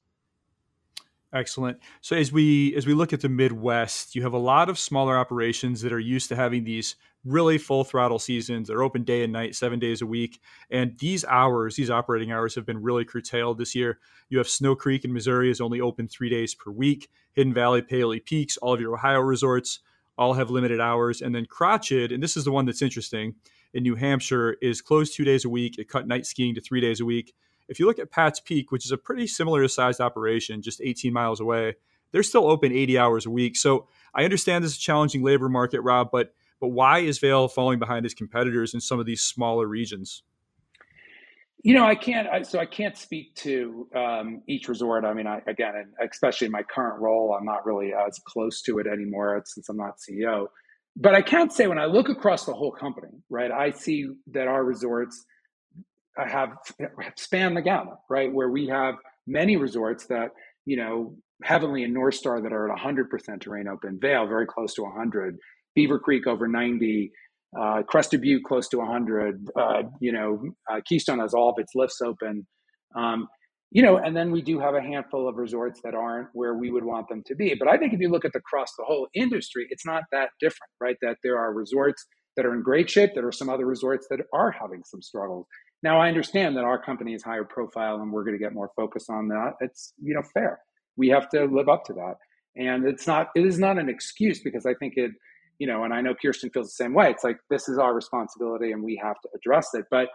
Excellent. 1.34 1.80
So 2.02 2.16
as 2.16 2.32
we 2.32 2.76
as 2.76 2.86
we 2.86 2.94
look 2.94 3.12
at 3.12 3.22
the 3.22 3.28
Midwest, 3.28 4.14
you 4.14 4.22
have 4.22 4.34
a 4.34 4.38
lot 4.38 4.70
of 4.70 4.78
smaller 4.78 5.18
operations 5.18 5.82
that 5.82 5.92
are 5.92 6.00
used 6.00 6.30
to 6.30 6.36
having 6.36 6.64
these 6.64 6.96
really 7.26 7.58
full 7.58 7.84
throttle 7.84 8.20
seasons. 8.20 8.68
They're 8.68 8.84
open 8.84 9.04
day 9.04 9.24
and 9.24 9.32
night, 9.34 9.56
seven 9.56 9.80
days 9.80 10.02
a 10.02 10.06
week, 10.06 10.40
and 10.70 10.98
these 11.00 11.24
hours, 11.26 11.76
these 11.76 11.90
operating 11.90 12.32
hours, 12.32 12.56
have 12.56 12.66
been 12.66 12.82
really 12.82 13.06
curtailed 13.06 13.58
this 13.58 13.76
year. 13.76 14.00
You 14.30 14.38
have 14.38 14.48
Snow 14.50 14.76
Creek 14.76 15.06
in 15.06 15.14
Missouri 15.14 15.50
is 15.50 15.62
only 15.62 15.82
open 15.82 16.08
three 16.08 16.30
days 16.30 16.54
per 16.54 16.72
week. 16.72 17.10
Hidden 17.34 17.54
Valley, 17.54 17.82
Paoli 17.82 18.20
Peaks, 18.20 18.58
all 18.58 18.74
of 18.74 18.82
your 18.82 18.94
Ohio 18.94 19.20
resorts 19.20 19.80
all 20.18 20.34
have 20.34 20.52
limited 20.52 20.80
hours, 20.80 21.22
and 21.22 21.34
then 21.34 21.46
Crotched, 21.46 22.12
and 22.12 22.22
this 22.22 22.38
is 22.38 22.46
the 22.46 22.52
one 22.52 22.66
that's 22.66 22.84
interesting 22.84 23.36
in 23.74 23.82
New 23.82 23.96
Hampshire, 23.96 24.58
is 24.62 24.82
closed 24.82 25.16
two 25.16 25.24
days 25.24 25.44
a 25.44 25.50
week. 25.50 25.80
It 25.80 25.90
cut 25.90 26.08
night 26.08 26.28
skiing 26.28 26.54
to 26.54 26.62
three 26.62 26.82
days 26.82 27.00
a 27.00 27.06
week 27.06 27.34
if 27.68 27.80
you 27.80 27.86
look 27.86 28.00
at 28.00 28.12
Pat's 28.12 28.40
Peak, 28.40 28.72
which 28.72 28.86
is 28.86 28.92
a 28.92 28.98
pretty 28.98 29.28
similar 29.28 29.68
sized 29.68 30.02
operation, 30.02 30.62
just 30.62 30.82
18 30.82 31.14
miles 31.14 31.40
away, 31.40 31.76
they're 32.12 32.24
still 32.24 32.48
open 32.50 32.72
80 32.72 32.98
hours 32.98 33.26
a 33.26 33.30
week. 33.30 33.58
So 33.58 33.88
I 34.14 34.24
understand 34.24 34.64
this 34.64 34.74
is 34.74 34.78
a 34.78 34.82
challenging 34.82 35.24
labor 35.24 35.50
market, 35.50 35.82
Rob, 35.82 36.10
but 36.12 36.34
but 36.64 36.70
why 36.70 37.00
is 37.00 37.20
Vail 37.20 37.50
falling 37.50 37.78
behind 37.78 38.06
its 38.06 38.14
competitors 38.14 38.74
in 38.74 38.80
some 38.80 38.98
of 38.98 39.06
these 39.06 39.20
smaller 39.20 39.68
regions? 39.68 40.24
You 41.62 41.74
know, 41.74 41.84
I 41.84 41.94
can't. 41.94 42.26
I, 42.30 42.42
so 42.44 42.58
I 42.58 42.66
can't 42.66 42.98
speak 42.98 43.36
to 43.36 43.90
um, 43.94 44.44
each 44.48 44.70
resort. 44.70 45.04
I 45.04 45.14
mean, 45.14 45.28
I, 45.28 45.42
again, 45.46 45.74
especially 46.02 46.46
in 46.46 46.52
my 46.54 46.64
current 46.64 47.02
role, 47.02 47.36
I'm 47.38 47.44
not 47.44 47.66
really 47.66 47.92
as 47.94 48.18
close 48.26 48.62
to 48.62 48.80
it 48.80 48.88
anymore 48.88 49.44
since 49.46 49.68
I'm 49.68 49.76
not 49.76 49.96
CEO. 49.98 50.48
But 50.96 51.16
I 51.16 51.22
can't 51.22 51.52
say 51.52 51.68
when 51.68 51.80
I 51.80 51.84
look 51.84 52.08
across 52.08 52.46
the 52.46 52.54
whole 52.54 52.72
company, 52.72 53.12
right? 53.30 53.52
I 53.52 53.72
see 53.72 54.08
that 54.32 54.48
our 54.48 54.64
resorts 54.64 55.26
have 56.16 56.52
spanned 57.18 57.58
the 57.58 57.62
gamut, 57.62 57.98
right? 58.10 58.32
Where 58.32 58.50
we 58.50 58.68
have 58.68 58.96
many 59.28 59.58
resorts 59.58 60.06
that, 60.06 60.30
you 60.64 60.78
know, 60.78 61.18
Heavenly 61.44 61.84
and 61.84 61.94
Northstar 61.94 62.42
that 62.42 62.54
are 62.54 62.72
at 62.72 62.80
100% 62.80 63.42
terrain 63.42 63.68
open, 63.68 64.00
Vail 64.00 64.28
very 64.28 64.46
close 64.46 64.74
to 64.76 64.84
100, 64.84 65.38
Beaver 65.76 66.00
Creek 66.00 66.28
over 66.28 66.48
90, 66.48 67.12
uh, 67.60 67.84
Crested 67.84 68.22
Butte 68.22 68.44
close 68.44 68.68
to 68.70 68.78
100, 68.78 69.50
uh, 69.56 69.84
you 70.00 70.12
know, 70.12 70.44
uh, 70.72 70.82
Keystone 70.86 71.20
has 71.20 71.34
all 71.34 71.50
of 71.50 71.56
its 71.58 71.74
lifts 71.76 72.02
open. 72.02 72.48
Um, 72.96 73.28
you 73.72 73.82
know, 73.82 73.98
and 73.98 74.16
then 74.16 74.32
we 74.32 74.44
do 74.44 74.60
have 74.60 74.76
a 74.76 74.82
handful 74.82 75.28
of 75.28 75.38
resorts 75.38 75.82
that 75.84 75.96
aren't 75.96 76.28
where 76.34 76.54
we 76.54 76.70
would 76.70 76.86
want 76.86 77.10
them 77.10 77.24
to 77.26 77.36
be. 77.36 77.56
But 77.58 77.68
I 77.68 77.78
think 77.78 77.92
if 77.92 78.00
you 78.00 78.10
look 78.10 78.24
at 78.24 78.32
the, 78.34 78.40
across 78.40 78.70
the 78.78 78.86
whole 78.86 79.08
industry, 79.16 79.66
it's 79.72 79.86
not 79.86 80.04
that 80.12 80.30
different, 80.40 80.70
right? 80.80 80.96
That 81.02 81.18
there 81.24 81.40
are 81.40 81.52
resorts 81.52 82.06
that 82.36 82.46
are 82.46 82.54
in 82.54 82.62
great 82.62 82.90
shape, 82.90 83.12
there 83.14 83.28
are 83.28 83.32
some 83.32 83.50
other 83.50 83.66
resorts 83.66 84.08
that 84.10 84.20
are 84.34 84.52
having 84.52 84.84
some 84.86 85.02
struggles. 85.02 85.48
Now 85.82 86.00
I 86.00 86.08
understand 86.08 86.56
that 86.58 86.64
our 86.64 86.82
company 86.82 87.14
is 87.14 87.24
higher 87.24 87.44
profile 87.44 87.96
and 87.96 88.12
we're 88.12 88.24
going 88.24 88.38
to 88.38 88.44
get 88.44 88.54
more 88.54 88.72
focus 88.76 89.06
on 89.10 89.28
that. 89.30 89.54
It's 89.60 89.94
you 90.02 90.14
know 90.16 90.24
fair. 90.34 90.60
We 90.96 91.10
have 91.10 91.30
to 91.30 91.46
live 91.46 91.70
up 91.70 91.84
to 91.86 91.94
that, 91.94 92.16
and 92.56 92.86
it's 92.86 93.06
not 93.06 93.30
it 93.36 93.46
is 93.46 93.60
not 93.60 93.78
an 93.78 93.90
excuse 93.90 94.42
because 94.42 94.66
I 94.66 94.74
think 94.76 94.94
it 94.96 95.12
you 95.60 95.68
know, 95.68 95.84
and 95.84 95.94
I 95.94 96.02
know 96.02 96.14
Kirsten 96.14 96.50
feels 96.50 96.68
the 96.68 96.84
same 96.84 96.94
way. 96.94 97.10
It's 97.10 97.24
like 97.24 97.38
this 97.50 97.70
is 97.70 97.78
our 97.78 97.94
responsibility 97.94 98.72
and 98.72 98.84
we 98.84 99.00
have 99.02 99.16
to 99.22 99.30
address 99.36 99.68
it. 99.74 99.86
But 99.90 100.10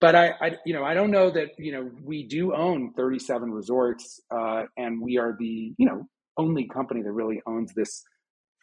but 0.00 0.14
I, 0.14 0.30
I 0.40 0.56
you 0.66 0.74
know 0.74 0.84
I 0.84 0.94
don't 0.94 1.10
know 1.10 1.30
that 1.30 1.50
you 1.58 1.72
know 1.72 1.90
we 2.02 2.26
do 2.26 2.54
own 2.54 2.92
37 2.94 3.50
resorts 3.50 4.20
uh, 4.30 4.64
and 4.76 5.00
we 5.00 5.18
are 5.18 5.36
the 5.38 5.74
you 5.76 5.86
know 5.86 6.06
only 6.38 6.66
company 6.68 7.02
that 7.02 7.12
really 7.12 7.40
owns 7.46 7.72
this 7.74 8.02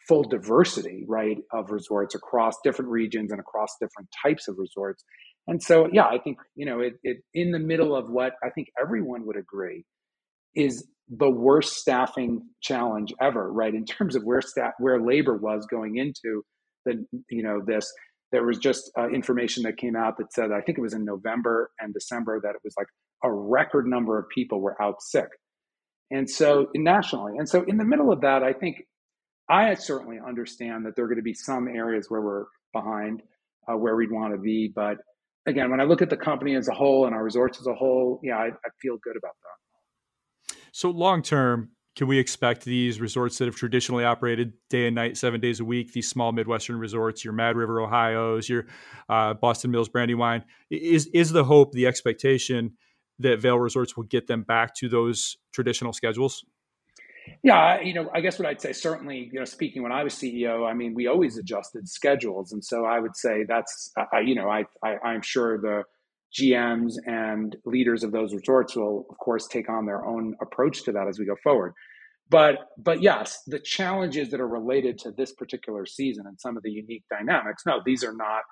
full 0.08 0.24
diversity 0.24 1.04
right 1.06 1.38
of 1.52 1.70
resorts 1.70 2.14
across 2.14 2.54
different 2.64 2.90
regions 2.90 3.30
and 3.30 3.40
across 3.40 3.76
different 3.80 4.08
types 4.24 4.48
of 4.48 4.56
resorts 4.58 5.04
and 5.46 5.62
so, 5.62 5.88
yeah, 5.92 6.04
I 6.04 6.18
think, 6.18 6.38
you 6.54 6.66
know, 6.66 6.80
it, 6.80 6.94
it 7.02 7.18
in 7.34 7.50
the 7.50 7.58
middle 7.58 7.96
of 7.96 8.08
what 8.08 8.34
I 8.44 8.50
think 8.50 8.68
everyone 8.80 9.26
would 9.26 9.36
agree 9.36 9.84
is 10.54 10.86
the 11.10 11.30
worst 11.30 11.74
staffing 11.74 12.42
challenge 12.62 13.12
ever, 13.20 13.52
right? 13.52 13.74
In 13.74 13.84
terms 13.84 14.14
of 14.14 14.22
where 14.22 14.40
staff, 14.40 14.72
where 14.78 15.00
labor 15.00 15.36
was 15.36 15.66
going 15.66 15.96
into 15.96 16.42
the, 16.84 17.04
you 17.28 17.42
know, 17.42 17.60
this, 17.66 17.92
there 18.32 18.46
was 18.46 18.58
just 18.58 18.90
uh, 18.96 19.08
information 19.08 19.64
that 19.64 19.76
came 19.76 19.96
out 19.96 20.16
that 20.18 20.32
said, 20.32 20.52
I 20.52 20.60
think 20.60 20.78
it 20.78 20.82
was 20.82 20.94
in 20.94 21.04
November 21.04 21.70
and 21.80 21.92
December 21.92 22.40
that 22.42 22.50
it 22.50 22.60
was 22.62 22.74
like 22.78 22.86
a 23.24 23.32
record 23.32 23.86
number 23.86 24.18
of 24.18 24.28
people 24.28 24.60
were 24.60 24.80
out 24.80 25.02
sick. 25.02 25.28
And 26.12 26.30
so 26.30 26.68
nationally, 26.74 27.38
and 27.38 27.48
so 27.48 27.64
in 27.66 27.76
the 27.76 27.84
middle 27.84 28.12
of 28.12 28.20
that, 28.20 28.42
I 28.42 28.52
think 28.52 28.84
I 29.48 29.74
certainly 29.74 30.18
understand 30.24 30.86
that 30.86 30.94
there 30.94 31.04
are 31.04 31.08
going 31.08 31.16
to 31.16 31.22
be 31.22 31.34
some 31.34 31.66
areas 31.66 32.06
where 32.08 32.20
we're 32.20 32.44
behind, 32.72 33.22
uh, 33.68 33.76
where 33.76 33.96
we'd 33.96 34.12
want 34.12 34.32
to 34.32 34.38
be, 34.38 34.72
but 34.74 34.98
again, 35.46 35.70
when 35.70 35.80
I 35.80 35.84
look 35.84 36.02
at 36.02 36.10
the 36.10 36.16
company 36.16 36.54
as 36.54 36.68
a 36.68 36.74
whole 36.74 37.06
and 37.06 37.14
our 37.14 37.24
resorts 37.24 37.58
as 37.60 37.66
a 37.66 37.74
whole, 37.74 38.20
yeah, 38.22 38.36
I, 38.36 38.46
I 38.46 38.68
feel 38.80 38.96
good 39.02 39.16
about 39.16 39.34
that. 39.42 39.69
So 40.72 40.90
long 40.90 41.22
term, 41.22 41.70
can 41.96 42.06
we 42.06 42.18
expect 42.18 42.64
these 42.64 43.00
resorts 43.00 43.38
that 43.38 43.46
have 43.46 43.56
traditionally 43.56 44.04
operated 44.04 44.52
day 44.68 44.86
and 44.86 44.94
night, 44.94 45.16
seven 45.16 45.40
days 45.40 45.60
a 45.60 45.64
week, 45.64 45.92
these 45.92 46.08
small 46.08 46.32
Midwestern 46.32 46.78
resorts, 46.78 47.24
your 47.24 47.34
Mad 47.34 47.56
River 47.56 47.80
Ohio's, 47.80 48.48
your 48.48 48.66
uh, 49.08 49.34
Boston 49.34 49.70
Mills 49.70 49.88
Brandywine, 49.88 50.44
is 50.70 51.06
is 51.12 51.30
the 51.30 51.44
hope, 51.44 51.72
the 51.72 51.86
expectation 51.86 52.76
that 53.18 53.40
Vail 53.40 53.58
Resorts 53.58 53.96
will 53.96 54.04
get 54.04 54.26
them 54.26 54.42
back 54.42 54.74
to 54.76 54.88
those 54.88 55.36
traditional 55.52 55.92
schedules? 55.92 56.44
Yeah, 57.42 57.80
you 57.80 57.92
know, 57.92 58.08
I 58.14 58.20
guess 58.20 58.38
what 58.38 58.48
I'd 58.48 58.60
say 58.60 58.72
certainly, 58.72 59.28
you 59.32 59.38
know, 59.38 59.44
speaking 59.44 59.82
when 59.82 59.92
I 59.92 60.02
was 60.02 60.14
CEO, 60.14 60.68
I 60.68 60.72
mean, 60.72 60.94
we 60.94 61.06
always 61.06 61.36
adjusted 61.36 61.88
schedules, 61.88 62.52
and 62.52 62.64
so 62.64 62.84
I 62.84 62.98
would 62.98 63.16
say 63.16 63.44
that's, 63.46 63.92
I, 64.12 64.20
you 64.20 64.34
know, 64.34 64.48
I, 64.48 64.64
I 64.82 64.96
I'm 65.04 65.22
sure 65.22 65.58
the 65.60 65.82
GMs 66.38 66.94
and 67.06 67.56
leaders 67.64 68.04
of 68.04 68.12
those 68.12 68.34
resorts 68.34 68.76
will, 68.76 69.06
of 69.10 69.18
course, 69.18 69.46
take 69.46 69.68
on 69.68 69.86
their 69.86 70.04
own 70.04 70.34
approach 70.40 70.84
to 70.84 70.92
that 70.92 71.08
as 71.08 71.18
we 71.18 71.26
go 71.26 71.36
forward. 71.42 71.72
But 72.28 72.58
but 72.78 73.02
yes, 73.02 73.42
the 73.46 73.58
challenges 73.58 74.30
that 74.30 74.40
are 74.40 74.48
related 74.48 74.98
to 74.98 75.10
this 75.10 75.32
particular 75.32 75.84
season 75.84 76.26
and 76.26 76.40
some 76.40 76.56
of 76.56 76.62
the 76.62 76.70
unique 76.70 77.04
dynamics. 77.10 77.64
No, 77.66 77.80
these 77.84 78.04
are 78.04 78.14
not. 78.14 78.42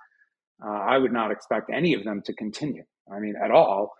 Uh, 0.64 0.70
I 0.70 0.98
would 0.98 1.12
not 1.12 1.30
expect 1.30 1.70
any 1.72 1.94
of 1.94 2.02
them 2.02 2.20
to 2.24 2.32
continue. 2.32 2.82
I 3.12 3.20
mean, 3.20 3.34
at 3.42 3.52
all. 3.52 3.92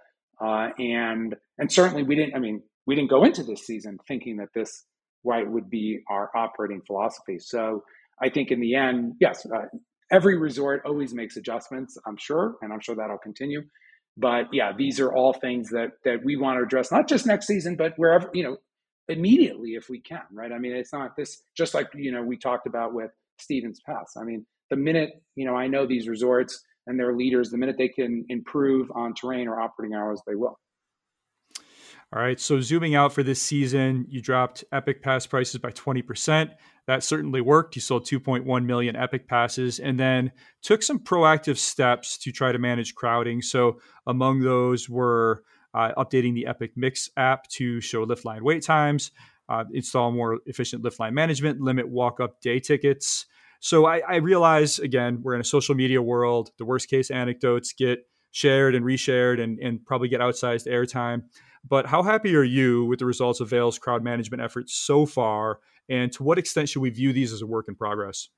Uh, 0.44 0.70
and 0.78 1.36
and 1.58 1.70
certainly 1.70 2.02
we 2.02 2.16
didn't. 2.16 2.34
I 2.34 2.40
mean, 2.40 2.62
we 2.86 2.96
didn't 2.96 3.10
go 3.10 3.24
into 3.24 3.44
this 3.44 3.64
season 3.64 3.98
thinking 4.08 4.38
that 4.38 4.48
this 4.54 4.84
right 5.24 5.48
would 5.48 5.70
be 5.70 6.00
our 6.10 6.30
operating 6.36 6.80
philosophy. 6.86 7.38
So 7.38 7.84
I 8.20 8.30
think 8.30 8.50
in 8.50 8.60
the 8.60 8.74
end, 8.74 9.14
yes, 9.20 9.46
uh, 9.46 9.66
every 10.10 10.36
resort 10.38 10.82
always 10.84 11.14
makes 11.14 11.36
adjustments, 11.36 11.96
I'm 12.06 12.16
sure, 12.16 12.56
and 12.62 12.72
I'm 12.72 12.80
sure 12.80 12.94
that'll 12.94 13.18
continue. 13.18 13.62
But 14.16 14.46
yeah, 14.52 14.72
these 14.76 14.98
are 15.00 15.12
all 15.12 15.32
things 15.32 15.70
that 15.70 15.92
that 16.04 16.24
we 16.24 16.36
want 16.36 16.58
to 16.58 16.64
address, 16.64 16.90
not 16.90 17.08
just 17.08 17.26
next 17.26 17.46
season, 17.46 17.76
but 17.76 17.92
wherever 17.96 18.30
you 18.34 18.42
know, 18.42 18.56
immediately 19.08 19.70
if 19.70 19.88
we 19.88 20.00
can, 20.00 20.22
right? 20.32 20.52
I 20.52 20.58
mean, 20.58 20.74
it's 20.74 20.92
not 20.92 21.16
this 21.16 21.42
just 21.56 21.74
like 21.74 21.88
you 21.94 22.10
know 22.12 22.22
we 22.22 22.36
talked 22.36 22.66
about 22.66 22.94
with 22.94 23.10
Stevens 23.38 23.80
Pass. 23.86 24.14
I 24.20 24.24
mean, 24.24 24.44
the 24.70 24.76
minute 24.76 25.10
you 25.36 25.46
know 25.46 25.54
I 25.54 25.68
know 25.68 25.86
these 25.86 26.08
resorts 26.08 26.60
and 26.86 26.98
their 26.98 27.14
leaders, 27.14 27.50
the 27.50 27.58
minute 27.58 27.76
they 27.78 27.88
can 27.88 28.24
improve 28.28 28.90
on 28.94 29.14
terrain 29.14 29.46
or 29.46 29.60
operating 29.60 29.96
hours, 29.96 30.20
they 30.26 30.34
will. 30.34 30.58
All 32.10 32.22
right. 32.22 32.40
So 32.40 32.60
zooming 32.60 32.94
out 32.94 33.12
for 33.12 33.22
this 33.22 33.42
season, 33.42 34.06
you 34.08 34.22
dropped 34.22 34.64
Epic 34.72 35.02
Pass 35.02 35.26
prices 35.26 35.60
by 35.60 35.72
20%. 35.72 36.50
That 36.86 37.04
certainly 37.04 37.42
worked. 37.42 37.76
You 37.76 37.82
sold 37.82 38.06
2.1 38.06 38.64
million 38.64 38.96
Epic 38.96 39.28
Passes 39.28 39.78
and 39.78 40.00
then 40.00 40.32
took 40.62 40.82
some 40.82 41.00
proactive 41.00 41.58
steps 41.58 42.16
to 42.18 42.32
try 42.32 42.50
to 42.50 42.58
manage 42.58 42.94
crowding. 42.94 43.42
So 43.42 43.80
among 44.06 44.40
those 44.40 44.88
were 44.88 45.42
uh, 45.74 45.92
updating 45.98 46.32
the 46.32 46.46
Epic 46.46 46.72
Mix 46.76 47.10
app 47.18 47.46
to 47.48 47.78
show 47.82 48.04
lift 48.04 48.24
line 48.24 48.42
wait 48.42 48.62
times, 48.62 49.10
uh, 49.50 49.64
install 49.74 50.10
more 50.10 50.38
efficient 50.46 50.82
lift 50.82 50.98
line 50.98 51.12
management, 51.12 51.60
limit 51.60 51.86
walk 51.90 52.20
up 52.20 52.40
day 52.40 52.58
tickets. 52.58 53.26
So 53.60 53.84
I, 53.84 54.00
I 54.08 54.16
realize, 54.16 54.78
again, 54.78 55.20
we're 55.22 55.34
in 55.34 55.42
a 55.42 55.44
social 55.44 55.74
media 55.74 56.00
world. 56.00 56.52
The 56.56 56.64
worst 56.64 56.88
case 56.88 57.10
anecdotes 57.10 57.74
get 57.74 58.06
shared 58.30 58.74
and 58.74 58.84
reshared 58.84 59.42
and, 59.42 59.58
and 59.58 59.84
probably 59.84 60.08
get 60.08 60.20
outsized 60.20 60.66
airtime. 60.66 61.24
But 61.68 61.86
how 61.86 62.02
happy 62.02 62.34
are 62.34 62.44
you 62.44 62.84
with 62.84 62.98
the 62.98 63.06
results 63.06 63.40
of 63.40 63.50
Vail's 63.50 63.78
crowd 63.78 64.02
management 64.02 64.42
efforts 64.42 64.74
so 64.74 65.06
far? 65.06 65.60
And 65.88 66.12
to 66.12 66.22
what 66.22 66.38
extent 66.38 66.68
should 66.68 66.80
we 66.82 66.90
view 66.90 67.12
these 67.12 67.32
as 67.32 67.42
a 67.42 67.46
work 67.46 67.66
in 67.68 67.74
progress? 67.74 68.28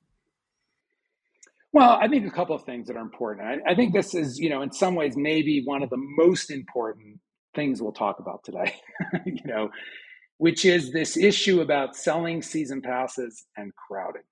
Well, 1.73 1.99
I 2.01 2.09
think 2.09 2.27
a 2.27 2.31
couple 2.31 2.57
of 2.57 2.65
things 2.65 2.89
that 2.89 2.97
are 2.97 3.03
important. 3.03 3.47
I, 3.47 3.73
I, 3.73 3.75
think 3.77 3.95
this 3.95 4.15
is, 4.15 4.39
you 4.39 4.51
know, 4.51 4.63
in 4.63 4.73
some 4.73 4.97
ways, 4.97 5.17
maybe 5.17 5.63
one 5.65 5.83
of 5.83 5.91
the 5.91 6.03
most 6.19 6.51
important 6.51 7.21
things 7.55 7.81
we'll 7.81 7.93
talk 7.93 8.19
about 8.19 8.43
today, 8.45 8.75
you 9.25 9.41
know, 9.45 9.71
which 10.39 10.65
is 10.65 10.93
this 10.93 11.17
issue 11.17 11.61
about 11.61 11.95
selling 11.95 12.43
season 12.43 12.83
passes 12.83 13.47
and 13.57 13.73
crowding. 13.77 14.23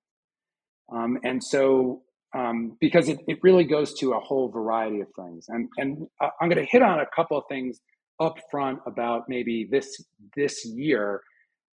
Um, 0.93 1.17
and 1.23 1.41
so, 1.41 2.01
um, 2.35 2.77
because 2.81 3.07
it, 3.07 3.19
it 3.27 3.39
really 3.41 3.63
goes 3.63 3.93
to 3.99 4.13
a 4.13 4.19
whole 4.19 4.49
variety 4.49 4.99
of 4.99 5.07
things. 5.15 5.45
And, 5.47 5.69
and 5.77 6.07
I'm 6.19 6.49
going 6.49 6.63
to 6.63 6.69
hit 6.69 6.81
on 6.81 6.99
a 6.99 7.05
couple 7.15 7.37
of 7.37 7.45
things 7.47 7.79
upfront 8.21 8.79
about 8.85 9.23
maybe 9.27 9.67
this 9.69 10.03
this 10.35 10.65
year, 10.65 11.21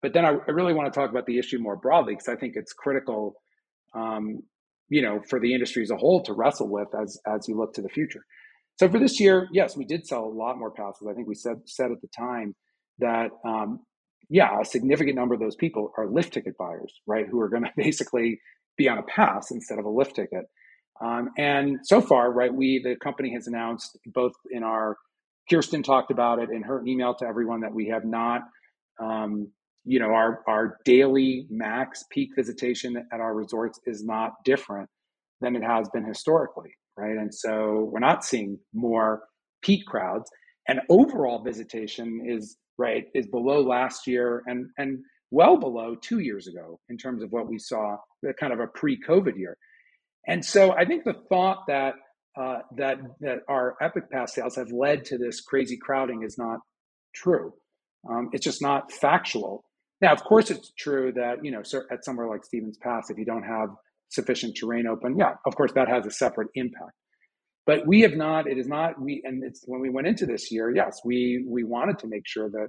but 0.02 0.12
then 0.12 0.24
I, 0.24 0.30
I 0.30 0.50
really 0.50 0.74
want 0.74 0.92
to 0.92 0.98
talk 0.98 1.10
about 1.10 1.26
the 1.26 1.38
issue 1.38 1.58
more 1.58 1.76
broadly 1.76 2.14
because 2.14 2.28
I 2.28 2.36
think 2.36 2.54
it's 2.56 2.72
critical, 2.72 3.34
um, 3.94 4.42
you 4.88 5.02
know, 5.02 5.20
for 5.28 5.40
the 5.40 5.52
industry 5.52 5.82
as 5.82 5.90
a 5.90 5.96
whole 5.96 6.22
to 6.24 6.32
wrestle 6.32 6.68
with 6.68 6.88
as 7.00 7.18
as 7.26 7.48
you 7.48 7.56
look 7.56 7.74
to 7.74 7.82
the 7.82 7.88
future. 7.88 8.24
So 8.78 8.88
for 8.88 8.98
this 8.98 9.18
year, 9.18 9.48
yes, 9.52 9.76
we 9.76 9.84
did 9.84 10.06
sell 10.06 10.24
a 10.24 10.26
lot 10.26 10.58
more 10.58 10.70
passes. 10.70 11.08
I 11.10 11.14
think 11.14 11.28
we 11.28 11.34
said 11.34 11.56
said 11.66 11.90
at 11.90 12.00
the 12.00 12.08
time 12.16 12.54
that 12.98 13.30
um, 13.44 13.80
yeah, 14.28 14.60
a 14.60 14.64
significant 14.64 15.16
number 15.16 15.34
of 15.34 15.40
those 15.40 15.56
people 15.56 15.92
are 15.96 16.08
lift 16.08 16.34
ticket 16.34 16.56
buyers, 16.58 17.00
right? 17.06 17.26
Who 17.28 17.40
are 17.40 17.48
going 17.48 17.62
to 17.64 17.72
basically 17.76 18.40
be 18.76 18.88
on 18.88 18.98
a 18.98 19.02
pass 19.02 19.50
instead 19.50 19.78
of 19.78 19.84
a 19.84 19.90
lift 19.90 20.16
ticket. 20.16 20.44
Um, 21.00 21.30
and 21.36 21.78
so 21.82 22.00
far, 22.00 22.32
right, 22.32 22.52
we 22.52 22.80
the 22.82 22.96
company 22.96 23.32
has 23.34 23.46
announced 23.46 23.98
both 24.06 24.32
in 24.50 24.62
our 24.62 24.96
Kirsten 25.50 25.82
talked 25.82 26.10
about 26.10 26.38
it 26.38 26.50
in 26.50 26.62
her 26.62 26.82
email 26.86 27.14
to 27.14 27.26
everyone 27.26 27.60
that 27.60 27.72
we 27.72 27.88
have 27.88 28.04
not, 28.04 28.42
um, 29.00 29.50
you 29.84 29.98
know, 29.98 30.10
our 30.10 30.42
our 30.48 30.78
daily 30.84 31.46
max 31.50 32.04
peak 32.10 32.30
visitation 32.36 32.96
at 33.12 33.20
our 33.20 33.34
resorts 33.34 33.80
is 33.86 34.04
not 34.04 34.32
different 34.44 34.88
than 35.40 35.54
it 35.54 35.62
has 35.62 35.88
been 35.90 36.04
historically, 36.04 36.74
right? 36.96 37.16
And 37.16 37.32
so 37.34 37.88
we're 37.92 38.00
not 38.00 38.24
seeing 38.24 38.58
more 38.74 39.22
peak 39.62 39.86
crowds, 39.86 40.30
and 40.68 40.80
overall 40.88 41.42
visitation 41.42 42.22
is 42.26 42.56
right 42.78 43.06
is 43.14 43.26
below 43.26 43.62
last 43.62 44.06
year 44.06 44.42
and 44.46 44.68
and 44.78 44.98
well 45.30 45.56
below 45.56 45.94
two 45.94 46.20
years 46.20 46.46
ago 46.46 46.78
in 46.88 46.96
terms 46.96 47.22
of 47.22 47.30
what 47.32 47.48
we 47.48 47.58
saw, 47.58 47.96
the 48.22 48.32
kind 48.34 48.52
of 48.52 48.60
a 48.60 48.66
pre-COVID 48.66 49.36
year. 49.36 49.56
And 50.26 50.44
so 50.44 50.72
I 50.72 50.84
think 50.84 51.04
the 51.04 51.14
thought 51.28 51.64
that 51.68 51.94
uh, 52.40 52.58
that 52.76 52.98
that 53.20 53.38
our 53.48 53.76
Epic 53.80 54.10
Pass 54.10 54.34
sales 54.34 54.56
have 54.56 54.70
led 54.70 55.04
to 55.06 55.18
this 55.18 55.40
crazy 55.40 55.76
crowding 55.76 56.22
is 56.22 56.36
not 56.38 56.60
true. 57.14 57.52
Um, 58.08 58.30
it's 58.32 58.44
just 58.44 58.62
not 58.62 58.92
factual. 58.92 59.64
Now, 60.00 60.12
of 60.12 60.22
course, 60.24 60.50
it's 60.50 60.72
true 60.78 61.12
that 61.12 61.44
you 61.44 61.50
know 61.50 61.62
at 61.90 62.04
somewhere 62.04 62.28
like 62.28 62.44
Stevens 62.44 62.78
Pass, 62.82 63.10
if 63.10 63.18
you 63.18 63.24
don't 63.24 63.42
have 63.42 63.70
sufficient 64.08 64.56
terrain 64.56 64.86
open, 64.86 65.16
yeah, 65.18 65.34
of 65.46 65.56
course 65.56 65.72
that 65.72 65.88
has 65.88 66.06
a 66.06 66.10
separate 66.10 66.48
impact. 66.54 66.92
But 67.64 67.86
we 67.86 68.02
have 68.02 68.14
not. 68.14 68.46
It 68.46 68.58
is 68.58 68.68
not. 68.68 69.00
We 69.00 69.22
and 69.24 69.42
it's 69.42 69.64
when 69.66 69.80
we 69.80 69.90
went 69.90 70.06
into 70.06 70.26
this 70.26 70.52
year. 70.52 70.72
Yes, 70.74 71.00
we 71.04 71.44
we 71.48 71.64
wanted 71.64 71.98
to 72.00 72.06
make 72.06 72.26
sure 72.26 72.48
that 72.50 72.68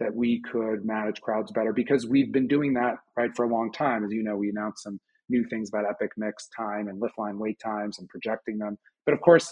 that 0.00 0.14
we 0.14 0.40
could 0.40 0.84
manage 0.84 1.20
crowds 1.20 1.50
better 1.52 1.72
because 1.72 2.06
we've 2.06 2.32
been 2.32 2.46
doing 2.46 2.74
that 2.74 2.94
right 3.16 3.30
for 3.34 3.44
a 3.44 3.48
long 3.48 3.72
time. 3.72 4.04
As 4.04 4.12
you 4.12 4.22
know, 4.22 4.36
we 4.36 4.48
announced 4.48 4.84
some 4.84 5.00
new 5.28 5.44
things 5.48 5.68
about 5.68 5.84
Epic 5.88 6.12
Mix 6.16 6.48
time 6.56 6.88
and 6.88 7.00
lift 7.00 7.18
line 7.18 7.38
wait 7.38 7.58
times 7.60 7.98
and 7.98 8.08
projecting 8.08 8.58
them 8.58 8.78
but 9.08 9.14
of 9.14 9.22
course, 9.22 9.50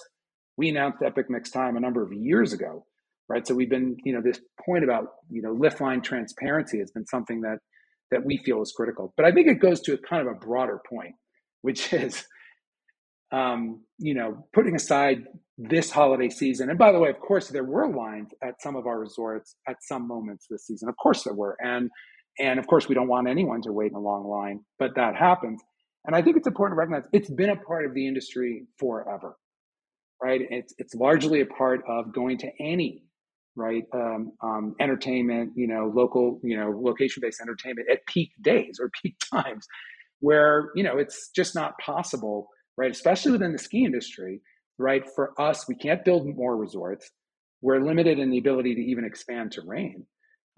we 0.58 0.68
announced 0.68 0.98
Epic 1.02 1.30
Mix 1.30 1.50
Time 1.50 1.78
a 1.78 1.80
number 1.80 2.02
of 2.02 2.12
years 2.12 2.52
ago, 2.52 2.84
right? 3.26 3.46
So 3.46 3.54
we've 3.54 3.70
been, 3.70 3.96
you 4.04 4.12
know, 4.12 4.20
this 4.20 4.38
point 4.62 4.84
about, 4.84 5.06
you 5.30 5.40
know, 5.40 5.52
lift 5.52 5.80
line 5.80 6.02
transparency 6.02 6.78
has 6.78 6.90
been 6.90 7.06
something 7.06 7.40
that 7.40 7.60
that 8.10 8.22
we 8.22 8.36
feel 8.36 8.60
is 8.60 8.74
critical. 8.76 9.14
But 9.16 9.24
I 9.24 9.32
think 9.32 9.46
it 9.46 9.54
goes 9.54 9.80
to 9.80 9.94
a 9.94 9.96
kind 9.96 10.28
of 10.28 10.30
a 10.30 10.38
broader 10.38 10.82
point, 10.86 11.14
which 11.62 11.90
is, 11.94 12.26
um, 13.32 13.80
you 13.96 14.12
know, 14.12 14.46
putting 14.52 14.76
aside 14.76 15.24
this 15.56 15.90
holiday 15.90 16.28
season. 16.28 16.68
And 16.68 16.78
by 16.78 16.92
the 16.92 16.98
way, 16.98 17.08
of 17.08 17.18
course, 17.18 17.48
there 17.48 17.64
were 17.64 17.88
lines 17.88 18.28
at 18.42 18.60
some 18.60 18.76
of 18.76 18.86
our 18.86 19.00
resorts 19.00 19.56
at 19.66 19.76
some 19.80 20.06
moments 20.06 20.48
this 20.50 20.66
season. 20.66 20.90
Of 20.90 20.98
course, 20.98 21.24
there 21.24 21.32
were, 21.32 21.56
and 21.64 21.90
and 22.38 22.58
of 22.58 22.66
course, 22.66 22.88
we 22.88 22.94
don't 22.94 23.08
want 23.08 23.28
anyone 23.28 23.62
to 23.62 23.72
wait 23.72 23.90
in 23.90 23.96
a 23.96 24.00
long 24.00 24.26
line, 24.26 24.60
but 24.78 24.96
that 24.96 25.16
happens. 25.16 25.62
And 26.04 26.14
I 26.14 26.22
think 26.22 26.36
it's 26.36 26.46
important 26.46 26.76
to 26.76 26.78
recognize 26.78 27.04
it's 27.12 27.30
been 27.30 27.50
a 27.50 27.56
part 27.56 27.84
of 27.86 27.94
the 27.94 28.06
industry 28.06 28.66
forever 28.78 29.36
right? 30.22 30.40
It's 30.50 30.74
it's 30.78 30.94
largely 30.94 31.40
a 31.40 31.46
part 31.46 31.82
of 31.88 32.12
going 32.14 32.38
to 32.38 32.48
any 32.60 33.02
right 33.56 33.84
um, 33.94 34.32
um, 34.42 34.74
entertainment, 34.80 35.52
you 35.56 35.66
know, 35.66 35.92
local, 35.94 36.40
you 36.42 36.58
know, 36.58 36.78
location 36.80 37.20
based 37.22 37.40
entertainment 37.40 37.88
at 37.90 38.06
peak 38.06 38.30
days 38.42 38.78
or 38.80 38.90
peak 39.02 39.16
times, 39.32 39.66
where 40.20 40.70
you 40.74 40.82
know 40.82 40.98
it's 40.98 41.30
just 41.34 41.54
not 41.54 41.78
possible, 41.78 42.48
right? 42.76 42.90
Especially 42.90 43.32
within 43.32 43.52
the 43.52 43.58
ski 43.58 43.84
industry, 43.84 44.40
right? 44.78 45.04
For 45.14 45.38
us, 45.40 45.68
we 45.68 45.74
can't 45.74 46.04
build 46.04 46.26
more 46.26 46.56
resorts. 46.56 47.10
We're 47.62 47.80
limited 47.80 48.18
in 48.18 48.30
the 48.30 48.38
ability 48.38 48.74
to 48.74 48.80
even 48.82 49.04
expand 49.04 49.52
terrain. 49.52 50.06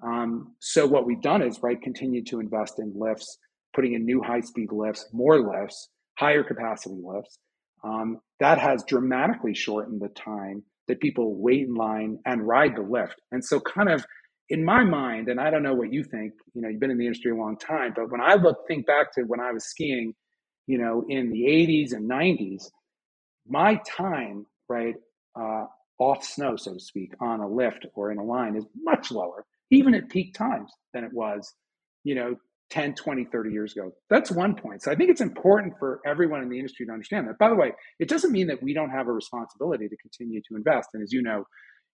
Um, 0.02 0.54
so 0.60 0.86
what 0.86 1.06
we've 1.06 1.20
done 1.20 1.42
is 1.42 1.62
right 1.62 1.80
continue 1.80 2.22
to 2.24 2.40
invest 2.40 2.78
in 2.78 2.92
lifts, 2.94 3.38
putting 3.74 3.94
in 3.94 4.04
new 4.04 4.22
high 4.22 4.40
speed 4.40 4.70
lifts, 4.72 5.06
more 5.12 5.40
lifts, 5.40 5.88
higher 6.18 6.44
capacity 6.44 7.00
lifts, 7.02 7.38
um, 7.84 8.18
that 8.40 8.58
has 8.58 8.84
dramatically 8.86 9.54
shortened 9.54 10.00
the 10.00 10.08
time 10.08 10.62
that 10.86 11.00
people 11.00 11.36
wait 11.36 11.66
in 11.66 11.74
line 11.74 12.18
and 12.24 12.46
ride 12.46 12.76
the 12.76 12.82
lift. 12.82 13.20
And 13.32 13.44
so, 13.44 13.60
kind 13.60 13.88
of 13.88 14.04
in 14.48 14.64
my 14.64 14.82
mind, 14.82 15.28
and 15.28 15.40
I 15.40 15.50
don't 15.50 15.62
know 15.62 15.74
what 15.74 15.92
you 15.92 16.02
think, 16.02 16.32
you 16.54 16.62
know, 16.62 16.68
you've 16.68 16.80
been 16.80 16.90
in 16.90 16.98
the 16.98 17.06
industry 17.06 17.32
a 17.32 17.36
long 17.36 17.58
time, 17.58 17.92
but 17.94 18.10
when 18.10 18.20
I 18.20 18.34
look, 18.34 18.66
think 18.66 18.86
back 18.86 19.12
to 19.14 19.22
when 19.22 19.40
I 19.40 19.52
was 19.52 19.66
skiing, 19.66 20.14
you 20.66 20.78
know, 20.78 21.04
in 21.08 21.30
the 21.30 21.42
80s 21.42 21.92
and 21.92 22.10
90s, 22.10 22.64
my 23.46 23.80
time, 23.86 24.46
right, 24.68 24.94
uh, 25.38 25.64
off 25.98 26.24
snow, 26.24 26.56
so 26.56 26.74
to 26.74 26.80
speak, 26.80 27.12
on 27.20 27.40
a 27.40 27.48
lift 27.48 27.86
or 27.94 28.10
in 28.10 28.18
a 28.18 28.24
line 28.24 28.56
is 28.56 28.64
much 28.74 29.10
lower, 29.10 29.44
even 29.70 29.94
at 29.94 30.08
peak 30.08 30.34
times, 30.34 30.72
than 30.94 31.04
it 31.04 31.12
was, 31.12 31.52
you 32.04 32.14
know, 32.14 32.34
10, 32.70 32.94
20, 32.94 33.24
30 33.24 33.50
years 33.50 33.72
ago. 33.76 33.90
That's 34.10 34.30
one 34.30 34.54
point. 34.54 34.82
So 34.82 34.90
I 34.90 34.94
think 34.94 35.10
it's 35.10 35.20
important 35.20 35.74
for 35.78 36.00
everyone 36.06 36.42
in 36.42 36.50
the 36.50 36.58
industry 36.58 36.86
to 36.86 36.92
understand 36.92 37.26
that. 37.28 37.38
By 37.38 37.48
the 37.48 37.54
way, 37.54 37.72
it 37.98 38.08
doesn't 38.08 38.30
mean 38.30 38.46
that 38.48 38.62
we 38.62 38.74
don't 38.74 38.90
have 38.90 39.08
a 39.08 39.12
responsibility 39.12 39.88
to 39.88 39.96
continue 39.96 40.40
to 40.48 40.56
invest. 40.56 40.90
And 40.92 41.02
as 41.02 41.12
you 41.12 41.22
know, 41.22 41.44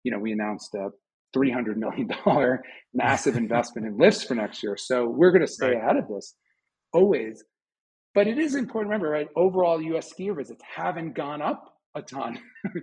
you 0.03 0.11
know, 0.11 0.19
we 0.19 0.33
announced 0.33 0.75
a 0.75 0.89
$300 1.35 1.77
million 1.77 2.09
massive 2.93 3.37
investment 3.37 3.87
in 3.87 3.97
lifts 3.97 4.23
for 4.23 4.35
next 4.35 4.63
year. 4.63 4.75
So 4.77 5.07
we're 5.07 5.31
going 5.31 5.45
to 5.45 5.51
stay 5.51 5.69
right. 5.69 5.77
ahead 5.77 5.97
of 5.97 6.07
this 6.07 6.35
always. 6.93 7.43
But 8.13 8.27
it 8.27 8.37
is 8.37 8.55
important 8.55 8.91
to 8.91 8.97
remember, 8.97 9.09
right? 9.09 9.27
Overall 9.35 9.81
US 9.81 10.13
skier 10.13 10.35
visits 10.35 10.61
haven't 10.75 11.15
gone 11.15 11.41
up 11.41 11.73
a 11.95 12.01
ton. 12.01 12.39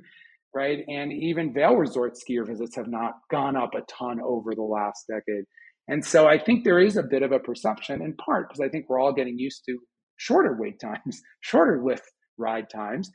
right? 0.55 0.85
And 0.89 1.13
even 1.13 1.53
Vail 1.53 1.77
Resort 1.77 2.15
skier 2.15 2.47
visits 2.47 2.77
have 2.77 2.89
not 2.89 3.15
gone 3.31 3.57
up 3.57 3.75
a 3.75 3.83
ton 3.83 4.21
over 4.21 4.55
the 4.55 4.63
last 4.63 5.07
decade. 5.09 5.45
And 5.89 6.05
so 6.05 6.29
I 6.29 6.39
think 6.39 6.65
there 6.65 6.79
is 6.79 6.97
a 6.97 7.03
bit 7.03 7.23
of 7.23 7.33
a 7.33 7.39
perception 7.39 8.03
in 8.03 8.15
part 8.17 8.49
because 8.49 8.61
I 8.61 8.69
think 8.69 8.89
we're 8.89 9.01
all 9.01 9.13
getting 9.13 9.39
used 9.39 9.63
to 9.69 9.79
shorter 10.17 10.57
wait 10.59 10.81
times, 10.81 11.21
shorter 11.41 11.83
lift 11.85 12.05
ride 12.39 12.71
times. 12.71 13.11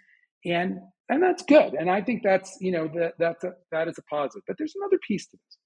And 0.45 0.79
and 1.09 1.23
that's 1.23 1.43
good. 1.43 1.73
And 1.73 1.89
I 1.89 2.01
think 2.01 2.21
that's, 2.23 2.57
you 2.59 2.71
know, 2.71 2.89
that 2.95 3.13
that's 3.17 3.43
a, 3.43 3.51
that 3.71 3.87
is 3.87 3.97
a 3.97 4.03
positive. 4.03 4.43
But 4.45 4.57
there's 4.57 4.73
another 4.75 4.99
piece 5.07 5.25
to 5.27 5.37
this, 5.37 5.57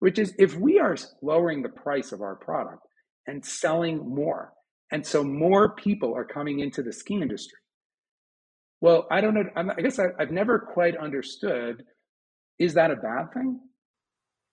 which 0.00 0.18
is 0.18 0.34
if 0.38 0.54
we 0.56 0.78
are 0.78 0.96
lowering 1.22 1.62
the 1.62 1.70
price 1.70 2.12
of 2.12 2.20
our 2.20 2.36
product 2.36 2.82
and 3.26 3.44
selling 3.44 3.98
more, 3.98 4.52
and 4.90 5.06
so 5.06 5.24
more 5.24 5.74
people 5.74 6.14
are 6.14 6.24
coming 6.26 6.60
into 6.60 6.82
the 6.82 6.92
ski 6.92 7.14
industry, 7.14 7.58
Well, 8.82 9.06
I 9.12 9.20
don't 9.20 9.34
know. 9.34 9.44
I 9.54 9.80
guess 9.80 10.00
I, 10.00 10.06
have 10.18 10.32
never 10.32 10.58
quite 10.58 10.96
understood. 10.96 11.84
Is 12.58 12.74
that 12.74 12.90
a 12.90 12.96
bad 12.96 13.32
thing? 13.32 13.60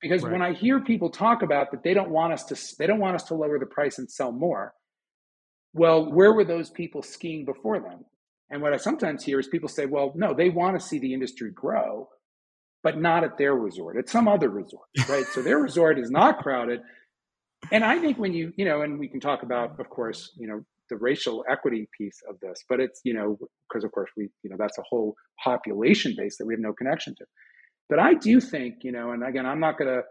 Because 0.03 0.21
right. 0.21 0.31
when 0.31 0.43
I 0.43 0.53
hear 0.53 0.79
people 0.79 1.09
talk 1.09 1.41
about 1.41 1.71
that, 1.71 1.81
they 1.81 1.95
don't 1.95 2.11
want 2.11 2.31
us 2.33 2.45
to. 2.45 2.75
They 2.77 2.85
don't 2.85 2.99
want 2.99 3.15
us 3.15 3.23
to 3.23 3.33
lower 3.33 3.57
the 3.57 3.65
price 3.65 3.97
and 3.97 4.09
sell 4.09 4.31
more. 4.31 4.75
Well, 5.73 6.13
where 6.13 6.31
were 6.31 6.45
those 6.45 6.69
people 6.69 7.01
skiing 7.01 7.43
before 7.43 7.79
then? 7.79 8.05
And 8.51 8.61
what 8.61 8.71
I 8.71 8.77
sometimes 8.77 9.23
hear 9.23 9.39
is 9.39 9.47
people 9.47 9.67
say, 9.67 9.87
"Well, 9.87 10.13
no, 10.15 10.35
they 10.35 10.51
want 10.51 10.79
to 10.79 10.85
see 10.85 10.99
the 10.99 11.11
industry 11.11 11.49
grow, 11.49 12.07
but 12.83 12.99
not 12.99 13.23
at 13.23 13.39
their 13.39 13.55
resort, 13.55 13.97
at 13.97 14.09
some 14.09 14.27
other 14.27 14.49
resort, 14.49 14.89
right? 15.09 15.25
so 15.25 15.41
their 15.41 15.57
resort 15.57 15.97
is 15.97 16.11
not 16.11 16.37
crowded." 16.37 16.81
And 17.71 17.83
I 17.83 17.97
think 17.97 18.19
when 18.19 18.33
you, 18.33 18.53
you 18.57 18.65
know, 18.65 18.83
and 18.83 18.99
we 18.99 19.07
can 19.07 19.19
talk 19.19 19.41
about, 19.41 19.79
of 19.79 19.89
course, 19.89 20.31
you 20.37 20.47
know, 20.47 20.63
the 20.89 20.97
racial 20.97 21.43
equity 21.49 21.87
piece 21.97 22.19
of 22.29 22.39
this, 22.41 22.63
but 22.67 22.79
it's, 22.79 23.01
you 23.03 23.13
know, 23.13 23.37
because 23.67 23.83
of 23.83 23.91
course 23.91 24.09
we, 24.17 24.29
you 24.43 24.49
know, 24.49 24.55
that's 24.57 24.77
a 24.77 24.83
whole 24.89 25.15
population 25.43 26.15
base 26.17 26.37
that 26.37 26.45
we 26.45 26.53
have 26.53 26.61
no 26.61 26.73
connection 26.73 27.15
to. 27.15 27.25
But 27.89 27.99
I 27.99 28.13
do 28.13 28.39
think, 28.39 28.83
you 28.83 28.91
know, 28.91 29.11
and 29.11 29.23
again, 29.23 29.45
I'm 29.45 29.59
not 29.59 29.77
going 29.77 29.91
to 29.91 30.03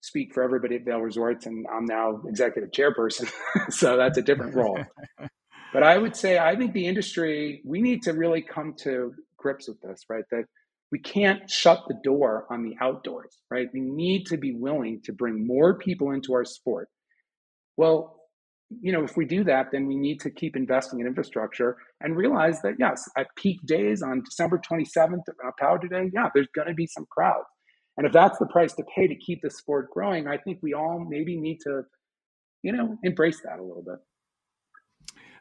speak 0.00 0.32
for 0.32 0.42
everybody 0.42 0.76
at 0.76 0.84
Vail 0.84 1.00
Resorts, 1.00 1.46
and 1.46 1.66
I'm 1.72 1.84
now 1.84 2.20
executive 2.28 2.70
chairperson, 2.70 3.30
so 3.70 3.96
that's 3.96 4.18
a 4.18 4.22
different 4.22 4.54
role. 4.54 4.78
but 5.72 5.82
I 5.82 5.98
would 5.98 6.14
say 6.14 6.38
I 6.38 6.54
think 6.56 6.72
the 6.72 6.86
industry 6.86 7.62
we 7.64 7.80
need 7.80 8.02
to 8.02 8.12
really 8.12 8.42
come 8.42 8.74
to 8.82 9.12
grips 9.36 9.68
with 9.68 9.80
this, 9.80 10.02
right? 10.08 10.24
That 10.30 10.44
we 10.92 11.00
can't 11.00 11.50
shut 11.50 11.82
the 11.88 11.98
door 12.04 12.46
on 12.50 12.62
the 12.62 12.76
outdoors, 12.80 13.38
right? 13.50 13.68
We 13.72 13.80
need 13.80 14.26
to 14.26 14.36
be 14.36 14.54
willing 14.54 15.00
to 15.04 15.12
bring 15.12 15.46
more 15.46 15.76
people 15.78 16.12
into 16.12 16.32
our 16.34 16.44
sport. 16.44 16.88
Well, 17.76 18.15
you 18.70 18.92
know, 18.92 19.04
if 19.04 19.16
we 19.16 19.24
do 19.24 19.44
that, 19.44 19.70
then 19.70 19.86
we 19.86 19.96
need 19.96 20.20
to 20.20 20.30
keep 20.30 20.56
investing 20.56 21.00
in 21.00 21.06
infrastructure 21.06 21.76
and 22.00 22.16
realize 22.16 22.60
that, 22.62 22.74
yes, 22.78 23.08
at 23.16 23.28
peak 23.36 23.60
days 23.64 24.02
on 24.02 24.22
December 24.24 24.60
27th, 24.70 25.20
uh, 25.28 25.50
Powder 25.58 25.88
Day, 25.88 26.10
yeah, 26.12 26.28
there's 26.34 26.48
going 26.54 26.68
to 26.68 26.74
be 26.74 26.86
some 26.86 27.06
crowds. 27.10 27.46
And 27.96 28.06
if 28.06 28.12
that's 28.12 28.38
the 28.38 28.46
price 28.46 28.74
to 28.74 28.84
pay 28.94 29.06
to 29.06 29.14
keep 29.14 29.40
the 29.42 29.50
sport 29.50 29.90
growing, 29.90 30.26
I 30.26 30.36
think 30.36 30.58
we 30.62 30.74
all 30.74 31.04
maybe 31.08 31.36
need 31.36 31.58
to, 31.62 31.82
you 32.62 32.72
know, 32.72 32.96
embrace 33.04 33.40
that 33.44 33.58
a 33.58 33.62
little 33.62 33.84
bit. 33.84 33.98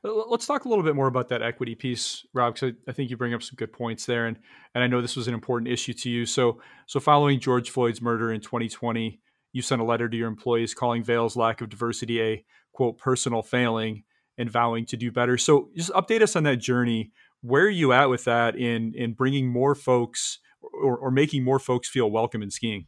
Let's 0.04 0.46
talk 0.46 0.66
a 0.66 0.70
little 0.70 0.84
bit 0.84 0.96
more 0.96 1.08
about 1.08 1.30
that 1.30 1.42
equity 1.42 1.74
piece, 1.74 2.24
Rob, 2.32 2.54
because 2.54 2.76
I 2.88 2.92
think 2.92 3.10
you 3.10 3.18
bring 3.18 3.34
up 3.34 3.42
some 3.42 3.56
good 3.56 3.74
points 3.74 4.06
there, 4.06 4.28
and 4.28 4.38
and 4.76 4.84
I 4.84 4.88
know 4.88 5.02
this 5.02 5.16
was 5.16 5.28
an 5.28 5.34
important 5.34 5.72
issue 5.72 5.94
to 5.94 6.12
you. 6.12 6.28
So 6.28 6.62
so 6.86 7.00
following 7.00 7.40
George 7.40 7.72
Floyd's 7.72 8.04
murder 8.04 8.32
in 8.32 8.40
2020, 8.40 9.20
you 9.52 9.62
sent 9.64 9.82
a 9.82 9.84
letter 9.84 10.08
to 10.08 10.16
your 10.16 10.28
employees 10.28 10.76
calling 10.76 11.04
Vail's 11.04 11.36
lack 11.36 11.60
of 11.62 11.70
diversity 11.70 12.22
a 12.22 12.46
quote 12.76 12.98
personal 12.98 13.42
failing 13.42 14.04
and 14.38 14.50
vowing 14.50 14.86
to 14.86 14.98
do 14.98 15.12
better. 15.12 15.38
So 15.38 15.70
just 15.76 15.92
update 15.92 16.22
us 16.22 16.36
on 16.36 16.44
that 16.44 16.58
journey. 16.58 17.12
Where 17.42 17.64
are 17.64 17.70
you 17.70 17.94
at 17.94 18.10
with 18.10 18.26
that 18.26 18.56
in 18.56 18.94
in 18.96 19.14
bringing 19.14 19.48
more 19.48 19.76
folks 19.76 20.40
or, 20.62 20.98
or 20.98 21.12
making 21.12 21.44
more 21.44 21.60
folks 21.60 21.88
feel 21.90 22.12
welcome 22.12 22.44
in 22.44 22.52
skiing? 22.52 22.88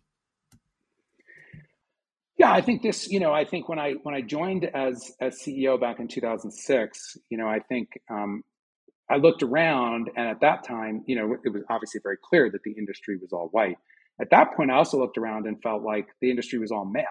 Yeah, 2.37 2.51
I 2.51 2.61
think 2.61 2.83
this, 2.83 3.09
you 3.09 3.19
know, 3.19 3.33
I 3.33 3.45
think 3.45 3.67
when 3.67 3.79
I 3.79 3.93
when 4.03 4.13
I 4.13 4.21
joined 4.21 4.65
as 4.65 5.11
as 5.19 5.39
CEO 5.39 5.79
back 5.79 5.99
in 5.99 6.07
2006, 6.07 7.17
you 7.29 7.37
know, 7.37 7.47
I 7.47 7.59
think 7.59 7.89
um, 8.11 8.43
I 9.09 9.17
looked 9.17 9.41
around, 9.41 10.11
and 10.15 10.27
at 10.27 10.41
that 10.41 10.63
time, 10.63 11.03
you 11.07 11.15
know, 11.15 11.37
it 11.43 11.49
was 11.51 11.63
obviously 11.69 12.01
very 12.03 12.17
clear 12.21 12.51
that 12.51 12.61
the 12.63 12.73
industry 12.77 13.17
was 13.17 13.31
all 13.31 13.47
white. 13.51 13.77
At 14.19 14.29
that 14.31 14.55
point, 14.55 14.69
I 14.69 14.75
also 14.75 14.99
looked 14.99 15.17
around 15.17 15.47
and 15.47 15.61
felt 15.61 15.81
like 15.81 16.07
the 16.21 16.29
industry 16.29 16.59
was 16.59 16.71
all 16.71 16.85
male, 16.85 17.05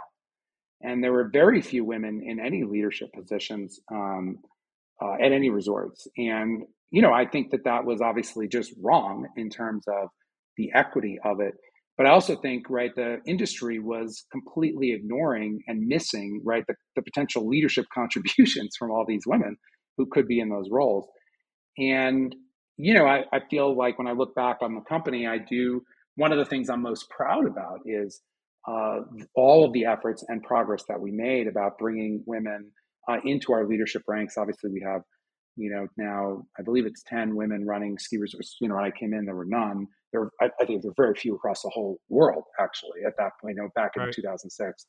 and 0.82 1.02
there 1.02 1.12
were 1.12 1.28
very 1.32 1.62
few 1.62 1.84
women 1.84 2.22
in 2.24 2.38
any 2.38 2.64
leadership 2.64 3.08
positions 3.12 3.80
um, 3.92 4.38
uh, 5.02 5.14
at 5.14 5.32
any 5.32 5.50
resorts. 5.50 6.06
And 6.16 6.64
you 6.90 7.02
know, 7.02 7.12
I 7.12 7.26
think 7.26 7.50
that 7.50 7.64
that 7.64 7.84
was 7.84 8.00
obviously 8.00 8.48
just 8.48 8.72
wrong 8.80 9.26
in 9.36 9.50
terms 9.50 9.84
of 9.88 10.08
the 10.56 10.70
equity 10.74 11.18
of 11.24 11.40
it. 11.40 11.54
But 11.96 12.06
I 12.06 12.10
also 12.10 12.36
think, 12.36 12.68
right, 12.68 12.94
the 12.94 13.18
industry 13.26 13.78
was 13.78 14.24
completely 14.30 14.92
ignoring 14.92 15.60
and 15.66 15.86
missing, 15.86 16.42
right, 16.44 16.64
the, 16.68 16.74
the 16.94 17.02
potential 17.02 17.48
leadership 17.48 17.86
contributions 17.94 18.76
from 18.78 18.90
all 18.90 19.04
these 19.06 19.26
women 19.26 19.56
who 19.96 20.06
could 20.06 20.28
be 20.28 20.40
in 20.40 20.50
those 20.50 20.68
roles. 20.70 21.08
And, 21.78 22.34
you 22.76 22.94
know, 22.94 23.06
I, 23.06 23.24
I 23.32 23.40
feel 23.50 23.76
like 23.76 23.98
when 23.98 24.08
I 24.08 24.12
look 24.12 24.34
back 24.34 24.58
on 24.60 24.74
the 24.74 24.82
company, 24.82 25.26
I 25.26 25.38
do, 25.38 25.82
one 26.16 26.32
of 26.32 26.38
the 26.38 26.44
things 26.44 26.68
I'm 26.68 26.82
most 26.82 27.08
proud 27.10 27.46
about 27.46 27.80
is 27.86 28.20
uh, 28.66 29.00
all 29.34 29.64
of 29.64 29.72
the 29.72 29.84
efforts 29.86 30.24
and 30.28 30.42
progress 30.42 30.84
that 30.88 31.00
we 31.00 31.12
made 31.12 31.46
about 31.46 31.78
bringing 31.78 32.22
women 32.26 32.70
uh, 33.08 33.18
into 33.24 33.52
our 33.52 33.66
leadership 33.66 34.02
ranks. 34.08 34.36
Obviously, 34.36 34.70
we 34.72 34.84
have, 34.84 35.02
you 35.56 35.70
know, 35.70 35.86
now 35.96 36.42
I 36.58 36.62
believe 36.62 36.86
it's 36.86 37.02
10 37.06 37.36
women 37.36 37.64
running 37.64 37.96
ski 37.98 38.18
resorts. 38.18 38.56
You 38.60 38.68
know, 38.68 38.74
when 38.74 38.84
I 38.84 38.90
came 38.90 39.14
in, 39.14 39.24
there 39.24 39.36
were 39.36 39.46
none. 39.46 39.86
There, 40.12 40.22
were, 40.22 40.30
I, 40.40 40.46
I, 40.60 40.64
think 40.64 40.82
there 40.82 40.90
were 40.90 41.04
very 41.04 41.14
few 41.14 41.36
across 41.36 41.62
the 41.62 41.70
whole 41.72 41.98
world, 42.08 42.44
actually, 42.60 43.04
at 43.06 43.14
that 43.18 43.32
point, 43.40 43.56
you 43.56 43.62
know, 43.62 43.68
back 43.74 43.92
in 43.96 44.02
right. 44.02 44.12
2006. 44.12 44.86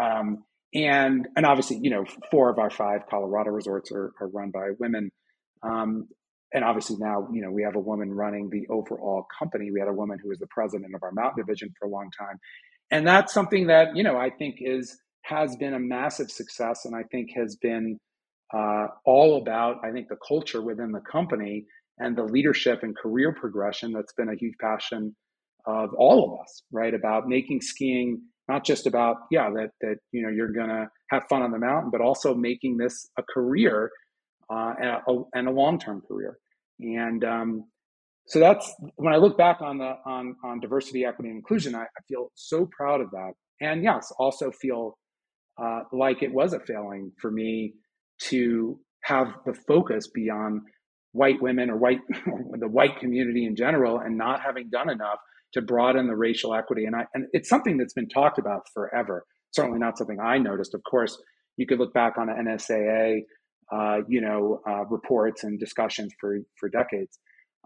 Um, 0.00 0.44
and 0.74 1.28
and 1.36 1.44
obviously, 1.44 1.80
you 1.82 1.90
know, 1.90 2.06
four 2.30 2.48
of 2.48 2.58
our 2.58 2.70
five 2.70 3.02
Colorado 3.10 3.50
resorts 3.50 3.92
are, 3.92 4.12
are 4.20 4.28
run 4.28 4.50
by 4.50 4.70
women. 4.80 5.10
Um, 5.62 6.08
and 6.54 6.64
obviously 6.64 6.96
now, 6.98 7.28
you 7.30 7.42
know, 7.42 7.50
we 7.50 7.62
have 7.62 7.76
a 7.76 7.80
woman 7.80 8.10
running 8.10 8.48
the 8.48 8.66
overall 8.72 9.26
company. 9.38 9.70
We 9.70 9.80
had 9.80 9.88
a 9.88 9.92
woman 9.92 10.18
who 10.22 10.30
was 10.30 10.38
the 10.38 10.46
president 10.48 10.94
of 10.94 11.02
our 11.02 11.12
mountain 11.12 11.44
division 11.44 11.74
for 11.78 11.88
a 11.88 11.90
long 11.90 12.10
time 12.18 12.38
and 12.92 13.06
that's 13.06 13.32
something 13.32 13.66
that 13.68 13.96
you 13.96 14.04
know 14.04 14.16
I 14.16 14.30
think 14.30 14.56
is 14.60 14.98
has 15.22 15.56
been 15.56 15.74
a 15.74 15.80
massive 15.80 16.30
success, 16.30 16.84
and 16.84 16.94
I 16.94 17.02
think 17.10 17.30
has 17.34 17.56
been 17.56 17.98
uh, 18.54 18.88
all 19.04 19.40
about 19.40 19.78
I 19.84 19.90
think 19.90 20.08
the 20.08 20.18
culture 20.28 20.62
within 20.62 20.92
the 20.92 21.00
company 21.00 21.66
and 21.98 22.16
the 22.16 22.24
leadership 22.24 22.80
and 22.82 22.96
career 22.96 23.32
progression. 23.32 23.92
That's 23.92 24.12
been 24.12 24.28
a 24.28 24.36
huge 24.36 24.54
passion 24.60 25.16
of 25.66 25.90
all 25.94 26.24
of 26.32 26.40
us, 26.40 26.62
right? 26.70 26.94
About 26.94 27.28
making 27.28 27.62
skiing 27.62 28.22
not 28.48 28.64
just 28.64 28.86
about 28.86 29.16
yeah 29.30 29.50
that 29.50 29.70
that 29.80 29.96
you 30.12 30.22
know 30.22 30.28
you're 30.28 30.52
gonna 30.52 30.88
have 31.10 31.24
fun 31.30 31.42
on 31.42 31.50
the 31.50 31.58
mountain, 31.58 31.90
but 31.90 32.02
also 32.02 32.34
making 32.34 32.76
this 32.76 33.08
a 33.18 33.22
career 33.22 33.90
uh, 34.50 34.74
and 34.80 35.46
a, 35.46 35.50
a 35.50 35.52
long 35.52 35.78
term 35.78 36.02
career. 36.06 36.36
And 36.80 37.24
um, 37.24 37.64
so 38.26 38.38
that's 38.38 38.72
when 38.96 39.12
I 39.12 39.16
look 39.16 39.36
back 39.36 39.60
on 39.60 39.78
the 39.78 39.94
on 40.06 40.36
on 40.44 40.60
diversity, 40.60 41.04
equity, 41.04 41.30
and 41.30 41.38
inclusion, 41.38 41.74
I, 41.74 41.82
I 41.82 42.00
feel 42.08 42.30
so 42.34 42.68
proud 42.76 43.00
of 43.00 43.10
that. 43.10 43.32
And 43.60 43.82
yes, 43.82 44.12
also 44.18 44.50
feel 44.50 44.96
uh, 45.62 45.80
like 45.92 46.22
it 46.22 46.32
was 46.32 46.52
a 46.52 46.60
failing 46.60 47.12
for 47.20 47.30
me 47.30 47.74
to 48.24 48.78
have 49.04 49.28
the 49.44 49.54
focus 49.54 50.08
beyond 50.08 50.62
white 51.12 51.42
women 51.42 51.68
or 51.70 51.76
white 51.76 52.00
the 52.58 52.68
white 52.68 52.98
community 53.00 53.44
in 53.44 53.56
general, 53.56 53.98
and 53.98 54.16
not 54.16 54.40
having 54.40 54.70
done 54.70 54.88
enough 54.88 55.18
to 55.54 55.60
broaden 55.60 56.06
the 56.06 56.16
racial 56.16 56.54
equity. 56.54 56.84
And 56.84 56.94
I 56.94 57.06
and 57.14 57.26
it's 57.32 57.48
something 57.48 57.76
that's 57.76 57.94
been 57.94 58.08
talked 58.08 58.38
about 58.38 58.62
forever. 58.72 59.24
Certainly 59.50 59.80
not 59.80 59.98
something 59.98 60.18
I 60.20 60.38
noticed. 60.38 60.74
Of 60.74 60.82
course, 60.88 61.20
you 61.56 61.66
could 61.66 61.78
look 61.78 61.92
back 61.92 62.16
on 62.18 62.28
the 62.28 62.32
NSAA, 62.32 63.22
uh, 63.72 64.02
you 64.08 64.20
know, 64.20 64.60
uh, 64.66 64.84
reports 64.86 65.42
and 65.42 65.58
discussions 65.58 66.12
for 66.20 66.38
for 66.58 66.68
decades. 66.68 67.18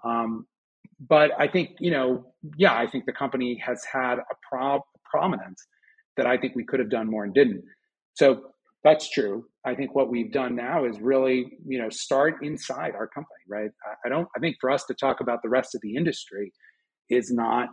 Um, 0.05 0.47
but 1.09 1.31
I 1.39 1.49
think, 1.49 1.77
you 1.81 1.91
know, 1.91 2.33
yeah, 2.57 2.75
I 2.75 2.87
think 2.87 3.05
the 3.07 3.13
company 3.13 3.61
has 3.65 3.85
had 3.91 4.19
a 4.19 4.35
pro- 4.51 4.85
prominence 5.05 5.63
that 6.17 6.27
I 6.27 6.37
think 6.39 6.55
we 6.55 6.65
could 6.65 6.81
have 6.81 6.91
done 6.91 7.11
more 7.11 7.25
and 7.25 7.35
didn't. 7.35 7.63
So 8.15 8.43
that's 8.83 9.11
true. 9.11 9.45
I 9.65 9.75
think 9.75 9.95
what 9.95 10.11
we've 10.11 10.33
done 10.33 10.55
now 10.55 10.85
is 10.85 11.01
really, 11.01 11.59
you 11.67 11.79
know, 11.79 11.91
start 11.91 12.37
inside 12.43 12.95
our 12.95 13.09
company, 13.09 13.43
right? 13.49 13.71
I, 13.85 14.07
I 14.07 14.09
don't. 14.09 14.29
I 14.37 14.41
think 14.41 14.57
for 14.61 14.71
us 14.71 14.85
to 14.85 14.95
talk 14.95 15.21
about 15.21 15.43
the 15.43 15.49
rest 15.49 15.75
of 15.75 15.81
the 15.83 15.97
industry 15.97 16.53
is 17.11 17.33
not, 17.33 17.69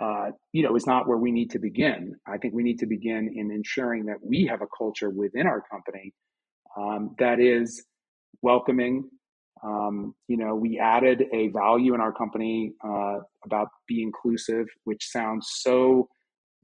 uh, 0.00 0.30
you 0.52 0.62
know, 0.62 0.76
is 0.76 0.86
not 0.86 1.08
where 1.08 1.18
we 1.18 1.32
need 1.32 1.50
to 1.52 1.58
begin. 1.58 2.14
I 2.26 2.36
think 2.38 2.54
we 2.54 2.62
need 2.62 2.78
to 2.80 2.86
begin 2.86 3.32
in 3.34 3.50
ensuring 3.50 4.06
that 4.06 4.18
we 4.22 4.46
have 4.46 4.62
a 4.62 4.66
culture 4.76 5.10
within 5.10 5.46
our 5.46 5.62
company 5.70 6.12
um, 6.78 7.14
that 7.18 7.40
is 7.40 7.84
welcoming, 8.42 9.08
um, 9.64 10.14
you 10.28 10.36
know, 10.36 10.54
we 10.54 10.78
added 10.78 11.24
a 11.32 11.48
value 11.48 11.94
in 11.94 12.00
our 12.00 12.12
company 12.12 12.72
uh, 12.84 13.18
about 13.44 13.68
be 13.86 14.02
inclusive, 14.02 14.66
which 14.84 15.06
sounds 15.10 15.48
so 15.60 16.08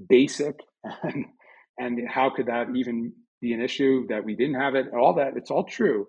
basic, 0.09 0.55
and, 1.03 1.27
and 1.79 2.01
how 2.09 2.31
could 2.31 2.47
that 2.47 2.69
even 2.75 3.13
be 3.41 3.53
an 3.53 3.61
issue 3.61 4.07
that 4.09 4.25
we 4.25 4.35
didn't 4.35 4.61
have 4.61 4.75
it? 4.75 4.87
All 4.99 5.15
that 5.15 5.37
it's 5.37 5.51
all 5.51 5.65
true, 5.65 6.07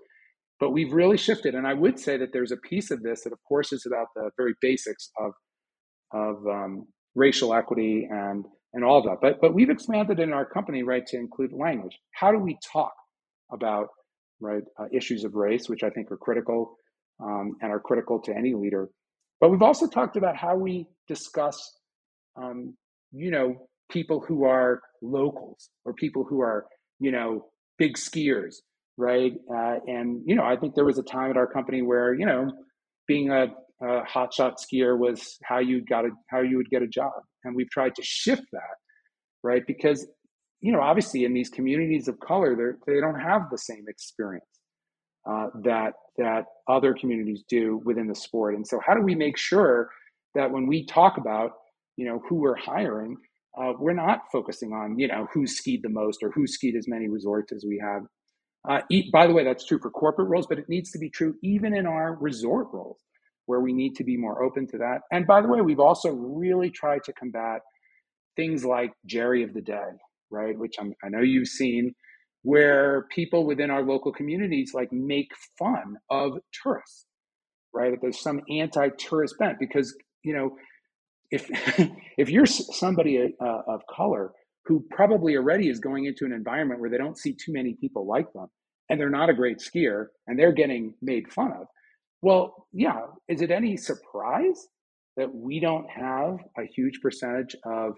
but 0.60 0.72
we've 0.72 0.94
really 0.94 1.18
shifted. 1.18 1.56
And 1.56 1.68
I 1.68 1.74
would 1.74 2.00
say 2.00 2.18
that 2.18 2.30
there's 2.32 2.52
a 2.52 2.58
piece 2.58 2.90
of 2.92 3.04
this 3.04 3.24
that, 3.24 3.34
of 3.34 3.40
course, 3.48 3.74
is 3.74 3.86
about 3.86 4.08
the 4.16 4.30
very 4.38 4.54
basics 4.62 5.10
of 5.20 5.34
of 6.14 6.48
um, 6.48 6.88
racial 7.16 7.54
equity 7.54 8.08
and 8.10 8.46
and 8.74 8.86
all 8.86 9.02
that. 9.04 9.18
But 9.22 9.42
but 9.42 9.54
we've 9.54 9.70
expanded 9.70 10.20
in 10.20 10.32
our 10.32 10.46
company 10.46 10.84
right 10.84 11.06
to 11.08 11.18
include 11.18 11.52
language. 11.52 11.98
How 12.14 12.32
do 12.32 12.40
we 12.40 12.58
talk 12.72 12.94
about 13.52 13.88
right? 14.40 14.64
Uh, 14.80 14.86
issues 14.92 15.24
of 15.24 15.36
race, 15.36 15.70
which 15.70 15.84
I 15.84 15.90
think 15.90 16.12
are 16.12 16.18
critical 16.18 16.78
um, 17.24 17.56
and 17.62 17.72
are 17.72 17.80
critical 17.80 18.20
to 18.22 18.36
any 18.36 18.54
leader. 18.54 18.90
But 19.40 19.50
we've 19.52 19.62
also 19.62 19.88
talked 19.88 20.18
about 20.18 20.36
how 20.36 20.56
we 20.56 20.88
discuss, 21.08 21.78
um, 22.36 22.76
you 23.12 23.32
know, 23.32 23.68
people 23.90 24.20
who 24.20 24.46
are 24.46 24.82
locals 25.02 25.70
or 25.86 25.94
people 25.94 26.24
who 26.24 26.42
are, 26.42 26.66
you 27.00 27.12
know, 27.12 27.46
big 27.78 27.96
skiers, 27.96 28.56
right? 28.98 29.34
Uh, 29.54 29.76
and 29.88 30.22
you 30.26 30.36
know, 30.36 30.44
I 30.44 30.58
think 30.58 30.76
there 30.76 30.86
was 30.86 30.98
a 30.98 31.04
time 31.04 31.30
at 31.32 31.38
our 31.38 31.48
company 31.48 31.82
where, 31.82 32.14
you 32.14 32.26
know, 32.26 32.52
being 33.08 33.30
a 33.32 33.48
a 33.82 34.02
hotshot 34.02 34.56
skier 34.58 34.98
was 34.98 35.38
how 35.44 35.60
you 35.60 35.86
got 35.86 36.06
a, 36.06 36.10
how 36.32 36.42
you 36.42 36.58
would 36.58 36.70
get 36.70 36.82
a 36.82 36.88
job, 36.88 37.14
and 37.44 37.56
we've 37.56 37.70
tried 37.70 37.94
to 37.96 38.02
shift 38.04 38.42
that, 38.52 38.76
right? 39.44 39.62
Because 39.68 40.08
you 40.62 40.72
know, 40.72 40.82
obviously, 40.82 41.24
in 41.24 41.34
these 41.34 41.50
communities 41.50 42.08
of 42.08 42.20
color, 42.20 42.78
they 42.88 43.00
don't 43.00 43.20
have 43.20 43.50
the 43.52 43.58
same 43.58 43.86
experience 43.88 44.46
uh, 45.30 45.48
that 45.64 45.94
that 46.18 46.46
other 46.68 46.94
communities 46.94 47.44
do 47.48 47.82
within 47.86 48.08
the 48.08 48.16
sport. 48.16 48.56
And 48.56 48.66
so, 48.66 48.80
how 48.86 48.96
do 48.96 49.02
we 49.02 49.16
make 49.16 49.38
sure 49.38 49.90
that 50.36 50.52
when 50.52 50.68
we 50.68 50.86
talk 50.86 51.18
about 51.18 51.52
you 51.96 52.06
know 52.06 52.22
who 52.28 52.36
we're 52.36 52.56
hiring, 52.58 53.18
uh, 53.60 53.74
we're 53.80 53.94
not 53.94 54.22
focusing 54.32 54.74
on 54.74 54.98
you 54.98 55.08
know 55.08 55.28
who 55.34 55.46
skied 55.46 55.84
the 55.84 55.90
most 55.90 56.24
or 56.24 56.32
who 56.32 56.48
skied 56.48 56.76
as 56.76 56.88
many 56.88 57.08
resorts 57.08 57.52
as 57.52 57.66
we 57.68 57.80
have. 57.84 58.04
Uh, 58.68 58.82
by 59.14 59.28
the 59.28 59.34
way, 59.34 59.44
that's 59.44 59.66
true 59.66 59.80
for 59.80 59.90
corporate 59.92 60.28
roles, 60.28 60.48
but 60.48 60.60
it 60.60 60.68
needs 60.68 60.92
to 60.92 61.00
be 61.00 61.10
true 61.10 61.36
even 61.44 61.76
in 61.76 61.86
our 61.86 62.16
resort 62.20 62.68
roles, 62.74 63.00
where 63.46 63.62
we 63.62 63.72
need 63.74 63.96
to 63.96 64.04
be 64.04 64.18
more 64.18 64.44
open 64.44 64.68
to 64.68 64.78
that. 64.78 65.02
And 65.12 65.26
by 65.26 65.42
the 65.42 65.48
way, 65.48 65.62
we've 65.62 65.80
also 65.80 66.10
really 66.10 66.70
tried 66.70 67.04
to 67.06 67.14
combat 67.14 67.62
things 68.36 68.66
like 68.66 68.92
Jerry 69.06 69.44
of 69.44 69.54
the 69.54 69.62
Day, 69.62 69.90
right? 70.32 70.58
Which 70.58 70.76
I'm, 70.80 70.94
I 71.04 71.10
know 71.10 71.22
you've 71.22 71.48
seen, 71.48 71.94
where 72.44 73.08
people 73.14 73.46
within 73.46 73.72
our 73.72 73.84
local 73.84 74.12
communities 74.14 74.72
like 74.74 74.92
make 74.92 75.32
fun 75.60 75.98
of 76.10 76.34
tourists, 76.64 77.06
right? 77.74 77.92
That 77.92 78.00
there's 78.02 78.22
some 78.22 78.42
anti-tourist 78.50 79.36
bent 79.40 79.60
because 79.60 79.96
you 80.24 80.34
know 80.34 80.52
if 81.32 81.50
if 82.18 82.30
you're 82.30 82.46
somebody 82.46 83.36
uh, 83.42 83.62
of 83.68 83.82
color 83.94 84.32
who 84.66 84.86
probably 84.92 85.36
already 85.38 85.70
is 85.70 85.80
going 85.80 86.06
into 86.06 86.26
an 86.26 86.34
environment 86.34 86.82
where 86.82 86.90
they 86.90 86.98
don't 86.98 87.18
see 87.18 87.34
too 87.34 87.54
many 87.54 87.76
people 87.80 88.08
like 88.08 88.32
them 88.34 88.48
and 88.90 89.00
they're 89.00 89.10
not 89.10 89.30
a 89.30 89.34
great 89.34 89.60
skier 89.60 90.08
and 90.28 90.38
they're 90.38 90.52
getting 90.54 90.94
made 91.02 91.32
fun 91.32 91.52
of 91.54 91.68
well 92.22 92.68
yeah 92.74 93.02
is 93.28 93.42
it 93.42 93.52
any 93.52 93.78
surprise 93.78 94.68
that 95.18 95.34
we 95.34 95.60
don't 95.60 95.90
have 95.90 96.38
a 96.58 96.66
huge 96.76 97.00
percentage 97.02 97.56
of 97.66 97.98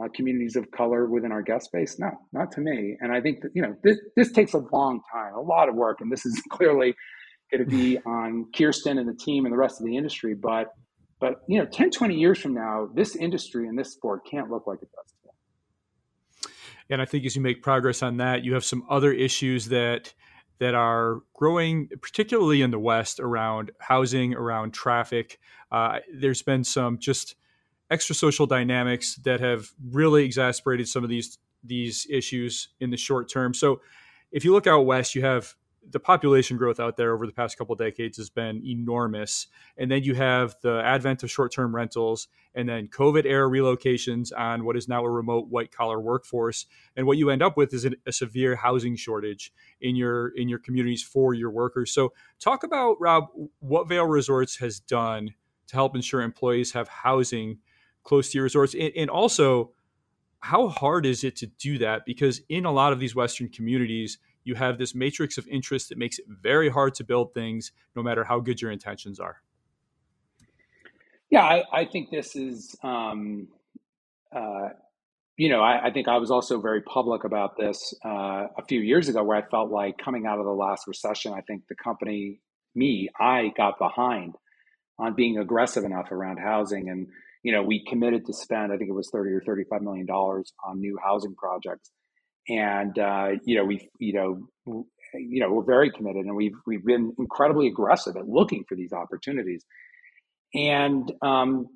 uh, 0.00 0.08
communities 0.14 0.56
of 0.56 0.70
color 0.70 1.06
within 1.06 1.32
our 1.32 1.42
guest 1.42 1.70
base 1.72 1.98
no 1.98 2.10
not 2.32 2.52
to 2.52 2.60
me. 2.60 2.96
And 3.00 3.12
i 3.12 3.20
think 3.20 3.42
that 3.42 3.50
you 3.54 3.62
know 3.62 3.76
this, 3.82 3.98
this 4.16 4.32
takes 4.32 4.54
a 4.54 4.58
long 4.72 5.00
time 5.12 5.34
a 5.34 5.40
lot 5.40 5.68
of 5.68 5.74
work 5.74 6.00
and 6.00 6.10
this 6.10 6.26
is 6.26 6.40
clearly 6.50 6.94
going 7.50 7.64
to 7.64 7.70
be 7.70 7.98
on 8.06 8.46
kirsten 8.56 8.98
and 8.98 9.08
the 9.08 9.14
team 9.14 9.44
and 9.44 9.52
the 9.52 9.58
rest 9.58 9.80
of 9.80 9.86
the 9.86 9.96
industry 9.96 10.34
but 10.34 10.74
but 11.20 11.42
you 11.48 11.58
know 11.58 11.66
10 11.66 11.90
20 11.90 12.14
years 12.14 12.38
from 12.38 12.54
now 12.54 12.88
this 12.94 13.16
industry 13.16 13.68
and 13.68 13.78
this 13.78 13.92
sport 13.92 14.22
can't 14.30 14.50
look 14.50 14.66
like 14.66 14.80
it 14.82 14.88
does 14.94 15.12
today. 15.22 16.54
And 16.90 17.00
i 17.00 17.04
think 17.04 17.24
as 17.24 17.36
you 17.36 17.42
make 17.42 17.62
progress 17.62 18.02
on 18.02 18.18
that 18.18 18.44
you 18.44 18.54
have 18.54 18.64
some 18.64 18.84
other 18.88 19.12
issues 19.12 19.66
that 19.66 20.12
that 20.58 20.74
are 20.74 21.20
growing 21.34 21.88
particularly 22.00 22.62
in 22.62 22.70
the 22.70 22.78
west 22.78 23.20
around 23.20 23.70
housing 23.80 24.34
around 24.34 24.72
traffic. 24.72 25.38
Uh, 25.72 25.98
there's 26.12 26.42
been 26.42 26.64
some 26.64 26.98
just 26.98 27.34
extra 27.90 28.14
social 28.14 28.46
dynamics 28.46 29.16
that 29.24 29.40
have 29.40 29.68
really 29.90 30.24
exasperated 30.24 30.88
some 30.88 31.04
of 31.04 31.10
these 31.10 31.38
these 31.62 32.06
issues 32.10 32.68
in 32.80 32.90
the 32.90 32.96
short 32.96 33.28
term 33.28 33.54
so 33.54 33.80
if 34.32 34.44
you 34.44 34.52
look 34.52 34.66
out 34.66 34.82
west 34.82 35.14
you 35.14 35.22
have 35.22 35.54
the 35.90 36.00
population 36.00 36.56
growth 36.56 36.80
out 36.80 36.96
there 36.96 37.12
over 37.12 37.26
the 37.26 37.32
past 37.32 37.58
couple 37.58 37.74
decades 37.74 38.16
has 38.16 38.30
been 38.30 38.64
enormous. 38.64 39.46
And 39.76 39.90
then 39.90 40.02
you 40.02 40.14
have 40.14 40.56
the 40.62 40.82
advent 40.84 41.22
of 41.22 41.30
short 41.30 41.52
term 41.52 41.74
rentals 41.74 42.28
and 42.54 42.68
then 42.68 42.88
COVID 42.88 43.24
era 43.26 43.48
relocations 43.48 44.30
on 44.36 44.64
what 44.64 44.76
is 44.76 44.88
now 44.88 45.04
a 45.04 45.10
remote 45.10 45.48
white 45.48 45.72
collar 45.72 46.00
workforce. 46.00 46.66
And 46.96 47.06
what 47.06 47.18
you 47.18 47.30
end 47.30 47.42
up 47.42 47.56
with 47.56 47.72
is 47.74 47.86
a 48.06 48.12
severe 48.12 48.56
housing 48.56 48.96
shortage 48.96 49.52
in 49.80 49.96
your 49.96 50.28
in 50.28 50.48
your 50.48 50.58
communities 50.58 51.02
for 51.02 51.34
your 51.34 51.50
workers. 51.50 51.92
So 51.92 52.12
talk 52.40 52.64
about 52.64 52.96
Rob 53.00 53.28
what 53.60 53.88
Vail 53.88 54.06
Resorts 54.06 54.56
has 54.58 54.80
done 54.80 55.34
to 55.66 55.74
help 55.74 55.94
ensure 55.94 56.22
employees 56.22 56.72
have 56.72 56.88
housing 56.88 57.58
close 58.04 58.30
to 58.30 58.38
your 58.38 58.44
resorts. 58.44 58.74
And, 58.74 58.92
and 58.96 59.10
also 59.10 59.72
how 60.40 60.68
hard 60.68 61.06
is 61.06 61.24
it 61.24 61.36
to 61.36 61.46
do 61.46 61.78
that? 61.78 62.04
Because 62.04 62.42
in 62.48 62.64
a 62.64 62.72
lot 62.72 62.92
of 62.92 63.00
these 63.00 63.14
western 63.14 63.48
communities 63.48 64.18
you 64.44 64.54
have 64.54 64.78
this 64.78 64.94
matrix 64.94 65.38
of 65.38 65.48
interest 65.48 65.88
that 65.88 65.98
makes 65.98 66.18
it 66.18 66.26
very 66.28 66.68
hard 66.68 66.94
to 66.94 67.04
build 67.04 67.34
things 67.34 67.72
no 67.96 68.02
matter 68.02 68.24
how 68.24 68.38
good 68.38 68.60
your 68.60 68.70
intentions 68.70 69.18
are. 69.18 69.42
Yeah 71.30 71.44
i, 71.44 71.64
I 71.72 71.84
think 71.86 72.10
this 72.10 72.36
is 72.36 72.76
um, 72.82 73.48
uh, 74.34 74.68
you 75.36 75.48
know 75.48 75.62
I, 75.62 75.86
I, 75.86 75.90
think 75.90 76.06
i 76.06 76.18
was 76.18 76.30
also 76.30 76.60
very 76.60 76.82
public 76.82 77.24
about 77.24 77.56
this 77.56 77.92
uh, 78.04 78.46
a 78.56 78.64
few 78.68 78.80
years 78.80 79.08
ago 79.08 79.24
where 79.24 79.36
i 79.36 79.42
felt 79.42 79.70
like 79.70 79.98
coming 79.98 80.26
out 80.26 80.38
of 80.38 80.44
the 80.44 80.52
last 80.52 80.86
recession 80.86 81.32
i 81.32 81.40
think 81.40 81.66
the 81.68 81.74
company 81.74 82.40
me 82.74 83.08
i 83.18 83.50
got 83.56 83.78
behind 83.78 84.36
on 84.98 85.14
being 85.14 85.38
aggressive 85.38 85.82
enough 85.82 86.12
around 86.12 86.36
housing 86.36 86.88
and 86.88 87.08
you 87.44 87.52
know 87.52 87.62
we 87.62 87.84
committed 87.84 88.26
to 88.26 88.32
spend 88.32 88.72
i 88.72 88.76
think 88.76 88.90
it 88.90 88.94
was 88.94 89.10
30 89.12 89.30
or 89.30 89.42
35 89.46 89.82
million 89.82 90.06
dollars 90.06 90.52
on 90.66 90.80
new 90.80 90.98
housing 91.02 91.34
projects. 91.36 91.90
And 92.48 92.98
uh, 92.98 93.28
you 93.44 93.56
know 93.56 93.64
we 93.64 93.88
you 94.00 94.12
know 94.14 94.84
you 95.14 95.40
know 95.40 95.50
we're 95.52 95.64
very 95.64 95.90
committed 95.90 96.26
and 96.26 96.34
we've 96.34 96.56
we've 96.66 96.84
been 96.84 97.12
incredibly 97.18 97.68
aggressive 97.68 98.16
at 98.16 98.28
looking 98.28 98.64
for 98.68 98.74
these 98.74 98.92
opportunities. 98.92 99.64
And 100.54 101.10
um, 101.22 101.68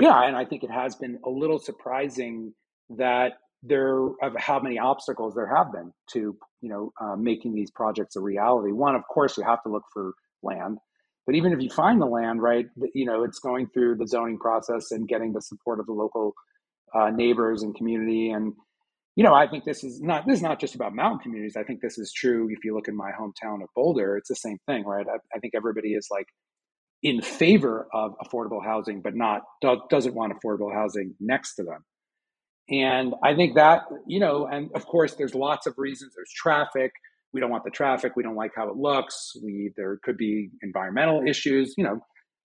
yeah 0.00 0.26
and 0.26 0.36
i 0.36 0.44
think 0.44 0.64
it 0.64 0.70
has 0.70 0.96
been 0.96 1.18
a 1.24 1.30
little 1.30 1.58
surprising 1.58 2.52
that 2.90 3.32
there 3.62 4.06
of 4.22 4.34
how 4.36 4.58
many 4.60 4.78
obstacles 4.78 5.34
there 5.34 5.46
have 5.46 5.72
been 5.72 5.92
to 6.12 6.36
you 6.60 6.68
know 6.68 6.92
uh, 7.00 7.16
making 7.16 7.54
these 7.54 7.70
projects 7.70 8.16
a 8.16 8.20
reality. 8.20 8.72
One 8.72 8.94
of 8.94 9.02
course 9.12 9.36
you 9.36 9.44
have 9.44 9.62
to 9.64 9.70
look 9.70 9.84
for 9.92 10.12
land 10.42 10.78
but 11.26 11.34
even 11.34 11.52
if 11.52 11.60
you 11.60 11.70
find 11.70 12.00
the 12.00 12.06
land 12.06 12.42
right 12.42 12.66
you 12.94 13.06
know 13.06 13.24
it's 13.24 13.38
going 13.38 13.68
through 13.68 13.96
the 13.96 14.06
zoning 14.06 14.38
process 14.38 14.90
and 14.90 15.08
getting 15.08 15.32
the 15.32 15.42
support 15.42 15.80
of 15.80 15.86
the 15.86 15.92
local 15.92 16.34
uh, 16.94 17.10
neighbors 17.10 17.62
and 17.62 17.74
community 17.74 18.30
and 18.30 18.52
you 19.14 19.24
know, 19.24 19.34
I 19.34 19.46
think 19.46 19.64
this 19.64 19.84
is 19.84 20.00
not 20.00 20.26
this 20.26 20.36
is 20.36 20.42
not 20.42 20.58
just 20.58 20.74
about 20.74 20.94
mountain 20.94 21.18
communities. 21.18 21.56
I 21.56 21.64
think 21.64 21.82
this 21.82 21.98
is 21.98 22.12
true 22.12 22.48
if 22.50 22.64
you 22.64 22.74
look 22.74 22.88
in 22.88 22.96
my 22.96 23.10
hometown 23.12 23.62
of 23.62 23.68
Boulder. 23.76 24.16
It's 24.16 24.28
the 24.28 24.34
same 24.36 24.58
thing, 24.66 24.84
right? 24.84 25.06
I, 25.06 25.16
I 25.36 25.38
think 25.38 25.54
everybody 25.54 25.92
is 25.92 26.08
like 26.10 26.26
in 27.02 27.20
favor 27.20 27.88
of 27.92 28.14
affordable 28.24 28.64
housing, 28.64 29.02
but 29.02 29.14
not 29.14 29.42
doesn't 29.90 30.14
want 30.14 30.32
affordable 30.32 30.72
housing 30.72 31.14
next 31.20 31.56
to 31.56 31.64
them. 31.64 31.84
And 32.70 33.14
I 33.22 33.34
think 33.34 33.54
that 33.56 33.82
you 34.06 34.20
know, 34.20 34.46
and 34.46 34.70
of 34.74 34.86
course, 34.86 35.14
there's 35.14 35.34
lots 35.34 35.66
of 35.66 35.74
reasons. 35.76 36.14
There's 36.16 36.32
traffic. 36.34 36.92
We 37.32 37.40
don't 37.40 37.50
want 37.50 37.64
the 37.64 37.70
traffic. 37.70 38.12
We 38.16 38.22
don't 38.22 38.36
like 38.36 38.52
how 38.54 38.68
it 38.68 38.76
looks. 38.76 39.32
We 39.42 39.72
there 39.76 39.98
could 40.02 40.16
be 40.16 40.50
environmental 40.62 41.22
issues. 41.26 41.74
You 41.76 41.84
know, 41.84 42.00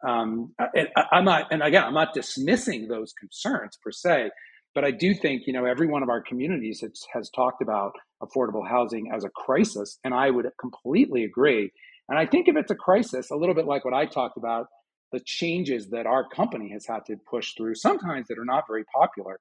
um, 0.07 0.53
I, 0.59 0.87
I'm 1.11 1.25
not, 1.25 1.51
and 1.51 1.61
again, 1.61 1.83
I'm 1.83 1.93
not 1.93 2.13
dismissing 2.13 2.87
those 2.87 3.13
concerns 3.13 3.77
per 3.83 3.91
se 3.91 4.29
but 4.77 4.85
I 4.85 4.91
do 4.91 5.15
think, 5.15 5.47
you 5.47 5.53
know, 5.53 5.65
every 5.65 5.87
one 5.87 6.03
of 6.03 6.09
our 6.09 6.21
communities 6.21 6.81
has, 6.81 7.03
has 7.11 7.31
talked 7.31 7.63
about 7.63 7.93
affordable 8.21 8.61
housing 8.63 9.11
as 9.11 9.23
a 9.23 9.29
crisis, 9.29 9.97
and 10.03 10.13
I 10.13 10.29
would 10.29 10.45
completely 10.61 11.23
agree. 11.23 11.71
And 12.07 12.19
I 12.19 12.27
think 12.27 12.47
if 12.47 12.55
it's 12.55 12.69
a 12.69 12.75
crisis, 12.75 13.31
a 13.31 13.35
little 13.35 13.55
bit 13.55 13.65
like 13.65 13.83
what 13.83 13.95
I 13.95 14.05
talked 14.05 14.37
about, 14.37 14.67
the 15.11 15.19
changes 15.25 15.89
that 15.89 16.05
our 16.05 16.29
company 16.29 16.69
has 16.73 16.85
had 16.85 16.99
to 17.07 17.15
push 17.27 17.55
through, 17.57 17.73
sometimes 17.73 18.27
that 18.27 18.37
are 18.37 18.45
not 18.45 18.65
very 18.67 18.83
popular, 18.95 19.39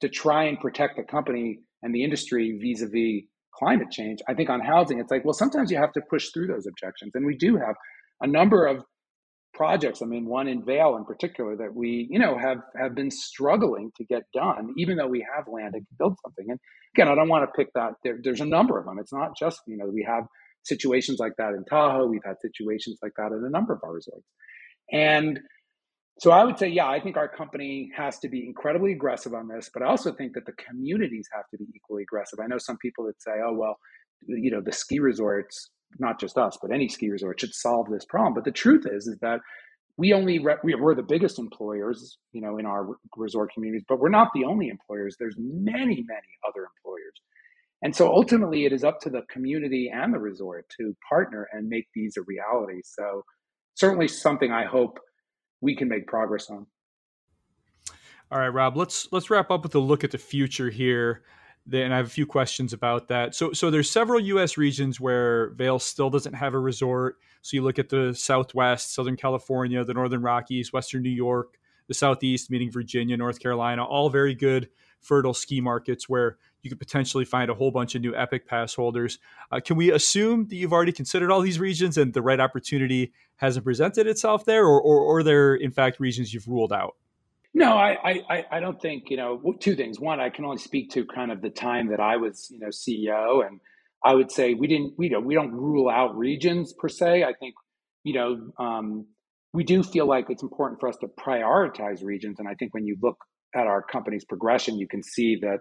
to 0.00 0.08
try 0.08 0.44
and 0.44 0.58
protect 0.58 0.96
the 0.96 1.02
company 1.02 1.58
and 1.82 1.94
the 1.94 2.02
industry 2.02 2.58
vis 2.58 2.80
a 2.80 2.86
vis 2.86 3.24
climate 3.58 3.90
change. 3.90 4.20
I 4.28 4.34
think 4.34 4.50
on 4.50 4.60
housing, 4.60 5.00
it's 5.00 5.10
like, 5.10 5.24
well, 5.24 5.34
sometimes 5.34 5.70
you 5.70 5.78
have 5.78 5.92
to 5.92 6.00
push 6.08 6.30
through 6.32 6.46
those 6.46 6.66
objections. 6.66 7.12
And 7.14 7.26
we 7.26 7.36
do 7.36 7.56
have 7.56 7.74
a 8.20 8.26
number 8.26 8.66
of 8.66 8.82
projects. 9.54 10.00
I 10.02 10.06
mean, 10.06 10.26
one 10.26 10.46
in 10.48 10.64
Vail 10.64 10.96
in 10.96 11.04
particular 11.04 11.56
that 11.56 11.74
we, 11.74 12.06
you 12.10 12.18
know, 12.18 12.38
have 12.38 12.58
have 12.80 12.94
been 12.94 13.10
struggling 13.10 13.90
to 13.96 14.04
get 14.04 14.22
done, 14.32 14.72
even 14.76 14.96
though 14.96 15.08
we 15.08 15.26
have 15.34 15.46
land 15.52 15.74
to 15.74 15.80
build 15.98 16.16
something. 16.24 16.46
And 16.48 16.58
again, 16.94 17.08
I 17.08 17.14
don't 17.14 17.28
want 17.28 17.44
to 17.44 17.52
pick 17.56 17.68
that. 17.74 17.92
There, 18.04 18.18
there's 18.22 18.40
a 18.40 18.46
number 18.46 18.78
of 18.78 18.86
them. 18.86 18.98
It's 18.98 19.12
not 19.12 19.36
just 19.38 19.60
you 19.66 19.76
know 19.76 19.86
we 19.86 20.06
have 20.08 20.24
situations 20.64 21.18
like 21.18 21.32
that 21.38 21.54
in 21.54 21.64
Tahoe. 21.64 22.06
We've 22.06 22.24
had 22.24 22.36
situations 22.40 22.98
like 23.02 23.12
that 23.16 23.32
in 23.32 23.42
a 23.44 23.50
number 23.50 23.72
of 23.72 23.80
our 23.82 23.92
resorts, 23.92 24.26
and 24.92 25.40
so 26.18 26.32
I 26.32 26.44
would 26.44 26.58
say, 26.58 26.68
yeah, 26.68 26.88
I 26.88 27.00
think 27.00 27.16
our 27.16 27.28
company 27.28 27.90
has 27.96 28.18
to 28.20 28.28
be 28.28 28.44
incredibly 28.44 28.92
aggressive 28.92 29.34
on 29.34 29.48
this, 29.48 29.70
but 29.72 29.82
I 29.82 29.86
also 29.86 30.12
think 30.12 30.34
that 30.34 30.46
the 30.46 30.52
communities 30.52 31.28
have 31.32 31.44
to 31.52 31.58
be 31.58 31.66
equally 31.74 32.02
aggressive. 32.02 32.40
I 32.42 32.46
know 32.46 32.58
some 32.58 32.76
people 32.78 33.06
that 33.06 33.22
say, 33.22 33.32
oh 33.44 33.54
well, 33.54 33.78
you 34.26 34.50
know, 34.50 34.60
the 34.60 34.72
ski 34.72 34.98
resorts 34.98 35.70
not 35.98 36.20
just 36.20 36.36
us, 36.36 36.58
but 36.60 36.72
any 36.72 36.88
ski 36.88 37.08
resort 37.10 37.40
should 37.40 37.54
solve 37.54 37.88
this 37.90 38.04
problem. 38.04 38.34
But 38.34 38.44
the 38.44 38.52
truth 38.52 38.84
is, 38.90 39.06
is 39.06 39.18
that 39.20 39.40
we 39.96 40.12
only 40.12 40.38
re- 40.38 40.56
we're 40.62 40.94
the 40.94 41.02
biggest 41.02 41.38
employers, 41.38 42.18
you 42.32 42.40
know, 42.40 42.58
in 42.58 42.66
our 42.66 42.88
resort 43.16 43.52
communities, 43.54 43.84
but 43.88 43.98
we're 43.98 44.10
not 44.10 44.28
the 44.34 44.44
only 44.44 44.68
employers. 44.68 45.16
There's 45.18 45.36
many, 45.38 46.04
many 46.06 46.32
other 46.46 46.66
employers, 46.76 47.14
and 47.82 47.94
so 47.94 48.12
ultimately, 48.12 48.64
it 48.64 48.72
is 48.72 48.84
up 48.84 49.00
to 49.02 49.10
the 49.10 49.22
community 49.30 49.90
and 49.92 50.12
the 50.12 50.18
resort 50.18 50.66
to 50.78 50.96
partner 51.08 51.48
and 51.52 51.68
make 51.68 51.86
these 51.94 52.16
a 52.16 52.22
reality. 52.22 52.80
So, 52.84 53.24
certainly, 53.74 54.08
something 54.08 54.52
I 54.52 54.64
hope 54.64 54.98
we 55.60 55.74
can 55.74 55.88
make 55.88 56.06
progress 56.06 56.50
on. 56.50 56.66
All 58.30 58.38
right, 58.38 58.48
Rob. 58.48 58.76
Let's 58.76 59.08
let's 59.10 59.30
wrap 59.30 59.50
up 59.50 59.62
with 59.62 59.74
a 59.74 59.78
look 59.78 60.04
at 60.04 60.10
the 60.10 60.18
future 60.18 60.70
here 60.70 61.22
and 61.72 61.92
I 61.92 61.96
have 61.96 62.06
a 62.06 62.10
few 62.10 62.26
questions 62.26 62.72
about 62.72 63.08
that. 63.08 63.34
So, 63.34 63.52
so 63.52 63.70
there's 63.70 63.90
several 63.90 64.20
U.S. 64.20 64.56
regions 64.56 65.00
where 65.00 65.50
Vail 65.50 65.78
still 65.78 66.10
doesn't 66.10 66.32
have 66.32 66.54
a 66.54 66.58
resort. 66.58 67.18
So 67.42 67.56
you 67.56 67.62
look 67.62 67.78
at 67.78 67.88
the 67.88 68.14
Southwest, 68.14 68.94
Southern 68.94 69.16
California, 69.16 69.84
the 69.84 69.94
Northern 69.94 70.22
Rockies, 70.22 70.72
Western 70.72 71.02
New 71.02 71.10
York, 71.10 71.58
the 71.86 71.94
Southeast, 71.94 72.50
meaning 72.50 72.70
Virginia, 72.70 73.16
North 73.16 73.38
Carolina, 73.38 73.84
all 73.84 74.08
very 74.08 74.34
good, 74.34 74.70
fertile 75.00 75.34
ski 75.34 75.60
markets 75.60 76.08
where 76.08 76.38
you 76.62 76.70
could 76.70 76.78
potentially 76.78 77.24
find 77.24 77.50
a 77.50 77.54
whole 77.54 77.70
bunch 77.70 77.94
of 77.94 78.02
new 78.02 78.14
Epic 78.14 78.46
Pass 78.46 78.74
holders. 78.74 79.18
Uh, 79.50 79.60
can 79.60 79.76
we 79.76 79.90
assume 79.90 80.46
that 80.48 80.56
you've 80.56 80.72
already 80.72 80.92
considered 80.92 81.30
all 81.30 81.40
these 81.40 81.58
regions 81.58 81.96
and 81.96 82.12
the 82.12 82.22
right 82.22 82.40
opportunity 82.40 83.12
hasn't 83.36 83.64
presented 83.64 84.06
itself 84.06 84.44
there, 84.44 84.64
or, 84.64 84.80
or, 84.80 84.98
or 85.00 85.18
are 85.18 85.22
there 85.22 85.54
in 85.54 85.70
fact 85.70 86.00
regions 86.00 86.34
you've 86.34 86.48
ruled 86.48 86.72
out? 86.72 86.96
No, 87.54 87.76
I, 87.76 88.22
I, 88.28 88.44
I 88.52 88.60
don't 88.60 88.80
think, 88.80 89.10
you 89.10 89.16
know, 89.16 89.54
two 89.58 89.74
things. 89.74 89.98
One, 89.98 90.20
I 90.20 90.28
can 90.30 90.44
only 90.44 90.58
speak 90.58 90.90
to 90.92 91.06
kind 91.06 91.32
of 91.32 91.40
the 91.40 91.50
time 91.50 91.88
that 91.88 92.00
I 92.00 92.16
was, 92.16 92.48
you 92.50 92.58
know, 92.58 92.68
CEO. 92.68 93.44
And 93.44 93.60
I 94.04 94.14
would 94.14 94.30
say 94.30 94.54
we 94.54 94.66
didn't, 94.66 94.94
we 94.98 95.08
don't, 95.08 95.24
we 95.24 95.34
don't 95.34 95.52
rule 95.52 95.88
out 95.88 96.16
regions 96.16 96.74
per 96.78 96.88
se. 96.88 97.24
I 97.24 97.32
think, 97.32 97.54
you 98.04 98.14
know, 98.14 98.64
um, 98.64 99.06
we 99.52 99.64
do 99.64 99.82
feel 99.82 100.06
like 100.06 100.26
it's 100.28 100.42
important 100.42 100.78
for 100.78 100.88
us 100.88 100.96
to 100.98 101.08
prioritize 101.08 102.04
regions. 102.04 102.38
And 102.38 102.48
I 102.48 102.54
think 102.54 102.74
when 102.74 102.86
you 102.86 102.96
look 103.02 103.16
at 103.54 103.66
our 103.66 103.82
company's 103.82 104.24
progression, 104.24 104.78
you 104.78 104.86
can 104.86 105.02
see 105.02 105.38
that, 105.40 105.58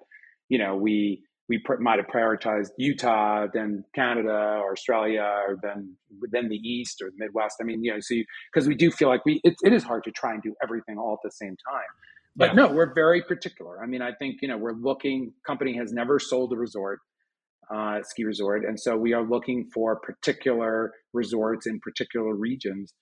you 0.49 0.57
know, 0.57 0.76
we, 0.76 1.24
we 1.49 1.60
pr- 1.60 1.78
might 1.80 1.98
have 1.98 2.07
prioritized 2.07 2.69
Utah, 2.78 3.48
then 3.53 3.84
Canada, 3.95 4.60
or 4.61 4.72
Australia, 4.72 5.22
or 5.48 5.57
then 5.61 5.95
then 6.32 6.49
the 6.49 6.57
East 6.57 7.02
or 7.02 7.10
the 7.10 7.15
Midwest. 7.18 7.57
I 7.61 7.64
mean, 7.64 7.84
you 7.84 7.94
know, 7.94 7.99
so 8.02 8.15
because 8.52 8.68
we 8.68 8.76
do 8.76 8.91
feel 8.91 9.07
like 9.07 9.24
we 9.26 9.40
it, 9.44 9.56
it 9.64 9.74
is 9.74 9.84
hard 9.84 10.03
to 10.06 10.11
try 10.11 10.34
and 10.34 10.41
do 10.41 10.53
everything 10.61 10.98
all 10.98 11.14
at 11.14 11.19
the 11.24 11.32
same 11.32 11.56
time. 11.69 11.88
But 12.36 12.49
yeah. 12.49 12.53
no, 12.53 12.68
we're 12.72 12.94
very 12.94 13.24
particular. 13.24 13.82
I 13.82 13.88
mean, 13.88 14.02
I 14.02 14.11
think 14.14 14.38
you 14.41 14.48
know 14.48 14.57
we're 14.57 14.74
looking. 14.74 15.34
Company 15.45 15.76
has 15.78 15.91
never 15.91 16.19
sold 16.19 16.53
a 16.53 16.57
resort, 16.57 16.99
uh, 17.74 17.99
ski 18.03 18.26
resort, 18.26 18.64
and 18.65 18.80
so 18.80 18.98
we 18.98 19.14
are 19.14 19.24
looking 19.24 19.69
for 19.74 19.99
particular 19.99 20.91
resorts 21.14 21.65
in 21.65 21.80
particular 21.80 22.36
regions, 22.36 22.94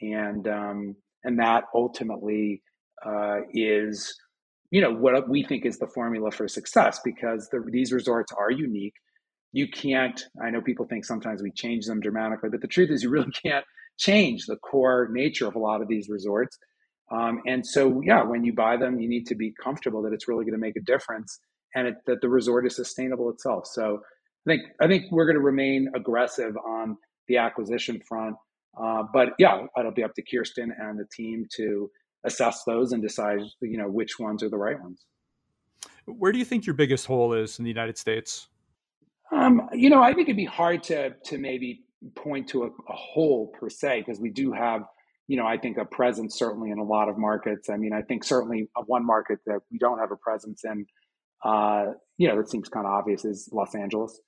and 0.00 0.46
um, 0.46 0.94
and 1.24 1.38
that 1.38 1.64
ultimately 1.74 2.62
uh, 3.04 3.38
is 3.52 4.14
you 4.74 4.80
know 4.80 4.92
what 4.92 5.28
we 5.28 5.44
think 5.44 5.64
is 5.64 5.78
the 5.78 5.86
formula 5.86 6.32
for 6.32 6.48
success 6.48 6.98
because 7.04 7.48
the, 7.52 7.64
these 7.70 7.92
resorts 7.92 8.32
are 8.32 8.50
unique. 8.50 8.94
You 9.52 9.68
can't 9.68 10.20
i 10.44 10.50
know 10.50 10.60
people 10.60 10.84
think 10.86 11.04
sometimes 11.04 11.40
we 11.40 11.52
change 11.52 11.86
them 11.86 12.00
dramatically 12.00 12.50
but 12.50 12.60
the 12.60 12.66
truth 12.66 12.90
is 12.90 13.04
you 13.04 13.10
really 13.10 13.30
can't 13.46 13.64
change 13.98 14.46
the 14.46 14.56
core 14.56 15.08
nature 15.12 15.46
of 15.46 15.54
a 15.54 15.60
lot 15.60 15.80
of 15.80 15.86
these 15.86 16.08
resorts. 16.08 16.58
Um, 17.12 17.40
and 17.46 17.64
so 17.64 18.02
yeah 18.04 18.24
when 18.24 18.42
you 18.42 18.52
buy 18.52 18.76
them 18.76 18.98
you 18.98 19.08
need 19.08 19.26
to 19.28 19.36
be 19.36 19.54
comfortable 19.62 20.02
that 20.02 20.12
it's 20.12 20.26
really 20.26 20.44
going 20.44 20.58
to 20.60 20.66
make 20.66 20.76
a 20.76 20.82
difference 20.92 21.38
and 21.76 21.86
it, 21.86 21.94
that 22.06 22.20
the 22.20 22.28
resort 22.28 22.66
is 22.66 22.74
sustainable 22.74 23.30
itself. 23.30 23.68
So 23.68 24.00
i 24.44 24.50
think 24.50 24.62
i 24.80 24.88
think 24.88 25.04
we're 25.12 25.26
going 25.26 25.42
to 25.42 25.48
remain 25.52 25.88
aggressive 25.94 26.56
on 26.56 26.96
the 27.28 27.36
acquisition 27.36 28.00
front. 28.08 28.34
Uh, 28.82 29.04
but 29.12 29.28
yeah 29.38 29.66
it'll 29.78 29.92
be 29.92 30.02
up 30.02 30.14
to 30.16 30.22
kirsten 30.22 30.74
and 30.80 30.98
the 30.98 31.06
team 31.16 31.46
to 31.58 31.88
assess 32.24 32.64
those 32.64 32.92
and 32.92 33.02
decide 33.02 33.40
you 33.60 33.78
know 33.78 33.88
which 33.88 34.18
ones 34.18 34.42
are 34.42 34.48
the 34.48 34.56
right 34.56 34.80
ones. 34.80 35.04
Where 36.06 36.32
do 36.32 36.38
you 36.38 36.44
think 36.44 36.66
your 36.66 36.74
biggest 36.74 37.06
hole 37.06 37.32
is 37.32 37.58
in 37.58 37.64
the 37.64 37.70
united 37.70 37.98
states? 37.98 38.48
Um, 39.32 39.68
you 39.72 39.90
know 39.90 40.02
i 40.02 40.12
think 40.12 40.28
it'd 40.28 40.36
be 40.36 40.44
hard 40.44 40.82
to 40.84 41.10
to 41.10 41.38
maybe 41.38 41.84
point 42.14 42.48
to 42.48 42.64
a, 42.64 42.66
a 42.66 42.94
hole 42.94 43.52
per 43.58 43.68
se 43.68 44.00
because 44.00 44.20
we 44.20 44.30
do 44.30 44.52
have 44.52 44.82
you 45.26 45.36
know 45.36 45.46
i 45.46 45.56
think 45.56 45.78
a 45.78 45.84
presence 45.84 46.38
certainly 46.38 46.70
in 46.70 46.78
a 46.78 46.84
lot 46.84 47.08
of 47.08 47.18
markets. 47.18 47.70
I 47.70 47.76
mean 47.76 47.92
i 47.92 48.02
think 48.02 48.24
certainly 48.24 48.68
one 48.86 49.04
market 49.04 49.38
that 49.46 49.60
we 49.70 49.78
don't 49.78 49.98
have 49.98 50.12
a 50.12 50.16
presence 50.16 50.62
in 50.64 50.86
uh, 51.44 51.86
you 52.16 52.28
know 52.28 52.36
that 52.36 52.48
seems 52.48 52.68
kind 52.68 52.86
of 52.86 52.92
obvious 52.92 53.24
is 53.24 53.48
los 53.52 53.74
angeles. 53.74 54.20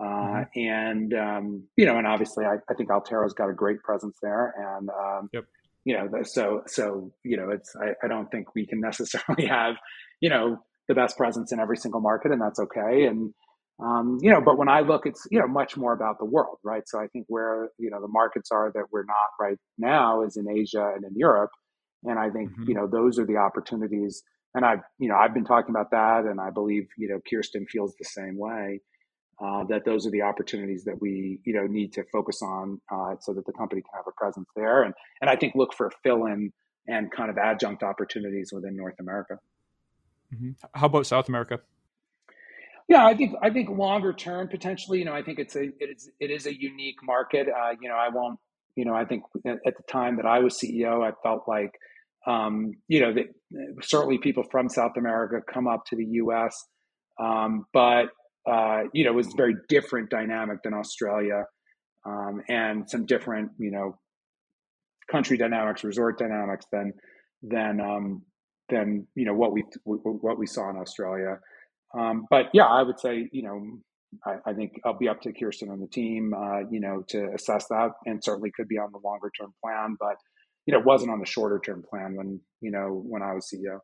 Uh, 0.00 0.04
mm-hmm. 0.04 0.58
and 0.58 1.14
um, 1.14 1.62
you 1.76 1.86
know 1.86 1.96
and 1.98 2.06
obviously 2.06 2.44
I, 2.44 2.56
I 2.68 2.74
think 2.74 2.90
Alterra's 2.90 3.32
got 3.32 3.48
a 3.48 3.54
great 3.54 3.80
presence 3.82 4.16
there 4.20 4.52
and 4.58 4.88
um, 4.90 5.30
yep 5.32 5.44
you 5.84 5.96
know, 5.96 6.22
so 6.22 6.62
so 6.66 7.12
you 7.24 7.36
know, 7.36 7.50
it's 7.50 7.74
I, 7.76 7.92
I 8.04 8.08
don't 8.08 8.30
think 8.30 8.54
we 8.54 8.66
can 8.66 8.80
necessarily 8.90 9.46
have, 9.46 9.76
you 10.20 10.30
know, 10.30 10.58
the 10.88 10.94
best 10.94 11.16
presence 11.16 11.52
in 11.52 11.60
every 11.60 11.76
single 11.76 12.00
market, 12.00 12.32
and 12.32 12.40
that's 12.40 12.58
okay. 12.58 13.04
And 13.04 13.32
um, 13.82 14.18
you 14.20 14.30
know, 14.30 14.40
but 14.40 14.56
when 14.56 14.68
I 14.68 14.80
look, 14.80 15.02
it's 15.04 15.26
you 15.30 15.40
know 15.40 15.48
much 15.48 15.76
more 15.76 15.92
about 15.92 16.18
the 16.18 16.24
world, 16.24 16.58
right? 16.64 16.82
So 16.86 16.98
I 16.98 17.08
think 17.08 17.26
where 17.28 17.70
you 17.78 17.90
know 17.90 18.00
the 18.00 18.08
markets 18.08 18.50
are 18.52 18.70
that 18.72 18.84
we're 18.92 19.04
not 19.04 19.30
right 19.40 19.58
now 19.78 20.22
is 20.22 20.36
in 20.36 20.48
Asia 20.48 20.92
and 20.94 21.04
in 21.04 21.12
Europe, 21.16 21.50
and 22.04 22.18
I 22.18 22.30
think 22.30 22.50
mm-hmm. 22.50 22.68
you 22.68 22.74
know 22.74 22.86
those 22.86 23.18
are 23.18 23.26
the 23.26 23.36
opportunities. 23.36 24.22
And 24.54 24.64
I've 24.64 24.82
you 25.00 25.08
know 25.08 25.16
I've 25.16 25.34
been 25.34 25.44
talking 25.44 25.74
about 25.74 25.90
that, 25.90 26.24
and 26.30 26.40
I 26.40 26.50
believe 26.50 26.84
you 26.96 27.08
know 27.08 27.18
Kirsten 27.28 27.66
feels 27.66 27.94
the 27.98 28.04
same 28.04 28.38
way 28.38 28.80
uh, 29.44 29.64
that 29.64 29.84
those 29.84 30.06
are 30.06 30.10
the 30.10 30.22
opportunities 30.22 30.84
that 30.84 31.00
we 31.00 31.38
you 31.44 31.52
know 31.52 31.66
need 31.66 31.92
to 31.92 32.04
focus 32.04 32.40
on 32.42 32.80
uh, 32.90 33.14
so 33.20 33.32
that 33.34 33.44
the 33.44 33.52
company 33.52 33.82
can 33.82 33.90
have 33.94 34.06
a 34.06 34.12
presence 34.12 34.48
there 34.56 34.82
and 34.82 34.94
and 35.20 35.28
I 35.28 35.36
think 35.36 35.54
look 35.54 35.74
for 35.74 35.90
fill 36.02 36.26
in 36.26 36.52
and 36.86 37.10
kind 37.10 37.30
of 37.30 37.38
adjunct 37.38 37.82
opportunities 37.82 38.52
within 38.52 38.76
North 38.76 38.98
America. 39.00 39.38
Mm-hmm. 40.34 40.50
How 40.74 40.86
about 40.86 41.06
South 41.06 41.28
America? 41.28 41.60
Yeah, 42.88 43.04
I 43.06 43.14
think 43.14 43.34
I 43.42 43.50
think 43.50 43.70
longer 43.70 44.12
term 44.12 44.48
potentially. 44.48 44.98
You 44.98 45.06
know, 45.06 45.14
I 45.14 45.22
think 45.22 45.38
it's 45.38 45.56
a 45.56 45.64
it 45.64 45.90
is 45.96 46.10
it 46.20 46.30
is 46.30 46.46
a 46.46 46.54
unique 46.54 46.98
market. 47.02 47.48
Uh, 47.48 47.72
you 47.80 47.88
know, 47.88 47.96
I 47.96 48.08
won't. 48.08 48.38
You 48.76 48.84
know, 48.84 48.94
I 48.94 49.04
think 49.04 49.22
at 49.46 49.76
the 49.76 49.82
time 49.88 50.16
that 50.16 50.26
I 50.26 50.40
was 50.40 50.58
CEO, 50.58 51.06
I 51.06 51.12
felt 51.22 51.44
like 51.46 51.78
um, 52.26 52.74
you 52.88 53.00
know 53.00 53.14
that 53.14 53.26
certainly 53.82 54.18
people 54.18 54.42
from 54.50 54.68
South 54.68 54.96
America 54.96 55.40
come 55.50 55.66
up 55.66 55.86
to 55.86 55.96
the 55.96 56.04
U.S. 56.04 56.66
Um, 57.18 57.66
but 57.72 58.06
uh, 58.50 58.84
you 58.92 59.04
know, 59.04 59.12
was 59.12 59.32
very 59.36 59.56
different 59.68 60.10
dynamic 60.10 60.62
than 60.62 60.74
Australia, 60.74 61.44
um, 62.06 62.42
and 62.48 62.88
some 62.88 63.06
different, 63.06 63.50
you 63.58 63.70
know, 63.70 63.98
country 65.10 65.36
dynamics, 65.36 65.84
resort 65.84 66.18
dynamics 66.18 66.66
than 66.72 66.92
than 67.42 67.80
um, 67.80 68.22
than 68.68 69.06
you 69.14 69.24
know 69.24 69.34
what 69.34 69.52
we 69.52 69.64
what 69.84 70.38
we 70.38 70.46
saw 70.46 70.70
in 70.70 70.76
Australia. 70.76 71.38
Um, 71.98 72.26
but 72.30 72.46
yeah, 72.52 72.66
I 72.66 72.82
would 72.82 73.00
say 73.00 73.28
you 73.32 73.42
know 73.42 73.62
I, 74.26 74.50
I, 74.50 74.52
think 74.52 74.80
I'll 74.84 74.98
be 74.98 75.08
up 75.08 75.20
to 75.22 75.32
Kirsten 75.32 75.70
and 75.70 75.82
the 75.82 75.88
team, 75.88 76.34
uh, 76.34 76.60
you 76.70 76.80
know, 76.80 77.04
to 77.08 77.32
assess 77.34 77.66
that, 77.68 77.90
and 78.06 78.22
certainly 78.22 78.50
could 78.54 78.68
be 78.68 78.78
on 78.78 78.90
the 78.92 79.00
longer 79.04 79.30
term 79.38 79.52
plan, 79.62 79.96
but 79.98 80.16
you 80.66 80.72
know, 80.72 80.80
it 80.80 80.86
wasn't 80.86 81.10
on 81.10 81.20
the 81.20 81.26
shorter 81.26 81.60
term 81.64 81.82
plan 81.88 82.14
when 82.16 82.40
you 82.60 82.70
know 82.70 83.02
when 83.06 83.22
I 83.22 83.32
was 83.32 83.48
CEO 83.52 83.78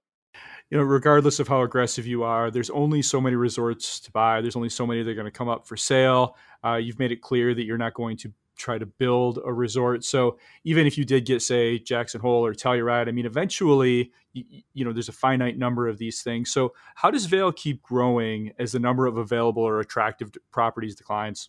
you 0.71 0.79
know, 0.79 0.85
regardless 0.85 1.41
of 1.41 1.49
how 1.49 1.63
aggressive 1.63 2.07
you 2.07 2.23
are, 2.23 2.51
there's 2.51 2.71
only 2.71 3.03
so 3.03 3.21
many 3.21 3.35
resorts 3.35 3.99
to 4.01 4.11
buy. 4.13 4.41
There's 4.41 4.57
only 4.57 4.69
so 4.69 4.87
many 4.87 5.03
that 5.03 5.11
are 5.11 5.15
going 5.15 5.25
to 5.25 5.31
come 5.31 5.49
up 5.49 5.67
for 5.67 5.77
sale. 5.77 6.37
Uh, 6.65 6.77
you've 6.77 6.99
made 6.99 7.11
it 7.11 7.21
clear 7.21 7.55
that 7.55 7.65
you're 7.65 7.79
not 7.79 7.95
going 7.95 8.17
to 8.19 8.33
try 8.57 8.79
to 8.79 8.87
build 8.87 9.41
a 9.45 9.53
resort. 9.53 10.05
So 10.05 10.39
even 10.65 10.87
if 10.87 10.97
you 10.97 11.05
did 11.05 11.25
get, 11.27 11.43
say, 11.43 11.79
Jackson 11.79 12.21
Hole 12.21 12.45
or 12.45 12.55
Telluride, 12.55 13.09
I 13.09 13.11
mean, 13.11 13.27
eventually, 13.27 14.13
you, 14.33 14.45
you, 14.75 14.85
know, 14.85 14.93
there's 14.93 15.09
a 15.09 15.13
finite 15.13 15.59
number 15.59 15.89
of 15.89 15.99
these 15.99 16.23
things. 16.23 16.53
So 16.53 16.75
how 16.95 17.11
does 17.11 17.25
Vail 17.25 17.51
keep 17.51 17.83
growing 17.83 18.53
as 18.59 18.73
the 18.73 18.79
number 18.79 19.07
of 19.07 19.17
available 19.17 19.63
or 19.63 19.81
attractive 19.81 20.31
properties 20.53 20.95
declines? 20.95 21.49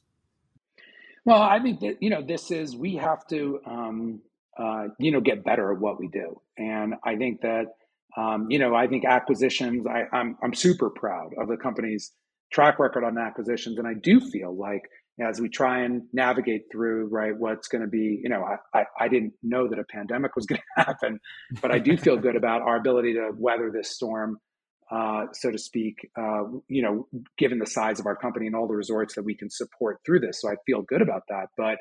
Well, 1.26 1.42
I 1.42 1.60
think 1.60 1.82
that 1.82 2.02
you 2.02 2.10
know 2.10 2.24
this 2.24 2.50
is 2.50 2.76
we 2.76 2.96
have 2.96 3.28
to 3.28 3.60
um, 3.68 4.22
uh, 4.58 4.88
you 4.98 5.12
know 5.12 5.22
get 5.22 5.44
better 5.44 5.72
at 5.72 5.80
what 5.80 6.00
we 6.00 6.08
do, 6.08 6.42
and 6.58 6.96
I 7.04 7.16
think 7.16 7.42
that 7.42 7.76
um, 8.18 8.48
you 8.50 8.60
know, 8.60 8.76
I 8.76 8.88
think 8.88 9.06
acquisitions, 9.06 9.86
I, 9.88 10.04
I'm, 10.16 10.38
I'm 10.44 10.54
super 10.54 10.90
proud 10.90 11.32
of 11.40 11.48
the 11.48 11.58
company's 11.58 12.12
track 12.52 12.80
record 12.80 13.04
on 13.04 13.18
acquisitions. 13.18 13.78
And 13.78 13.88
I 13.88 13.94
do 13.94 14.20
feel 14.20 14.56
like 14.56 14.84
as 15.20 15.40
we 15.40 15.50
try 15.50 15.84
and 15.84 16.04
navigate 16.14 16.64
through, 16.72 17.08
right, 17.08 17.34
what's 17.38 17.68
going 17.68 17.82
to 17.82 17.88
be, 17.88 18.20
you 18.24 18.30
know, 18.30 18.44
I, 18.44 18.80
I, 18.80 18.86
I, 19.00 19.08
didn't 19.08 19.34
know 19.44 19.68
that 19.68 19.78
a 19.78 19.84
pandemic 19.84 20.36
was 20.36 20.46
going 20.48 20.62
to 20.78 20.84
happen, 20.84 21.20
but 21.62 21.72
I 21.72 21.80
do 21.80 21.98
feel 21.98 22.18
good 22.18 22.36
about 22.36 22.62
our 22.62 22.78
ability 22.78 23.14
to 23.14 23.32
weather 23.38 23.72
this 23.72 23.92
storm, 23.92 24.40
uh, 24.92 25.26
so 25.34 25.52
to 25.52 25.58
speak, 25.58 26.10
uh, 26.20 26.44
you 26.68 26.82
know, 26.82 27.08
given 27.38 27.60
the 27.60 27.68
size 27.68 28.00
of 28.00 28.06
our 28.06 28.16
company 28.16 28.48
and 28.48 28.56
all 28.56 28.68
the 28.68 28.76
resorts 28.76 29.16
that 29.16 29.24
we 29.24 29.36
can 29.36 29.50
support 29.50 30.00
through 30.06 30.22
this. 30.22 30.42
So 30.42 30.50
I 30.50 30.56
feel 30.66 30.82
good 30.82 31.02
about 31.02 31.24
that. 31.30 31.48
But, 31.56 31.78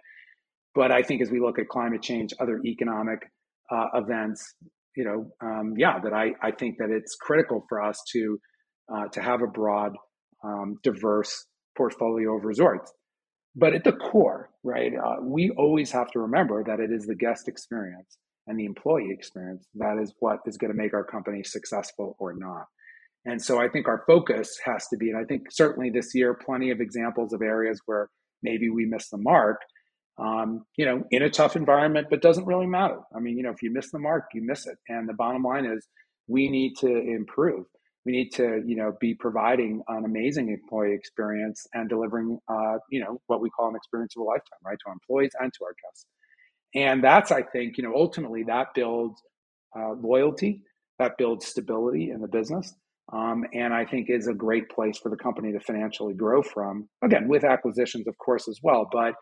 but 0.74 0.92
I 0.92 1.02
think 1.02 1.22
as 1.22 1.30
we 1.30 1.40
look 1.40 1.58
at 1.58 1.68
climate 1.68 2.02
change, 2.02 2.32
other 2.38 2.60
economic 2.64 3.20
uh, 3.70 3.86
events, 3.94 4.54
you 5.00 5.06
know, 5.06 5.48
um, 5.48 5.72
yeah, 5.78 5.98
that 5.98 6.12
I, 6.12 6.32
I 6.42 6.50
think 6.50 6.76
that 6.76 6.90
it's 6.90 7.14
critical 7.14 7.64
for 7.70 7.80
us 7.80 7.98
to 8.12 8.38
uh, 8.94 9.06
to 9.12 9.22
have 9.22 9.40
a 9.40 9.46
broad, 9.46 9.92
um, 10.44 10.76
diverse 10.82 11.46
portfolio 11.74 12.36
of 12.36 12.44
resorts. 12.44 12.92
But 13.56 13.72
at 13.74 13.84
the 13.84 13.92
core, 13.92 14.50
right, 14.62 14.92
uh, 14.92 15.22
we 15.22 15.50
always 15.56 15.90
have 15.92 16.10
to 16.10 16.18
remember 16.18 16.62
that 16.64 16.80
it 16.80 16.90
is 16.92 17.06
the 17.06 17.14
guest 17.14 17.48
experience 17.48 18.18
and 18.46 18.58
the 18.58 18.66
employee 18.66 19.08
experience 19.10 19.64
that 19.74 19.96
is 20.02 20.12
what 20.18 20.40
is 20.44 20.58
going 20.58 20.72
to 20.72 20.76
make 20.76 20.92
our 20.92 21.04
company 21.04 21.42
successful 21.44 22.14
or 22.18 22.34
not. 22.34 22.66
And 23.24 23.40
so 23.40 23.58
I 23.58 23.68
think 23.68 23.88
our 23.88 24.02
focus 24.06 24.58
has 24.66 24.86
to 24.88 24.98
be, 24.98 25.08
and 25.08 25.18
I 25.18 25.24
think 25.24 25.42
certainly 25.50 25.90
this 25.90 26.14
year, 26.14 26.34
plenty 26.34 26.70
of 26.70 26.80
examples 26.80 27.32
of 27.32 27.40
areas 27.40 27.80
where 27.86 28.08
maybe 28.42 28.68
we 28.68 28.84
missed 28.84 29.10
the 29.12 29.18
mark 29.18 29.60
um, 30.20 30.64
you 30.76 30.86
know, 30.86 31.04
in 31.12 31.22
a 31.22 31.30
tough 31.30 31.56
environment, 31.56 32.08
but 32.10 32.22
doesn't 32.22 32.46
really 32.46 32.66
matter. 32.66 32.98
I 33.16 33.20
mean, 33.20 33.38
you 33.38 33.44
know, 33.44 33.50
if 33.52 33.62
you 33.62 33.72
miss 33.72 33.90
the 33.92 34.00
mark, 34.00 34.26
you 34.34 34.42
miss 34.44 34.66
it. 34.66 34.78
And 34.88 35.08
the 35.08 35.14
bottom 35.14 35.42
line 35.44 35.66
is 35.66 35.86
we 36.28 36.48
need 36.50 36.74
to 36.80 36.88
improve. 36.88 37.66
we 38.06 38.12
need 38.12 38.30
to 38.32 38.62
you 38.66 38.76
know 38.76 38.92
be 39.00 39.14
providing 39.14 39.82
an 39.88 40.04
amazing 40.06 40.50
employee 40.50 40.94
experience 40.94 41.66
and 41.74 41.88
delivering 41.90 42.38
uh, 42.48 42.78
you 42.90 43.00
know 43.04 43.20
what 43.28 43.42
we 43.42 43.50
call 43.50 43.68
an 43.70 43.76
experience 43.76 44.14
of 44.16 44.22
a 44.22 44.24
lifetime 44.24 44.58
right 44.66 44.78
to 44.80 44.88
our 44.88 44.94
employees 44.94 45.32
and 45.40 45.52
to 45.54 45.64
our 45.64 45.74
guests 45.84 46.06
and 46.74 47.04
that's 47.04 47.32
i 47.32 47.42
think 47.42 47.76
you 47.78 47.84
know 47.84 47.94
ultimately 47.94 48.44
that 48.44 48.68
builds 48.74 49.20
uh, 49.78 49.92
loyalty 50.00 50.62
that 50.98 51.12
builds 51.18 51.46
stability 51.46 52.10
in 52.10 52.20
the 52.20 52.28
business 52.28 52.74
um, 53.12 53.44
and 53.54 53.74
i 53.74 53.84
think 53.84 54.10
is 54.10 54.28
a 54.28 54.34
great 54.34 54.68
place 54.70 54.98
for 54.98 55.10
the 55.10 55.16
company 55.16 55.52
to 55.52 55.60
financially 55.60 56.14
grow 56.14 56.42
from 56.42 56.88
again 57.04 57.28
with 57.28 57.44
acquisitions 57.44 58.06
of 58.08 58.16
course 58.18 58.48
as 58.48 58.58
well 58.62 58.88
but 58.92 59.14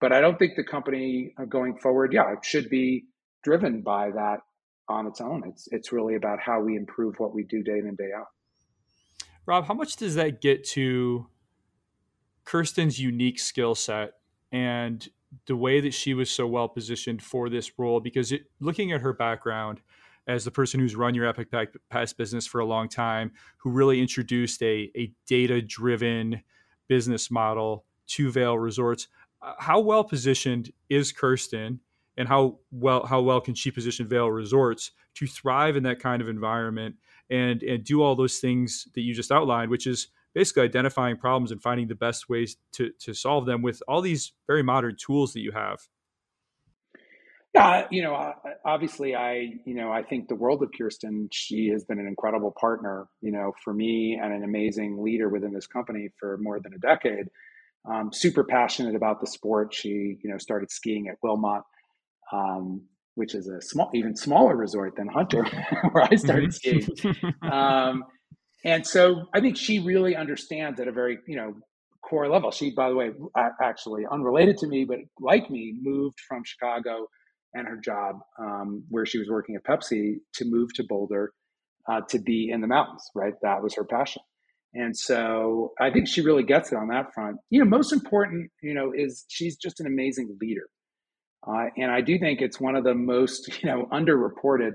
but 0.00 0.12
i 0.12 0.20
don't 0.20 0.38
think 0.38 0.54
the 0.56 0.64
company 0.64 1.32
uh, 1.38 1.44
going 1.44 1.76
forward 1.76 2.12
yeah 2.12 2.32
it 2.32 2.44
should 2.44 2.68
be 2.68 3.04
driven 3.42 3.82
by 3.82 4.10
that 4.10 4.40
on 4.90 5.06
its 5.06 5.20
own. 5.20 5.42
It's 5.46 5.68
it's 5.70 5.92
really 5.92 6.16
about 6.16 6.40
how 6.40 6.60
we 6.60 6.76
improve 6.76 7.14
what 7.18 7.34
we 7.34 7.44
do 7.44 7.62
day 7.62 7.78
in 7.78 7.86
and 7.86 7.96
day 7.96 8.10
out. 8.16 8.26
Rob, 9.46 9.64
how 9.66 9.74
much 9.74 9.96
does 9.96 10.16
that 10.16 10.40
get 10.40 10.64
to 10.70 11.26
Kirsten's 12.44 12.98
unique 12.98 13.38
skill 13.38 13.74
set 13.74 14.14
and 14.52 15.08
the 15.46 15.56
way 15.56 15.80
that 15.80 15.94
she 15.94 16.12
was 16.12 16.30
so 16.30 16.46
well 16.46 16.68
positioned 16.68 17.22
for 17.22 17.48
this 17.48 17.78
role? 17.78 18.00
Because 18.00 18.32
it, 18.32 18.42
looking 18.60 18.92
at 18.92 19.00
her 19.00 19.12
background 19.12 19.80
as 20.26 20.44
the 20.44 20.50
person 20.50 20.78
who's 20.78 20.94
run 20.94 21.14
your 21.14 21.26
Epic 21.26 21.48
Pass 21.88 22.12
business 22.12 22.46
for 22.46 22.60
a 22.60 22.64
long 22.64 22.88
time, 22.88 23.32
who 23.58 23.70
really 23.70 24.00
introduced 24.00 24.62
a, 24.62 24.90
a 24.96 25.12
data 25.26 25.62
driven 25.62 26.42
business 26.88 27.30
model 27.30 27.84
to 28.08 28.30
Vail 28.30 28.58
Resorts, 28.58 29.08
how 29.58 29.80
well 29.80 30.04
positioned 30.04 30.72
is 30.88 31.12
Kirsten 31.12 31.80
and 32.16 32.28
how 32.28 32.58
well 32.70 33.06
how 33.06 33.20
well 33.20 33.40
can 33.40 33.54
she 33.54 33.70
position 33.70 34.06
Vail 34.06 34.30
Resorts 34.30 34.90
to 35.14 35.26
thrive 35.26 35.76
in 35.76 35.82
that 35.84 36.00
kind 36.00 36.20
of 36.22 36.28
environment 36.28 36.96
and 37.30 37.62
and 37.62 37.84
do 37.84 38.02
all 38.02 38.14
those 38.14 38.38
things 38.38 38.86
that 38.94 39.02
you 39.02 39.14
just 39.14 39.32
outlined, 39.32 39.70
which 39.70 39.86
is 39.86 40.08
basically 40.34 40.62
identifying 40.62 41.16
problems 41.16 41.50
and 41.50 41.62
finding 41.62 41.88
the 41.88 41.94
best 41.94 42.28
ways 42.28 42.56
to 42.72 42.90
to 43.00 43.14
solve 43.14 43.46
them 43.46 43.62
with 43.62 43.82
all 43.88 44.00
these 44.00 44.32
very 44.46 44.62
modern 44.62 44.96
tools 44.96 45.32
that 45.32 45.40
you 45.40 45.52
have. 45.52 45.78
Yeah, 47.52 47.88
you 47.90 48.02
know, 48.04 48.32
obviously, 48.64 49.16
I, 49.16 49.54
you 49.64 49.74
know, 49.74 49.90
I 49.90 50.04
think 50.04 50.28
the 50.28 50.36
world 50.36 50.62
of 50.62 50.70
Kirsten. 50.76 51.28
She 51.32 51.68
has 51.70 51.84
been 51.84 51.98
an 51.98 52.06
incredible 52.06 52.54
partner, 52.60 53.08
you 53.22 53.32
know, 53.32 53.52
for 53.64 53.74
me 53.74 54.20
and 54.22 54.32
an 54.32 54.44
amazing 54.44 55.02
leader 55.02 55.28
within 55.28 55.52
this 55.52 55.66
company 55.66 56.10
for 56.20 56.38
more 56.38 56.60
than 56.60 56.74
a 56.74 56.78
decade. 56.78 57.26
Um, 57.90 58.12
super 58.12 58.44
passionate 58.44 58.94
about 58.94 59.20
the 59.20 59.26
sport. 59.26 59.72
She, 59.72 60.18
you 60.22 60.30
know, 60.30 60.38
started 60.38 60.70
skiing 60.70 61.08
at 61.08 61.16
Wilmot 61.22 61.62
um, 62.32 62.82
which 63.14 63.34
is 63.34 63.48
a 63.48 63.60
small, 63.60 63.90
even 63.94 64.16
smaller 64.16 64.56
resort 64.56 64.96
than 64.96 65.08
Hunter, 65.08 65.44
where 65.92 66.04
I 66.04 66.14
started 66.16 66.50
mm-hmm. 66.50 67.10
skiing. 67.12 67.34
Um, 67.42 68.04
and 68.64 68.86
so 68.86 69.26
I 69.34 69.40
think 69.40 69.56
she 69.56 69.80
really 69.80 70.16
understands 70.16 70.80
at 70.80 70.88
a 70.88 70.92
very, 70.92 71.18
you 71.26 71.36
know, 71.36 71.54
core 72.02 72.28
level. 72.28 72.50
She, 72.50 72.70
by 72.70 72.88
the 72.88 72.94
way, 72.94 73.10
actually 73.62 74.04
unrelated 74.10 74.58
to 74.58 74.66
me, 74.66 74.84
but 74.84 74.98
like 75.18 75.50
me, 75.50 75.74
moved 75.80 76.18
from 76.28 76.42
Chicago 76.44 77.06
and 77.54 77.66
her 77.66 77.76
job 77.76 78.16
um, 78.38 78.84
where 78.88 79.06
she 79.06 79.18
was 79.18 79.28
working 79.28 79.56
at 79.56 79.64
Pepsi 79.64 80.16
to 80.34 80.44
move 80.44 80.72
to 80.74 80.84
Boulder 80.84 81.32
uh, 81.88 82.00
to 82.08 82.18
be 82.18 82.50
in 82.50 82.60
the 82.60 82.66
mountains. 82.66 83.10
Right, 83.14 83.34
that 83.42 83.62
was 83.62 83.74
her 83.74 83.84
passion. 83.84 84.22
And 84.74 84.96
so 84.96 85.72
I 85.80 85.90
think 85.90 86.06
she 86.06 86.20
really 86.20 86.44
gets 86.44 86.72
it 86.72 86.76
on 86.76 86.88
that 86.88 87.12
front. 87.12 87.38
You 87.50 87.60
know, 87.60 87.68
most 87.68 87.92
important, 87.92 88.50
you 88.62 88.74
know, 88.74 88.92
is 88.94 89.24
she's 89.28 89.56
just 89.56 89.80
an 89.80 89.86
amazing 89.86 90.36
leader. 90.40 90.68
Uh, 91.46 91.66
and 91.76 91.90
I 91.90 92.02
do 92.02 92.18
think 92.18 92.40
it's 92.40 92.60
one 92.60 92.76
of 92.76 92.84
the 92.84 92.94
most 92.94 93.48
you 93.62 93.68
know 93.68 93.86
underreported 93.92 94.72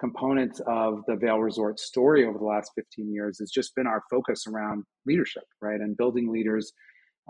components 0.00 0.60
of 0.66 1.00
the 1.06 1.16
Vail 1.16 1.38
Resort 1.38 1.78
story 1.78 2.26
over 2.26 2.38
the 2.38 2.44
last 2.44 2.72
15 2.74 3.12
years 3.12 3.38
has 3.38 3.50
just 3.50 3.74
been 3.74 3.86
our 3.86 4.02
focus 4.10 4.44
around 4.46 4.84
leadership, 5.06 5.44
right, 5.62 5.80
and 5.80 5.96
building 5.96 6.30
leaders. 6.30 6.72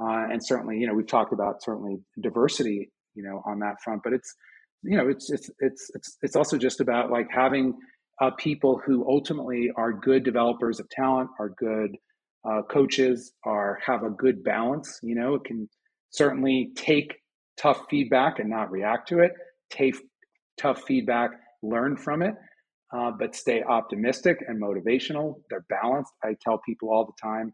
Uh, 0.00 0.26
and 0.30 0.44
certainly, 0.44 0.78
you 0.78 0.86
know, 0.86 0.94
we've 0.94 1.06
talked 1.06 1.32
about 1.32 1.62
certainly 1.62 1.98
diversity, 2.20 2.90
you 3.14 3.22
know, 3.22 3.42
on 3.46 3.60
that 3.60 3.76
front. 3.84 4.02
But 4.02 4.12
it's, 4.12 4.34
you 4.82 4.96
know, 4.96 5.08
it's 5.08 5.30
it's 5.30 5.50
it's 5.60 5.90
it's 5.94 6.18
it's 6.22 6.36
also 6.36 6.58
just 6.58 6.80
about 6.80 7.10
like 7.10 7.28
having 7.30 7.74
uh, 8.20 8.30
people 8.38 8.80
who 8.84 9.06
ultimately 9.08 9.70
are 9.76 9.92
good 9.92 10.24
developers 10.24 10.80
of 10.80 10.88
talent, 10.90 11.30
are 11.38 11.50
good 11.50 11.96
uh, 12.48 12.62
coaches, 12.70 13.32
are 13.44 13.78
have 13.84 14.02
a 14.02 14.10
good 14.10 14.44
balance. 14.44 15.00
You 15.02 15.14
know, 15.14 15.34
it 15.34 15.44
can 15.44 15.68
certainly 16.10 16.70
take 16.76 17.14
tough 17.60 17.86
feedback 17.90 18.38
and 18.38 18.48
not 18.48 18.70
react 18.70 19.08
to 19.08 19.20
it. 19.20 19.32
Take 19.70 19.96
tough 20.58 20.82
feedback, 20.82 21.30
learn 21.62 21.96
from 21.96 22.22
it, 22.22 22.34
uh, 22.94 23.10
but 23.18 23.34
stay 23.34 23.62
optimistic 23.62 24.38
and 24.46 24.62
motivational. 24.62 25.40
They're 25.50 25.66
balanced. 25.68 26.12
I 26.22 26.36
tell 26.40 26.60
people 26.64 26.90
all 26.90 27.06
the 27.06 27.20
time 27.20 27.52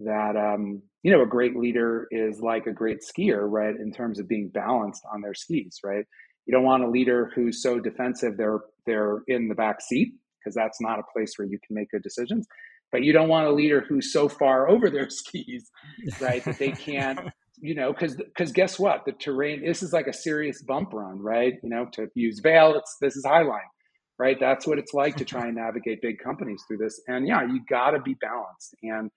that 0.00 0.36
um, 0.36 0.82
you 1.02 1.10
know 1.10 1.22
a 1.22 1.26
great 1.26 1.56
leader 1.56 2.06
is 2.10 2.40
like 2.40 2.66
a 2.66 2.72
great 2.72 2.98
skier, 3.00 3.40
right? 3.48 3.74
In 3.74 3.92
terms 3.92 4.20
of 4.20 4.28
being 4.28 4.50
balanced 4.52 5.02
on 5.12 5.20
their 5.20 5.34
skis, 5.34 5.80
right? 5.82 6.04
You 6.46 6.52
don't 6.52 6.64
want 6.64 6.84
a 6.84 6.88
leader 6.88 7.32
who's 7.34 7.62
so 7.62 7.80
defensive 7.80 8.36
they're 8.36 8.60
they're 8.86 9.22
in 9.28 9.48
the 9.48 9.54
back 9.54 9.80
seat 9.80 10.14
because 10.38 10.54
that's 10.54 10.80
not 10.80 10.98
a 10.98 11.04
place 11.12 11.34
where 11.36 11.48
you 11.48 11.58
can 11.66 11.74
make 11.74 11.90
good 11.90 12.02
decisions. 12.02 12.46
But 12.92 13.02
you 13.02 13.12
don't 13.12 13.28
want 13.28 13.46
a 13.46 13.52
leader 13.52 13.84
who's 13.86 14.12
so 14.12 14.28
far 14.28 14.68
over 14.70 14.90
their 14.90 15.10
skis, 15.10 15.70
right, 16.20 16.44
that 16.44 16.58
they 16.58 16.72
can't 16.72 17.20
you 17.60 17.74
know, 17.74 17.92
because 17.92 18.16
because 18.16 18.52
guess 18.52 18.78
what? 18.78 19.04
The 19.04 19.12
terrain. 19.12 19.64
This 19.64 19.82
is 19.82 19.92
like 19.92 20.06
a 20.06 20.12
serious 20.12 20.62
bump 20.62 20.92
run, 20.92 21.20
right? 21.20 21.54
You 21.62 21.70
know, 21.70 21.86
to 21.92 22.08
use 22.14 22.40
Vail, 22.40 22.74
it's 22.76 22.96
this 23.00 23.16
is 23.16 23.24
Highline, 23.24 23.60
right? 24.18 24.36
That's 24.38 24.66
what 24.66 24.78
it's 24.78 24.92
like 24.92 25.16
to 25.16 25.24
try 25.24 25.46
and 25.46 25.56
navigate 25.56 26.02
big 26.02 26.18
companies 26.22 26.62
through 26.66 26.78
this. 26.78 27.00
And 27.08 27.26
yeah, 27.26 27.42
you 27.42 27.60
got 27.68 27.90
to 27.92 28.00
be 28.00 28.14
balanced. 28.14 28.74
And 28.82 29.10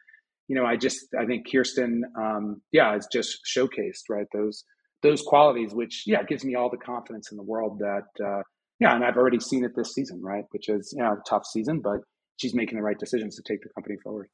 you 0.48 0.56
know, 0.56 0.66
I 0.66 0.78
just 0.78 1.00
I 1.20 1.26
think 1.26 1.52
Kirsten, 1.52 2.04
um, 2.18 2.62
yeah, 2.72 2.94
has 2.94 3.08
just 3.12 3.40
showcased 3.46 4.10
right 4.10 4.28
those 4.34 4.64
those 5.04 5.22
qualities, 5.22 5.74
which 5.74 6.04
yeah 6.06 6.24
gives 6.24 6.46
me 6.46 6.56
all 6.56 6.70
the 6.70 6.78
confidence 6.78 7.32
in 7.32 7.38
the 7.38 7.44
world 7.44 7.80
that 7.80 8.26
uh, 8.26 8.42
yeah, 8.80 8.96
and 8.96 9.04
I've 9.04 9.18
already 9.18 9.40
seen 9.40 9.64
it 9.64 9.76
this 9.76 9.94
season, 9.94 10.22
right? 10.22 10.46
Which 10.52 10.70
is 10.70 10.94
you 10.96 11.04
know 11.04 11.14
a 11.14 11.22
tough 11.28 11.46
season, 11.46 11.82
but 11.82 12.00
she's 12.38 12.54
making 12.54 12.78
the 12.78 12.84
right 12.84 12.98
decisions 12.98 13.36
to 13.36 13.44
take 13.44 13.62
the 13.62 13.70
company 13.70 13.98
forward. 14.04 14.30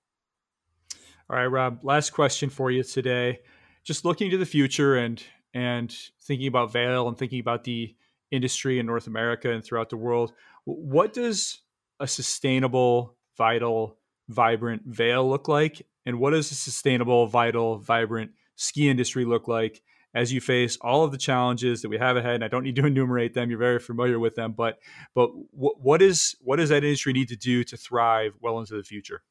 All 1.30 1.38
right, 1.38 1.46
Rob. 1.46 1.80
Last 1.84 2.12
question 2.12 2.50
for 2.50 2.70
you 2.70 2.84
today 2.84 3.40
just 3.86 4.04
looking 4.04 4.32
to 4.32 4.38
the 4.38 4.46
future 4.46 4.96
and 4.96 5.24
and 5.54 5.96
thinking 6.22 6.48
about 6.48 6.74
Vail 6.74 7.08
and 7.08 7.18
thinking 7.18 7.40
about 7.40 7.64
the 7.64 7.96
industry 8.30 8.80
in 8.80 8.86
North 8.86 9.08
America 9.08 9.50
and 9.50 9.64
throughout 9.64 9.90
the 9.90 9.96
world, 9.96 10.34
what 10.66 11.14
does 11.14 11.60
a 12.02 12.08
sustainable, 12.08 13.16
vital, 13.38 13.98
vibrant 14.28 14.82
Vail 14.86 15.30
look 15.30 15.48
like? 15.48 15.88
And 16.06 16.20
what 16.20 16.32
does 16.32 16.52
a 16.52 16.56
sustainable, 16.56 17.28
vital, 17.28 17.78
vibrant 17.78 18.32
ski 18.58 18.90
industry 18.90 19.24
look 19.24 19.48
like 19.48 19.82
as 20.16 20.34
you 20.34 20.42
face 20.42 20.78
all 20.82 21.04
of 21.04 21.12
the 21.12 21.18
challenges 21.18 21.82
that 21.82 21.90
we 21.90 22.00
have 22.00 22.18
ahead? 22.18 22.36
And 22.36 22.44
I 22.44 22.48
don't 22.48 22.64
need 22.64 22.76
to 22.78 22.86
enumerate 22.88 23.36
them; 23.36 23.50
you're 23.50 23.60
very 23.60 23.80
familiar 23.80 24.18
with 24.18 24.36
them. 24.36 24.54
But 24.54 24.80
but 25.14 25.30
what 25.52 26.02
is 26.02 26.36
what 26.42 26.56
does 26.56 26.70
that 26.70 26.84
industry 26.84 27.14
need 27.14 27.28
to 27.28 27.36
do 27.36 27.64
to 27.66 27.78
thrive 27.78 28.34
well 28.42 28.60
into 28.60 28.76
the 28.76 28.84
future? 28.84 29.22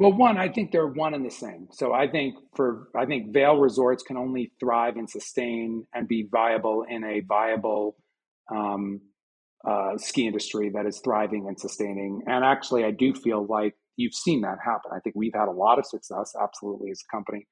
Well, 0.00 0.14
one, 0.14 0.38
I 0.38 0.48
think 0.48 0.72
they're 0.72 0.86
one 0.86 1.12
and 1.12 1.26
the 1.26 1.30
same. 1.30 1.68
So 1.72 1.92
I 1.92 2.08
think 2.08 2.34
for 2.56 2.88
I 2.96 3.04
think 3.04 3.34
Vail 3.34 3.58
Resorts 3.58 4.02
can 4.02 4.16
only 4.16 4.52
thrive 4.58 4.96
and 4.96 5.08
sustain 5.08 5.86
and 5.92 6.08
be 6.08 6.26
viable 6.30 6.84
in 6.88 7.04
a 7.04 7.20
viable 7.20 7.96
um, 8.50 9.02
uh, 9.68 9.98
ski 9.98 10.26
industry 10.26 10.70
that 10.74 10.86
is 10.86 11.00
thriving 11.04 11.46
and 11.48 11.60
sustaining. 11.60 12.22
And 12.26 12.44
actually, 12.44 12.84
I 12.84 12.92
do 12.92 13.14
feel 13.14 13.46
like 13.46 13.74
you've 13.96 14.14
seen 14.14 14.40
that 14.40 14.56
happen. 14.64 14.90
I 14.94 15.00
think 15.00 15.16
we've 15.16 15.34
had 15.34 15.48
a 15.48 15.52
lot 15.52 15.78
of 15.78 15.84
success, 15.84 16.32
absolutely, 16.40 16.90
as 16.90 17.02
a 17.06 17.14
company 17.14 17.46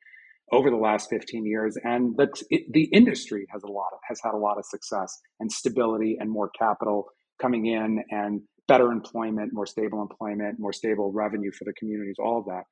over 0.53 0.71
the 0.71 0.77
last 0.77 1.11
15 1.11 1.45
years, 1.45 1.77
and 1.85 2.17
the 2.17 2.29
the 2.71 2.85
industry 2.93 3.47
has 3.53 3.63
a 3.63 3.71
lot 3.71 3.89
of, 3.93 3.99
has 4.09 4.21
had 4.23 4.35
a 4.35 4.39
lot 4.39 4.59
of 4.59 4.65
success 4.65 5.19
and 5.41 5.51
stability 5.51 6.17
and 6.19 6.31
more 6.31 6.51
capital 6.51 7.07
coming 7.41 7.67
in 7.67 8.03
and 8.11 8.41
better 8.67 8.93
employment, 8.93 9.53
more 9.53 9.67
stable 9.67 10.03
employment, 10.03 10.59
more 10.59 10.73
stable 10.73 11.11
revenue 11.13 11.51
for 11.51 11.65
the 11.65 11.73
communities, 11.73 12.17
all 12.19 12.39
of 12.39 12.45
that. 12.47 12.63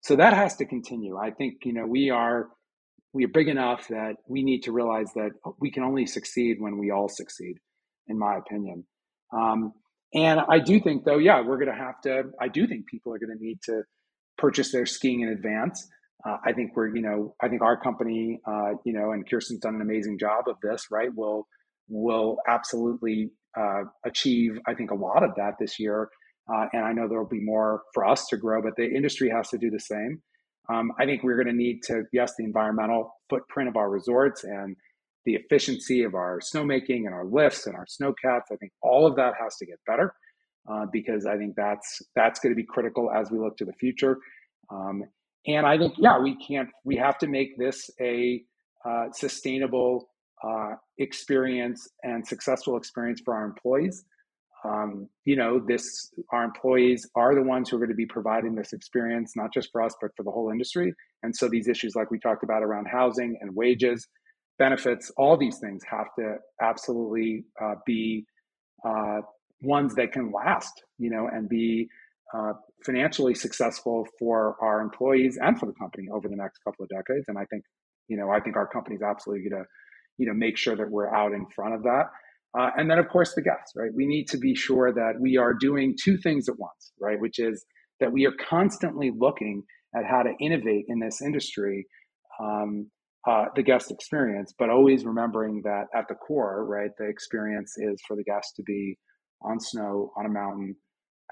So 0.00 0.16
that 0.16 0.32
has 0.32 0.56
to 0.56 0.66
continue. 0.66 1.16
I 1.16 1.30
think, 1.30 1.58
you 1.64 1.72
know, 1.72 1.86
we 1.86 2.10
are 2.10 2.48
we 3.12 3.24
are 3.24 3.28
big 3.28 3.48
enough 3.48 3.88
that 3.88 4.14
we 4.26 4.42
need 4.42 4.62
to 4.62 4.72
realize 4.72 5.12
that 5.14 5.30
we 5.60 5.70
can 5.70 5.82
only 5.82 6.06
succeed 6.06 6.56
when 6.58 6.78
we 6.78 6.90
all 6.90 7.08
succeed, 7.08 7.56
in 8.08 8.18
my 8.18 8.36
opinion. 8.36 8.86
Um, 9.36 9.72
and 10.14 10.40
I 10.48 10.58
do 10.58 10.80
think, 10.80 11.04
though, 11.04 11.18
yeah, 11.18 11.40
we're 11.42 11.58
going 11.58 11.70
to 11.70 11.84
have 11.84 12.00
to. 12.02 12.24
I 12.40 12.48
do 12.48 12.66
think 12.66 12.86
people 12.86 13.12
are 13.14 13.18
going 13.18 13.36
to 13.36 13.42
need 13.42 13.58
to 13.64 13.82
purchase 14.38 14.72
their 14.72 14.86
skiing 14.86 15.20
in 15.20 15.28
advance. 15.28 15.86
Uh, 16.26 16.38
I 16.44 16.52
think 16.52 16.76
we're, 16.76 16.94
you 16.94 17.02
know, 17.02 17.34
I 17.42 17.48
think 17.48 17.62
our 17.62 17.76
company, 17.80 18.40
uh, 18.46 18.72
you 18.84 18.92
know, 18.92 19.12
and 19.12 19.28
Kirsten's 19.28 19.60
done 19.60 19.74
an 19.76 19.82
amazing 19.82 20.18
job 20.18 20.48
of 20.48 20.56
this, 20.62 20.86
right? 20.90 21.10
Will 21.14 21.46
will 21.88 22.38
absolutely 22.48 23.30
uh, 23.58 23.82
achieve, 24.06 24.58
I 24.66 24.74
think, 24.74 24.90
a 24.90 24.94
lot 24.94 25.22
of 25.24 25.34
that 25.36 25.54
this 25.58 25.78
year. 25.80 26.08
Uh, 26.52 26.66
and 26.72 26.84
I 26.84 26.92
know 26.92 27.08
there 27.08 27.18
will 27.18 27.28
be 27.28 27.40
more 27.44 27.82
for 27.94 28.06
us 28.06 28.26
to 28.28 28.36
grow, 28.36 28.62
but 28.62 28.76
the 28.76 28.88
industry 28.88 29.28
has 29.30 29.48
to 29.50 29.58
do 29.58 29.70
the 29.70 29.80
same. 29.80 30.22
Um, 30.72 30.92
I 30.98 31.06
think 31.06 31.22
we're 31.22 31.36
going 31.36 31.48
to 31.48 31.52
need 31.52 31.82
to, 31.84 32.04
yes, 32.12 32.34
the 32.38 32.44
environmental 32.44 33.14
footprint 33.28 33.68
of 33.68 33.76
our 33.76 33.90
resorts 33.90 34.44
and 34.44 34.76
the 35.24 35.34
efficiency 35.34 36.02
of 36.04 36.14
our 36.14 36.40
snowmaking 36.40 37.06
and 37.06 37.14
our 37.14 37.24
lifts 37.24 37.66
and 37.66 37.76
our 37.76 37.86
snowcats. 37.86 38.42
I 38.52 38.56
think 38.56 38.72
all 38.80 39.06
of 39.06 39.16
that 39.16 39.34
has 39.40 39.56
to 39.56 39.66
get 39.66 39.78
better. 39.86 40.14
uh, 40.70 40.86
because 40.92 41.26
I 41.26 41.36
think 41.36 41.56
that's 41.56 42.02
that's 42.14 42.40
going 42.40 42.52
to 42.52 42.56
be 42.56 42.64
critical 42.64 43.10
as 43.10 43.30
we 43.30 43.38
look 43.38 43.56
to 43.58 43.64
the 43.64 43.72
future. 43.72 44.18
Um, 44.70 45.04
and 45.46 45.66
I 45.66 45.78
think 45.78 45.94
yeah, 45.98 46.18
we 46.18 46.36
can't 46.36 46.68
we 46.84 46.96
have 46.96 47.18
to 47.18 47.26
make 47.26 47.58
this 47.58 47.90
a 48.00 48.42
uh, 48.84 49.06
sustainable 49.12 50.08
uh, 50.42 50.74
experience 50.98 51.88
and 52.02 52.26
successful 52.26 52.76
experience 52.76 53.20
for 53.24 53.34
our 53.34 53.44
employees. 53.44 54.04
Um, 54.64 55.08
you 55.24 55.34
know, 55.34 55.60
this 55.66 56.12
our 56.32 56.44
employees 56.44 57.08
are 57.16 57.34
the 57.34 57.42
ones 57.42 57.68
who 57.68 57.76
are 57.76 57.80
going 57.80 57.88
to 57.90 57.96
be 57.96 58.06
providing 58.06 58.54
this 58.54 58.72
experience, 58.72 59.32
not 59.34 59.52
just 59.52 59.70
for 59.72 59.82
us, 59.82 59.94
but 60.00 60.10
for 60.16 60.22
the 60.22 60.30
whole 60.30 60.50
industry. 60.50 60.94
And 61.22 61.34
so 61.34 61.48
these 61.48 61.68
issues, 61.68 61.94
like 61.96 62.10
we 62.10 62.18
talked 62.18 62.44
about 62.44 62.62
around 62.62 62.86
housing 62.86 63.38
and 63.40 63.54
wages, 63.56 64.06
benefits, 64.58 65.10
all 65.16 65.36
these 65.36 65.58
things 65.58 65.82
have 65.90 66.06
to 66.18 66.36
absolutely 66.60 67.44
uh, 67.60 67.74
be 67.84 68.24
uh, 68.86 69.20
ones 69.62 69.94
that 69.96 70.12
can 70.12 70.30
last, 70.32 70.72
you 70.98 71.10
know, 71.10 71.28
and 71.32 71.48
be 71.48 71.88
uh, 72.36 72.52
financially 72.84 73.34
successful 73.34 74.06
for 74.18 74.56
our 74.62 74.80
employees 74.80 75.38
and 75.40 75.58
for 75.58 75.66
the 75.66 75.74
company 75.74 76.08
over 76.12 76.28
the 76.28 76.36
next 76.36 76.58
couple 76.64 76.84
of 76.84 76.88
decades. 76.88 77.26
And 77.28 77.38
I 77.38 77.44
think, 77.50 77.62
you 78.08 78.16
know, 78.16 78.30
I 78.30 78.40
think 78.40 78.56
our 78.56 78.66
company 78.66 78.96
is 78.96 79.02
absolutely 79.02 79.48
going 79.48 79.62
to, 79.62 79.68
you 80.18 80.26
know, 80.26 80.34
make 80.34 80.56
sure 80.56 80.76
that 80.76 80.90
we're 80.90 81.14
out 81.14 81.32
in 81.32 81.46
front 81.54 81.74
of 81.74 81.82
that. 81.82 82.04
Uh, 82.58 82.70
and 82.76 82.90
then, 82.90 82.98
of 82.98 83.08
course, 83.08 83.34
the 83.34 83.42
guests, 83.42 83.72
right? 83.76 83.90
We 83.94 84.06
need 84.06 84.28
to 84.28 84.38
be 84.38 84.54
sure 84.54 84.92
that 84.92 85.14
we 85.20 85.36
are 85.36 85.54
doing 85.54 85.94
two 86.02 86.18
things 86.18 86.48
at 86.48 86.58
once, 86.58 86.92
right? 87.00 87.18
Which 87.18 87.38
is 87.38 87.64
that 88.00 88.12
we 88.12 88.26
are 88.26 88.34
constantly 88.48 89.10
looking 89.16 89.62
at 89.96 90.04
how 90.04 90.22
to 90.22 90.32
innovate 90.40 90.84
in 90.88 90.98
this 91.00 91.22
industry, 91.22 91.86
um, 92.40 92.90
uh, 93.28 93.46
the 93.54 93.62
guest 93.62 93.90
experience, 93.90 94.52
but 94.58 94.68
always 94.68 95.04
remembering 95.04 95.62
that 95.64 95.84
at 95.94 96.08
the 96.08 96.14
core, 96.14 96.64
right, 96.66 96.90
the 96.98 97.06
experience 97.06 97.74
is 97.78 98.00
for 98.06 98.16
the 98.16 98.24
guest 98.24 98.52
to 98.56 98.62
be 98.64 98.98
on 99.42 99.60
snow, 99.60 100.12
on 100.16 100.26
a 100.26 100.28
mountain, 100.28 100.74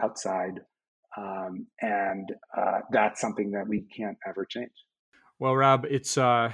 outside. 0.02 0.60
Um, 1.16 1.66
and 1.80 2.32
uh, 2.56 2.80
that's 2.90 3.20
something 3.20 3.50
that 3.52 3.66
we 3.66 3.82
can't 3.96 4.16
ever 4.26 4.44
change. 4.44 4.70
Well, 5.38 5.56
Rob, 5.56 5.86
it's 5.88 6.16
uh, 6.16 6.52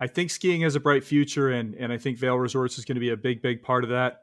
I 0.00 0.06
think 0.06 0.30
skiing 0.30 0.62
has 0.62 0.74
a 0.76 0.80
bright 0.80 1.04
future, 1.04 1.50
and 1.50 1.74
and 1.74 1.92
I 1.92 1.98
think 1.98 2.18
Vail 2.18 2.36
Resorts 2.36 2.78
is 2.78 2.84
going 2.84 2.96
to 2.96 3.00
be 3.00 3.10
a 3.10 3.16
big, 3.16 3.42
big 3.42 3.62
part 3.62 3.84
of 3.84 3.90
that. 3.90 4.22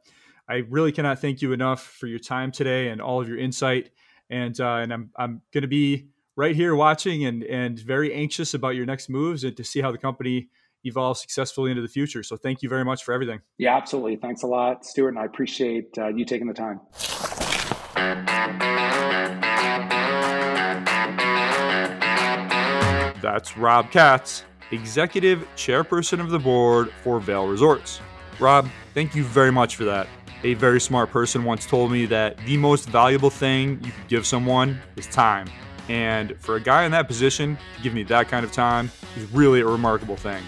I 0.49 0.63
really 0.69 0.91
cannot 0.91 1.19
thank 1.19 1.41
you 1.41 1.51
enough 1.51 1.83
for 1.83 2.07
your 2.07 2.19
time 2.19 2.51
today 2.51 2.89
and 2.89 3.01
all 3.01 3.21
of 3.21 3.27
your 3.27 3.37
insight. 3.37 3.91
And 4.29 4.59
uh, 4.59 4.75
and 4.75 4.93
I'm 4.93 5.09
I'm 5.17 5.41
going 5.53 5.63
to 5.63 5.67
be 5.67 6.09
right 6.35 6.55
here 6.55 6.75
watching 6.75 7.25
and 7.25 7.43
and 7.43 7.77
very 7.79 8.13
anxious 8.13 8.53
about 8.53 8.75
your 8.75 8.85
next 8.85 9.09
moves 9.09 9.43
and 9.43 9.55
to 9.57 9.63
see 9.63 9.81
how 9.81 9.91
the 9.91 9.97
company 9.97 10.49
evolve 10.83 11.17
successfully 11.17 11.71
into 11.71 11.81
the 11.81 11.87
future. 11.87 12.23
So 12.23 12.37
thank 12.37 12.61
you 12.61 12.69
very 12.69 12.85
much 12.85 13.03
for 13.03 13.13
everything. 13.13 13.41
Yeah, 13.57 13.75
absolutely. 13.75 14.15
Thanks 14.17 14.43
a 14.43 14.47
lot, 14.47 14.85
Stuart, 14.85 15.09
and 15.09 15.19
I 15.19 15.25
appreciate 15.25 15.97
uh, 15.97 16.07
you 16.07 16.23
taking 16.23 16.47
the 16.47 16.53
time. 16.53 16.79
That's 23.27 23.57
Rob 23.57 23.91
Katz, 23.91 24.45
Executive 24.71 25.45
Chairperson 25.57 26.21
of 26.21 26.29
the 26.29 26.39
Board 26.39 26.93
for 27.03 27.19
Vail 27.19 27.45
Resorts. 27.45 27.99
Rob, 28.39 28.69
thank 28.93 29.15
you 29.15 29.25
very 29.25 29.51
much 29.51 29.75
for 29.75 29.83
that. 29.83 30.07
A 30.45 30.53
very 30.53 30.79
smart 30.79 31.11
person 31.11 31.43
once 31.43 31.65
told 31.65 31.91
me 31.91 32.05
that 32.05 32.37
the 32.45 32.55
most 32.55 32.87
valuable 32.87 33.29
thing 33.29 33.81
you 33.83 33.91
could 33.91 34.07
give 34.07 34.25
someone 34.25 34.79
is 34.95 35.07
time. 35.07 35.49
And 35.89 36.39
for 36.39 36.55
a 36.55 36.61
guy 36.61 36.85
in 36.85 36.91
that 36.93 37.09
position 37.09 37.57
to 37.75 37.83
give 37.83 37.93
me 37.93 38.03
that 38.03 38.29
kind 38.29 38.45
of 38.45 38.53
time 38.53 38.89
is 39.17 39.29
really 39.33 39.59
a 39.59 39.65
remarkable 39.65 40.15
thing. 40.15 40.41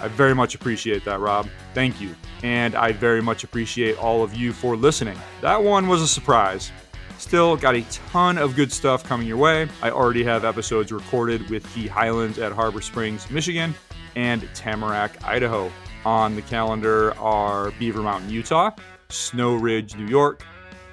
I 0.00 0.08
very 0.08 0.34
much 0.34 0.56
appreciate 0.56 1.04
that, 1.04 1.20
Rob. 1.20 1.48
Thank 1.74 2.00
you. 2.00 2.16
And 2.42 2.74
I 2.74 2.90
very 2.90 3.22
much 3.22 3.44
appreciate 3.44 3.98
all 3.98 4.24
of 4.24 4.34
you 4.34 4.52
for 4.52 4.76
listening. 4.76 5.16
That 5.42 5.62
one 5.62 5.86
was 5.86 6.02
a 6.02 6.08
surprise. 6.08 6.72
Still, 7.18 7.56
got 7.56 7.74
a 7.74 7.82
ton 8.10 8.38
of 8.38 8.54
good 8.54 8.70
stuff 8.70 9.02
coming 9.02 9.26
your 9.26 9.38
way. 9.38 9.68
I 9.82 9.90
already 9.90 10.22
have 10.24 10.44
episodes 10.44 10.92
recorded 10.92 11.48
with 11.50 11.62
the 11.74 11.88
Highlands 11.88 12.38
at 12.38 12.52
Harbor 12.52 12.80
Springs, 12.80 13.30
Michigan, 13.30 13.74
and 14.14 14.48
Tamarack, 14.54 15.22
Idaho. 15.24 15.70
On 16.04 16.36
the 16.36 16.42
calendar 16.42 17.18
are 17.18 17.72
Beaver 17.72 18.00
Mountain, 18.02 18.30
Utah, 18.30 18.70
Snow 19.08 19.56
Ridge, 19.56 19.96
New 19.96 20.06
York, 20.06 20.44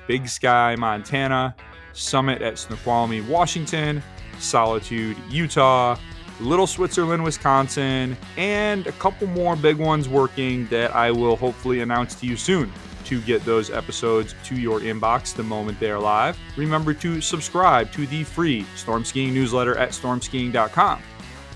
Big 0.07 0.27
Sky, 0.27 0.75
Montana, 0.75 1.55
Summit 1.93 2.41
at 2.41 2.57
Snoqualmie, 2.57 3.21
Washington, 3.21 4.01
Solitude, 4.39 5.15
Utah, 5.29 5.97
Little 6.39 6.65
Switzerland, 6.65 7.23
Wisconsin, 7.23 8.17
and 8.37 8.87
a 8.87 8.91
couple 8.93 9.27
more 9.27 9.55
big 9.55 9.77
ones 9.77 10.09
working 10.09 10.65
that 10.67 10.95
I 10.95 11.11
will 11.11 11.35
hopefully 11.35 11.81
announce 11.81 12.15
to 12.15 12.25
you 12.25 12.35
soon. 12.35 12.71
To 13.05 13.21
get 13.21 13.43
those 13.45 13.69
episodes 13.69 14.35
to 14.45 14.55
your 14.55 14.79
inbox 14.79 15.35
the 15.35 15.43
moment 15.43 15.79
they 15.79 15.91
are 15.91 15.99
live, 15.99 16.37
remember 16.55 16.93
to 16.95 17.21
subscribe 17.21 17.91
to 17.93 18.07
the 18.07 18.23
free 18.23 18.65
Storm 18.75 19.03
Skiing 19.03 19.33
newsletter 19.33 19.77
at 19.77 19.89
stormskiing.com. 19.89 21.01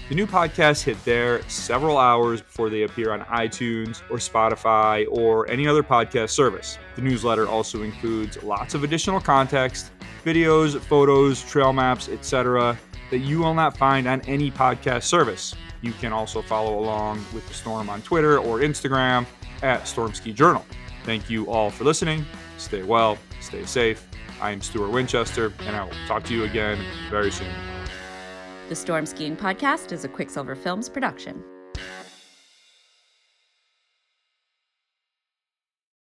The 0.09 0.15
new 0.15 0.27
podcasts 0.27 0.83
hit 0.83 1.03
there 1.03 1.41
several 1.49 1.97
hours 1.97 2.41
before 2.41 2.69
they 2.69 2.83
appear 2.83 3.11
on 3.11 3.21
iTunes 3.21 4.01
or 4.09 4.17
Spotify 4.17 5.05
or 5.09 5.49
any 5.49 5.67
other 5.67 5.83
podcast 5.83 6.29
service. 6.29 6.77
The 6.95 7.01
newsletter 7.01 7.47
also 7.47 7.83
includes 7.83 8.41
lots 8.43 8.73
of 8.73 8.83
additional 8.83 9.19
context, 9.19 9.91
videos, 10.23 10.79
photos, 10.79 11.41
trail 11.43 11.73
maps, 11.73 12.07
etc 12.07 12.77
that 13.09 13.19
you 13.19 13.39
will 13.39 13.53
not 13.53 13.77
find 13.77 14.07
on 14.07 14.21
any 14.21 14.51
podcast 14.51 15.03
service. 15.03 15.55
You 15.81 15.93
can 15.93 16.11
also 16.11 16.41
follow 16.41 16.79
along 16.79 17.23
with 17.33 17.47
the 17.47 17.53
storm 17.53 17.89
on 17.89 18.01
Twitter 18.01 18.39
or 18.39 18.59
Instagram 18.59 19.25
at 19.61 19.87
Storm 19.87 20.13
Ski 20.13 20.33
Journal. 20.33 20.65
Thank 21.07 21.29
you 21.29 21.49
all 21.49 21.71
for 21.71 21.85
listening. 21.85 22.25
Stay 22.57 22.83
well, 22.83 23.17
stay 23.39 23.63
safe. 23.63 24.05
I 24.41 24.51
am 24.51 24.61
Stuart 24.61 24.89
Winchester, 24.89 25.53
and 25.61 25.73
I 25.73 25.85
will 25.85 25.93
talk 26.05 26.25
to 26.25 26.33
you 26.33 26.43
again 26.43 26.77
very 27.09 27.31
soon. 27.31 27.47
The 28.67 28.75
Storm 28.75 29.05
Skiing 29.05 29.37
Podcast 29.37 29.93
is 29.93 30.03
a 30.03 30.09
Quicksilver 30.09 30.53
Films 30.53 30.89
production. 30.89 31.41